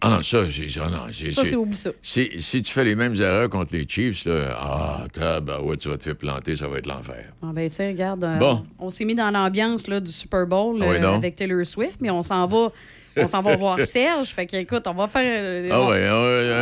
Ah 0.00 0.10
non, 0.16 0.22
ça, 0.22 0.44
c'est 0.50 0.68
ça, 0.68 0.88
non. 0.90 1.10
Ça, 1.32 1.44
c'est- 1.44 1.56
oublie 1.56 1.76
ça. 1.76 1.90
Si, 2.02 2.30
si 2.40 2.62
tu 2.62 2.72
fais 2.72 2.84
les 2.84 2.94
mêmes 2.94 3.14
erreurs 3.14 3.48
contre 3.48 3.72
les 3.74 3.86
Chiefs, 3.88 4.24
là, 4.26 4.54
ah, 4.58 5.04
tabarouette, 5.12 5.80
tu 5.80 5.88
vas 5.88 5.96
te 5.98 6.02
faire 6.04 6.16
planter, 6.16 6.56
ça 6.56 6.68
va 6.68 6.78
être 6.78 6.86
l'enfer. 6.86 7.32
Ah 7.42 7.50
ben, 7.54 7.68
tu 7.70 7.76
sais, 7.76 7.88
regarde, 7.88 8.22
euh, 8.24 8.36
Bon. 8.38 8.64
on, 8.78 8.86
on 8.86 8.90
s'est 8.90 9.04
mis 9.06 9.14
dans 9.14 9.30
l'ambiance 9.30 9.86
là, 9.88 10.00
du 10.00 10.10
Super 10.12 10.46
Bowl 10.46 10.78
Ah 10.82 10.86
oui, 10.88 10.96
euh, 11.02 11.14
avec 11.14 11.36
Taylor 11.36 11.64
Swift, 11.64 11.98
mais 12.02 12.10
on 12.10 12.22
s'en 12.22 12.46
va, 12.46 12.70
on 13.16 13.26
s'en 13.26 13.42
va 13.42 13.56
voir 13.56 13.80
Serge. 13.80 14.28
Fait 14.28 14.46
que, 14.46 14.56
écoute, 14.56 14.86
on 14.86 14.94
va 14.94 15.06
faire. 15.08 15.22
euh, 15.24 15.68
Ah 15.72 15.80
on, 15.80 15.88
ouais, 15.90 16.06
ah 16.08 16.14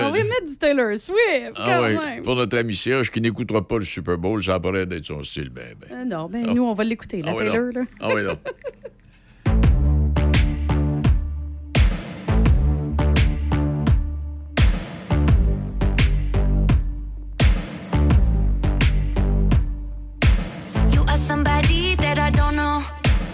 on 0.09 0.11
va 0.11 0.17
euh, 0.17 0.21
y 0.21 0.25
mettre 0.25 0.47
du 0.47 0.57
Taylor 0.57 0.97
Swift, 0.97 1.53
ah 1.57 1.65
quand 1.67 1.83
ouais, 1.83 1.95
même. 1.97 2.23
Pour 2.23 2.37
notre 2.37 2.57
ami 2.59 2.75
Serge, 2.77 3.11
qui 3.11 3.21
n'écoutera 3.21 3.67
pas 3.67 3.79
le 3.79 3.85
Super 3.85 4.19
Bowl, 4.19 4.43
ça 4.43 4.59
paraît 4.61 4.87
d'être 4.87 5.05
son 5.07 5.23
style, 5.23 5.51
ben, 5.51 5.75
ben. 5.81 5.89
Euh, 5.97 6.05
non, 6.05 6.29
ben 6.29 6.47
Ah. 6.49 6.53
nous, 6.53 6.65
on 6.65 6.73
va 6.75 6.85
l'écouter, 6.85 7.23
la 7.23 7.33
Ah 7.33 7.35
Taylor. 7.35 7.73
Là. 7.75 7.81
Ah 8.01 8.09
oui, 8.15 8.23
non. 8.23 8.37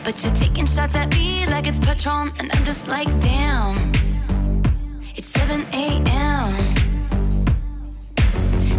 but 0.09 0.24
you're 0.24 0.35
taking 0.36 0.64
shots 0.64 0.94
at 0.94 1.10
me 1.10 1.47
like 1.48 1.66
it's 1.66 1.78
Patron, 1.78 2.32
and 2.39 2.51
I'm 2.55 2.64
just 2.64 2.89
like, 2.89 3.09
damn. 3.20 3.93
It's 5.14 5.28
7 5.28 5.66
a.m. 5.74 6.51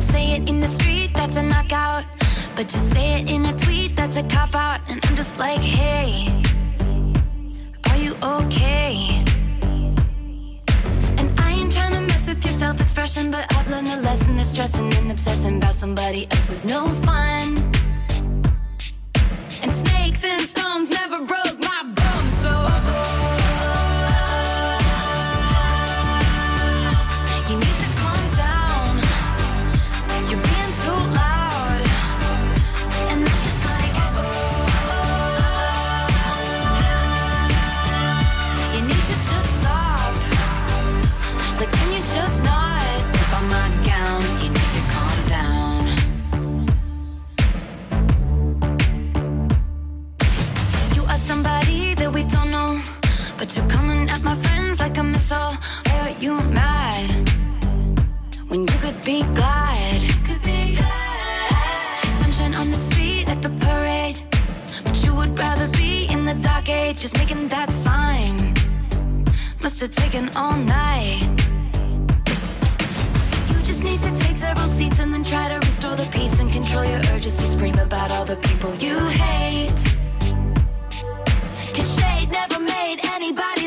Say 0.02 0.32
it 0.32 0.50
in 0.50 0.60
the 0.60 0.66
street, 0.66 1.12
that's 1.14 1.36
a 1.36 1.44
knockout. 1.44 2.06
But 2.56 2.68
just 2.68 2.92
say 2.94 3.22
it 3.22 3.30
in 3.30 3.46
a 3.46 3.56
tweet, 3.56 3.96
that's 3.96 4.16
a 4.16 4.24
cop 4.24 4.56
out. 4.56 4.82
And 4.90 5.00
I'm 5.06 5.16
just 5.16 5.38
like, 5.38 5.62
hey, 5.62 6.10
are 7.92 7.98
you 7.98 8.16
okay? 8.24 9.24
And 11.20 11.30
I 11.40 11.52
ain't 11.52 11.72
trying 11.72 12.08
mess 12.08 12.28
with 12.28 12.44
your 12.44 12.58
self 12.58 12.82
expression, 12.82 13.30
but 13.30 13.46
I've 13.56 13.70
learned 13.70 13.90
a 13.90 13.98
lesson 13.98 14.36
that 14.38 14.48
stressing 14.48 14.92
and 14.96 15.12
obsessing 15.12 15.58
about 15.58 15.76
somebody 15.76 16.26
else 16.32 16.50
is 16.50 16.66
no 16.66 16.88
fun. 17.06 17.79
And 19.62 19.74
snakes 19.74 20.24
and 20.24 20.48
stones 20.48 20.90
never 20.90 21.26
broke 21.26 21.49
missile. 55.30 55.54
Why 55.86 56.10
are 56.10 56.20
you 56.20 56.40
mad? 56.52 57.30
When 58.48 58.62
you 58.62 58.78
could 58.80 59.00
be 59.04 59.22
glad. 59.22 60.02
Could 60.26 60.42
be 60.42 60.76
glad. 60.76 62.04
Sunshine 62.22 62.56
on 62.56 62.70
the 62.70 62.78
street 62.78 63.30
at 63.30 63.42
the 63.42 63.50
parade. 63.66 64.20
But 64.84 65.04
you 65.04 65.14
would 65.16 65.38
rather 65.40 65.68
be 65.68 66.08
in 66.12 66.26
the 66.26 66.34
dark 66.36 66.70
age, 66.70 67.02
just 67.02 67.18
making 67.18 67.48
that 67.50 67.70
sign. 67.72 68.56
Must 69.62 69.80
have 69.82 69.92
taken 69.92 70.30
all 70.36 70.58
night. 70.58 71.22
You 73.50 73.62
just 73.62 73.84
need 73.84 74.02
to 74.02 74.12
take 74.24 74.38
several 74.38 74.68
seats 74.68 75.00
and 75.00 75.14
then 75.14 75.24
try 75.24 75.44
to 75.44 75.58
restore 75.68 75.96
the 75.96 76.08
peace 76.12 76.40
and 76.40 76.52
control 76.52 76.86
your 76.86 77.02
urges 77.14 77.38
to 77.38 77.46
scream 77.46 77.78
about 77.78 78.12
all 78.12 78.26
the 78.26 78.38
people 78.38 78.74
you 78.76 78.98
hate. 79.24 79.82
Cause 81.76 81.90
shade 81.98 82.30
never 82.32 82.60
made 82.60 83.00
anybody 83.04 83.59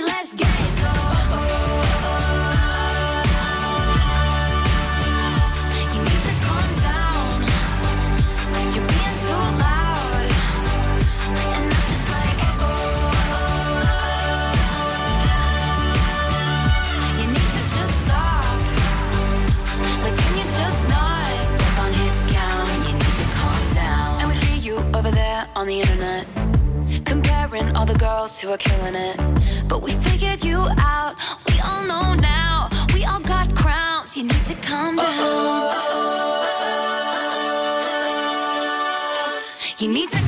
on 25.63 25.69
the 25.69 25.81
internet. 25.81 26.27
Comparing 27.05 27.77
all 27.77 27.87
the 27.87 27.95
girls 27.95 28.41
who 28.41 28.51
are 28.51 28.59
killing 28.59 28.97
it. 28.97 29.17
But 29.69 29.81
we 29.81 29.93
figured 29.93 30.45
you 30.45 30.59
out. 30.77 31.15
We 31.47 31.55
all 31.61 31.85
know 31.85 32.15
now. 32.15 32.69
We 32.95 33.05
all 33.05 33.21
got 33.21 33.55
crowns. 33.55 34.17
You 34.17 34.25
need 34.25 34.45
to 34.47 34.57
calm 34.57 34.97
down. 34.97 35.77
You 39.79 39.89
need 39.89 40.11
to 40.11 40.22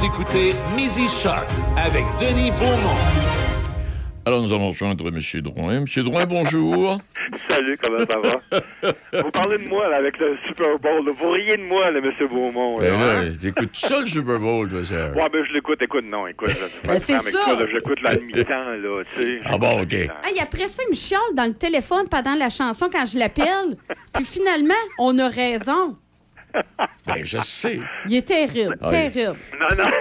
Vous 0.00 0.06
écoutez 0.06 0.54
Midi 0.74 1.06
Shark 1.08 1.46
avec 1.76 2.04
Denis 2.18 2.50
Beaumont. 2.52 2.96
Alors, 4.24 4.40
nous 4.40 4.50
allons 4.50 4.70
rejoindre 4.70 5.06
M. 5.08 5.20
Drouin. 5.42 5.74
M. 5.74 5.84
Drouin, 5.84 6.24
bonjour. 6.24 6.98
Salut, 7.50 7.76
comment 7.82 7.98
ça 8.10 8.18
va? 8.18 9.22
Vous 9.22 9.30
parlez 9.30 9.58
de 9.58 9.68
moi 9.68 9.90
là, 9.90 9.98
avec 9.98 10.18
le 10.18 10.38
Super 10.48 10.74
Bowl. 10.78 11.04
là. 11.04 11.12
Vous 11.14 11.30
riez 11.30 11.58
de 11.58 11.64
moi, 11.64 11.90
là, 11.90 11.98
M. 11.98 12.28
Beaumont. 12.30 12.80
Là, 12.80 12.86
Ben 12.88 12.98
là, 12.98 13.20
hein? 13.20 13.64
ça, 13.74 14.00
le 14.00 14.06
Super 14.06 14.38
Bowl, 14.38 14.70
toi, 14.70 14.82
Serge? 14.82 15.14
Ouais, 15.14 15.28
ben 15.30 15.44
je 15.46 15.52
l'écoute, 15.52 15.82
écoute, 15.82 16.06
non, 16.08 16.26
écoute. 16.26 16.48
Ben, 16.84 16.98
c'est 16.98 17.18
ça. 17.18 17.44
toi, 17.44 17.60
là, 17.60 17.66
J'écoute 17.70 17.98
la 18.02 18.16
mi-temps, 18.16 18.70
là, 18.80 19.02
tu 19.14 19.22
sais. 19.22 19.40
Ah 19.44 19.58
bon, 19.58 19.82
OK. 19.82 19.92
Hey, 19.92 20.40
après 20.40 20.68
ça, 20.68 20.82
il 20.86 20.92
me 20.92 20.96
chiale 20.96 21.20
dans 21.34 21.44
le 21.44 21.54
téléphone 21.54 22.08
pendant 22.10 22.36
la 22.36 22.48
chanson 22.48 22.88
quand 22.90 23.04
je 23.04 23.18
l'appelle. 23.18 23.76
Puis 24.14 24.24
finalement, 24.24 24.72
on 24.98 25.18
a 25.18 25.28
raison. 25.28 25.94
Ben, 27.06 27.24
je 27.24 27.38
sais. 27.40 27.80
Il 28.06 28.16
est 28.16 28.26
terrible, 28.26 28.76
Ah, 28.80 28.90
terrible. 28.90 29.36
Non, 29.60 29.76
non. 29.84 29.90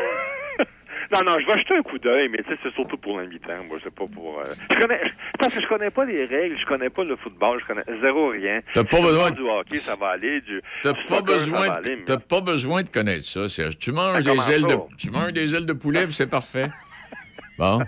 Non, 1.11 1.21
non, 1.25 1.39
je 1.39 1.45
vais 1.47 1.57
jeter 1.57 1.75
un 1.75 1.81
coup 1.81 1.97
d'œil, 1.97 2.29
mais 2.29 2.37
tu 2.43 2.49
sais, 2.53 2.59
c'est 2.61 2.73
surtout 2.75 2.95
pour 2.97 3.17
mi-temps. 3.17 3.63
Moi, 3.67 3.79
c'est 3.83 3.91
pas 3.91 4.05
pour. 4.13 4.41
euh, 4.41 4.43
Je 4.69 4.77
connais. 4.79 5.01
Parce 5.39 5.55
que 5.55 5.61
je 5.63 5.67
connais 5.67 5.89
pas 5.89 6.05
les 6.05 6.23
règles, 6.25 6.55
je 6.59 6.65
connais 6.67 6.91
pas 6.91 7.03
le 7.03 7.15
football, 7.15 7.59
je 7.61 7.65
connais 7.65 7.99
zéro 7.99 8.29
rien. 8.29 8.61
T'as 8.75 8.83
pas 8.83 9.01
besoin 9.01 9.31
de- 9.31 9.35
Du 9.37 9.41
hockey, 9.41 9.77
ça 9.77 9.95
va 9.99 10.09
aller. 10.09 10.39
Du, 10.41 10.61
T'as 10.83 10.93
pas, 11.07 11.23
besoin 11.23 11.69
de, 11.81 12.03
t'as 12.05 12.17
pas 12.17 12.41
besoin 12.41 12.83
de 12.83 12.89
connaître 12.89 13.25
ça, 13.25 13.49
Serge. 13.49 13.79
Tu 13.79 13.91
manges, 13.91 14.21
des 14.21 14.51
ailes 14.53 14.67
de, 14.67 14.75
tu 14.99 15.09
manges 15.09 15.33
des 15.33 15.55
ailes 15.55 15.65
de 15.65 15.73
poulet, 15.73 16.05
puis 16.05 16.13
c'est 16.13 16.29
parfait. 16.29 16.67
Bon. 17.57 17.79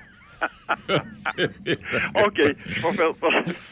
OK, 2.25 2.37
je 2.37 2.81
vais 2.81 2.93
faire 2.93 3.13
ça. 3.21 3.29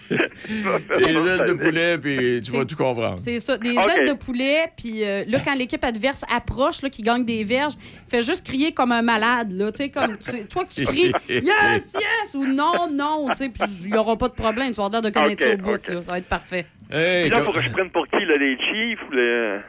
Des 0.98 1.06
ailes 1.06 1.46
de 1.48 1.54
poulet, 1.54 1.98
puis 1.98 2.42
tu 2.42 2.52
vas 2.52 2.66
tout 2.66 2.76
comprendre. 2.76 3.20
C'est 3.22 3.40
ça, 3.40 3.58
des 3.58 3.70
ailes 3.70 4.08
de 4.08 4.14
poulet, 4.14 4.72
puis 4.76 5.04
euh, 5.04 5.24
là, 5.28 5.40
quand 5.44 5.56
l'équipe 5.56 5.84
adverse 5.84 6.24
approche, 6.34 6.82
là, 6.82 6.90
qui 6.90 7.02
gagne 7.02 7.26
des 7.26 7.44
verges, 7.44 7.74
fais 8.08 8.22
juste 8.22 8.46
crier 8.46 8.74
comme 8.74 8.92
un 8.92 9.02
malade, 9.02 9.52
là, 9.54 9.72
tu 9.72 9.84
sais, 9.84 9.90
comme, 9.90 10.18
tu- 10.18 10.46
toi 10.48 10.66
que 10.66 10.74
tu 10.74 10.86
cries 10.86 11.12
«Yes, 11.30 11.94
yes» 11.94 12.34
ou 12.36 12.46
«Non, 12.48 12.90
non», 12.92 13.28
tu 13.32 13.38
sais, 13.38 13.50
puis 13.50 13.64
il 13.86 13.92
n'y 13.92 13.98
aura 13.98 14.18
pas 14.18 14.30
de 14.30 14.34
problème, 14.34 14.70
tu 14.70 14.76
vas 14.76 14.86
avoir 14.86 15.02
l'air 15.02 15.12
de 15.12 15.18
connaître 15.20 15.44
ça 15.44 15.54
au 15.54 15.58
bout, 15.58 15.88
là, 15.88 16.02
ça 16.02 16.12
va 16.12 16.18
être 16.18 16.30
parfait. 16.30 16.66
Hey, 16.92 17.30
Puis 17.30 17.38
là, 17.38 17.44
faut 17.46 17.52
que 17.54 17.62
je 17.62 17.70
prenne 17.70 17.90
pour 17.92 18.08
qui, 18.08 18.26
là, 18.26 18.36
les 18.38 18.58
Chiefs 18.58 19.00
ou 19.10 19.14
les... 19.14 19.60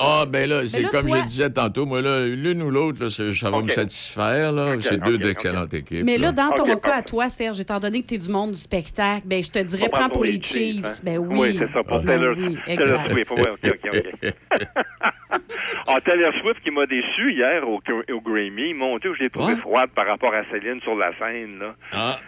Ah, 0.00 0.24
ben 0.28 0.48
là, 0.48 0.66
c'est 0.66 0.84
comme 0.84 1.06
toi- 1.06 1.18
je 1.22 1.26
disais 1.26 1.50
tantôt, 1.50 1.84
moi, 1.84 2.00
là, 2.00 2.24
l'une 2.24 2.62
ou 2.62 2.70
l'autre, 2.70 3.08
ça 3.08 3.50
va 3.50 3.60
me 3.62 3.68
satisfaire, 3.68 4.52
là. 4.52 4.76
C'est 4.80 5.00
deux 5.02 5.18
d'excellentes 5.18 5.74
équipes. 5.74 6.04
Mais 6.04 6.18
là, 6.18 6.30
dans 6.32 6.50
ton 6.52 6.76
cas 6.76 6.96
à 6.96 7.02
toi, 7.02 7.28
Serge, 7.28 7.58
étant 7.60 7.80
donné 7.80 8.02
que 8.02 8.06
tu 8.08 8.14
es 8.14 8.18
du 8.18 8.28
monde 8.28 8.52
du 8.52 8.60
spectacle, 8.60 9.22
ben, 9.26 9.42
je 9.42 9.50
te 9.50 9.58
dirais, 9.58 9.88
prends 9.90 10.08
pour 10.08 10.24
les 10.24 10.40
Chiefs. 10.40 10.84
hein? 10.84 11.00
Ben 11.02 11.18
oui. 11.18 11.38
Oui, 11.38 11.56
c'est 11.58 11.72
ça, 11.72 11.82
pour 11.82 11.98
Ben 12.00 12.06
Taylor, 12.18 12.34
oui, 12.38 12.56
Taylor. 12.64 13.10
Swift. 13.10 13.30
Ouais, 13.32 13.50
OK, 13.50 13.72
OK, 13.84 13.90
OK. 14.22 14.34
ah, 15.88 16.00
Taylor 16.04 16.32
Swift 16.42 16.60
qui 16.62 16.70
m'a 16.70 16.86
déçu 16.86 17.32
hier 17.32 17.68
au, 17.68 17.80
au 18.12 18.20
Grammy. 18.20 18.74
Mon 18.74 18.98
Dieu, 18.98 19.14
je 19.18 19.24
l'ai 19.24 19.30
trouvé 19.30 19.54
Ouais? 19.54 19.60
froide 19.60 19.90
par 19.94 20.06
rapport 20.06 20.32
à 20.34 20.42
Céline 20.52 20.80
sur 20.82 20.94
la 20.94 21.10
scène, 21.18 21.58
là. 21.58 21.74
Ah. 21.92 22.20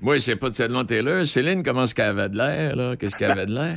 Moi, 0.00 0.20
c'est 0.20 0.36
pas 0.36 0.50
de 0.50 0.54
Céline 0.54 0.84
Taylor. 0.86 1.26
Céline, 1.26 1.62
comment 1.62 1.82
est-ce 1.82 1.94
qu'elle 1.94 2.06
avait 2.18 2.28
de 2.28 2.36
l'air, 2.36 2.76
là? 2.76 2.96
Qu'est-ce 2.96 3.16
qu'elle 3.16 3.32
avait 3.32 3.46
de 3.46 3.54
l'air? 3.54 3.76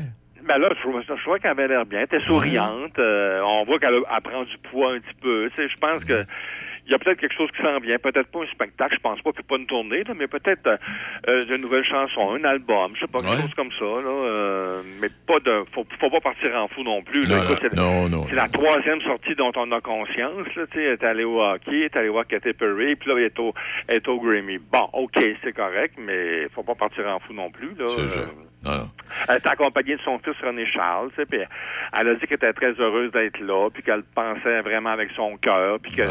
Ben 0.52 0.58
là, 0.58 0.70
je 0.76 0.82
trouvais, 0.82 1.02
ça- 1.08 1.16
je 1.16 1.22
trouvais 1.22 1.40
qu'elle 1.40 1.52
avait 1.52 1.68
l'air 1.70 1.86
bien. 1.86 2.00
Elle 2.00 2.06
était 2.06 2.26
souriante. 2.26 3.00
euh, 3.00 3.40
on 3.42 3.64
voit 3.64 3.80
qu'elle 3.80 4.02
prend 4.24 4.44
du 4.44 4.58
poids 4.70 4.94
un 4.94 5.00
petit 5.00 5.16
peu. 5.22 5.50
Tu 5.56 5.62
sais, 5.64 5.70
je 5.70 5.76
pense 5.78 6.04
que 6.04 6.24
il 6.88 6.92
y 6.92 6.96
a 6.96 7.00
peut-être 7.00 7.20
quelque 7.22 7.36
chose 7.38 7.50
qui 7.56 7.62
s'en 7.62 7.78
vient. 7.80 7.98
Peut-être 8.00 8.28
pas 8.32 8.40
un 8.44 8.48
spectacle, 8.48 8.96
je 8.96 9.00
pense 9.02 9.22
pas, 9.22 9.32
puis 9.32 9.44
pas 9.44 9.56
une 9.56 9.68
tournée, 9.68 10.04
là, 10.04 10.14
mais 10.18 10.28
peut-être 10.28 10.68
euh, 10.68 10.78
euh, 11.30 11.42
de 11.44 11.56
nouvelles 11.56 11.86
chansons, 11.86 12.32
un 12.34 12.44
album, 12.44 12.92
je 12.96 13.02
sais 13.02 13.08
pas, 13.12 13.20
quelque 13.20 13.32
Ouais. 13.36 13.42
chose 13.44 13.54
comme 13.56 13.72
ça. 13.72 13.86
Là, 13.86 14.10
euh, 14.10 14.82
mais 15.00 15.08
pas 15.26 15.40
de. 15.40 15.64
Faut, 15.74 15.86
faut 16.02 16.10
pas 16.10 16.20
partir 16.20 16.54
en 16.58 16.68
fou 16.68 16.84
non 16.84 17.02
plus. 17.02 17.24
Là. 17.28 17.38
Non, 17.38 17.44
Écoute, 17.44 17.60
c'est- 17.62 17.76
non, 17.78 18.10
non, 18.10 18.24
C'est 18.28 18.36
la 18.36 18.50
troisième 18.50 19.00
sortie 19.04 19.36
dont 19.36 19.52
on 19.56 19.72
a 19.72 19.80
conscience. 19.80 20.54
Là, 20.58 20.64
elle 20.74 20.82
est 20.82 21.04
allée 21.04 21.24
au 21.24 21.40
hockey, 21.42 21.72
elle 21.72 21.84
est 21.84 21.96
allée 21.96 22.10
voir 22.10 22.28
Katy 22.28 22.52
Perry, 22.54 22.96
puis 22.98 23.10
là, 23.10 23.16
elle 23.20 23.26
est 23.26 23.40
au, 23.40 23.54
elle 23.88 23.98
est 23.98 24.08
au 24.10 24.20
Grammy. 24.20 24.58
Bon, 24.58 24.90
OK, 24.94 25.24
c'est 25.44 25.54
correct, 25.54 25.94
mais 25.98 26.50
faut 26.54 26.64
pas 26.64 26.76
partir 26.76 27.08
en 27.08 27.20
fou 27.20 27.32
non 27.32 27.52
plus. 27.52 27.74
Là. 27.80 27.86
Non. 28.64 28.90
elle 29.28 29.38
était 29.38 29.50
accompagnée 29.50 29.96
de 29.96 30.02
son 30.02 30.20
fils 30.20 30.36
René 30.44 30.66
Charles, 30.72 31.10
tu 31.10 31.16
sais, 31.16 31.26
puis 31.26 31.40
elle 31.40 32.08
a 32.08 32.14
dit 32.16 32.28
qu'elle 32.28 32.36
était 32.36 32.54
très 32.54 32.72
heureuse 32.80 33.12
d'être 33.12 33.40
là, 33.40 33.70
puis 33.74 33.82
qu'elle 33.82 34.04
pensait 34.16 34.62
vraiment 34.62 34.92
avec 34.92 35.10
son 35.16 35.36
cœur, 35.38 35.80
puis 35.80 35.92
que 35.94 36.04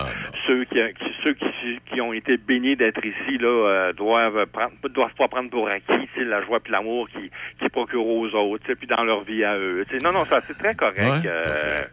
ceux 0.46 0.64
qui, 0.64 0.74
qui- 0.76 1.14
ceux 1.24 1.34
qui, 1.34 1.78
qui 1.92 2.00
ont 2.00 2.12
été 2.12 2.36
bénis 2.36 2.74
d'être 2.76 3.04
ici 3.04 3.38
là 3.38 3.48
euh, 3.48 3.92
doivent 3.92 4.46
prendre 4.46 4.72
doivent 4.88 5.14
pas 5.16 5.28
prendre 5.28 5.48
pour 5.50 5.68
acquis, 5.68 6.08
tu 6.14 6.18
sais, 6.20 6.24
la 6.24 6.42
joie 6.42 6.58
puis 6.60 6.72
l'amour 6.72 7.08
qui 7.08 7.30
qui 7.60 7.68
procurent 7.68 8.06
aux 8.06 8.28
autres, 8.34 8.64
tu 8.64 8.72
sais, 8.72 8.76
puis 8.76 8.86
dans 8.88 9.04
leur 9.04 9.22
vie 9.22 9.44
à 9.44 9.56
eux. 9.56 9.84
tu 9.88 9.96
sais. 9.98 10.04
Non 10.04 10.12
non, 10.12 10.24
ça 10.24 10.40
c'est 10.46 10.58
très 10.58 10.74
correct. 10.74 10.98
Ouais, 10.98 11.22
euh, 11.26 11.84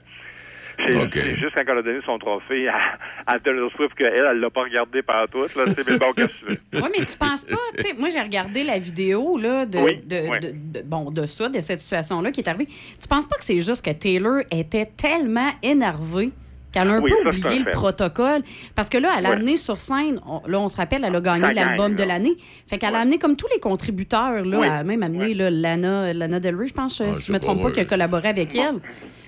c'est 0.85 1.37
juste 1.37 1.53
quand 1.55 1.63
elle 1.67 1.77
a 1.77 1.81
donné 1.81 1.99
son 2.05 2.17
trophée 2.19 2.67
à, 2.67 2.77
à 3.25 3.39
Taylor 3.39 3.69
Swift 3.75 3.93
qu'elle, 3.95 4.13
elle 4.29 4.39
l'a 4.39 4.49
pas 4.49 4.63
regardé 4.63 5.01
par 5.01 5.27
tout, 5.29 5.41
là, 5.41 5.65
c'est 5.75 5.87
mais 5.87 5.97
bon, 5.97 6.13
qu'est-ce 6.15 6.27
que 6.27 6.33
tu 6.39 6.45
veux? 6.45 6.57
Oui, 6.81 6.89
mais 6.97 7.05
tu 7.05 7.17
penses 7.17 7.45
pas, 7.45 7.57
tu 7.77 7.83
sais, 7.83 7.93
moi 7.97 8.09
j'ai 8.09 8.21
regardé 8.21 8.63
la 8.63 8.77
vidéo 8.79 9.37
là, 9.37 9.65
de, 9.65 9.79
Oui, 9.79 9.99
de, 10.05 10.15
oui. 10.29 10.39
de- 10.39 10.79
de- 10.79 10.85
bon, 10.85 11.09
de 11.11 11.25
ça, 11.25 11.49
de 11.49 11.59
cette 11.61 11.79
situation-là 11.79 12.31
qui 12.31 12.41
est 12.41 12.47
arrivée. 12.49 12.67
Tu 12.67 13.07
penses 13.09 13.25
pas 13.25 13.37
que 13.37 13.43
c'est 13.43 13.59
juste 13.59 13.83
que 13.83 13.91
Taylor 13.91 14.41
était 14.51 14.85
tellement 14.85 15.49
énervée 15.63 16.31
qu'elle 16.71 16.89
a 16.89 16.91
un 16.95 17.01
Oui, 17.01 17.09
peu 17.09 17.31
ça, 17.31 17.37
c'est 17.37 17.45
un 17.45 17.47
oublié 17.47 17.59
le 17.59 17.65
fait. 17.65 17.71
protocole? 17.71 18.41
Parce 18.75 18.89
que 18.89 18.97
là, 18.97 19.09
elle 19.17 19.25
a 19.25 19.29
Ouais. 19.29 19.35
amené 19.37 19.55
sur 19.57 19.79
scène, 19.79 20.19
on- 20.27 20.41
là, 20.47 20.59
on 20.59 20.67
se 20.67 20.75
rappelle, 20.77 21.03
elle 21.05 21.15
a 21.15 21.21
gagné 21.21 21.53
l'album 21.53 21.95
de 21.95 22.03
l'année. 22.03 22.35
Fait 22.67 22.77
qu'elle 22.77 22.93
a 22.93 22.99
amené 22.99 23.17
comme 23.17 23.37
tous 23.37 23.47
les 23.53 23.59
contributeurs, 23.59 24.43
là, 24.43 24.59
Oui. 24.59 24.67
elle 24.67 24.73
a 24.73 24.83
même 24.83 25.01
amené 25.01 25.33
là, 25.33 25.49
Lana, 25.49 26.13
Lana 26.13 26.39
Del 26.41 26.55
Rey, 26.57 26.67
je 26.67 26.73
pense, 26.73 26.99
Ah, 27.01 27.13
si 27.13 27.21
je 27.21 27.25
c'est 27.27 27.33
me 27.33 27.39
trompe 27.39 27.61
pas 27.61 27.69
pas, 27.69 27.73
qui 27.75 27.79
a 27.79 27.85
collaboré 27.85 28.27
avec 28.29 28.53
elle. 28.55 28.75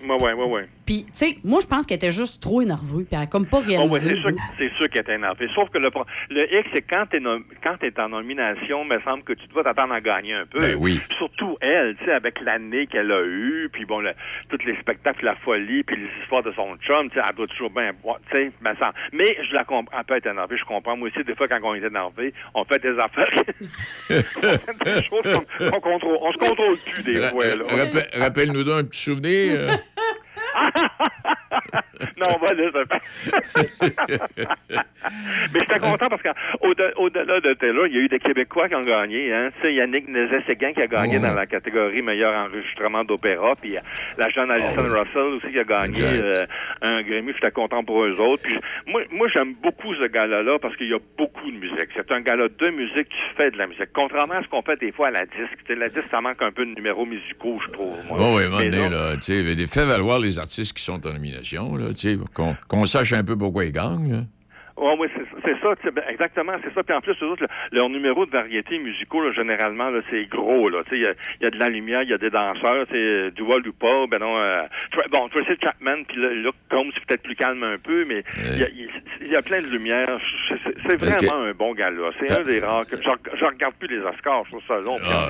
Ouais, 0.04 0.16
ouais, 0.24 0.34
ouais, 0.34 0.46
ouais. 0.46 0.68
Puis, 0.86 1.04
tu 1.04 1.10
sais, 1.14 1.38
moi, 1.44 1.60
je 1.62 1.68
pense 1.68 1.86
qu'elle 1.86 1.98
était 1.98 2.12
juste 2.12 2.42
trop 2.42 2.62
énervée, 2.62 3.04
puis 3.04 3.10
elle 3.12 3.20
a 3.20 3.26
comme 3.28 3.46
pas 3.48 3.60
Oh, 3.62 3.68
ouais, 3.70 3.76
réalisé. 3.76 4.00
c'est 4.00 4.16
sûr, 4.22 4.32
c'est 4.58 4.72
sûr 4.78 4.90
qu'elle 4.90 5.06
est 5.08 5.16
énervée. 5.16 5.48
Sauf 5.54 5.70
que 5.70 5.78
le, 5.78 5.90
le 6.32 6.54
X, 6.60 6.68
c'est 6.74 6.82
quand 6.82 7.06
t'es 7.12 7.20
nom- 7.20 7.44
quand 7.64 7.76
t'es 7.80 7.94
en 8.00 8.10
nomination, 8.10 8.84
me 8.86 9.00
semble 9.02 9.24
que 9.24 9.34
tu 9.34 9.46
dois 9.48 9.64
t'attendre 9.64 9.94
à 9.94 10.02
gagner 10.02 10.34
un 10.34 10.46
peu. 10.48 10.60
Ben 10.60 10.76
oui. 10.80 11.00
Surtout 11.18 11.58
elle, 11.62 11.96
tu 11.98 12.06
sais, 12.06 12.12
avec 12.14 12.40
l'année 12.42 12.88
qu'elle 12.88 13.12
a 13.12 13.22
eue, 13.24 13.70
puis 13.72 13.86
bon, 13.86 14.00
le, 14.00 14.12
tous 14.50 14.66
les 14.66 14.76
spectacles, 14.80 15.26
la 15.26 15.36
folie, 15.36 15.84
puis 15.84 15.96
les 15.98 16.10
histoires 16.24 16.42
de 16.44 16.52
son 16.54 16.76
chum, 16.78 17.10
tu 17.10 17.20
sais, 17.20 17.26
elle 17.30 17.36
doit 17.36 17.48
toujours 17.48 17.70
bien 17.70 17.92
boire, 18.02 18.18
tu 18.32 18.38
sais, 18.38 18.46
me 18.62 18.76
semble. 18.76 18.94
Mais 19.14 19.38
je 19.48 19.54
la 19.54 19.64
comprends, 19.66 19.96
elle 20.00 20.06
peut 20.06 20.16
être 20.16 20.26
énervée, 20.28 20.58
je 20.58 20.66
comprends. 20.66 20.98
Moi 20.98 21.10
aussi, 21.10 21.24
des 21.24 21.36
fois, 21.36 21.48
quand 21.48 21.60
on 21.62 21.76
est 21.76 21.84
énervé, 21.86 22.34
on 22.56 22.64
fait 22.66 22.82
des 22.82 22.98
affaires, 22.98 23.30
on 24.10 24.14
fait 24.14 24.84
des 24.86 25.04
choses 25.04 25.22
qu'on 25.60 25.70
qu'on 25.72 25.80
contrôle, 25.82 26.18
on 26.22 26.32
se 26.32 26.38
contrôle 26.38 26.78
plus 26.78 27.04
des 27.04 27.20
fois, 27.28 27.46
là. 27.46 27.64
rappel- 27.70 28.10
Rappelle-nous 28.20 28.64
donc 28.64 28.80
un 28.80 28.84
petit 28.86 29.02
souvenir. 29.02 29.68
Non, 32.18 32.28
on 32.36 32.46
va 32.46 32.54
laisser 32.54 32.72
Mais 35.54 35.60
j'étais 35.62 35.80
content 35.80 36.08
parce 36.10 36.22
qu'au-delà 36.22 37.40
de 37.40 37.54
Taylor, 37.54 37.88
il 37.88 37.94
y 37.96 37.98
a 37.98 38.02
eu 38.02 38.08
des 38.08 38.20
Québécois 38.20 38.68
qui 38.70 38.76
ont 38.76 38.82
gagné. 38.82 39.34
Hein. 39.34 39.50
Yannick 39.64 40.08
Nézet-Séguin 40.08 40.74
qui 40.74 40.82
a 40.82 40.88
gagné 40.88 41.18
Ouais. 41.18 41.28
dans 41.28 41.34
la 41.34 41.46
catégorie 41.46 42.02
meilleur 42.02 42.34
enregistrement 42.36 43.04
d'opéra. 43.04 43.56
Puis 43.56 43.78
euh, 43.78 43.82
la 44.18 44.30
jeune 44.30 44.52
Alison 44.52 44.84
Russell 44.84 45.34
aussi 45.38 45.48
qui 45.50 45.60
a 45.60 45.64
gagné 45.64 46.02
euh, 46.04 46.46
un 46.82 47.02
Grammy. 47.02 47.34
J'étais 47.34 47.52
content 47.52 47.84
pour 47.84 48.04
eux 48.04 48.20
autres. 48.20 48.44
Puis 48.44 48.58
moi, 48.88 49.02
moi 49.12 49.28
j'aime 49.34 49.54
beaucoup 49.62 49.94
ce 49.96 50.08
gala-là 50.08 50.60
parce 50.60 50.76
qu'il 50.78 50.88
y 50.90 50.94
a 50.94 51.00
beaucoup 51.18 51.50
de 51.52 51.58
musique. 51.58 51.90
C'est 51.96 52.12
un 52.12 52.22
gala 52.22 52.48
de 52.50 52.68
musique 52.70 53.10
qui 53.10 53.36
fait 53.38 53.52
de 53.52 53.58
la 53.58 53.68
musique. 53.68 53.90
Contrairement 53.94 54.36
à 54.36 54.44
ce 54.44 54.48
qu'on 54.48 54.62
fait 54.62 54.78
des 54.80 54.92
fois 54.92 55.08
à 55.08 55.12
la 55.12 55.26
disque. 55.26 55.58
La 55.70 55.88
disque, 55.90 56.08
ça 56.12 56.22
manque 56.22 56.42
un 56.42 56.52
peu 56.52 56.66
de 56.66 56.74
numéros 56.74 57.06
musicaux, 57.06 57.60
je 57.66 57.72
trouve. 57.72 57.96
moi. 58.08 58.18
Oh, 58.20 58.38
oui, 58.38 58.44
Mais 58.60 58.70
là, 58.72 58.90
là, 58.90 59.16
tu 59.16 59.34
sais, 59.34 59.68
fais 59.68 59.86
valoir 59.86 60.20
les 60.20 60.39
artistes 60.40 60.74
qui 60.74 60.84
sont 60.84 61.06
en 61.06 61.14
nomination, 61.14 61.78
qu'on 62.68 62.86
sache 62.86 63.14
un 63.14 63.24
peu 63.24 63.38
pourquoi 63.38 63.66
ils 63.66 63.72
gagnent, 63.72 64.12
là. 64.12 64.26
Oui, 64.80 64.94
oui, 65.00 65.08
c'est 65.16 65.26
c'est 65.44 65.60
ça, 65.62 65.76
tu 65.76 65.84
sais, 65.88 65.92
ben, 65.92 66.04
exactement, 66.08 66.54
c'est 66.64 66.74
ça. 66.74 66.84
Puis 66.84 66.96
en 66.96 67.02
plus, 67.02 67.14
eux 67.22 67.26
autres, 67.28 67.44
le- 67.44 67.78
leur 67.78 67.90
numéro 67.90 68.26
de 68.26 68.32
variété 68.32 68.80
musicaux, 68.80 69.22
là, 69.22 69.32
généralement, 69.34 69.90
là, 69.90 70.00
c'est 70.10 70.26
gros, 70.30 70.70
là. 70.70 70.84
Tu 70.86 70.92
sais, 70.92 70.96
il 70.98 71.02
y 71.04 71.06
a- 71.08 71.14
y, 71.42 71.46
a 71.46 71.50
de 71.52 71.58
la 71.60 71.70
lumière, 71.70 72.04
il 72.04 72.10
y 72.10 72.14
a 72.14 72.18
des 72.18 72.30
danseurs, 72.30 72.86
sais, 72.92 73.32
du 73.32 73.42
wall 73.42 73.68
ou 73.68 73.74
pas, 73.74 74.08
ben 74.08 74.20
non, 74.20 74.38
euh, 74.38 74.62
bon, 75.12 75.28
Tracy 75.30 75.60
Chapman, 75.62 76.04
puis 76.08 76.18
là, 76.22 76.30
Luke 76.30 76.56
Combs, 76.70 76.92
c'est 76.94 77.06
peut-être 77.06 77.24
plus 77.24 77.36
calme 77.36 77.64
un 77.64 77.78
peu, 77.78 78.06
mais 78.06 78.24
il 78.54 78.60
y 78.60 78.64
a- 78.64 78.70
y, 78.70 79.42
plein 79.44 79.62
de 79.62 79.68
lumière. 79.68 80.18
C'est- 80.48 80.60
vraiment 80.98 81.44
un 81.44 81.54
bon 81.54 81.74
gars, 81.74 81.90
là. 81.90 82.12
C'est 82.20 82.32
un 82.32 82.44
des 82.44 82.60
rares 82.60 82.86
que, 82.88 82.96
je, 83.02 83.08
reg- 83.10 83.30
je 83.38 83.46
regarde 83.46 83.74
plus 83.76 83.88
les 83.90 84.00
Oscars, 84.00 84.44
je 84.46 84.52
trouve 84.52 84.64
ça 84.68 84.80
long, 84.80 84.98
Ah. 85.04 85.30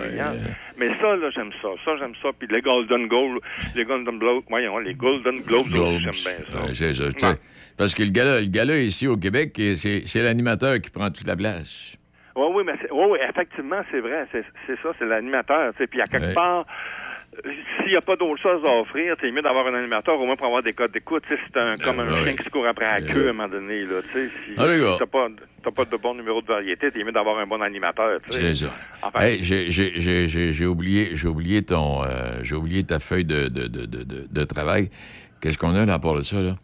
Mais 0.77 0.93
ça, 0.95 1.15
là, 1.15 1.29
j'aime 1.31 1.51
ça. 1.61 1.69
Ça, 1.83 1.91
j'aime 1.97 2.13
ça. 2.21 2.29
Puis 2.37 2.47
les 2.49 2.61
Golden 2.61 3.07
Globes, 3.07 3.39
les 3.75 3.83
Golden 3.83 4.17
Globes, 4.19 4.43
voyons, 4.49 4.77
les 4.79 4.93
Golden 4.93 5.41
Globes, 5.41 5.67
j'aime 5.99 6.11
bien 6.11 6.45
ça. 6.49 6.59
Ouais, 7.27 7.35
Parce 7.79 7.95
que 7.95 8.03
le 8.03 8.09
gala, 8.11 8.41
le 8.41 8.47
ici 8.81 9.07
au 9.07 9.15
Québec, 9.15 9.53
c'est 9.77 10.03
c'est 10.05 10.21
l'animateur 10.21 10.79
qui 10.81 10.89
prend 10.91 11.09
toute 11.09 11.25
la 11.25 11.37
place. 11.37 11.95
Oui, 12.35 12.45
oui, 12.53 12.63
mais 12.65 12.73
c'est- 12.81 12.91
oui, 12.91 13.05
oui, 13.11 13.19
effectivement, 13.27 13.81
c'est 13.89 14.01
vrai. 14.01 14.27
C'est 14.33 14.75
ça, 14.83 14.89
c'est 14.99 15.05
l'animateur. 15.05 15.71
Puis 15.89 16.01
à 16.01 16.05
quelque 16.05 16.27
Ouais. 16.27 16.33
part, 16.33 16.65
euh, 17.45 17.51
s'il 17.79 17.91
n'y 17.91 17.95
a 17.95 18.01
pas 18.01 18.17
d'autre 18.17 18.41
chose 18.41 18.61
à 18.67 18.71
offrir, 18.81 19.15
c'est 19.21 19.31
mieux 19.31 19.41
d'avoir 19.41 19.65
un 19.67 19.73
animateur 19.75 20.19
au 20.19 20.25
moins 20.25 20.35
pour 20.35 20.47
avoir 20.47 20.61
des 20.61 20.73
codes 20.73 20.91
d'écoute. 20.91 21.23
C'est 21.29 21.57
un, 21.57 21.77
comme 21.77 22.01
un 22.01 22.23
chien 22.23 22.35
qui 22.35 22.43
se 22.43 22.49
court 22.49 22.67
après 22.67 22.85
la 22.85 23.01
queue 23.01 23.27
à 23.27 23.29
un 23.29 23.33
moment 23.33 23.47
donné. 23.47 23.85
Là, 23.85 24.01
si 24.13 24.29
Ah, 24.57 24.65
t'as 24.99 25.05
pas, 25.05 25.27
pas 25.71 25.85
de 25.85 25.95
bon 25.95 26.15
numéro 26.15 26.41
de 26.41 26.47
variété, 26.47 26.89
c'est 26.93 27.01
mieux 27.01 27.13
d'avoir 27.13 27.39
un 27.39 27.47
bon 27.47 27.61
animateur. 27.61 28.19
C'est 28.27 28.55
ça. 28.55 28.67
Enfin, 29.01 29.21
Hey, 29.21 29.39
j'ai- 29.41 29.69
oublié, 30.65 31.15
ton, 31.63 32.03
euh, 32.03 32.07
j'ai 32.43 32.55
oublié 32.55 32.83
ta 32.83 32.99
feuille 32.99 33.23
de, 33.25 33.47
de, 33.47 33.67
de, 33.67 33.85
de, 33.85 34.43
travail. 34.43 34.89
Qu'est-ce 35.41 35.57
qu'on 35.57 35.73
a 35.75 35.85
là 35.85 35.85
de 36.17 36.23
ça, 36.23 36.41
là? 36.41 36.55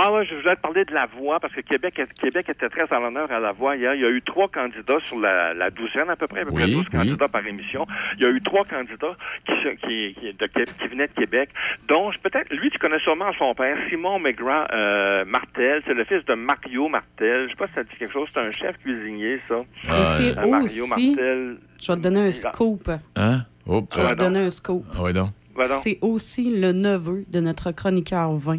Ah 0.00 0.12
ouais, 0.12 0.24
je 0.24 0.34
voulais 0.36 0.54
te 0.54 0.60
parler 0.60 0.84
de 0.84 0.94
la 0.94 1.06
voix, 1.06 1.40
parce 1.40 1.52
que 1.52 1.60
Québec, 1.60 2.00
Québec 2.20 2.48
était 2.48 2.68
très 2.68 2.84
à 2.94 3.00
l'honneur 3.00 3.32
à 3.32 3.40
la 3.40 3.50
voix 3.50 3.74
hier. 3.74 3.94
Il 3.96 4.00
y 4.00 4.04
a 4.04 4.10
eu 4.10 4.22
trois 4.22 4.46
candidats 4.48 4.98
sur 5.02 5.18
la, 5.18 5.52
la 5.54 5.70
douzaine 5.70 6.08
à 6.08 6.14
peu 6.14 6.28
près, 6.28 6.42
à 6.42 6.44
peu 6.44 6.52
près 6.52 6.64
Oui, 6.66 6.72
12 6.74 6.84
oui. 6.84 6.90
candidats 6.98 7.26
par 7.26 7.44
émission. 7.44 7.84
Il 8.16 8.22
y 8.22 8.26
a 8.26 8.30
eu 8.30 8.40
trois 8.40 8.64
candidats 8.64 9.16
qui, 9.44 9.52
qui, 9.82 10.14
qui, 10.20 10.32
de 10.34 10.46
Qué- 10.46 10.64
qui 10.80 10.86
venaient 10.88 11.08
de 11.08 11.14
Québec, 11.14 11.50
dont 11.88 12.12
je- 12.12 12.20
peut-être, 12.20 12.48
lui, 12.54 12.70
tu 12.70 12.78
connais 12.78 13.00
sûrement 13.00 13.32
son 13.38 13.52
père, 13.54 13.76
Simon 13.90 14.20
McGrath 14.20 14.70
euh, 14.72 15.24
Martel. 15.24 15.82
C'est 15.84 15.94
le 15.94 16.04
fils 16.04 16.24
de 16.26 16.34
Mario 16.34 16.88
Martel. 16.88 17.46
Je 17.46 17.50
sais 17.50 17.56
pas 17.56 17.66
si 17.66 17.74
ça 17.74 17.82
dit 17.82 17.90
quelque 17.98 18.12
chose. 18.12 18.28
C'est 18.32 18.40
un 18.40 18.52
chef 18.52 18.78
cuisinier, 18.78 19.40
ça. 19.48 19.56
Et 19.84 20.04
c'est 20.16 20.38
Euh, 20.38 20.46
Mario 20.46 20.84
aussi, 20.84 20.88
Martel. 21.16 21.56
je 21.82 21.92
vais 21.92 21.96
te 21.98 22.02
donner 22.02 22.20
un 22.20 22.30
scoop. 22.30 22.88
Hein? 23.16 23.38
Oups. 23.66 23.96
Je 23.96 24.00
vais 24.02 24.14
te 24.14 24.20
donner 24.20 24.40
un 24.40 24.50
scoop. 24.50 24.84
Ah 24.94 25.12
donc. 25.12 25.30
Donc. 25.56 25.66
C'est 25.82 25.98
aussi 26.02 26.56
le 26.56 26.70
neveu 26.70 27.24
de 27.28 27.40
notre 27.40 27.72
chroniqueur 27.72 28.30
vin, 28.32 28.58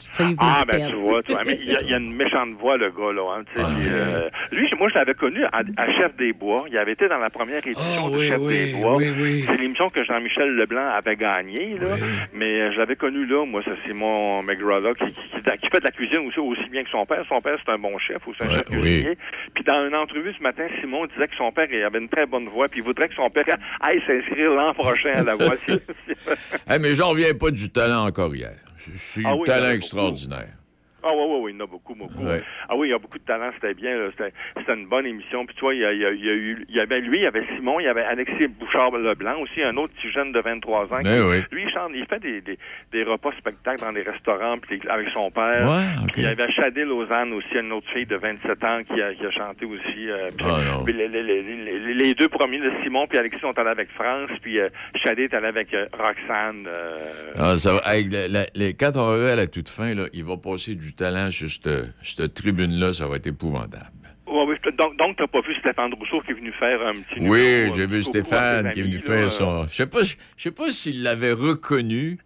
Steve 0.00 0.36
Ah, 0.40 0.64
ben 0.66 0.90
tu 0.90 0.96
vois, 0.96 1.22
tu 1.22 1.32
vois. 1.32 1.42
Mais 1.44 1.58
il 1.62 1.70
y, 1.70 1.76
a- 1.76 1.82
il 1.82 1.90
y 1.90 1.94
a 1.94 1.98
une 1.98 2.14
méchante 2.14 2.50
voix, 2.58 2.76
le 2.76 2.90
gars, 2.90 3.12
là. 3.12 3.22
Hein, 3.36 3.42
puis, 3.54 3.64
euh, 3.88 4.28
lui, 4.52 4.68
moi, 4.78 4.88
je 4.90 4.94
l'avais 4.94 5.14
connu 5.14 5.44
à, 5.44 5.60
à 5.76 5.92
Chef 5.92 6.16
des 6.16 6.32
Bois. 6.32 6.64
Il 6.70 6.76
avait 6.78 6.92
été 6.92 7.08
dans 7.08 7.18
la 7.18 7.30
première 7.30 7.58
édition 7.66 8.08
de 8.10 8.16
oui, 8.16 8.28
Chef 8.28 8.38
oui, 8.40 8.54
des 8.72 8.72
Bois. 8.80 8.96
oui, 8.96 9.10
oui. 9.16 9.44
C'est 9.46 9.56
l'émission 9.58 9.88
que 9.88 10.02
Jean-Michel 10.04 10.54
Leblanc 10.56 10.88
avait 10.90 11.16
gagnée, 11.16 11.76
là. 11.80 11.96
Mais 12.32 12.60
euh, 12.60 12.72
je 12.72 12.78
l'avais 12.78 12.96
connu 12.96 13.26
là, 13.26 13.44
moi, 13.44 13.60
c'est 13.64 13.76
Simon 13.88 14.42
McGraw, 14.42 14.94
qui, 14.94 15.04
qui, 15.06 15.12
qui- 15.12 15.58
qui 15.60 15.68
fait 15.68 15.80
de 15.80 15.84
la 15.84 15.90
cuisine 15.90 16.26
aussi, 16.28 16.38
aussi 16.40 16.68
bien 16.70 16.82
que 16.84 16.90
son 16.90 17.04
père. 17.04 17.24
Son 17.28 17.40
père, 17.40 17.56
c'est 17.64 17.72
un 17.72 17.78
bon 17.78 17.98
chef, 17.98 18.26
ou 18.26 18.32
c'est 18.38 18.46
un 18.46 18.50
chef 18.50 18.64
cuisinier. 18.64 19.18
Puis 19.54 19.64
dans 19.64 19.86
une 19.86 19.94
entrevue 19.94 20.32
ce 20.36 20.42
matin, 20.42 20.64
Simon 20.80 21.06
disait 21.06 21.28
que 21.28 21.36
son 21.36 21.52
père 21.52 21.66
il 21.70 21.82
avait 21.82 21.98
une 21.98 22.08
très 22.08 22.24
bonne 22.26 22.48
voix, 22.48 22.68
puis 22.68 22.80
il 22.80 22.84
voudrait 22.84 23.08
que 23.08 23.14
son 23.14 23.28
père 23.30 23.44
aille 23.80 24.00
s'inscrire 24.06 24.50
l'an 24.52 24.72
prochain 24.74 25.12
à 25.16 25.22
la 25.22 25.34
voix. 25.36 25.54
Eh, 26.72 26.78
mais 26.78 26.94
j'en 26.94 27.08
reviens 27.10 27.34
pas 27.34 27.50
du 27.50 27.68
talent 27.70 28.06
encore 28.06 28.34
hier. 28.34 28.52
C'est 28.96 29.22
Ah 29.24 29.30
un 29.30 29.36
oui, 29.36 29.46
talent 29.46 29.70
extraordinaire. 29.70 30.59
Ah 31.02 31.10
oui, 31.14 31.22
oui, 31.28 31.38
oui, 31.42 31.52
il 31.52 31.58
y 31.58 31.60
en 31.60 31.64
a 31.64 31.66
beaucoup, 31.66 31.94
beaucoup. 31.94 32.24
Ouais. 32.24 32.40
Ah 32.68 32.76
oui, 32.76 32.88
il 32.88 32.90
y 32.90 32.94
a 32.94 32.98
beaucoup 32.98 33.18
de 33.18 33.24
talent, 33.24 33.50
c'était 33.54 33.74
bien, 33.74 33.96
c'était, 34.10 34.32
c'était 34.58 34.74
une 34.74 34.86
bonne 34.86 35.06
émission. 35.06 35.46
Puis 35.46 35.54
tu 35.54 35.60
vois, 35.62 35.74
il 35.74 35.80
y 35.80 35.84
a, 35.84 35.92
il 35.92 36.00
y 36.00 36.04
a- 36.04 36.10
il 36.12 36.24
y 36.24 36.30
a 36.30 36.34
eu, 36.34 36.66
il 36.68 36.76
y 36.76 36.80
avait 36.80 37.00
lui, 37.00 37.18
il 37.18 37.22
y 37.22 37.26
avait 37.26 37.44
Simon, 37.56 37.80
il 37.80 37.84
y 37.84 37.88
avait 37.88 38.04
Alexis 38.04 38.46
Bouchard-Leblanc 38.48 39.40
aussi, 39.42 39.62
un 39.62 39.76
autre 39.76 39.92
petit 39.94 40.10
jeune 40.10 40.32
de 40.32 40.40
23 40.40 40.84
ans. 40.84 40.88
Ben 40.90 41.02
qui- 41.02 41.26
oui. 41.28 41.42
Lui, 41.52 41.62
il 41.64 41.70
chante, 41.70 41.92
il 41.94 42.06
fait 42.06 42.20
des, 42.20 42.40
des, 42.40 42.58
des 42.92 43.02
repas 43.04 43.32
spectacles 43.38 43.80
dans 43.80 43.92
des 43.92 44.02
restaurants 44.02 44.58
puis 44.58 44.80
avec 44.88 45.08
son 45.10 45.30
père. 45.30 45.66
Ouais, 45.68 45.84
ok. 46.04 46.12
Puis 46.12 46.22
il 46.22 46.24
y 46.24 46.26
avait 46.26 46.50
Shadé 46.50 46.84
Lausanne 46.84 47.32
aussi, 47.32 47.54
une 47.54 47.72
autre 47.72 47.88
fille 47.92 48.06
de 48.06 48.16
27 48.16 48.64
ans 48.64 48.78
qui 48.86 49.00
a, 49.00 49.14
qui 49.14 49.24
a 49.26 49.30
chanté 49.30 49.64
aussi. 49.64 50.10
euh, 50.10 50.28
puis, 50.36 50.46
Ah, 50.48 50.80
puis 50.84 50.92
les, 50.92 51.08
les- 51.08 51.22
les- 51.22 51.42
les- 51.42 51.94
les 51.94 52.14
deux 52.14 52.28
premiers, 52.28 52.58
le 52.58 52.72
Simon 52.82 53.06
puis 53.06 53.18
Alexis 53.18 53.40
sont 53.40 53.58
allés 53.58 53.70
avec 53.70 53.90
France, 53.92 54.30
puis 54.42 54.58
euh, 54.58 54.68
Shadé 54.96 55.24
est 55.24 55.34
allé 55.34 55.46
avec 55.48 55.72
euh, 55.74 55.86
Roxane. 55.92 56.66
euh, 56.66 57.32
Ah, 57.38 57.56
ça 57.56 57.74
va, 57.74 57.78
avec 57.80 58.12
la- 58.12 58.28
la- 58.28 58.46
les, 58.54 58.74
quand 58.74 58.92
on 58.96 59.16
va 59.16 59.32
à 59.32 59.36
la 59.36 59.46
toute 59.46 59.68
fin, 59.68 59.94
là, 59.94 60.04
il 60.12 60.24
va 60.24 60.36
passer 60.36 60.74
du 60.74 60.89
talent 60.92 61.30
sur 61.30 61.50
cette, 61.50 61.94
cette 62.02 62.34
tribune-là, 62.34 62.92
ça 62.92 63.06
va 63.08 63.16
être 63.16 63.26
épouvantable. 63.26 63.90
Ouais, 64.26 64.44
oui, 64.46 64.56
donc, 64.78 64.96
donc 64.96 65.16
t'as 65.16 65.26
pas 65.26 65.40
vu 65.40 65.54
Stéphane 65.56 65.92
Rousseau 65.94 66.20
qui 66.20 66.30
est 66.30 66.34
venu 66.34 66.52
faire 66.52 66.80
un 66.86 66.92
petit 66.92 67.20
Oui, 67.20 67.40
euh, 67.40 67.70
j'ai 67.74 67.86
vu 67.86 67.98
à 67.98 68.02
Stéphane 68.02 68.70
qui 68.72 68.80
est 68.80 68.84
venu 68.84 68.98
faire 68.98 69.30
son. 69.30 69.66
Je 69.66 69.74
sais 69.74 69.86
pas, 69.86 70.04
je 70.04 70.14
sais 70.36 70.52
pas 70.52 70.70
s'il 70.70 71.02
l'avait 71.02 71.32
reconnu, 71.32 72.18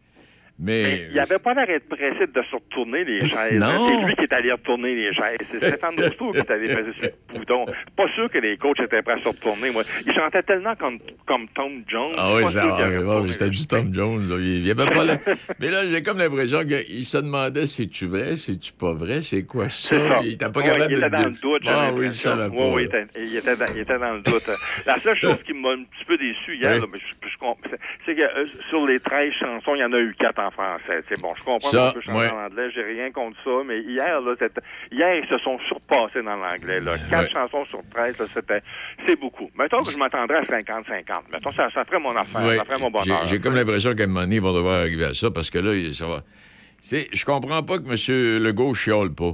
mais. 0.58 1.08
Il 1.10 1.18
avait 1.18 1.38
pas 1.38 1.54
l'air 1.54 1.66
d'être 1.66 1.88
pressé 1.88 2.26
de 2.26 2.42
se 2.42 2.54
retourner 2.54 3.04
les 3.04 3.20
chaises. 3.28 3.52
Non. 3.60 3.66
hein. 3.66 3.86
C'est 3.88 4.06
lui 4.06 4.14
qui 4.16 4.22
est 4.22 4.32
allé 4.32 4.52
retourner 4.52 4.94
les 4.94 5.12
chaises. 5.14 5.36
C'est 5.50 5.64
Stéphane 5.64 5.94
Rousseau 5.98 6.32
qui 6.32 6.38
est 6.38 6.50
allé 6.50 6.66
faire 6.68 6.84
sur 6.94 7.02
le 7.32 7.38
bouton. 7.38 7.66
Pas 7.96 8.08
sûr 8.14 8.30
que 8.30 8.38
les 8.38 8.56
coachs 8.56 8.78
étaient 8.80 9.02
prêts 9.02 9.14
à 9.14 9.22
se 9.22 9.28
retourner. 9.28 9.70
Moi, 9.70 9.82
il 10.06 10.14
chantait 10.14 10.42
tellement 10.42 10.74
comme, 10.76 10.98
comme 11.26 11.48
Tom 11.54 11.82
Jones. 11.88 12.12
Ah 12.18 12.30
oui, 12.36 12.50
ça, 12.52 12.64
ah, 12.78 13.20
oui, 13.20 13.32
c'était 13.32 13.50
du 13.50 13.66
Tom 13.66 13.92
Jones. 13.92 14.28
là. 14.28 14.36
Il 14.38 14.66
y 14.66 14.70
avait 14.70 14.86
pas 14.86 15.04
la- 15.04 15.18
Mais 15.60 15.70
là, 15.70 15.86
j'ai 15.90 16.02
comme 16.02 16.18
l'impression 16.18 16.60
qu'il 16.64 17.04
se 17.04 17.18
demandait 17.18 17.66
c'est-tu 17.66 18.06
vrai, 18.06 18.36
c'est-tu 18.36 18.72
pas 18.72 18.92
vrai, 18.92 19.22
c'est 19.22 19.44
quoi 19.44 19.68
ça? 19.68 19.96
Ça. 19.96 20.20
Il 20.22 20.34
était 20.34 20.48
pas 20.50 20.60
Ouais, 20.60 20.66
capable 20.66 20.92
il 20.92 21.00
de. 21.00 21.06
était 21.06 21.08
dans 21.10 21.28
le 21.28 21.40
doute. 21.40 21.62
Ah 21.66 21.90
oui, 21.92 22.06
il 22.06 22.22
pas. 22.22 22.48
Ouais, 22.48 22.72
ouais, 22.72 22.82
il, 22.82 22.86
était, 22.86 23.06
il, 23.16 23.36
était 23.36 23.56
dans, 23.56 23.74
il 23.74 23.80
était 23.80 23.98
dans 23.98 24.14
le 24.14 24.20
doute. 24.20 24.50
La 24.86 25.00
seule 25.00 25.18
chose 25.18 25.36
qui 25.46 25.52
m'a 25.52 25.70
un 25.70 25.82
petit 25.84 26.04
peu 26.06 26.16
déçu 26.16 26.56
hier, 26.56 26.80
Oui. 26.80 27.00
c'est 28.06 28.14
que 28.14 28.20
euh, 28.22 28.46
sur 28.70 28.86
les 28.86 29.00
13 29.00 29.32
chansons, 29.40 29.74
il 29.74 29.80
y 29.80 29.84
en 29.84 29.92
a 29.92 29.98
eu 29.98 30.14
4 30.18 30.38
en 30.46 30.50
français. 30.50 31.02
C'est 31.08 31.20
bon, 31.20 31.32
je 31.36 31.42
comprends 31.42 31.68
Ça, 31.68 31.92
chanter 32.04 32.18
ouais. 32.18 32.30
en 32.30 32.44
anglais, 32.46 32.68
j'ai 32.74 32.82
rien 32.82 33.10
contre 33.10 33.36
ça, 33.44 33.50
mais 33.66 33.80
hier, 33.80 34.20
là, 34.20 34.34
hier, 34.92 35.14
ils 35.16 35.28
se 35.28 35.38
sont 35.38 35.58
surpassés 35.68 36.22
dans 36.22 36.36
l'anglais. 36.36 36.80
Là. 36.80 36.96
4 37.10 37.22
Ouais. 37.22 37.28
chansons 37.32 37.64
sur 37.66 37.80
13, 37.92 38.18
là, 38.18 38.26
c'était, 38.34 38.62
c'est 39.06 39.18
beaucoup. 39.18 39.50
Mettons 39.58 39.80
que 39.82 39.90
je 39.90 39.98
m'attendrais 39.98 40.38
à 40.38 40.44
50-50. 40.44 41.24
Mettons, 41.32 41.52
ça, 41.52 41.68
ça 41.74 41.84
ferait 41.84 41.98
mon 42.00 42.14
affaire, 42.16 42.46
Ouais. 42.46 42.56
ça 42.58 42.64
ferait 42.64 42.78
mon 42.78 42.90
bonheur. 42.90 43.26
J'ai 43.26 43.40
comme 43.40 43.54
l'impression 43.54 43.94
qu'à 43.94 44.04
un 44.04 44.06
moment 44.06 44.20
donné, 44.20 44.36
ils 44.36 44.42
vont 44.42 44.52
devoir 44.54 44.80
arriver 44.80 45.04
à 45.04 45.14
ça 45.14 45.30
parce 45.30 45.50
que 45.50 45.58
là, 45.58 45.72
ça 45.94 46.06
va. 46.06 46.20
C'est- 46.80 47.08
Je 47.12 47.24
comprends 47.24 47.62
pas 47.62 47.78
que 47.78 47.84
M. 47.88 48.42
Legault 48.44 48.74
chiole 48.74 49.14
pas. 49.14 49.32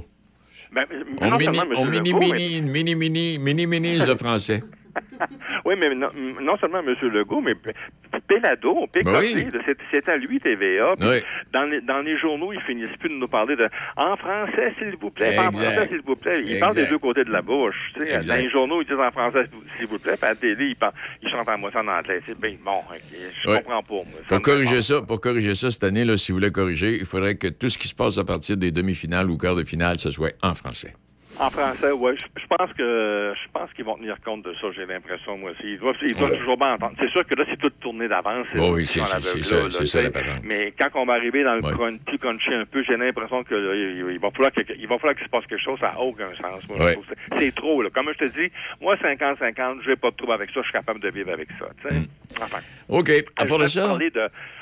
Ben, 0.73 0.85
On 1.19 1.31
mini, 1.37 1.59
on 1.75 1.85
mini, 1.85 2.13
mini, 2.13 2.61
mini, 2.61 2.95
mini, 2.95 3.37
mini, 3.39 3.67
mini 3.67 3.97
le 3.99 4.15
français. 4.15 4.63
Oui, 5.65 5.75
mais 5.79 5.93
non, 5.95 6.09
non 6.41 6.57
seulement 6.57 6.79
M. 6.79 6.95
Legault, 7.01 7.41
mais 7.41 7.55
P- 7.55 7.71
Pélado, 8.27 8.87
Pécoté, 8.91 9.11
Ben 9.35 9.51
oui. 9.53 9.61
c'est- 9.91 10.09
à 10.09 10.17
lui 10.17 10.39
TVA. 10.39 10.93
Oui. 10.99 11.21
Dans, 11.53 11.63
les, 11.65 11.81
dans 11.81 11.99
les 12.01 12.17
journaux, 12.17 12.51
ils 12.53 12.61
finissent 12.61 12.95
plus 12.99 13.09
de 13.09 13.15
nous 13.15 13.27
parler 13.27 13.55
de 13.55 13.69
en 13.97 14.17
français, 14.17 14.73
s'il 14.79 14.95
vous 14.99 15.11
plaît, 15.11 15.37
en 15.37 15.51
français, 15.51 15.87
s'il 15.89 16.01
vous 16.01 16.15
plaît. 16.15 16.41
Ils 16.45 16.59
parlent 16.59 16.75
des 16.75 16.87
deux 16.87 16.97
côtés 16.97 17.23
de 17.23 17.31
la 17.31 17.41
bouche. 17.41 17.75
tu 17.93 18.03
sais. 18.05 18.15
Exact. 18.15 18.27
Dans 18.27 18.41
les 18.41 18.49
journaux, 18.49 18.81
ils 18.81 18.87
disent 18.87 18.97
en 18.99 19.11
français, 19.11 19.45
s'il 19.77 19.87
vous 19.87 19.99
plaît, 19.99 20.13
puis 20.17 20.25
à 20.25 20.29
la 20.29 20.35
télé, 20.35 20.65
ils, 20.69 20.75
parlent- 20.75 20.93
ils 21.21 21.29
chantent 21.29 21.49
en 21.49 21.57
moitié 21.57 21.79
en 21.79 21.87
anglais. 21.87 22.19
C'est 22.25 22.39
bien 22.39 22.55
bon. 22.63 22.81
Je 23.43 23.55
comprends 23.57 23.83
pas. 23.83 23.93
moi. 23.93 24.05
Pour 24.27 24.41
corriger 24.41 24.81
ça, 24.81 25.01
pour 25.01 25.21
corriger 25.21 25.55
ça 25.55 25.71
cette 25.71 25.83
année, 25.83 26.03
là, 26.05 26.17
si 26.17 26.31
vous 26.31 26.37
voulez 26.39 26.51
corriger, 26.51 26.95
il 26.99 27.05
faudrait 27.05 27.35
que 27.35 27.47
tout 27.47 27.69
ce 27.69 27.77
qui 27.77 27.87
se 27.87 27.95
passe 27.95 28.17
à 28.17 28.23
partir 28.23 28.57
des 28.57 28.71
demi-finales 28.71 29.29
ou 29.29 29.37
quarts 29.37 29.55
de 29.55 29.63
finale, 29.63 29.97
ce 29.99 30.11
soit 30.11 30.33
en 30.41 30.55
français. 30.55 30.93
En 31.41 31.49
français, 31.49 31.91
oui. 31.91 32.11
Je, 32.19 32.41
je 32.41 32.45
pense 32.47 32.71
que 32.73 33.33
je 33.35 33.51
pense 33.51 33.73
qu'ils 33.73 33.83
vont 33.85 33.95
tenir 33.97 34.15
compte 34.23 34.43
de 34.45 34.53
ça, 34.61 34.67
j'ai 34.75 34.85
l'impression, 34.85 35.37
moi 35.39 35.51
aussi. 35.51 35.63
Ils 35.73 35.79
doivent, 35.79 35.95
ils 36.03 36.15
doivent 36.15 36.31
Ouais. 36.31 36.37
toujours 36.37 36.55
bien 36.57 36.73
entendre. 36.73 36.93
C'est 36.99 37.09
sûr 37.09 37.25
que 37.25 37.33
là, 37.33 37.43
c'est 37.49 37.57
tout 37.57 37.71
tourné 37.81 38.07
d'avance. 38.07 38.45
Oh 38.59 38.73
oui, 38.73 38.85
c'est- 38.85 39.03
ça, 39.03 39.15
là, 39.17 39.21
c'est 39.23 39.39
tu 39.39 39.43
ça, 39.43 39.85
sais. 39.87 40.03
la 40.03 40.11
patente. 40.11 40.41
Mais 40.43 40.71
quand 40.77 40.89
on 41.01 41.05
va 41.05 41.13
arriver 41.13 41.43
dans 41.43 41.55
le 41.55 41.61
Ouais. 41.63 41.97
plus 42.05 42.19
crunchy 42.19 42.53
un 42.53 42.65
peu, 42.65 42.83
j'ai 42.83 42.95
l'impression 42.95 43.43
que 43.43 43.55
là, 43.55 43.73
il, 43.73 44.13
il 44.13 44.19
va 44.19 44.29
falloir 44.31 44.51
qu'il 44.53 45.25
se 45.25 45.29
passe 45.31 45.45
quelque 45.47 45.63
chose, 45.63 45.79
ça 45.79 45.93
n'a 45.93 45.99
aucun 45.99 46.29
sens. 46.39 46.63
Ouais. 46.69 46.95
C'est- 47.39 47.55
trop, 47.55 47.81
là. 47.81 47.89
Comme 47.93 48.09
je 48.13 48.17
te 48.27 48.39
dis, 48.39 48.51
moi, 48.79 48.95
50-50, 49.01 49.81
je 49.83 49.89
n'ai 49.89 49.95
pas 49.95 50.11
de 50.11 50.15
trouble 50.15 50.33
avec 50.33 50.49
ça, 50.51 50.59
je 50.61 50.65
suis 50.65 50.73
capable 50.73 50.99
de 50.99 51.09
vivre 51.09 51.31
avec 51.33 51.47
ça, 51.59 51.65
sais. 51.89 51.95
Enfin. 52.41 52.59
OK. 52.87 53.09
Euh, 53.09 53.21
À 53.35 53.45
part 53.45 53.57
de 53.57 53.67
ça, 53.67 53.97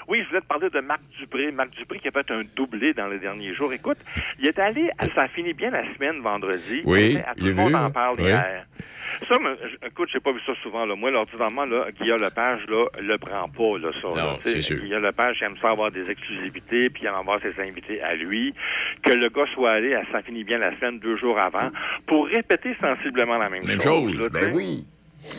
Oui, 0.10 0.22
je 0.24 0.28
voulais 0.30 0.42
te 0.42 0.48
parler 0.48 0.70
de 0.72 0.80
Marc 0.80 1.02
Dupré. 1.20 1.52
Marc 1.52 1.70
Dupré 1.78 2.00
qui 2.00 2.08
a 2.08 2.12
fait 2.12 2.32
un 2.32 2.42
doublé 2.56 2.94
dans 2.94 3.08
les 3.08 3.20
derniers 3.20 3.54
jours. 3.54 3.72
Écoute, 3.72 4.00
il 4.40 4.48
est 4.48 4.58
allé, 4.58 4.90
à- 4.98 5.06
ça 5.14 5.22
a 5.24 5.28
fini 5.28 5.54
bien 5.54 5.70
la 5.70 5.84
semaine 5.94 6.20
vendredi. 6.22 6.82
Oui, 6.84 7.18
À- 7.18 7.36
tout 7.36 7.46
le 7.46 7.54
monde 7.54 7.70
vu, 7.70 7.76
en 7.76 7.92
parle 7.92 8.16
oui. 8.18 8.26
hier. 8.26 8.66
Ça, 9.28 9.36
je- 9.36 9.88
écoute, 9.88 10.10
j'ai 10.12 10.20
pas 10.20 10.32
vu 10.32 10.40
ça 10.46 10.54
souvent. 10.64 10.86
Là. 10.86 10.96
Moi, 10.96 11.12
l'ordinairement, 11.12 11.66
là, 11.66 11.88
Guillaume 12.00 12.22
Lepage, 12.22 12.62
là, 12.70 12.86
le 13.00 13.18
prend 13.18 13.48
pas, 13.50 13.78
là, 13.78 13.92
ça. 14.02 14.08
Non, 14.08 14.40
c'est 14.44 14.62
sûr. 14.62 14.78
Guillaume 14.80 15.04
Lepage, 15.04 15.38
il 15.42 15.44
aime 15.46 15.58
ça 15.62 15.70
avoir 15.72 15.92
des 15.92 16.10
exclusivités, 16.10 16.90
puis 16.90 17.04
il 17.04 17.08
aime 17.08 17.16
avoir 17.16 17.40
ses 17.42 17.60
invités 17.62 18.02
à 18.02 18.16
lui. 18.16 18.54
Que 19.04 19.12
le 19.12 19.30
gars 19.30 19.46
soit 19.54 19.72
allé 19.74 19.94
à 19.94 20.04
ça 20.12 20.22
finit 20.24 20.44
bien 20.44 20.58
la 20.58 20.76
semaine 20.80 21.00
deux 21.00 21.18
jours 21.18 21.38
avant 21.38 21.70
pour 22.08 22.28
répéter 22.28 22.76
sensiblement 22.82 23.38
la 23.38 23.50
même, 23.50 23.66
même 23.66 23.80
chose. 23.80 24.12
chose. 24.14 24.20
là, 24.20 24.26
tu 24.28 24.32
Ben 24.46 24.56
oui. 24.56 24.86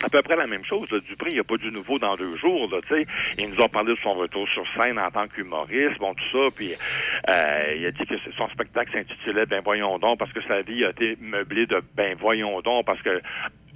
À 0.02 0.08
peu 0.08 0.22
près 0.22 0.36
la 0.36 0.46
même 0.46 0.64
chose. 0.64 0.90
Là. 0.90 0.98
Dupré, 1.00 1.30
il 1.30 1.34
n'y 1.34 1.40
a 1.40 1.44
pas 1.44 1.56
du 1.56 1.70
nouveau 1.70 1.98
dans 1.98 2.16
deux 2.16 2.36
jours. 2.36 2.68
Là, 2.70 2.80
tu 2.88 2.94
sais. 2.94 3.06
il 3.38 3.50
nous 3.50 3.62
a 3.62 3.68
parlé 3.68 3.94
de 3.94 3.98
son 4.02 4.14
retour 4.14 4.48
sur 4.48 4.64
scène 4.74 4.98
en 4.98 5.08
tant 5.08 5.26
qu'humoriste, 5.28 5.98
bon, 5.98 6.12
tout 6.14 6.24
ça. 6.32 6.54
Puis 6.54 6.72
euh, 7.28 7.74
il 7.76 7.86
a 7.86 7.90
dit 7.90 8.04
que 8.06 8.14
son 8.36 8.48
spectacle 8.48 8.92
s'intitulait 8.92 9.46
Ben 9.46 9.62
voyons 9.64 9.98
donc, 9.98 10.18
parce 10.18 10.32
que 10.32 10.42
sa 10.42 10.62
vie 10.62 10.84
a 10.84 10.90
été 10.90 11.16
meublée 11.20 11.66
de 11.66 11.82
Ben 11.94 12.16
voyons 12.18 12.60
donc, 12.60 12.86
parce 12.86 13.02
que 13.02 13.20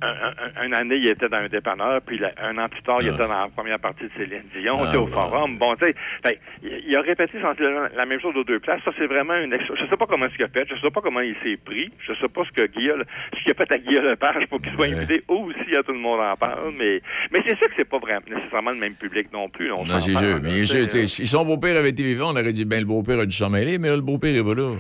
un, 0.03 0.61
un- 0.61 0.67
une 0.67 0.75
année, 0.75 0.97
il 0.97 1.07
était 1.07 1.29
dans 1.29 1.39
un 1.39 1.49
dépanneur, 1.49 2.01
puis 2.03 2.19
la- 2.19 2.33
un 2.43 2.57
an 2.59 2.69
plus 2.69 2.83
tard, 2.83 2.99
il 3.01 3.09
était 3.09 3.19
dans 3.19 3.29
la 3.29 3.49
première 3.55 3.79
partie 3.79 4.05
de 4.05 4.11
Céline 4.17 4.43
Dion, 4.55 4.77
Ah, 4.81 4.99
au 4.99 5.07
forum. 5.07 5.57
Bon, 5.59 5.75
tu 5.77 5.87
sais, 5.87 5.95
fait, 6.25 6.39
il, 6.63 6.83
il 6.89 6.97
a 6.97 7.01
répété 7.01 7.41
sensiblement 7.41 7.87
la 7.97 8.07
même 8.07 8.21
chose 8.21 8.37
aux 8.37 8.45
deux 8.45 8.61
places. 8.61 8.81
Ça, 8.85 8.91
c'est 8.99 9.07
vraiment 9.07 9.35
une 9.37 9.53
Je 9.53 9.87
sais 9.89 9.97
pas 9.97 10.07
comment 10.07 10.27
ce 10.31 10.37
qu'il 10.37 10.45
a 10.45 10.49
fait, 10.49 10.67
je 10.69 10.81
sais 10.81 10.91
pas 10.91 11.01
comment 11.01 11.21
il 11.21 11.35
s'est 11.43 11.57
pris, 11.65 11.91
je 12.07 12.13
sais 12.15 12.29
pas 12.29 12.43
ce 12.45 12.51
que 12.53 12.67
Guillaume, 12.67 13.05
ce 13.39 13.43
qu'il 13.43 13.53
a 13.53 13.55
fait 13.55 13.73
à 13.73 13.79
Guillaume 13.79 14.05
Lepage 14.05 14.47
pour 14.49 14.61
qu'il 14.61 14.73
soit 14.73 14.87
invité 14.87 15.23
aussi 15.29 15.77
à 15.77 15.83
tout 15.83 15.93
le 15.93 15.99
monde 15.99 16.21
en 16.21 16.37
parle, 16.37 16.75
mais, 16.79 17.01
mais 17.33 17.41
c'est 17.47 17.57
sûr 17.57 17.69
que 17.69 17.75
c'est 17.77 17.89
pas 17.89 17.99
vraiment 17.99 18.21
nécessairement 18.29 18.71
le 18.73 18.79
même 18.79 18.95
public 18.95 19.33
non 19.33 19.49
plus. 19.49 19.71
on 19.73 19.85
Non, 19.85 20.01
c'est 20.01 20.13
sûr. 20.17 20.41
Mais 20.43 20.65
sûr, 20.65 20.85
tu 20.85 20.91
sais, 20.91 21.07
si 21.07 21.27
son 21.27 21.45
beau-père 21.45 21.77
avait 21.79 21.91
été 21.91 22.03
vivant, 22.03 22.29
on 22.33 22.37
aurait 22.37 22.53
dit, 22.53 22.65
ben, 22.65 22.81
le 22.81 22.87
beau-père 22.87 23.21
a 23.21 23.27
dû 23.27 23.35
s'en 23.37 23.51
mêler, 23.51 23.79
mais 23.79 23.89
là, 23.89 23.97
le 23.97 24.03
beau-père 24.03 24.35
est 24.35 24.43
pas 24.45 24.55
là. 24.55 24.75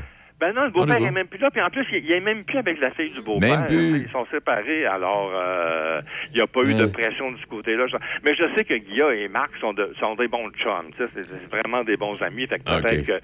Ben 0.44 0.52
non, 0.54 0.64
le 0.64 0.70
beau-père 0.72 0.96
On 0.96 1.00
y 1.00 1.02
va. 1.04 1.08
est 1.08 1.10
même 1.12 1.26
plus 1.26 1.38
là, 1.38 1.50
puis 1.50 1.62
en 1.62 1.70
plus, 1.70 1.86
il, 1.90 2.04
il 2.04 2.12
est 2.12 2.20
même 2.20 2.44
plus 2.44 2.58
avec 2.58 2.78
la 2.78 2.90
fille 2.90 3.10
du 3.10 3.22
beau-père. 3.22 3.64
Ils 3.70 4.08
sont 4.12 4.26
séparés, 4.30 4.84
alors 4.84 5.32
euh, 5.34 6.02
il 6.32 6.36
n'y 6.36 6.42
a 6.42 6.46
pas 6.46 6.60
eu 6.60 6.74
de 6.74 6.84
Ouais. 6.84 6.92
pression 6.92 7.32
de 7.32 7.38
ce 7.38 7.46
côté-là. 7.46 7.86
Mais 8.24 8.34
je 8.34 8.44
sais 8.54 8.64
que 8.64 8.74
Guilla 8.74 9.14
et 9.14 9.28
Marc 9.28 9.56
sont, 9.58 9.72
de- 9.72 9.94
sont 9.98 10.14
des 10.16 10.28
bons 10.28 10.50
chums. 10.50 10.90
C'est 10.98 11.48
vraiment 11.50 11.82
des 11.82 11.96
bons 11.96 12.20
amis. 12.22 12.46
Fait 12.46 12.58
que 12.58 12.64
peut-être 12.82 13.06
que 13.06 13.20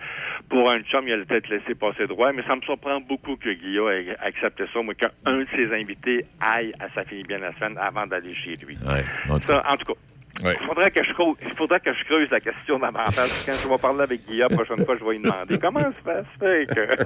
pour 0.48 0.72
un 0.72 0.80
chum, 0.80 1.06
il 1.06 1.12
a 1.12 1.24
peut-être 1.26 1.48
laissé 1.50 1.74
passer 1.74 2.06
droit, 2.06 2.32
mais 2.32 2.42
ça 2.46 2.56
me 2.56 2.62
surprend 2.62 3.00
beaucoup 3.00 3.36
que 3.36 3.50
Guilla 3.50 3.92
ait 3.92 4.16
accepté 4.20 4.64
ça, 4.72 4.80
moi, 4.80 4.94
qu'un 4.94 5.10
de 5.26 5.46
ses 5.54 5.74
invités 5.74 6.24
aille 6.40 6.72
à 6.80 6.88
sa 6.94 7.04
fille 7.04 7.24
bien 7.24 7.38
la 7.38 7.52
semaine 7.56 7.76
avant 7.78 8.06
d'aller 8.06 8.34
chez 8.34 8.56
lui. 8.66 8.76
Ouais. 8.86 9.04
En 9.28 9.38
tout 9.38 9.48
Ça, 9.48 9.62
en 9.68 9.76
tout 9.76 9.92
cas. 9.92 10.00
Ouais. 10.44 10.56
Il 10.60 10.66
faudrait 10.66 10.90
que 10.90 11.04
je 11.04 11.12
creuse, 11.12 11.36
il 11.42 11.54
faudrait 11.54 11.80
que 11.80 11.92
je 11.92 12.04
creuse 12.04 12.30
la 12.30 12.40
question 12.40 12.78
davantage. 12.78 13.44
Quand 13.44 13.52
je 13.52 13.68
vais 13.68 13.78
parler 13.78 14.02
avec 14.02 14.26
Guilla, 14.26 14.46
la 14.48 14.56
prochaine 14.56 14.84
fois, 14.86 14.96
je 14.98 15.04
vais 15.04 15.12
lui 15.12 15.22
demander 15.22 15.58
comment 15.62 15.80
ça 16.04 16.22
se 16.22 16.38
fait 16.38 16.66
que. 16.66 17.04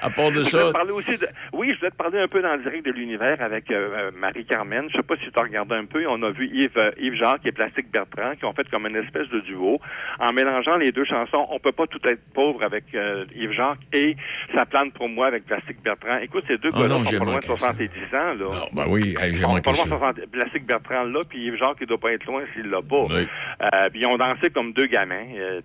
À 0.00 0.10
part 0.10 0.30
de 0.30 0.42
ça, 0.44 0.72
parler 0.72 0.92
aussi 0.92 1.18
de... 1.18 1.26
Oui, 1.52 1.72
je 1.74 1.78
voulais 1.78 1.90
te 1.90 1.96
parler 1.96 2.20
un 2.20 2.28
peu 2.28 2.40
dans 2.40 2.54
le 2.54 2.62
direct 2.62 2.86
de 2.86 2.92
l'univers 2.92 3.42
avec 3.42 3.70
euh, 3.70 3.90
euh, 3.92 4.10
Marie-Carmen. 4.16 4.88
Je 4.90 4.96
sais 4.96 5.02
pas 5.02 5.16
si 5.16 5.30
tu 5.30 5.38
as 5.38 5.42
regardé 5.42 5.74
un 5.74 5.84
peu. 5.86 6.06
On 6.08 6.22
a 6.22 6.30
vu 6.30 6.46
Yves, 6.46 6.78
euh, 6.78 6.92
Yves 6.98 7.16
Jacques 7.16 7.44
et 7.44 7.52
Plastique 7.52 7.90
Bertrand 7.90 8.36
qui 8.38 8.44
ont 8.44 8.52
fait 8.52 8.68
comme 8.70 8.86
une 8.86 8.96
espèce 8.96 9.28
de 9.28 9.40
duo 9.40 9.80
en 10.20 10.32
mélangeant 10.32 10.76
les 10.76 10.92
deux 10.92 11.04
chansons. 11.04 11.46
On 11.50 11.58
peut 11.58 11.72
pas 11.72 11.88
tout 11.88 12.00
être 12.04 12.22
pauvre 12.32 12.62
avec 12.62 12.94
euh, 12.94 13.24
Yves 13.34 13.52
Jacques 13.52 13.80
et 13.92 14.16
Ça 14.54 14.64
plane 14.64 14.92
pour 14.92 15.08
moi 15.08 15.26
avec 15.26 15.44
Plastique 15.44 15.82
Bertrand. 15.82 16.18
Écoute, 16.22 16.44
ces 16.46 16.58
deux 16.58 16.70
gars-là 16.70 17.04
sont 17.04 17.18
pas 17.18 17.24
loin 17.24 17.38
de 17.38 17.48
manqué 17.48 17.48
ça. 17.48 17.56
70 17.56 17.90
ans. 18.14 18.34
Là. 18.38 18.68
ben 18.72 18.86
oui, 18.88 19.16
j'ai 19.20 19.40
manqué 19.40 19.74
ça. 19.74 19.84
60 19.84 20.26
Plastique 20.30 20.64
Bertrand 20.64 21.04
là, 21.04 21.20
puis 21.28 21.44
Yves 21.44 21.56
Jacques, 21.56 21.82
doit 21.88 21.97
doit 21.98 22.10
pas 22.10 22.12
être 22.12 22.24
loin 22.26 22.42
s'il 22.54 22.68
l'a 22.70 22.82
pas. 22.82 23.06
Euh, 23.10 23.90
puis 23.90 24.00
ils 24.00 24.06
ont 24.06 24.16
dansé 24.16 24.50
comme 24.50 24.72
deux 24.72 24.86
gamins. 24.86 25.26
euh, 25.36 25.60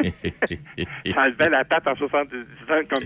levait 1.04 1.50
la 1.50 1.64
tête 1.64 1.86
en 1.86 1.94
70 1.96 2.36
ans, 2.36 2.80
comme 2.92 3.04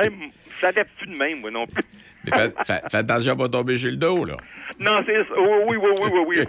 même, 0.00 0.28
ça 0.60 0.70
lève 0.72 0.86
plus 0.98 1.06
de 1.08 1.18
même, 1.18 1.40
moi 1.40 1.50
non 1.50 1.66
plus. 1.66 1.82
Mais 2.26 2.32
fais- 2.66 2.82
fais 2.90 2.96
attention 2.96 3.34
à 3.34 3.36
pas 3.36 3.48
tomber 3.48 3.76
sur 3.76 3.88
le 3.90 3.96
dos, 3.96 4.24
là. 4.24 4.36
Non, 4.80 4.98
c'est 5.06 5.16
ça. 5.18 5.34
Oui, 5.38 5.76
oui, 5.76 5.90
oui, 6.00 6.08
oui, 6.12 6.20
oui, 6.26 6.44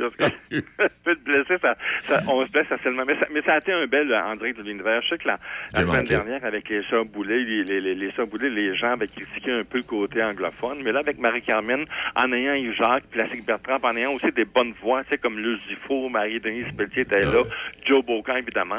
oui. 0.52 0.62
Peut 1.04 1.16
te 1.16 1.24
blesser, 1.24 1.58
ça, 1.62 1.76
ça- 2.08 2.24
on 2.28 2.44
se 2.48 2.52
blesse 2.52 2.66
facilement. 2.66 3.04
Mais 3.06 3.14
ça, 3.20 3.28
mais 3.32 3.42
ça 3.44 3.54
a 3.54 3.58
été 3.60 3.72
un 3.74 3.86
bel 3.86 4.12
euh, 4.12 4.36
direct 4.38 4.58
de 4.58 4.64
l'univers. 4.64 5.02
Je 5.04 5.10
sais 5.10 5.18
que 5.20 5.28
la, 5.28 5.36
la 5.74 5.82
semaine 5.82 5.96
manqué. 5.98 6.10
dernière, 6.10 6.44
avec 6.44 6.68
les 6.70 6.82
sœurs 6.90 7.06
Boulay, 7.06 7.44
les, 7.44 7.64
les, 7.64 7.80
les, 7.82 7.94
les 7.94 8.12
sœurs 8.14 8.26
Boulay, 8.26 8.50
les 8.50 8.76
gens 8.76 8.94
avaient 8.94 9.08
critiqué 9.08 9.52
un 9.52 9.64
peu 9.64 9.78
le 9.78 9.84
côté 9.84 10.24
anglophone. 10.24 10.80
Mais 10.84 10.92
là, 10.92 11.00
avec 11.02 11.20
Marie-Carmen, 11.20 11.86
en 12.16 12.34
ayant 12.34 12.56
Yves 12.56 12.72
Jacques, 12.76 13.06
Plastique 13.12 13.46
Bertrand, 13.46 13.78
en 13.84 13.96
ayant 13.96 14.14
aussi 14.14 14.32
des 14.32 14.46
bonnes 14.46 14.74
voix, 14.82 15.04
tu 15.04 15.12
sais, 15.12 15.18
comme 15.20 15.38
Luce 15.58 15.68
Dufault, 15.68 16.10
Marie-Denise 16.10 16.74
Pelletier 16.76 17.02
était 17.02 17.22
là, 17.22 17.44
Joe 17.86 18.04
Bocan, 18.04 18.34
évidemment, 18.38 18.76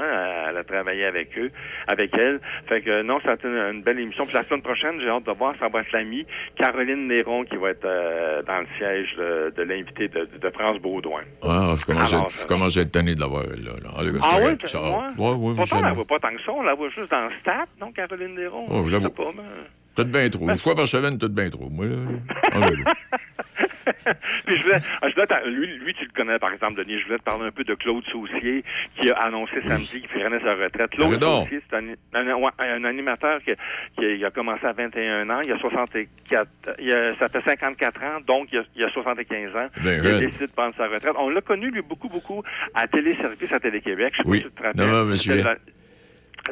elle 0.49 0.57
a 0.57 0.65
travaillé 0.65 1.05
avec 1.05 1.37
eux, 1.39 1.51
avec 1.87 2.17
elle. 2.17 2.39
Fait 2.69 2.81
que, 2.83 3.03
non, 3.03 3.21
ça 3.21 3.33
a 3.33 3.35
été 3.35 3.49
une, 3.49 3.83
belle 3.83 3.99
émission. 4.01 4.25
Puis 4.25 4.35
la 4.35 4.45
semaine 4.45 4.63
prochaine, 4.63 5.01
j'ai 5.01 5.09
hâte 5.09 5.27
de 5.27 5.33
voir, 5.33 5.55
ça 5.59 5.69
va 5.69 5.81
être 5.81 5.89
Caroline 6.57 7.09
Néron 7.09 7.45
qui 7.45 7.57
va 7.57 7.71
être 7.71 7.85
euh, 7.85 8.43
dans 8.43 8.61
le 8.61 8.67
siège 8.77 9.15
de, 9.17 9.53
de 9.57 9.63
l'invité 9.63 10.09
de, 10.09 10.29
de 10.41 10.51
France 10.51 10.79
Baudouin. 10.79 11.23
Ah, 11.43 11.75
je, 11.79 11.85
commence 11.85 12.13
Alors, 12.13 12.27
à, 12.27 12.29
je 12.29 12.47
commence 12.47 12.77
à 12.77 12.81
être 12.83 12.93
tanné 12.93 13.15
de 13.15 13.21
l'avoir, 13.21 13.45
là. 13.45 13.73
là. 13.83 13.91
Ah 14.23 14.37
oui, 14.41 14.55
ça. 14.65 14.81
ouais. 14.81 14.91
Ouais, 15.19 15.33
ouais, 15.33 15.55
Pourtant, 15.57 15.79
on 15.79 15.83
la 15.83 15.93
voit 15.93 16.05
pas 16.05 16.19
tant 16.19 16.35
que 16.35 16.43
ça, 16.43 16.53
on 16.53 16.63
la 16.63 16.75
voit 16.75 16.91
juste 16.91 17.11
dans 17.11 17.25
le 17.25 17.31
stat, 17.41 17.67
non, 17.81 17.93
Caroline 17.93 18.35
Néron? 18.35 18.67
Oh, 18.69 18.85
je 18.85 18.91
Je 18.91 19.01
sais 19.01 19.09
pas, 19.11 19.31
mais... 19.35 19.43
Peut-être 19.99 20.13
bien 20.13 20.31
trop. 20.31 20.49
Une 20.49 20.57
fois 20.59 20.75
par 20.77 20.87
semaine, 20.87 21.19
peut-être 21.19 21.35
bien 21.35 21.51
trop. 21.51 21.69
Moi, 21.71 21.87
là, 21.87 21.97
là. 21.97 22.19
Ah, 22.53 22.59
là, 22.61 22.67
là. 22.85 24.15
Puis 24.47 24.57
je 24.57 24.63
voulais, 24.63 24.79
ah, 25.03 25.09
je 25.09 25.15
voulais 25.15 25.51
lui, 25.51 25.67
lui, 25.79 25.95
tu 25.95 26.05
le 26.05 26.11
connais, 26.15 26.39
par 26.39 26.53
exemple, 26.53 26.75
Denis, 26.77 27.01
je 27.01 27.07
voulais 27.07 27.19
te 27.19 27.25
parler 27.25 27.47
un 27.47 27.51
peu 27.51 27.65
de 27.65 27.75
Claude 27.75 28.05
Saucier, 28.13 28.63
qui 29.01 29.11
a 29.11 29.15
annoncé 29.19 29.61
samedi 29.67 30.01
qu'il 30.03 30.09
prenait 30.09 30.39
sa 30.41 30.55
retraite. 30.55 30.91
Claude. 30.91 31.21
Saucier, 31.23 31.61
c'est 31.69 31.77
un, 31.77 31.85
un- 32.15 32.85
animateur 32.85 33.41
qui, 33.43 33.51
qui 33.99 34.25
a, 34.25 34.31
commencé 34.31 34.65
à 34.67 34.73
21 34.73 35.29
ans, 35.31 35.41
il 35.45 35.53
a 35.53 35.59
64, 35.59 36.49
il 36.79 36.93
a- 36.93 37.17
ça 37.17 37.29
fait 37.29 37.43
54 37.45 38.03
ans, 38.03 38.21
donc 38.27 38.49
il 38.53 38.59
a, 38.59 38.63
il 38.77 38.85
a 38.85 38.91
75 38.91 39.57
ans. 39.57 39.67
Ben, 39.83 40.01
il 40.03 40.07
a 40.07 40.11
jeune. 40.13 40.21
décidé 40.21 40.47
de 40.47 40.53
prendre 40.53 40.75
sa 40.77 40.87
retraite. 40.87 41.15
On 41.19 41.29
l'a 41.31 41.41
connu, 41.41 41.71
lui, 41.71 41.83
beaucoup, 41.83 42.09
beaucoup 42.09 42.43
à 42.75 42.87
Téléservice 42.87 43.53
à 43.53 43.59
Télé-Québec. 43.61 44.15
Je 44.19 44.23
sais 44.23 44.29
Oui. 44.29 44.41
pas 44.41 44.49
si 44.49 44.55
tu 44.55 44.61
te 44.61 44.63
rappelles. 44.67 44.81
Non, 44.81 44.93
non, 44.93 45.05
je 45.05 45.11
me 45.11 45.17
C'était 45.17 45.39
souviens. 45.39 45.45
la- 45.45 45.59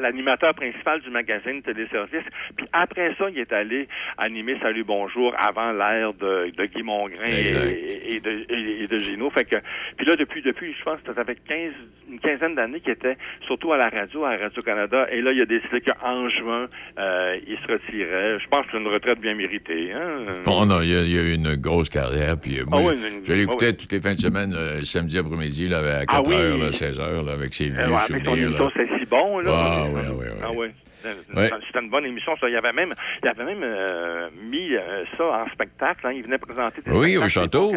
l'animateur 0.00 0.54
principal 0.54 1.00
du 1.00 1.10
magazine 1.10 1.62
Téléservice. 1.62 2.24
Puis 2.56 2.66
après 2.72 3.14
ça, 3.18 3.26
il 3.30 3.38
est 3.38 3.52
allé 3.52 3.88
animer 4.18 4.56
Salut 4.62 4.84
Bonjour 4.84 5.34
avant 5.38 5.72
l'ère 5.72 6.12
de, 6.14 6.50
de 6.56 6.64
Guy 6.66 6.82
Mongrain 6.82 7.24
et, 7.26 8.14
et 8.16 8.20
de, 8.20 8.30
et- 8.52 8.82
et 8.82 8.86
de 8.86 8.98
Gino. 8.98 9.30
Fait 9.30 9.44
que, 9.44 9.56
puis 9.96 10.06
là, 10.06 10.16
depuis, 10.16 10.42
depuis, 10.42 10.74
je 10.78 10.84
pense 10.84 11.00
que 11.00 11.14
ça 11.14 11.24
fait 11.24 11.38
15, 11.46 11.72
une 12.10 12.18
quinzaine 12.20 12.54
d'années 12.54 12.80
qu'il 12.80 12.92
était 12.92 13.16
surtout 13.46 13.72
à 13.72 13.76
la 13.76 13.88
radio, 13.88 14.24
à 14.24 14.36
Radio-Canada. 14.36 15.06
Et 15.10 15.20
là, 15.22 15.32
il 15.32 15.42
a 15.42 15.46
décidé 15.46 15.80
qu'en 15.80 16.28
juin, 16.28 16.66
euh, 16.98 17.36
il 17.46 17.56
se 17.58 17.72
retirait. 17.72 18.38
Je 18.38 18.48
pense 18.48 18.66
que 18.66 18.72
c'est 18.72 18.78
une 18.78 18.88
retraite 18.88 19.20
bien 19.20 19.34
méritée. 19.34 19.92
Hein? 19.92 20.32
Oh 20.46 20.64
non, 20.66 20.80
il 20.82 20.90
y, 20.92 20.96
a, 20.96 21.02
il 21.02 21.18
a 21.18 21.22
eu 21.22 21.34
une 21.34 21.56
grosse 21.56 21.88
carrière. 21.88 22.36
Puis, 22.40 22.58
euh, 22.60 22.64
moi, 22.66 22.80
Ah 22.84 22.88
ouais, 22.88 22.96
je- 23.24 23.32
l'écoutais 23.32 23.68
ah 23.70 23.72
toutes 23.72 23.92
les 23.92 24.00
fins 24.00 24.12
de 24.14 24.18
semaine, 24.20 24.52
euh, 24.54 24.82
samedi 24.84 25.18
après-midi, 25.18 25.68
là, 25.68 25.78
à 25.78 26.06
4 26.06 26.08
Ah 26.14 26.22
oui. 26.26 26.34
h, 26.34 26.60
là, 26.60 26.72
16 26.72 26.98
h, 26.98 27.26
là, 27.26 27.32
avec 27.32 27.54
ses 27.54 27.68
vieux 27.70 27.80
Euh, 27.80 27.88
ouais, 27.88 27.96
avec 28.10 28.22
ton 28.22 28.36
souvenirs. 28.36 28.58
là. 28.62 28.68
c'est 28.76 28.86
si 28.98 29.04
bon, 29.06 29.38
là. 29.40 29.50
Oui, 29.92 30.00
oui, 30.10 30.14
oui. 30.18 30.40
Ah, 30.42 30.50
oui. 30.54 30.68
C'était 30.98 31.38
Ouais. 31.38 31.50
c'était 31.66 31.80
une 31.80 31.90
bonne 31.90 32.06
émission, 32.06 32.34
ça. 32.40 32.48
Il 32.48 32.52
y 32.54 32.56
avait 32.56 32.72
même, 32.72 32.92
il 33.22 33.28
avait 33.28 33.44
même 33.44 33.62
euh, 33.62 34.28
mis 34.50 34.74
euh, 34.74 35.04
ça 35.16 35.24
en 35.44 35.48
spectacle. 35.50 36.06
hein. 36.06 36.12
Il 36.12 36.22
venait 36.24 36.38
présenter 36.38 36.80
des 36.80 36.90
Oui, 36.90 37.16
au 37.16 37.28
château. 37.28 37.72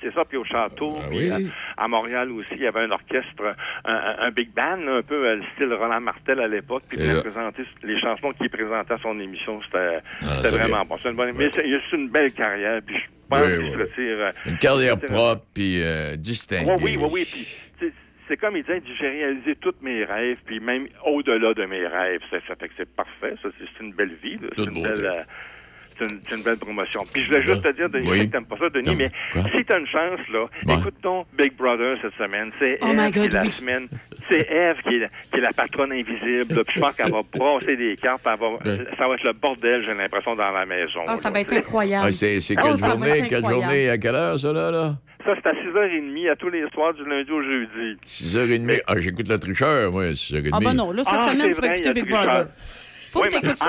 C'est 0.00 0.12
ça, 0.14 0.24
puis 0.24 0.36
au 0.36 0.44
château. 0.44 0.98
Ah 1.00 1.06
puis, 1.08 1.18
oui. 1.18 1.30
euh, 1.46 1.48
à 1.78 1.88
Montréal 1.88 2.30
aussi, 2.32 2.50
il 2.52 2.60
y 2.62 2.66
avait 2.66 2.80
un 2.82 2.90
orchestre, 2.90 3.56
un, 3.86 4.30
big 4.30 4.50
band, 4.54 4.86
un 4.86 5.02
peu 5.02 5.26
euh, 5.26 5.36
le 5.36 5.42
style 5.54 5.72
Roland 5.72 6.00
Martel 6.00 6.38
à 6.40 6.46
l'époque. 6.46 6.82
Puis 6.88 6.98
il 7.00 7.06
venait 7.08 7.22
présenter 7.22 7.62
les 7.82 7.98
chansons 7.98 8.32
qu'il 8.32 8.50
présentait 8.50 8.94
à 8.94 8.98
son 8.98 9.18
émission. 9.18 9.60
C'était 9.64 9.98
Ah, 10.22 10.40
vraiment 10.42 10.66
bien. 10.66 10.84
bon. 10.84 10.96
C'est 11.00 11.08
une 11.10 11.16
bonne 11.16 11.32
Mais 11.36 11.50
c'est 11.52 11.64
c'est 11.90 11.96
une 11.96 12.10
belle 12.10 12.32
carrière. 12.32 12.80
Puis 12.86 12.96
je 12.96 13.02
pense 13.28 13.40
Oui, 13.46 13.58
qu'il 13.58 13.72
se 13.72 13.78
retire. 13.78 14.32
Une 14.46 14.58
carrière 14.58 14.96
il 14.98 15.02
retire- 15.02 15.16
propre, 15.16 15.44
puis 15.54 15.82
distinguée. 16.18 16.76
oui, 16.82 16.98
oui, 17.00 17.08
oui. 17.10 17.24
Puis, 17.78 17.92
c'est 18.28 18.36
comme 18.36 18.56
il 18.56 18.62
dit, 18.64 18.70
j'ai 18.98 19.08
réalisé 19.08 19.54
tous 19.56 19.74
mes 19.82 20.04
rêves, 20.04 20.38
puis 20.46 20.60
même 20.60 20.86
au-delà 21.06 21.54
de 21.54 21.64
mes 21.66 21.86
rêves. 21.86 22.20
Ça, 22.30 22.38
ça 22.48 22.54
fait 22.56 22.68
que 22.68 22.74
c'est 22.76 22.88
parfait. 22.94 23.34
Ça, 23.42 23.48
c'est 23.58 23.84
une 23.84 23.92
belle 23.92 24.14
vie. 24.22 24.38
C'est 24.56 24.64
une 24.64 24.82
belle. 24.82 25.04
euh, 25.06 25.22
c'est 25.96 26.34
une, 26.34 26.42
belle 26.42 26.56
promotion. 26.58 27.02
Puis 27.12 27.22
je 27.22 27.28
voulais 27.28 27.42
juste 27.46 27.62
te 27.62 27.70
dire, 27.70 27.88
Denis, 27.88 28.08
Oui. 28.10 28.16
je 28.16 28.20
sais 28.22 28.26
que 28.26 28.32
t'aimes 28.32 28.46
pas 28.46 28.56
ça, 28.58 28.68
Denis, 28.68 28.96
mais 28.96 29.10
quoi? 29.32 29.42
si 29.54 29.64
t'as 29.64 29.78
une 29.78 29.86
chance, 29.86 30.18
là, 30.32 30.46
Ouais. 30.66 30.80
écoute 30.80 30.94
ton 31.00 31.24
Big 31.38 31.52
Brother 31.56 31.96
cette 32.02 32.14
semaine. 32.14 32.50
C'est 32.60 32.78
Oh 32.82 32.86
Eve 32.88 33.10
qui 33.12 33.18
est 33.20 33.32
la 33.32 33.42
oui. 33.42 33.48
semaine. 33.50 33.86
C'est 34.28 34.40
Eve 34.50 34.82
qui 34.82 34.96
est, 34.96 34.98
la- 34.98 35.08
qui 35.08 35.38
est 35.38 35.40
la 35.40 35.52
patronne 35.52 35.92
invisible. 35.92 36.52
là. 36.56 36.64
Puis 36.64 36.74
je 36.74 36.80
pense 36.80 36.96
qu'elle 36.96 37.12
va 37.12 37.22
brasser 37.32 37.76
des 37.76 37.96
cartes. 37.96 38.22
elle 38.26 38.40
va- 38.40 38.96
ça 38.98 39.06
va 39.06 39.14
être 39.14 39.22
le 39.22 39.32
bordel, 39.34 39.84
j'ai 39.84 39.94
l'impression, 39.94 40.34
dans 40.34 40.50
la 40.50 40.66
maison. 40.66 41.00
Ah, 41.06 41.16
ça 41.16 41.28
là. 41.28 41.34
va 41.34 41.40
être 41.42 41.52
incroyable. 41.52 42.06
Ah, 42.08 42.12
c'est 42.12 42.38
Oh, 42.38 42.60
quelle 42.60 42.76
journée, 42.76 43.26
quelle 43.28 43.36
incroyable. 43.44 43.52
journée, 43.68 43.88
à 43.90 43.98
quelle 43.98 44.14
heure, 44.16 44.36
ça, 44.40 44.52
là? 44.52 44.70
là? 44.72 44.94
Ça, 45.24 45.32
c'est 45.36 45.46
à 45.48 45.52
6h30 45.52 46.30
à 46.30 46.36
tous 46.36 46.50
les 46.50 46.64
soirs 46.74 46.92
du 46.94 47.04
lundi 47.08 47.30
au 47.30 47.42
jeudi. 47.42 47.98
6h30. 48.04 48.80
Ah, 48.86 48.94
j'écoute 48.98 49.28
le 49.28 49.38
tricheur, 49.38 49.90
moi, 49.92 50.04
6h30. 50.12 50.50
Ah, 50.52 50.58
ben 50.60 50.74
non, 50.74 50.92
là, 50.92 51.02
cette 51.04 51.14
Ah, 51.18 51.22
semaine, 51.32 51.40
c'est 51.42 51.54
tu 51.54 51.60
vas 51.62 51.66
vrai, 51.68 51.78
écouter 51.78 52.02
Big. 52.02 52.10
Brother. 52.10 52.46
Faut 53.10 53.22
Oui, 53.22 53.28
que 53.28 53.40
t'écoutes 53.40 53.58
ça. 53.58 53.68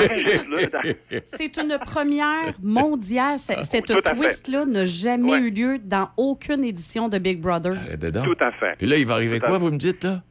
C'est 1.24 1.58
une- 1.58 1.78
première 1.86 2.54
mondiale. 2.64 3.38
C'est- 3.38 3.62
Cette 3.62 3.86
twist-là 4.04 4.66
n'a 4.66 4.86
jamais 4.86 5.32
Ouais. 5.34 5.40
eu 5.42 5.52
lieu 5.52 5.78
dans 5.84 6.10
aucune 6.18 6.64
édition 6.66 7.10
de 7.10 7.20
Big 7.20 7.40
Brother. 7.40 7.74
Tout 8.24 8.38
à 8.40 8.52
fait. 8.52 8.76
Puis 8.78 8.88
là, 8.88 8.98
il 8.98 9.06
va 9.06 9.14
arriver 9.14 9.40
Tout 9.40 9.46
quoi, 9.46 9.60
fait. 9.60 9.64
vous 9.66 9.72
me 9.72 9.78
dites, 9.78 10.04
là? 10.04 10.22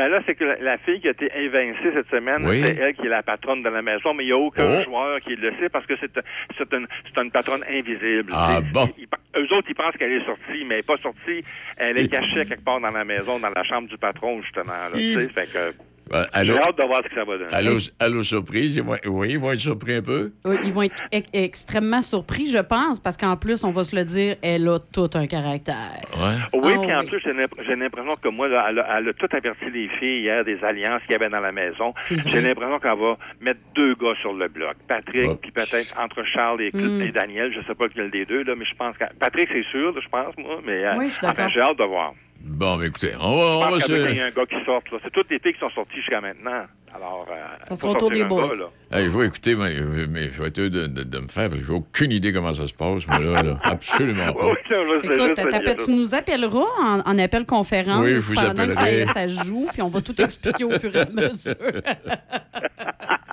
Ben 0.00 0.08
là, 0.08 0.20
c'est 0.26 0.34
que 0.34 0.44
la, 0.44 0.56
la 0.60 0.78
fille 0.78 0.98
qui 0.98 1.08
a 1.08 1.10
été 1.10 1.30
évincée 1.36 1.90
cette 1.94 2.08
semaine, 2.08 2.46
Oui. 2.48 2.62
c'est 2.64 2.74
elle 2.74 2.94
qui 2.94 3.04
est 3.04 3.10
la 3.10 3.22
patronne 3.22 3.62
de 3.62 3.68
la 3.68 3.82
maison, 3.82 4.14
mais 4.14 4.24
il 4.24 4.28
n'y 4.28 4.32
a 4.32 4.38
aucun 4.38 4.64
Oh. 4.66 4.82
joueur 4.82 5.20
qui 5.20 5.36
le 5.36 5.52
sait 5.60 5.68
parce 5.68 5.84
que 5.84 5.92
c'est 6.00 6.10
c'est 6.56 6.72
une, 6.72 6.86
c'est 7.04 7.20
une 7.20 7.30
patronne 7.30 7.62
invisible. 7.70 8.32
Ah, 8.32 8.60
bon. 8.72 8.88
ils- 8.96 9.06
eux 9.36 9.46
autres, 9.52 9.66
ils 9.68 9.74
pensent 9.74 9.94
qu'elle 9.98 10.12
est 10.12 10.24
sortie, 10.24 10.64
mais 10.64 10.76
elle 10.76 10.76
n'est 10.76 10.82
pas 10.84 10.96
sortie. 11.02 11.44
Elle 11.76 11.98
est 11.98 12.08
cachée 12.08 12.46
quelque 12.46 12.64
part 12.64 12.80
dans 12.80 12.90
la 12.90 13.04
maison, 13.04 13.38
dans 13.38 13.50
la 13.50 13.62
chambre 13.64 13.88
du 13.88 13.98
patron, 13.98 14.40
justement. 14.40 14.72
Là, 14.72 14.96
fait 15.34 15.52
que, 15.52 15.74
j'ai 16.12 16.18
allô? 16.32 16.56
hâte 16.56 16.76
de 16.78 16.86
voir 16.86 17.00
ce 17.04 17.08
que 17.08 17.14
ça 17.14 17.24
va 17.24 17.38
donner. 17.38 17.52
Allô, 17.52 17.78
allô, 17.98 18.22
surprise? 18.22 18.76
Ils 18.76 18.82
vont- 18.82 18.96
Oui, 19.06 19.30
ils 19.30 19.38
vont 19.38 19.52
être 19.52 19.60
surpris 19.60 19.94
un 19.94 20.02
peu? 20.02 20.32
Oui, 20.44 20.56
Ils 20.64 20.72
vont 20.72 20.82
être 20.82 21.02
e- 21.14 21.22
extrêmement 21.32 22.02
surpris, 22.02 22.46
je 22.46 22.58
pense, 22.58 22.98
parce 23.00 23.16
qu'en 23.16 23.36
plus, 23.36 23.64
on 23.64 23.70
va 23.70 23.84
se 23.84 23.94
le 23.96 24.04
dire, 24.04 24.36
elle 24.42 24.68
a 24.68 24.78
tout 24.78 25.08
un 25.14 25.26
caractère. 25.26 25.76
Ouais. 26.16 26.36
Oui, 26.60 26.72
Ah, 26.76 26.80
puis 26.82 26.94
en 26.94 27.00
oui. 27.00 27.06
plus, 27.06 27.20
j'ai 27.24 27.32
l'imp- 27.32 27.54
j'ai 27.66 27.76
l'impression 27.76 28.10
que 28.22 28.28
moi, 28.28 28.48
là, 28.48 28.66
elle, 28.68 28.78
a, 28.80 28.98
elle 28.98 29.08
a 29.08 29.12
tout 29.12 29.28
averti 29.32 29.64
les 29.72 29.88
filles 29.98 30.20
hier 30.22 30.44
des 30.44 30.62
alliances 30.64 31.02
qu'il 31.02 31.12
y 31.12 31.14
avait 31.14 31.30
dans 31.30 31.40
la 31.40 31.52
maison. 31.52 31.94
J'ai 32.08 32.40
l'impression 32.40 32.78
qu'elle 32.78 32.98
va 32.98 33.16
mettre 33.40 33.60
deux 33.74 33.94
gars 33.94 34.14
sur 34.20 34.32
le 34.32 34.48
bloc. 34.48 34.74
Patrick, 34.88 35.40
puis 35.40 35.50
peut-être 35.52 35.94
entre 35.98 36.24
Charles 36.24 36.62
et, 36.62 36.70
Mm. 36.72 37.02
et 37.02 37.12
Daniel, 37.12 37.52
je 37.54 37.60
sais 37.66 37.74
pas 37.74 37.84
lequel 37.84 38.10
des 38.10 38.24
deux, 38.24 38.42
là, 38.42 38.54
mais 38.56 38.64
je 38.64 38.74
pense 38.74 38.96
que 38.96 39.04
Patrick, 39.18 39.48
c'est 39.52 39.64
sûr, 39.70 39.92
là, 39.94 40.00
je 40.02 40.08
pense, 40.08 40.34
moi, 40.38 40.60
mais 40.64 40.84
euh, 40.84 40.94
Oui, 40.98 41.08
je 41.10 41.14
suis 41.14 41.26
enfin, 41.26 41.48
j'ai 41.48 41.60
hâte 41.60 41.78
de 41.78 41.84
voir. 41.84 42.14
Bon, 42.42 42.76
ben 42.76 42.84
écoutez, 42.86 43.12
on 43.20 43.36
va, 43.36 43.42
Je 43.42 43.42
on 43.42 43.60
va 43.60 43.68
pense 43.70 43.84
qu'il 43.84 43.96
y 43.96 44.00
a 44.00 44.14
se... 44.14 44.20
un 44.20 44.30
gars 44.30 44.46
qui 44.46 44.64
sort, 44.64 44.82
là. 44.90 44.98
C'est 45.04 45.12
toutes 45.12 45.30
les 45.30 45.38
filles 45.38 45.52
qui 45.52 45.60
sont 45.60 45.68
sorties 45.70 45.96
jusqu'à 45.96 46.20
maintenant. 46.20 46.64
Alors, 46.92 47.26
euh, 47.30 47.34
Ça 47.68 47.76
sera 47.76 47.92
autour 47.92 48.10
des 48.10 48.22
un 48.22 48.26
boys. 48.26 48.48
Hey, 48.90 49.04
il 49.04 49.10
faut 49.10 49.22
écouter, 49.22 49.54
mais, 49.54 49.74
mais 50.08 50.24
je 50.30 50.42
vais 50.42 50.48
être 50.48 50.58
heureux 50.58 50.70
de, 50.70 50.86
de, 50.88 51.02
de 51.04 51.18
me 51.18 51.28
faire, 51.28 51.48
parce 51.48 51.60
que 51.60 51.66
j'ai 51.66 51.72
aucune 51.72 52.10
idée 52.12 52.32
comment 52.32 52.52
ça 52.52 52.66
se 52.66 52.72
passe, 52.74 53.06
moi, 53.06 53.18
là. 53.20 53.42
là. 53.42 53.58
Absolument 53.62 54.32
pas. 54.32 54.52
Écoute, 54.52 55.38
juste- 55.38 55.84
tu 55.84 55.92
nous 55.92 56.14
appelleras 56.14 56.64
en, 56.80 57.00
en 57.00 57.18
appel 57.18 57.44
conférence 57.46 58.02
Oui, 58.02 58.14
je 58.14 58.18
vous 58.20 58.34
pendant 58.34 58.66
que 58.66 58.72
ça, 58.72 59.06
ça 59.12 59.28
se 59.28 59.44
joue, 59.44 59.68
puis 59.72 59.82
on 59.82 59.88
va 59.88 60.00
tout 60.00 60.20
expliquer 60.20 60.64
au 60.64 60.70
fur 60.78 60.94
et 60.96 61.00
à 61.00 61.06
mesure? 61.06 61.54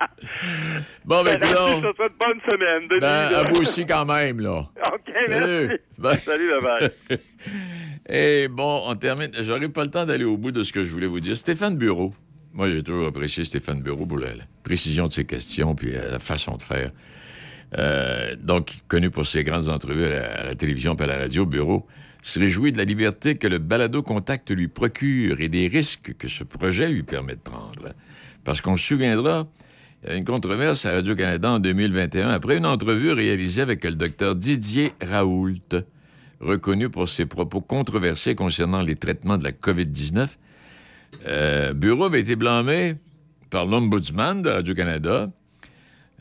Bon, 1.04 1.22
ben, 1.24 1.38
Ben, 1.38 1.46
écoutons, 1.48 1.82
je 1.82 1.88
te 1.90 1.96
souhaite 1.96 2.12
bonne 2.20 2.40
semaine, 2.50 2.88
Denis. 2.88 3.00
ben, 3.00 3.34
à 3.34 3.42
vous 3.50 3.60
aussi 3.60 3.86
quand 3.86 4.04
même, 4.04 4.40
là. 4.40 4.68
OK, 4.92 5.14
merci. 5.28 5.40
Salut. 5.46 5.80
Bye. 5.98 6.20
Salut, 6.24 6.48
bye-bye. 6.50 6.90
Et 8.10 8.48
bon, 8.48 8.82
on 8.86 8.94
termine. 8.94 9.30
J'aurais 9.42 9.68
pas 9.68 9.84
le 9.84 9.90
temps 9.90 10.06
d'aller 10.06 10.24
au 10.24 10.36
bout 10.36 10.50
de 10.52 10.64
ce 10.64 10.72
que 10.72 10.84
je 10.84 10.90
voulais 10.90 11.06
vous 11.06 11.20
dire. 11.20 11.36
Stéphane 11.36 11.76
Bureau. 11.76 12.14
Moi, 12.54 12.70
j'ai 12.70 12.82
toujours 12.82 13.06
apprécié 13.08 13.44
Stéphane 13.44 13.82
Bureau 13.82 14.06
pour 14.06 14.18
la, 14.18 14.34
la 14.34 14.44
précision 14.64 15.06
de 15.08 15.12
ses 15.12 15.24
questions 15.26 15.74
puis 15.74 15.94
euh, 15.94 16.12
la 16.12 16.18
façon 16.18 16.56
de 16.56 16.62
faire. 16.62 16.90
Euh, 17.76 18.34
donc, 18.40 18.78
connu 18.88 19.10
pour 19.10 19.26
ses 19.26 19.44
grandes 19.44 19.68
entrevues 19.68 20.04
à 20.06 20.08
la, 20.08 20.40
à 20.40 20.44
la 20.44 20.54
télévision 20.54 20.96
et 20.96 21.02
à 21.02 21.06
la 21.06 21.18
radio, 21.18 21.44
Bureau 21.44 21.86
se 22.22 22.40
réjouit 22.40 22.72
de 22.72 22.78
la 22.78 22.84
liberté 22.84 23.36
que 23.36 23.46
le 23.46 23.58
balado 23.58 24.02
contact 24.02 24.50
lui 24.50 24.68
procure 24.68 25.40
et 25.40 25.48
des 25.48 25.68
risques 25.68 26.14
que 26.18 26.28
ce 26.28 26.44
projet 26.44 26.88
lui 26.88 27.02
permet 27.02 27.34
de 27.36 27.40
prendre. 27.40 27.94
Parce 28.44 28.60
qu'on 28.62 28.76
se 28.76 28.86
souviendra, 28.86 29.46
une 30.06 30.24
controverse 30.24 30.86
à 30.86 30.92
Radio-Canada 30.92 31.52
en 31.52 31.58
2021 31.58 32.28
après 32.28 32.56
une 32.56 32.66
entrevue 32.66 33.12
réalisée 33.12 33.62
avec 33.62 33.84
le 33.84 33.94
docteur 33.94 34.36
Didier 34.36 34.92
Raoult, 35.02 35.82
reconnu 36.40 36.88
pour 36.88 37.08
ses 37.08 37.26
propos 37.26 37.60
controversés 37.60 38.34
concernant 38.34 38.80
les 38.80 38.94
traitements 38.94 39.38
de 39.38 39.44
la 39.44 39.50
COVID-19. 39.50 40.28
Euh, 41.26 41.72
Bureau 41.72 42.04
avait 42.04 42.20
été 42.20 42.36
blâmé 42.36 42.94
par 43.50 43.66
l'Ombudsman 43.66 44.42
de 44.42 44.50
Radio-Canada. 44.50 45.30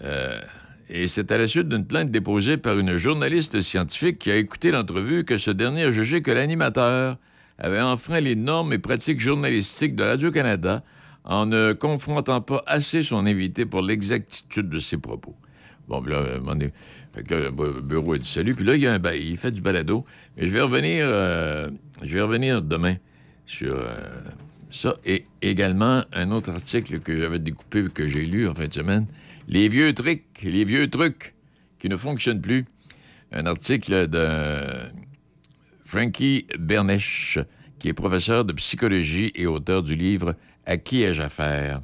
Euh, 0.04 0.41
et 0.90 1.06
c'est 1.06 1.32
à 1.32 1.38
la 1.38 1.48
suite 1.48 1.68
d'une 1.68 1.86
plainte 1.86 2.10
déposée 2.10 2.58
par 2.58 2.80
une 2.80 2.95
journaliste 2.95 3.62
scientifique 3.62 4.18
qui 4.18 4.32
a 4.32 4.38
écouté 4.38 4.72
l'entrevue 4.72 5.24
que 5.24 5.38
ce 5.38 5.52
dernier 5.52 5.84
a 5.84 5.91
jugé 5.91 6.22
que 6.22 6.32
l'animateur 6.32 7.18
avait 7.60 7.82
enfreint 7.82 8.22
les 8.22 8.36
normes 8.36 8.74
et 8.74 8.78
pratiques 8.80 9.20
journalistiques 9.20 9.95
de 9.95 10.04
Radio-Canada 10.04 10.84
en 11.28 11.45
ne 11.45 11.74
confrontant 11.74 12.41
pas 12.41 12.64
assez 12.66 13.04
son 13.04 13.26
invité 13.26 13.66
pour 13.66 13.82
l'exactitude 13.82 14.70
de 14.70 14.80
ses 14.80 14.98
propos. 14.98 15.36
Bon, 15.88 16.02
là, 16.02 16.24
fait 17.14 17.24
que, 17.24 17.34
euh, 17.34 17.52
le 17.76 17.82
bureau 17.82 18.14
a 18.14 18.18
dit 18.18 18.28
salut. 18.28 18.56
Puis 18.56 18.66
là, 18.66 18.76
il, 18.76 18.82
y 18.82 18.88
a 18.88 18.94
un, 18.94 19.14
il 19.14 19.38
fait 19.38 19.52
du 19.52 19.62
balado. 19.62 20.06
Mais 20.36 20.48
je 20.48 20.52
vais 20.52 20.62
revenir, 20.62 21.06
euh, 21.08 21.70
je 22.02 22.14
vais 22.14 22.22
revenir 22.22 22.62
demain 22.62 22.95
sur 23.45 23.76
euh, 23.76 24.22
ça. 24.72 24.95
Et 25.06 25.26
également, 25.41 26.04
un 26.14 26.32
autre 26.32 26.52
article 26.52 26.99
que 26.99 27.20
j'avais 27.20 27.40
découpé, 27.40 27.84
que 27.94 28.08
j'ai 28.08 28.26
lu 28.26 28.48
en 28.48 28.54
fin 28.54 28.68
de 28.68 28.74
semaine. 28.74 29.06
Les 29.49 29.70
vieux 29.70 29.94
trucs, 29.94 30.26
les 30.44 30.66
vieux 30.66 30.90
trucs 30.90 31.34
qui 31.80 31.90
ne 31.90 31.98
fonctionnent 31.98 32.41
plus. 32.41 32.66
Un 33.34 33.45
article 33.45 34.08
de 34.08 34.30
Frankie 35.84 36.48
Bernèche, 36.58 37.40
qui 37.80 37.90
est 37.90 37.94
professeur 37.94 38.45
de 38.45 38.54
psychologie 38.54 39.32
et 39.36 39.45
auteur 39.45 39.84
du 39.84 39.95
livre 39.95 40.36
À 40.68 40.77
qui 40.77 41.02
ai-je 41.02 41.22
affaire? 41.23 41.81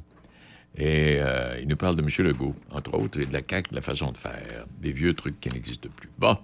Et 0.76 1.16
euh, 1.18 1.56
il 1.60 1.68
nous 1.68 1.76
parle 1.76 1.96
de 1.96 2.02
M. 2.02 2.08
Legault, 2.26 2.54
entre 2.70 2.94
autres, 2.94 3.18
et 3.20 3.26
de 3.26 3.32
la 3.32 3.40
CAQ, 3.48 3.70
de 3.70 3.74
la 3.76 3.80
façon 3.80 4.12
de 4.12 4.16
faire, 4.16 4.66
des 4.80 4.92
vieux 4.92 5.14
trucs 5.14 5.40
qui 5.40 5.48
n'existent 5.48 5.88
plus. 5.96 6.08
Bon. 6.18 6.36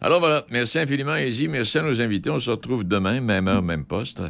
Alors 0.00 0.18
voilà, 0.20 0.44
merci 0.50 0.78
infiniment, 0.78 1.16
Izzy. 1.16 1.48
Merci 1.48 1.78
à 1.78 1.82
nos 1.82 2.00
invités. 2.00 2.30
On 2.30 2.40
se 2.40 2.50
retrouve 2.50 2.84
demain, 2.86 3.20
même 3.20 3.48
heure, 3.48 3.62
même 3.62 3.84
poste. 3.84 4.22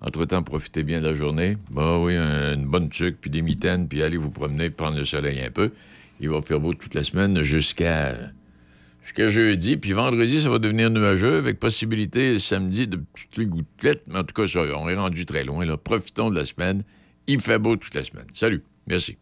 Entre-temps, 0.00 0.42
profitez 0.42 0.84
bien 0.84 1.00
de 1.00 1.06
la 1.06 1.14
journée. 1.14 1.56
Bon, 1.70 2.04
oui, 2.04 2.16
un- 2.16 2.54
une 2.54 2.66
bonne 2.66 2.88
tuque, 2.88 3.18
puis 3.20 3.30
des 3.30 3.42
mitaines, 3.42 3.88
puis 3.88 4.02
allez 4.02 4.16
vous 4.16 4.30
promener, 4.30 4.70
prendre 4.70 4.96
le 4.96 5.04
soleil 5.04 5.40
un 5.42 5.50
peu. 5.50 5.72
Il 6.20 6.28
va 6.28 6.42
faire 6.42 6.60
beau 6.60 6.74
toute 6.74 6.94
la 6.94 7.02
semaine 7.04 7.42
jusqu'à 7.42 8.14
jusqu'à 9.08 9.28
jeudi. 9.30 9.76
Puis 9.78 9.92
vendredi, 9.92 10.42
ça 10.42 10.50
va 10.50 10.58
devenir 10.58 10.90
nuageux, 10.90 11.38
avec 11.38 11.58
possibilité 11.58 12.38
samedi 12.38 12.86
de 12.86 12.98
petites 12.98 13.48
gouttelettes. 13.48 14.02
Mais 14.06 14.18
en 14.18 14.24
tout 14.24 14.34
cas, 14.34 14.46
on 14.76 14.88
est 14.88 14.94
rendu 14.94 15.24
très 15.24 15.44
loin. 15.44 15.66
Profitons 15.76 16.30
de 16.30 16.36
la 16.36 16.44
semaine. 16.44 16.84
Il 17.26 17.40
fait 17.40 17.58
beau 17.58 17.76
toute 17.76 17.94
la 17.94 18.04
semaine. 18.04 18.26
Salut. 18.34 18.62
Merci. 18.86 19.16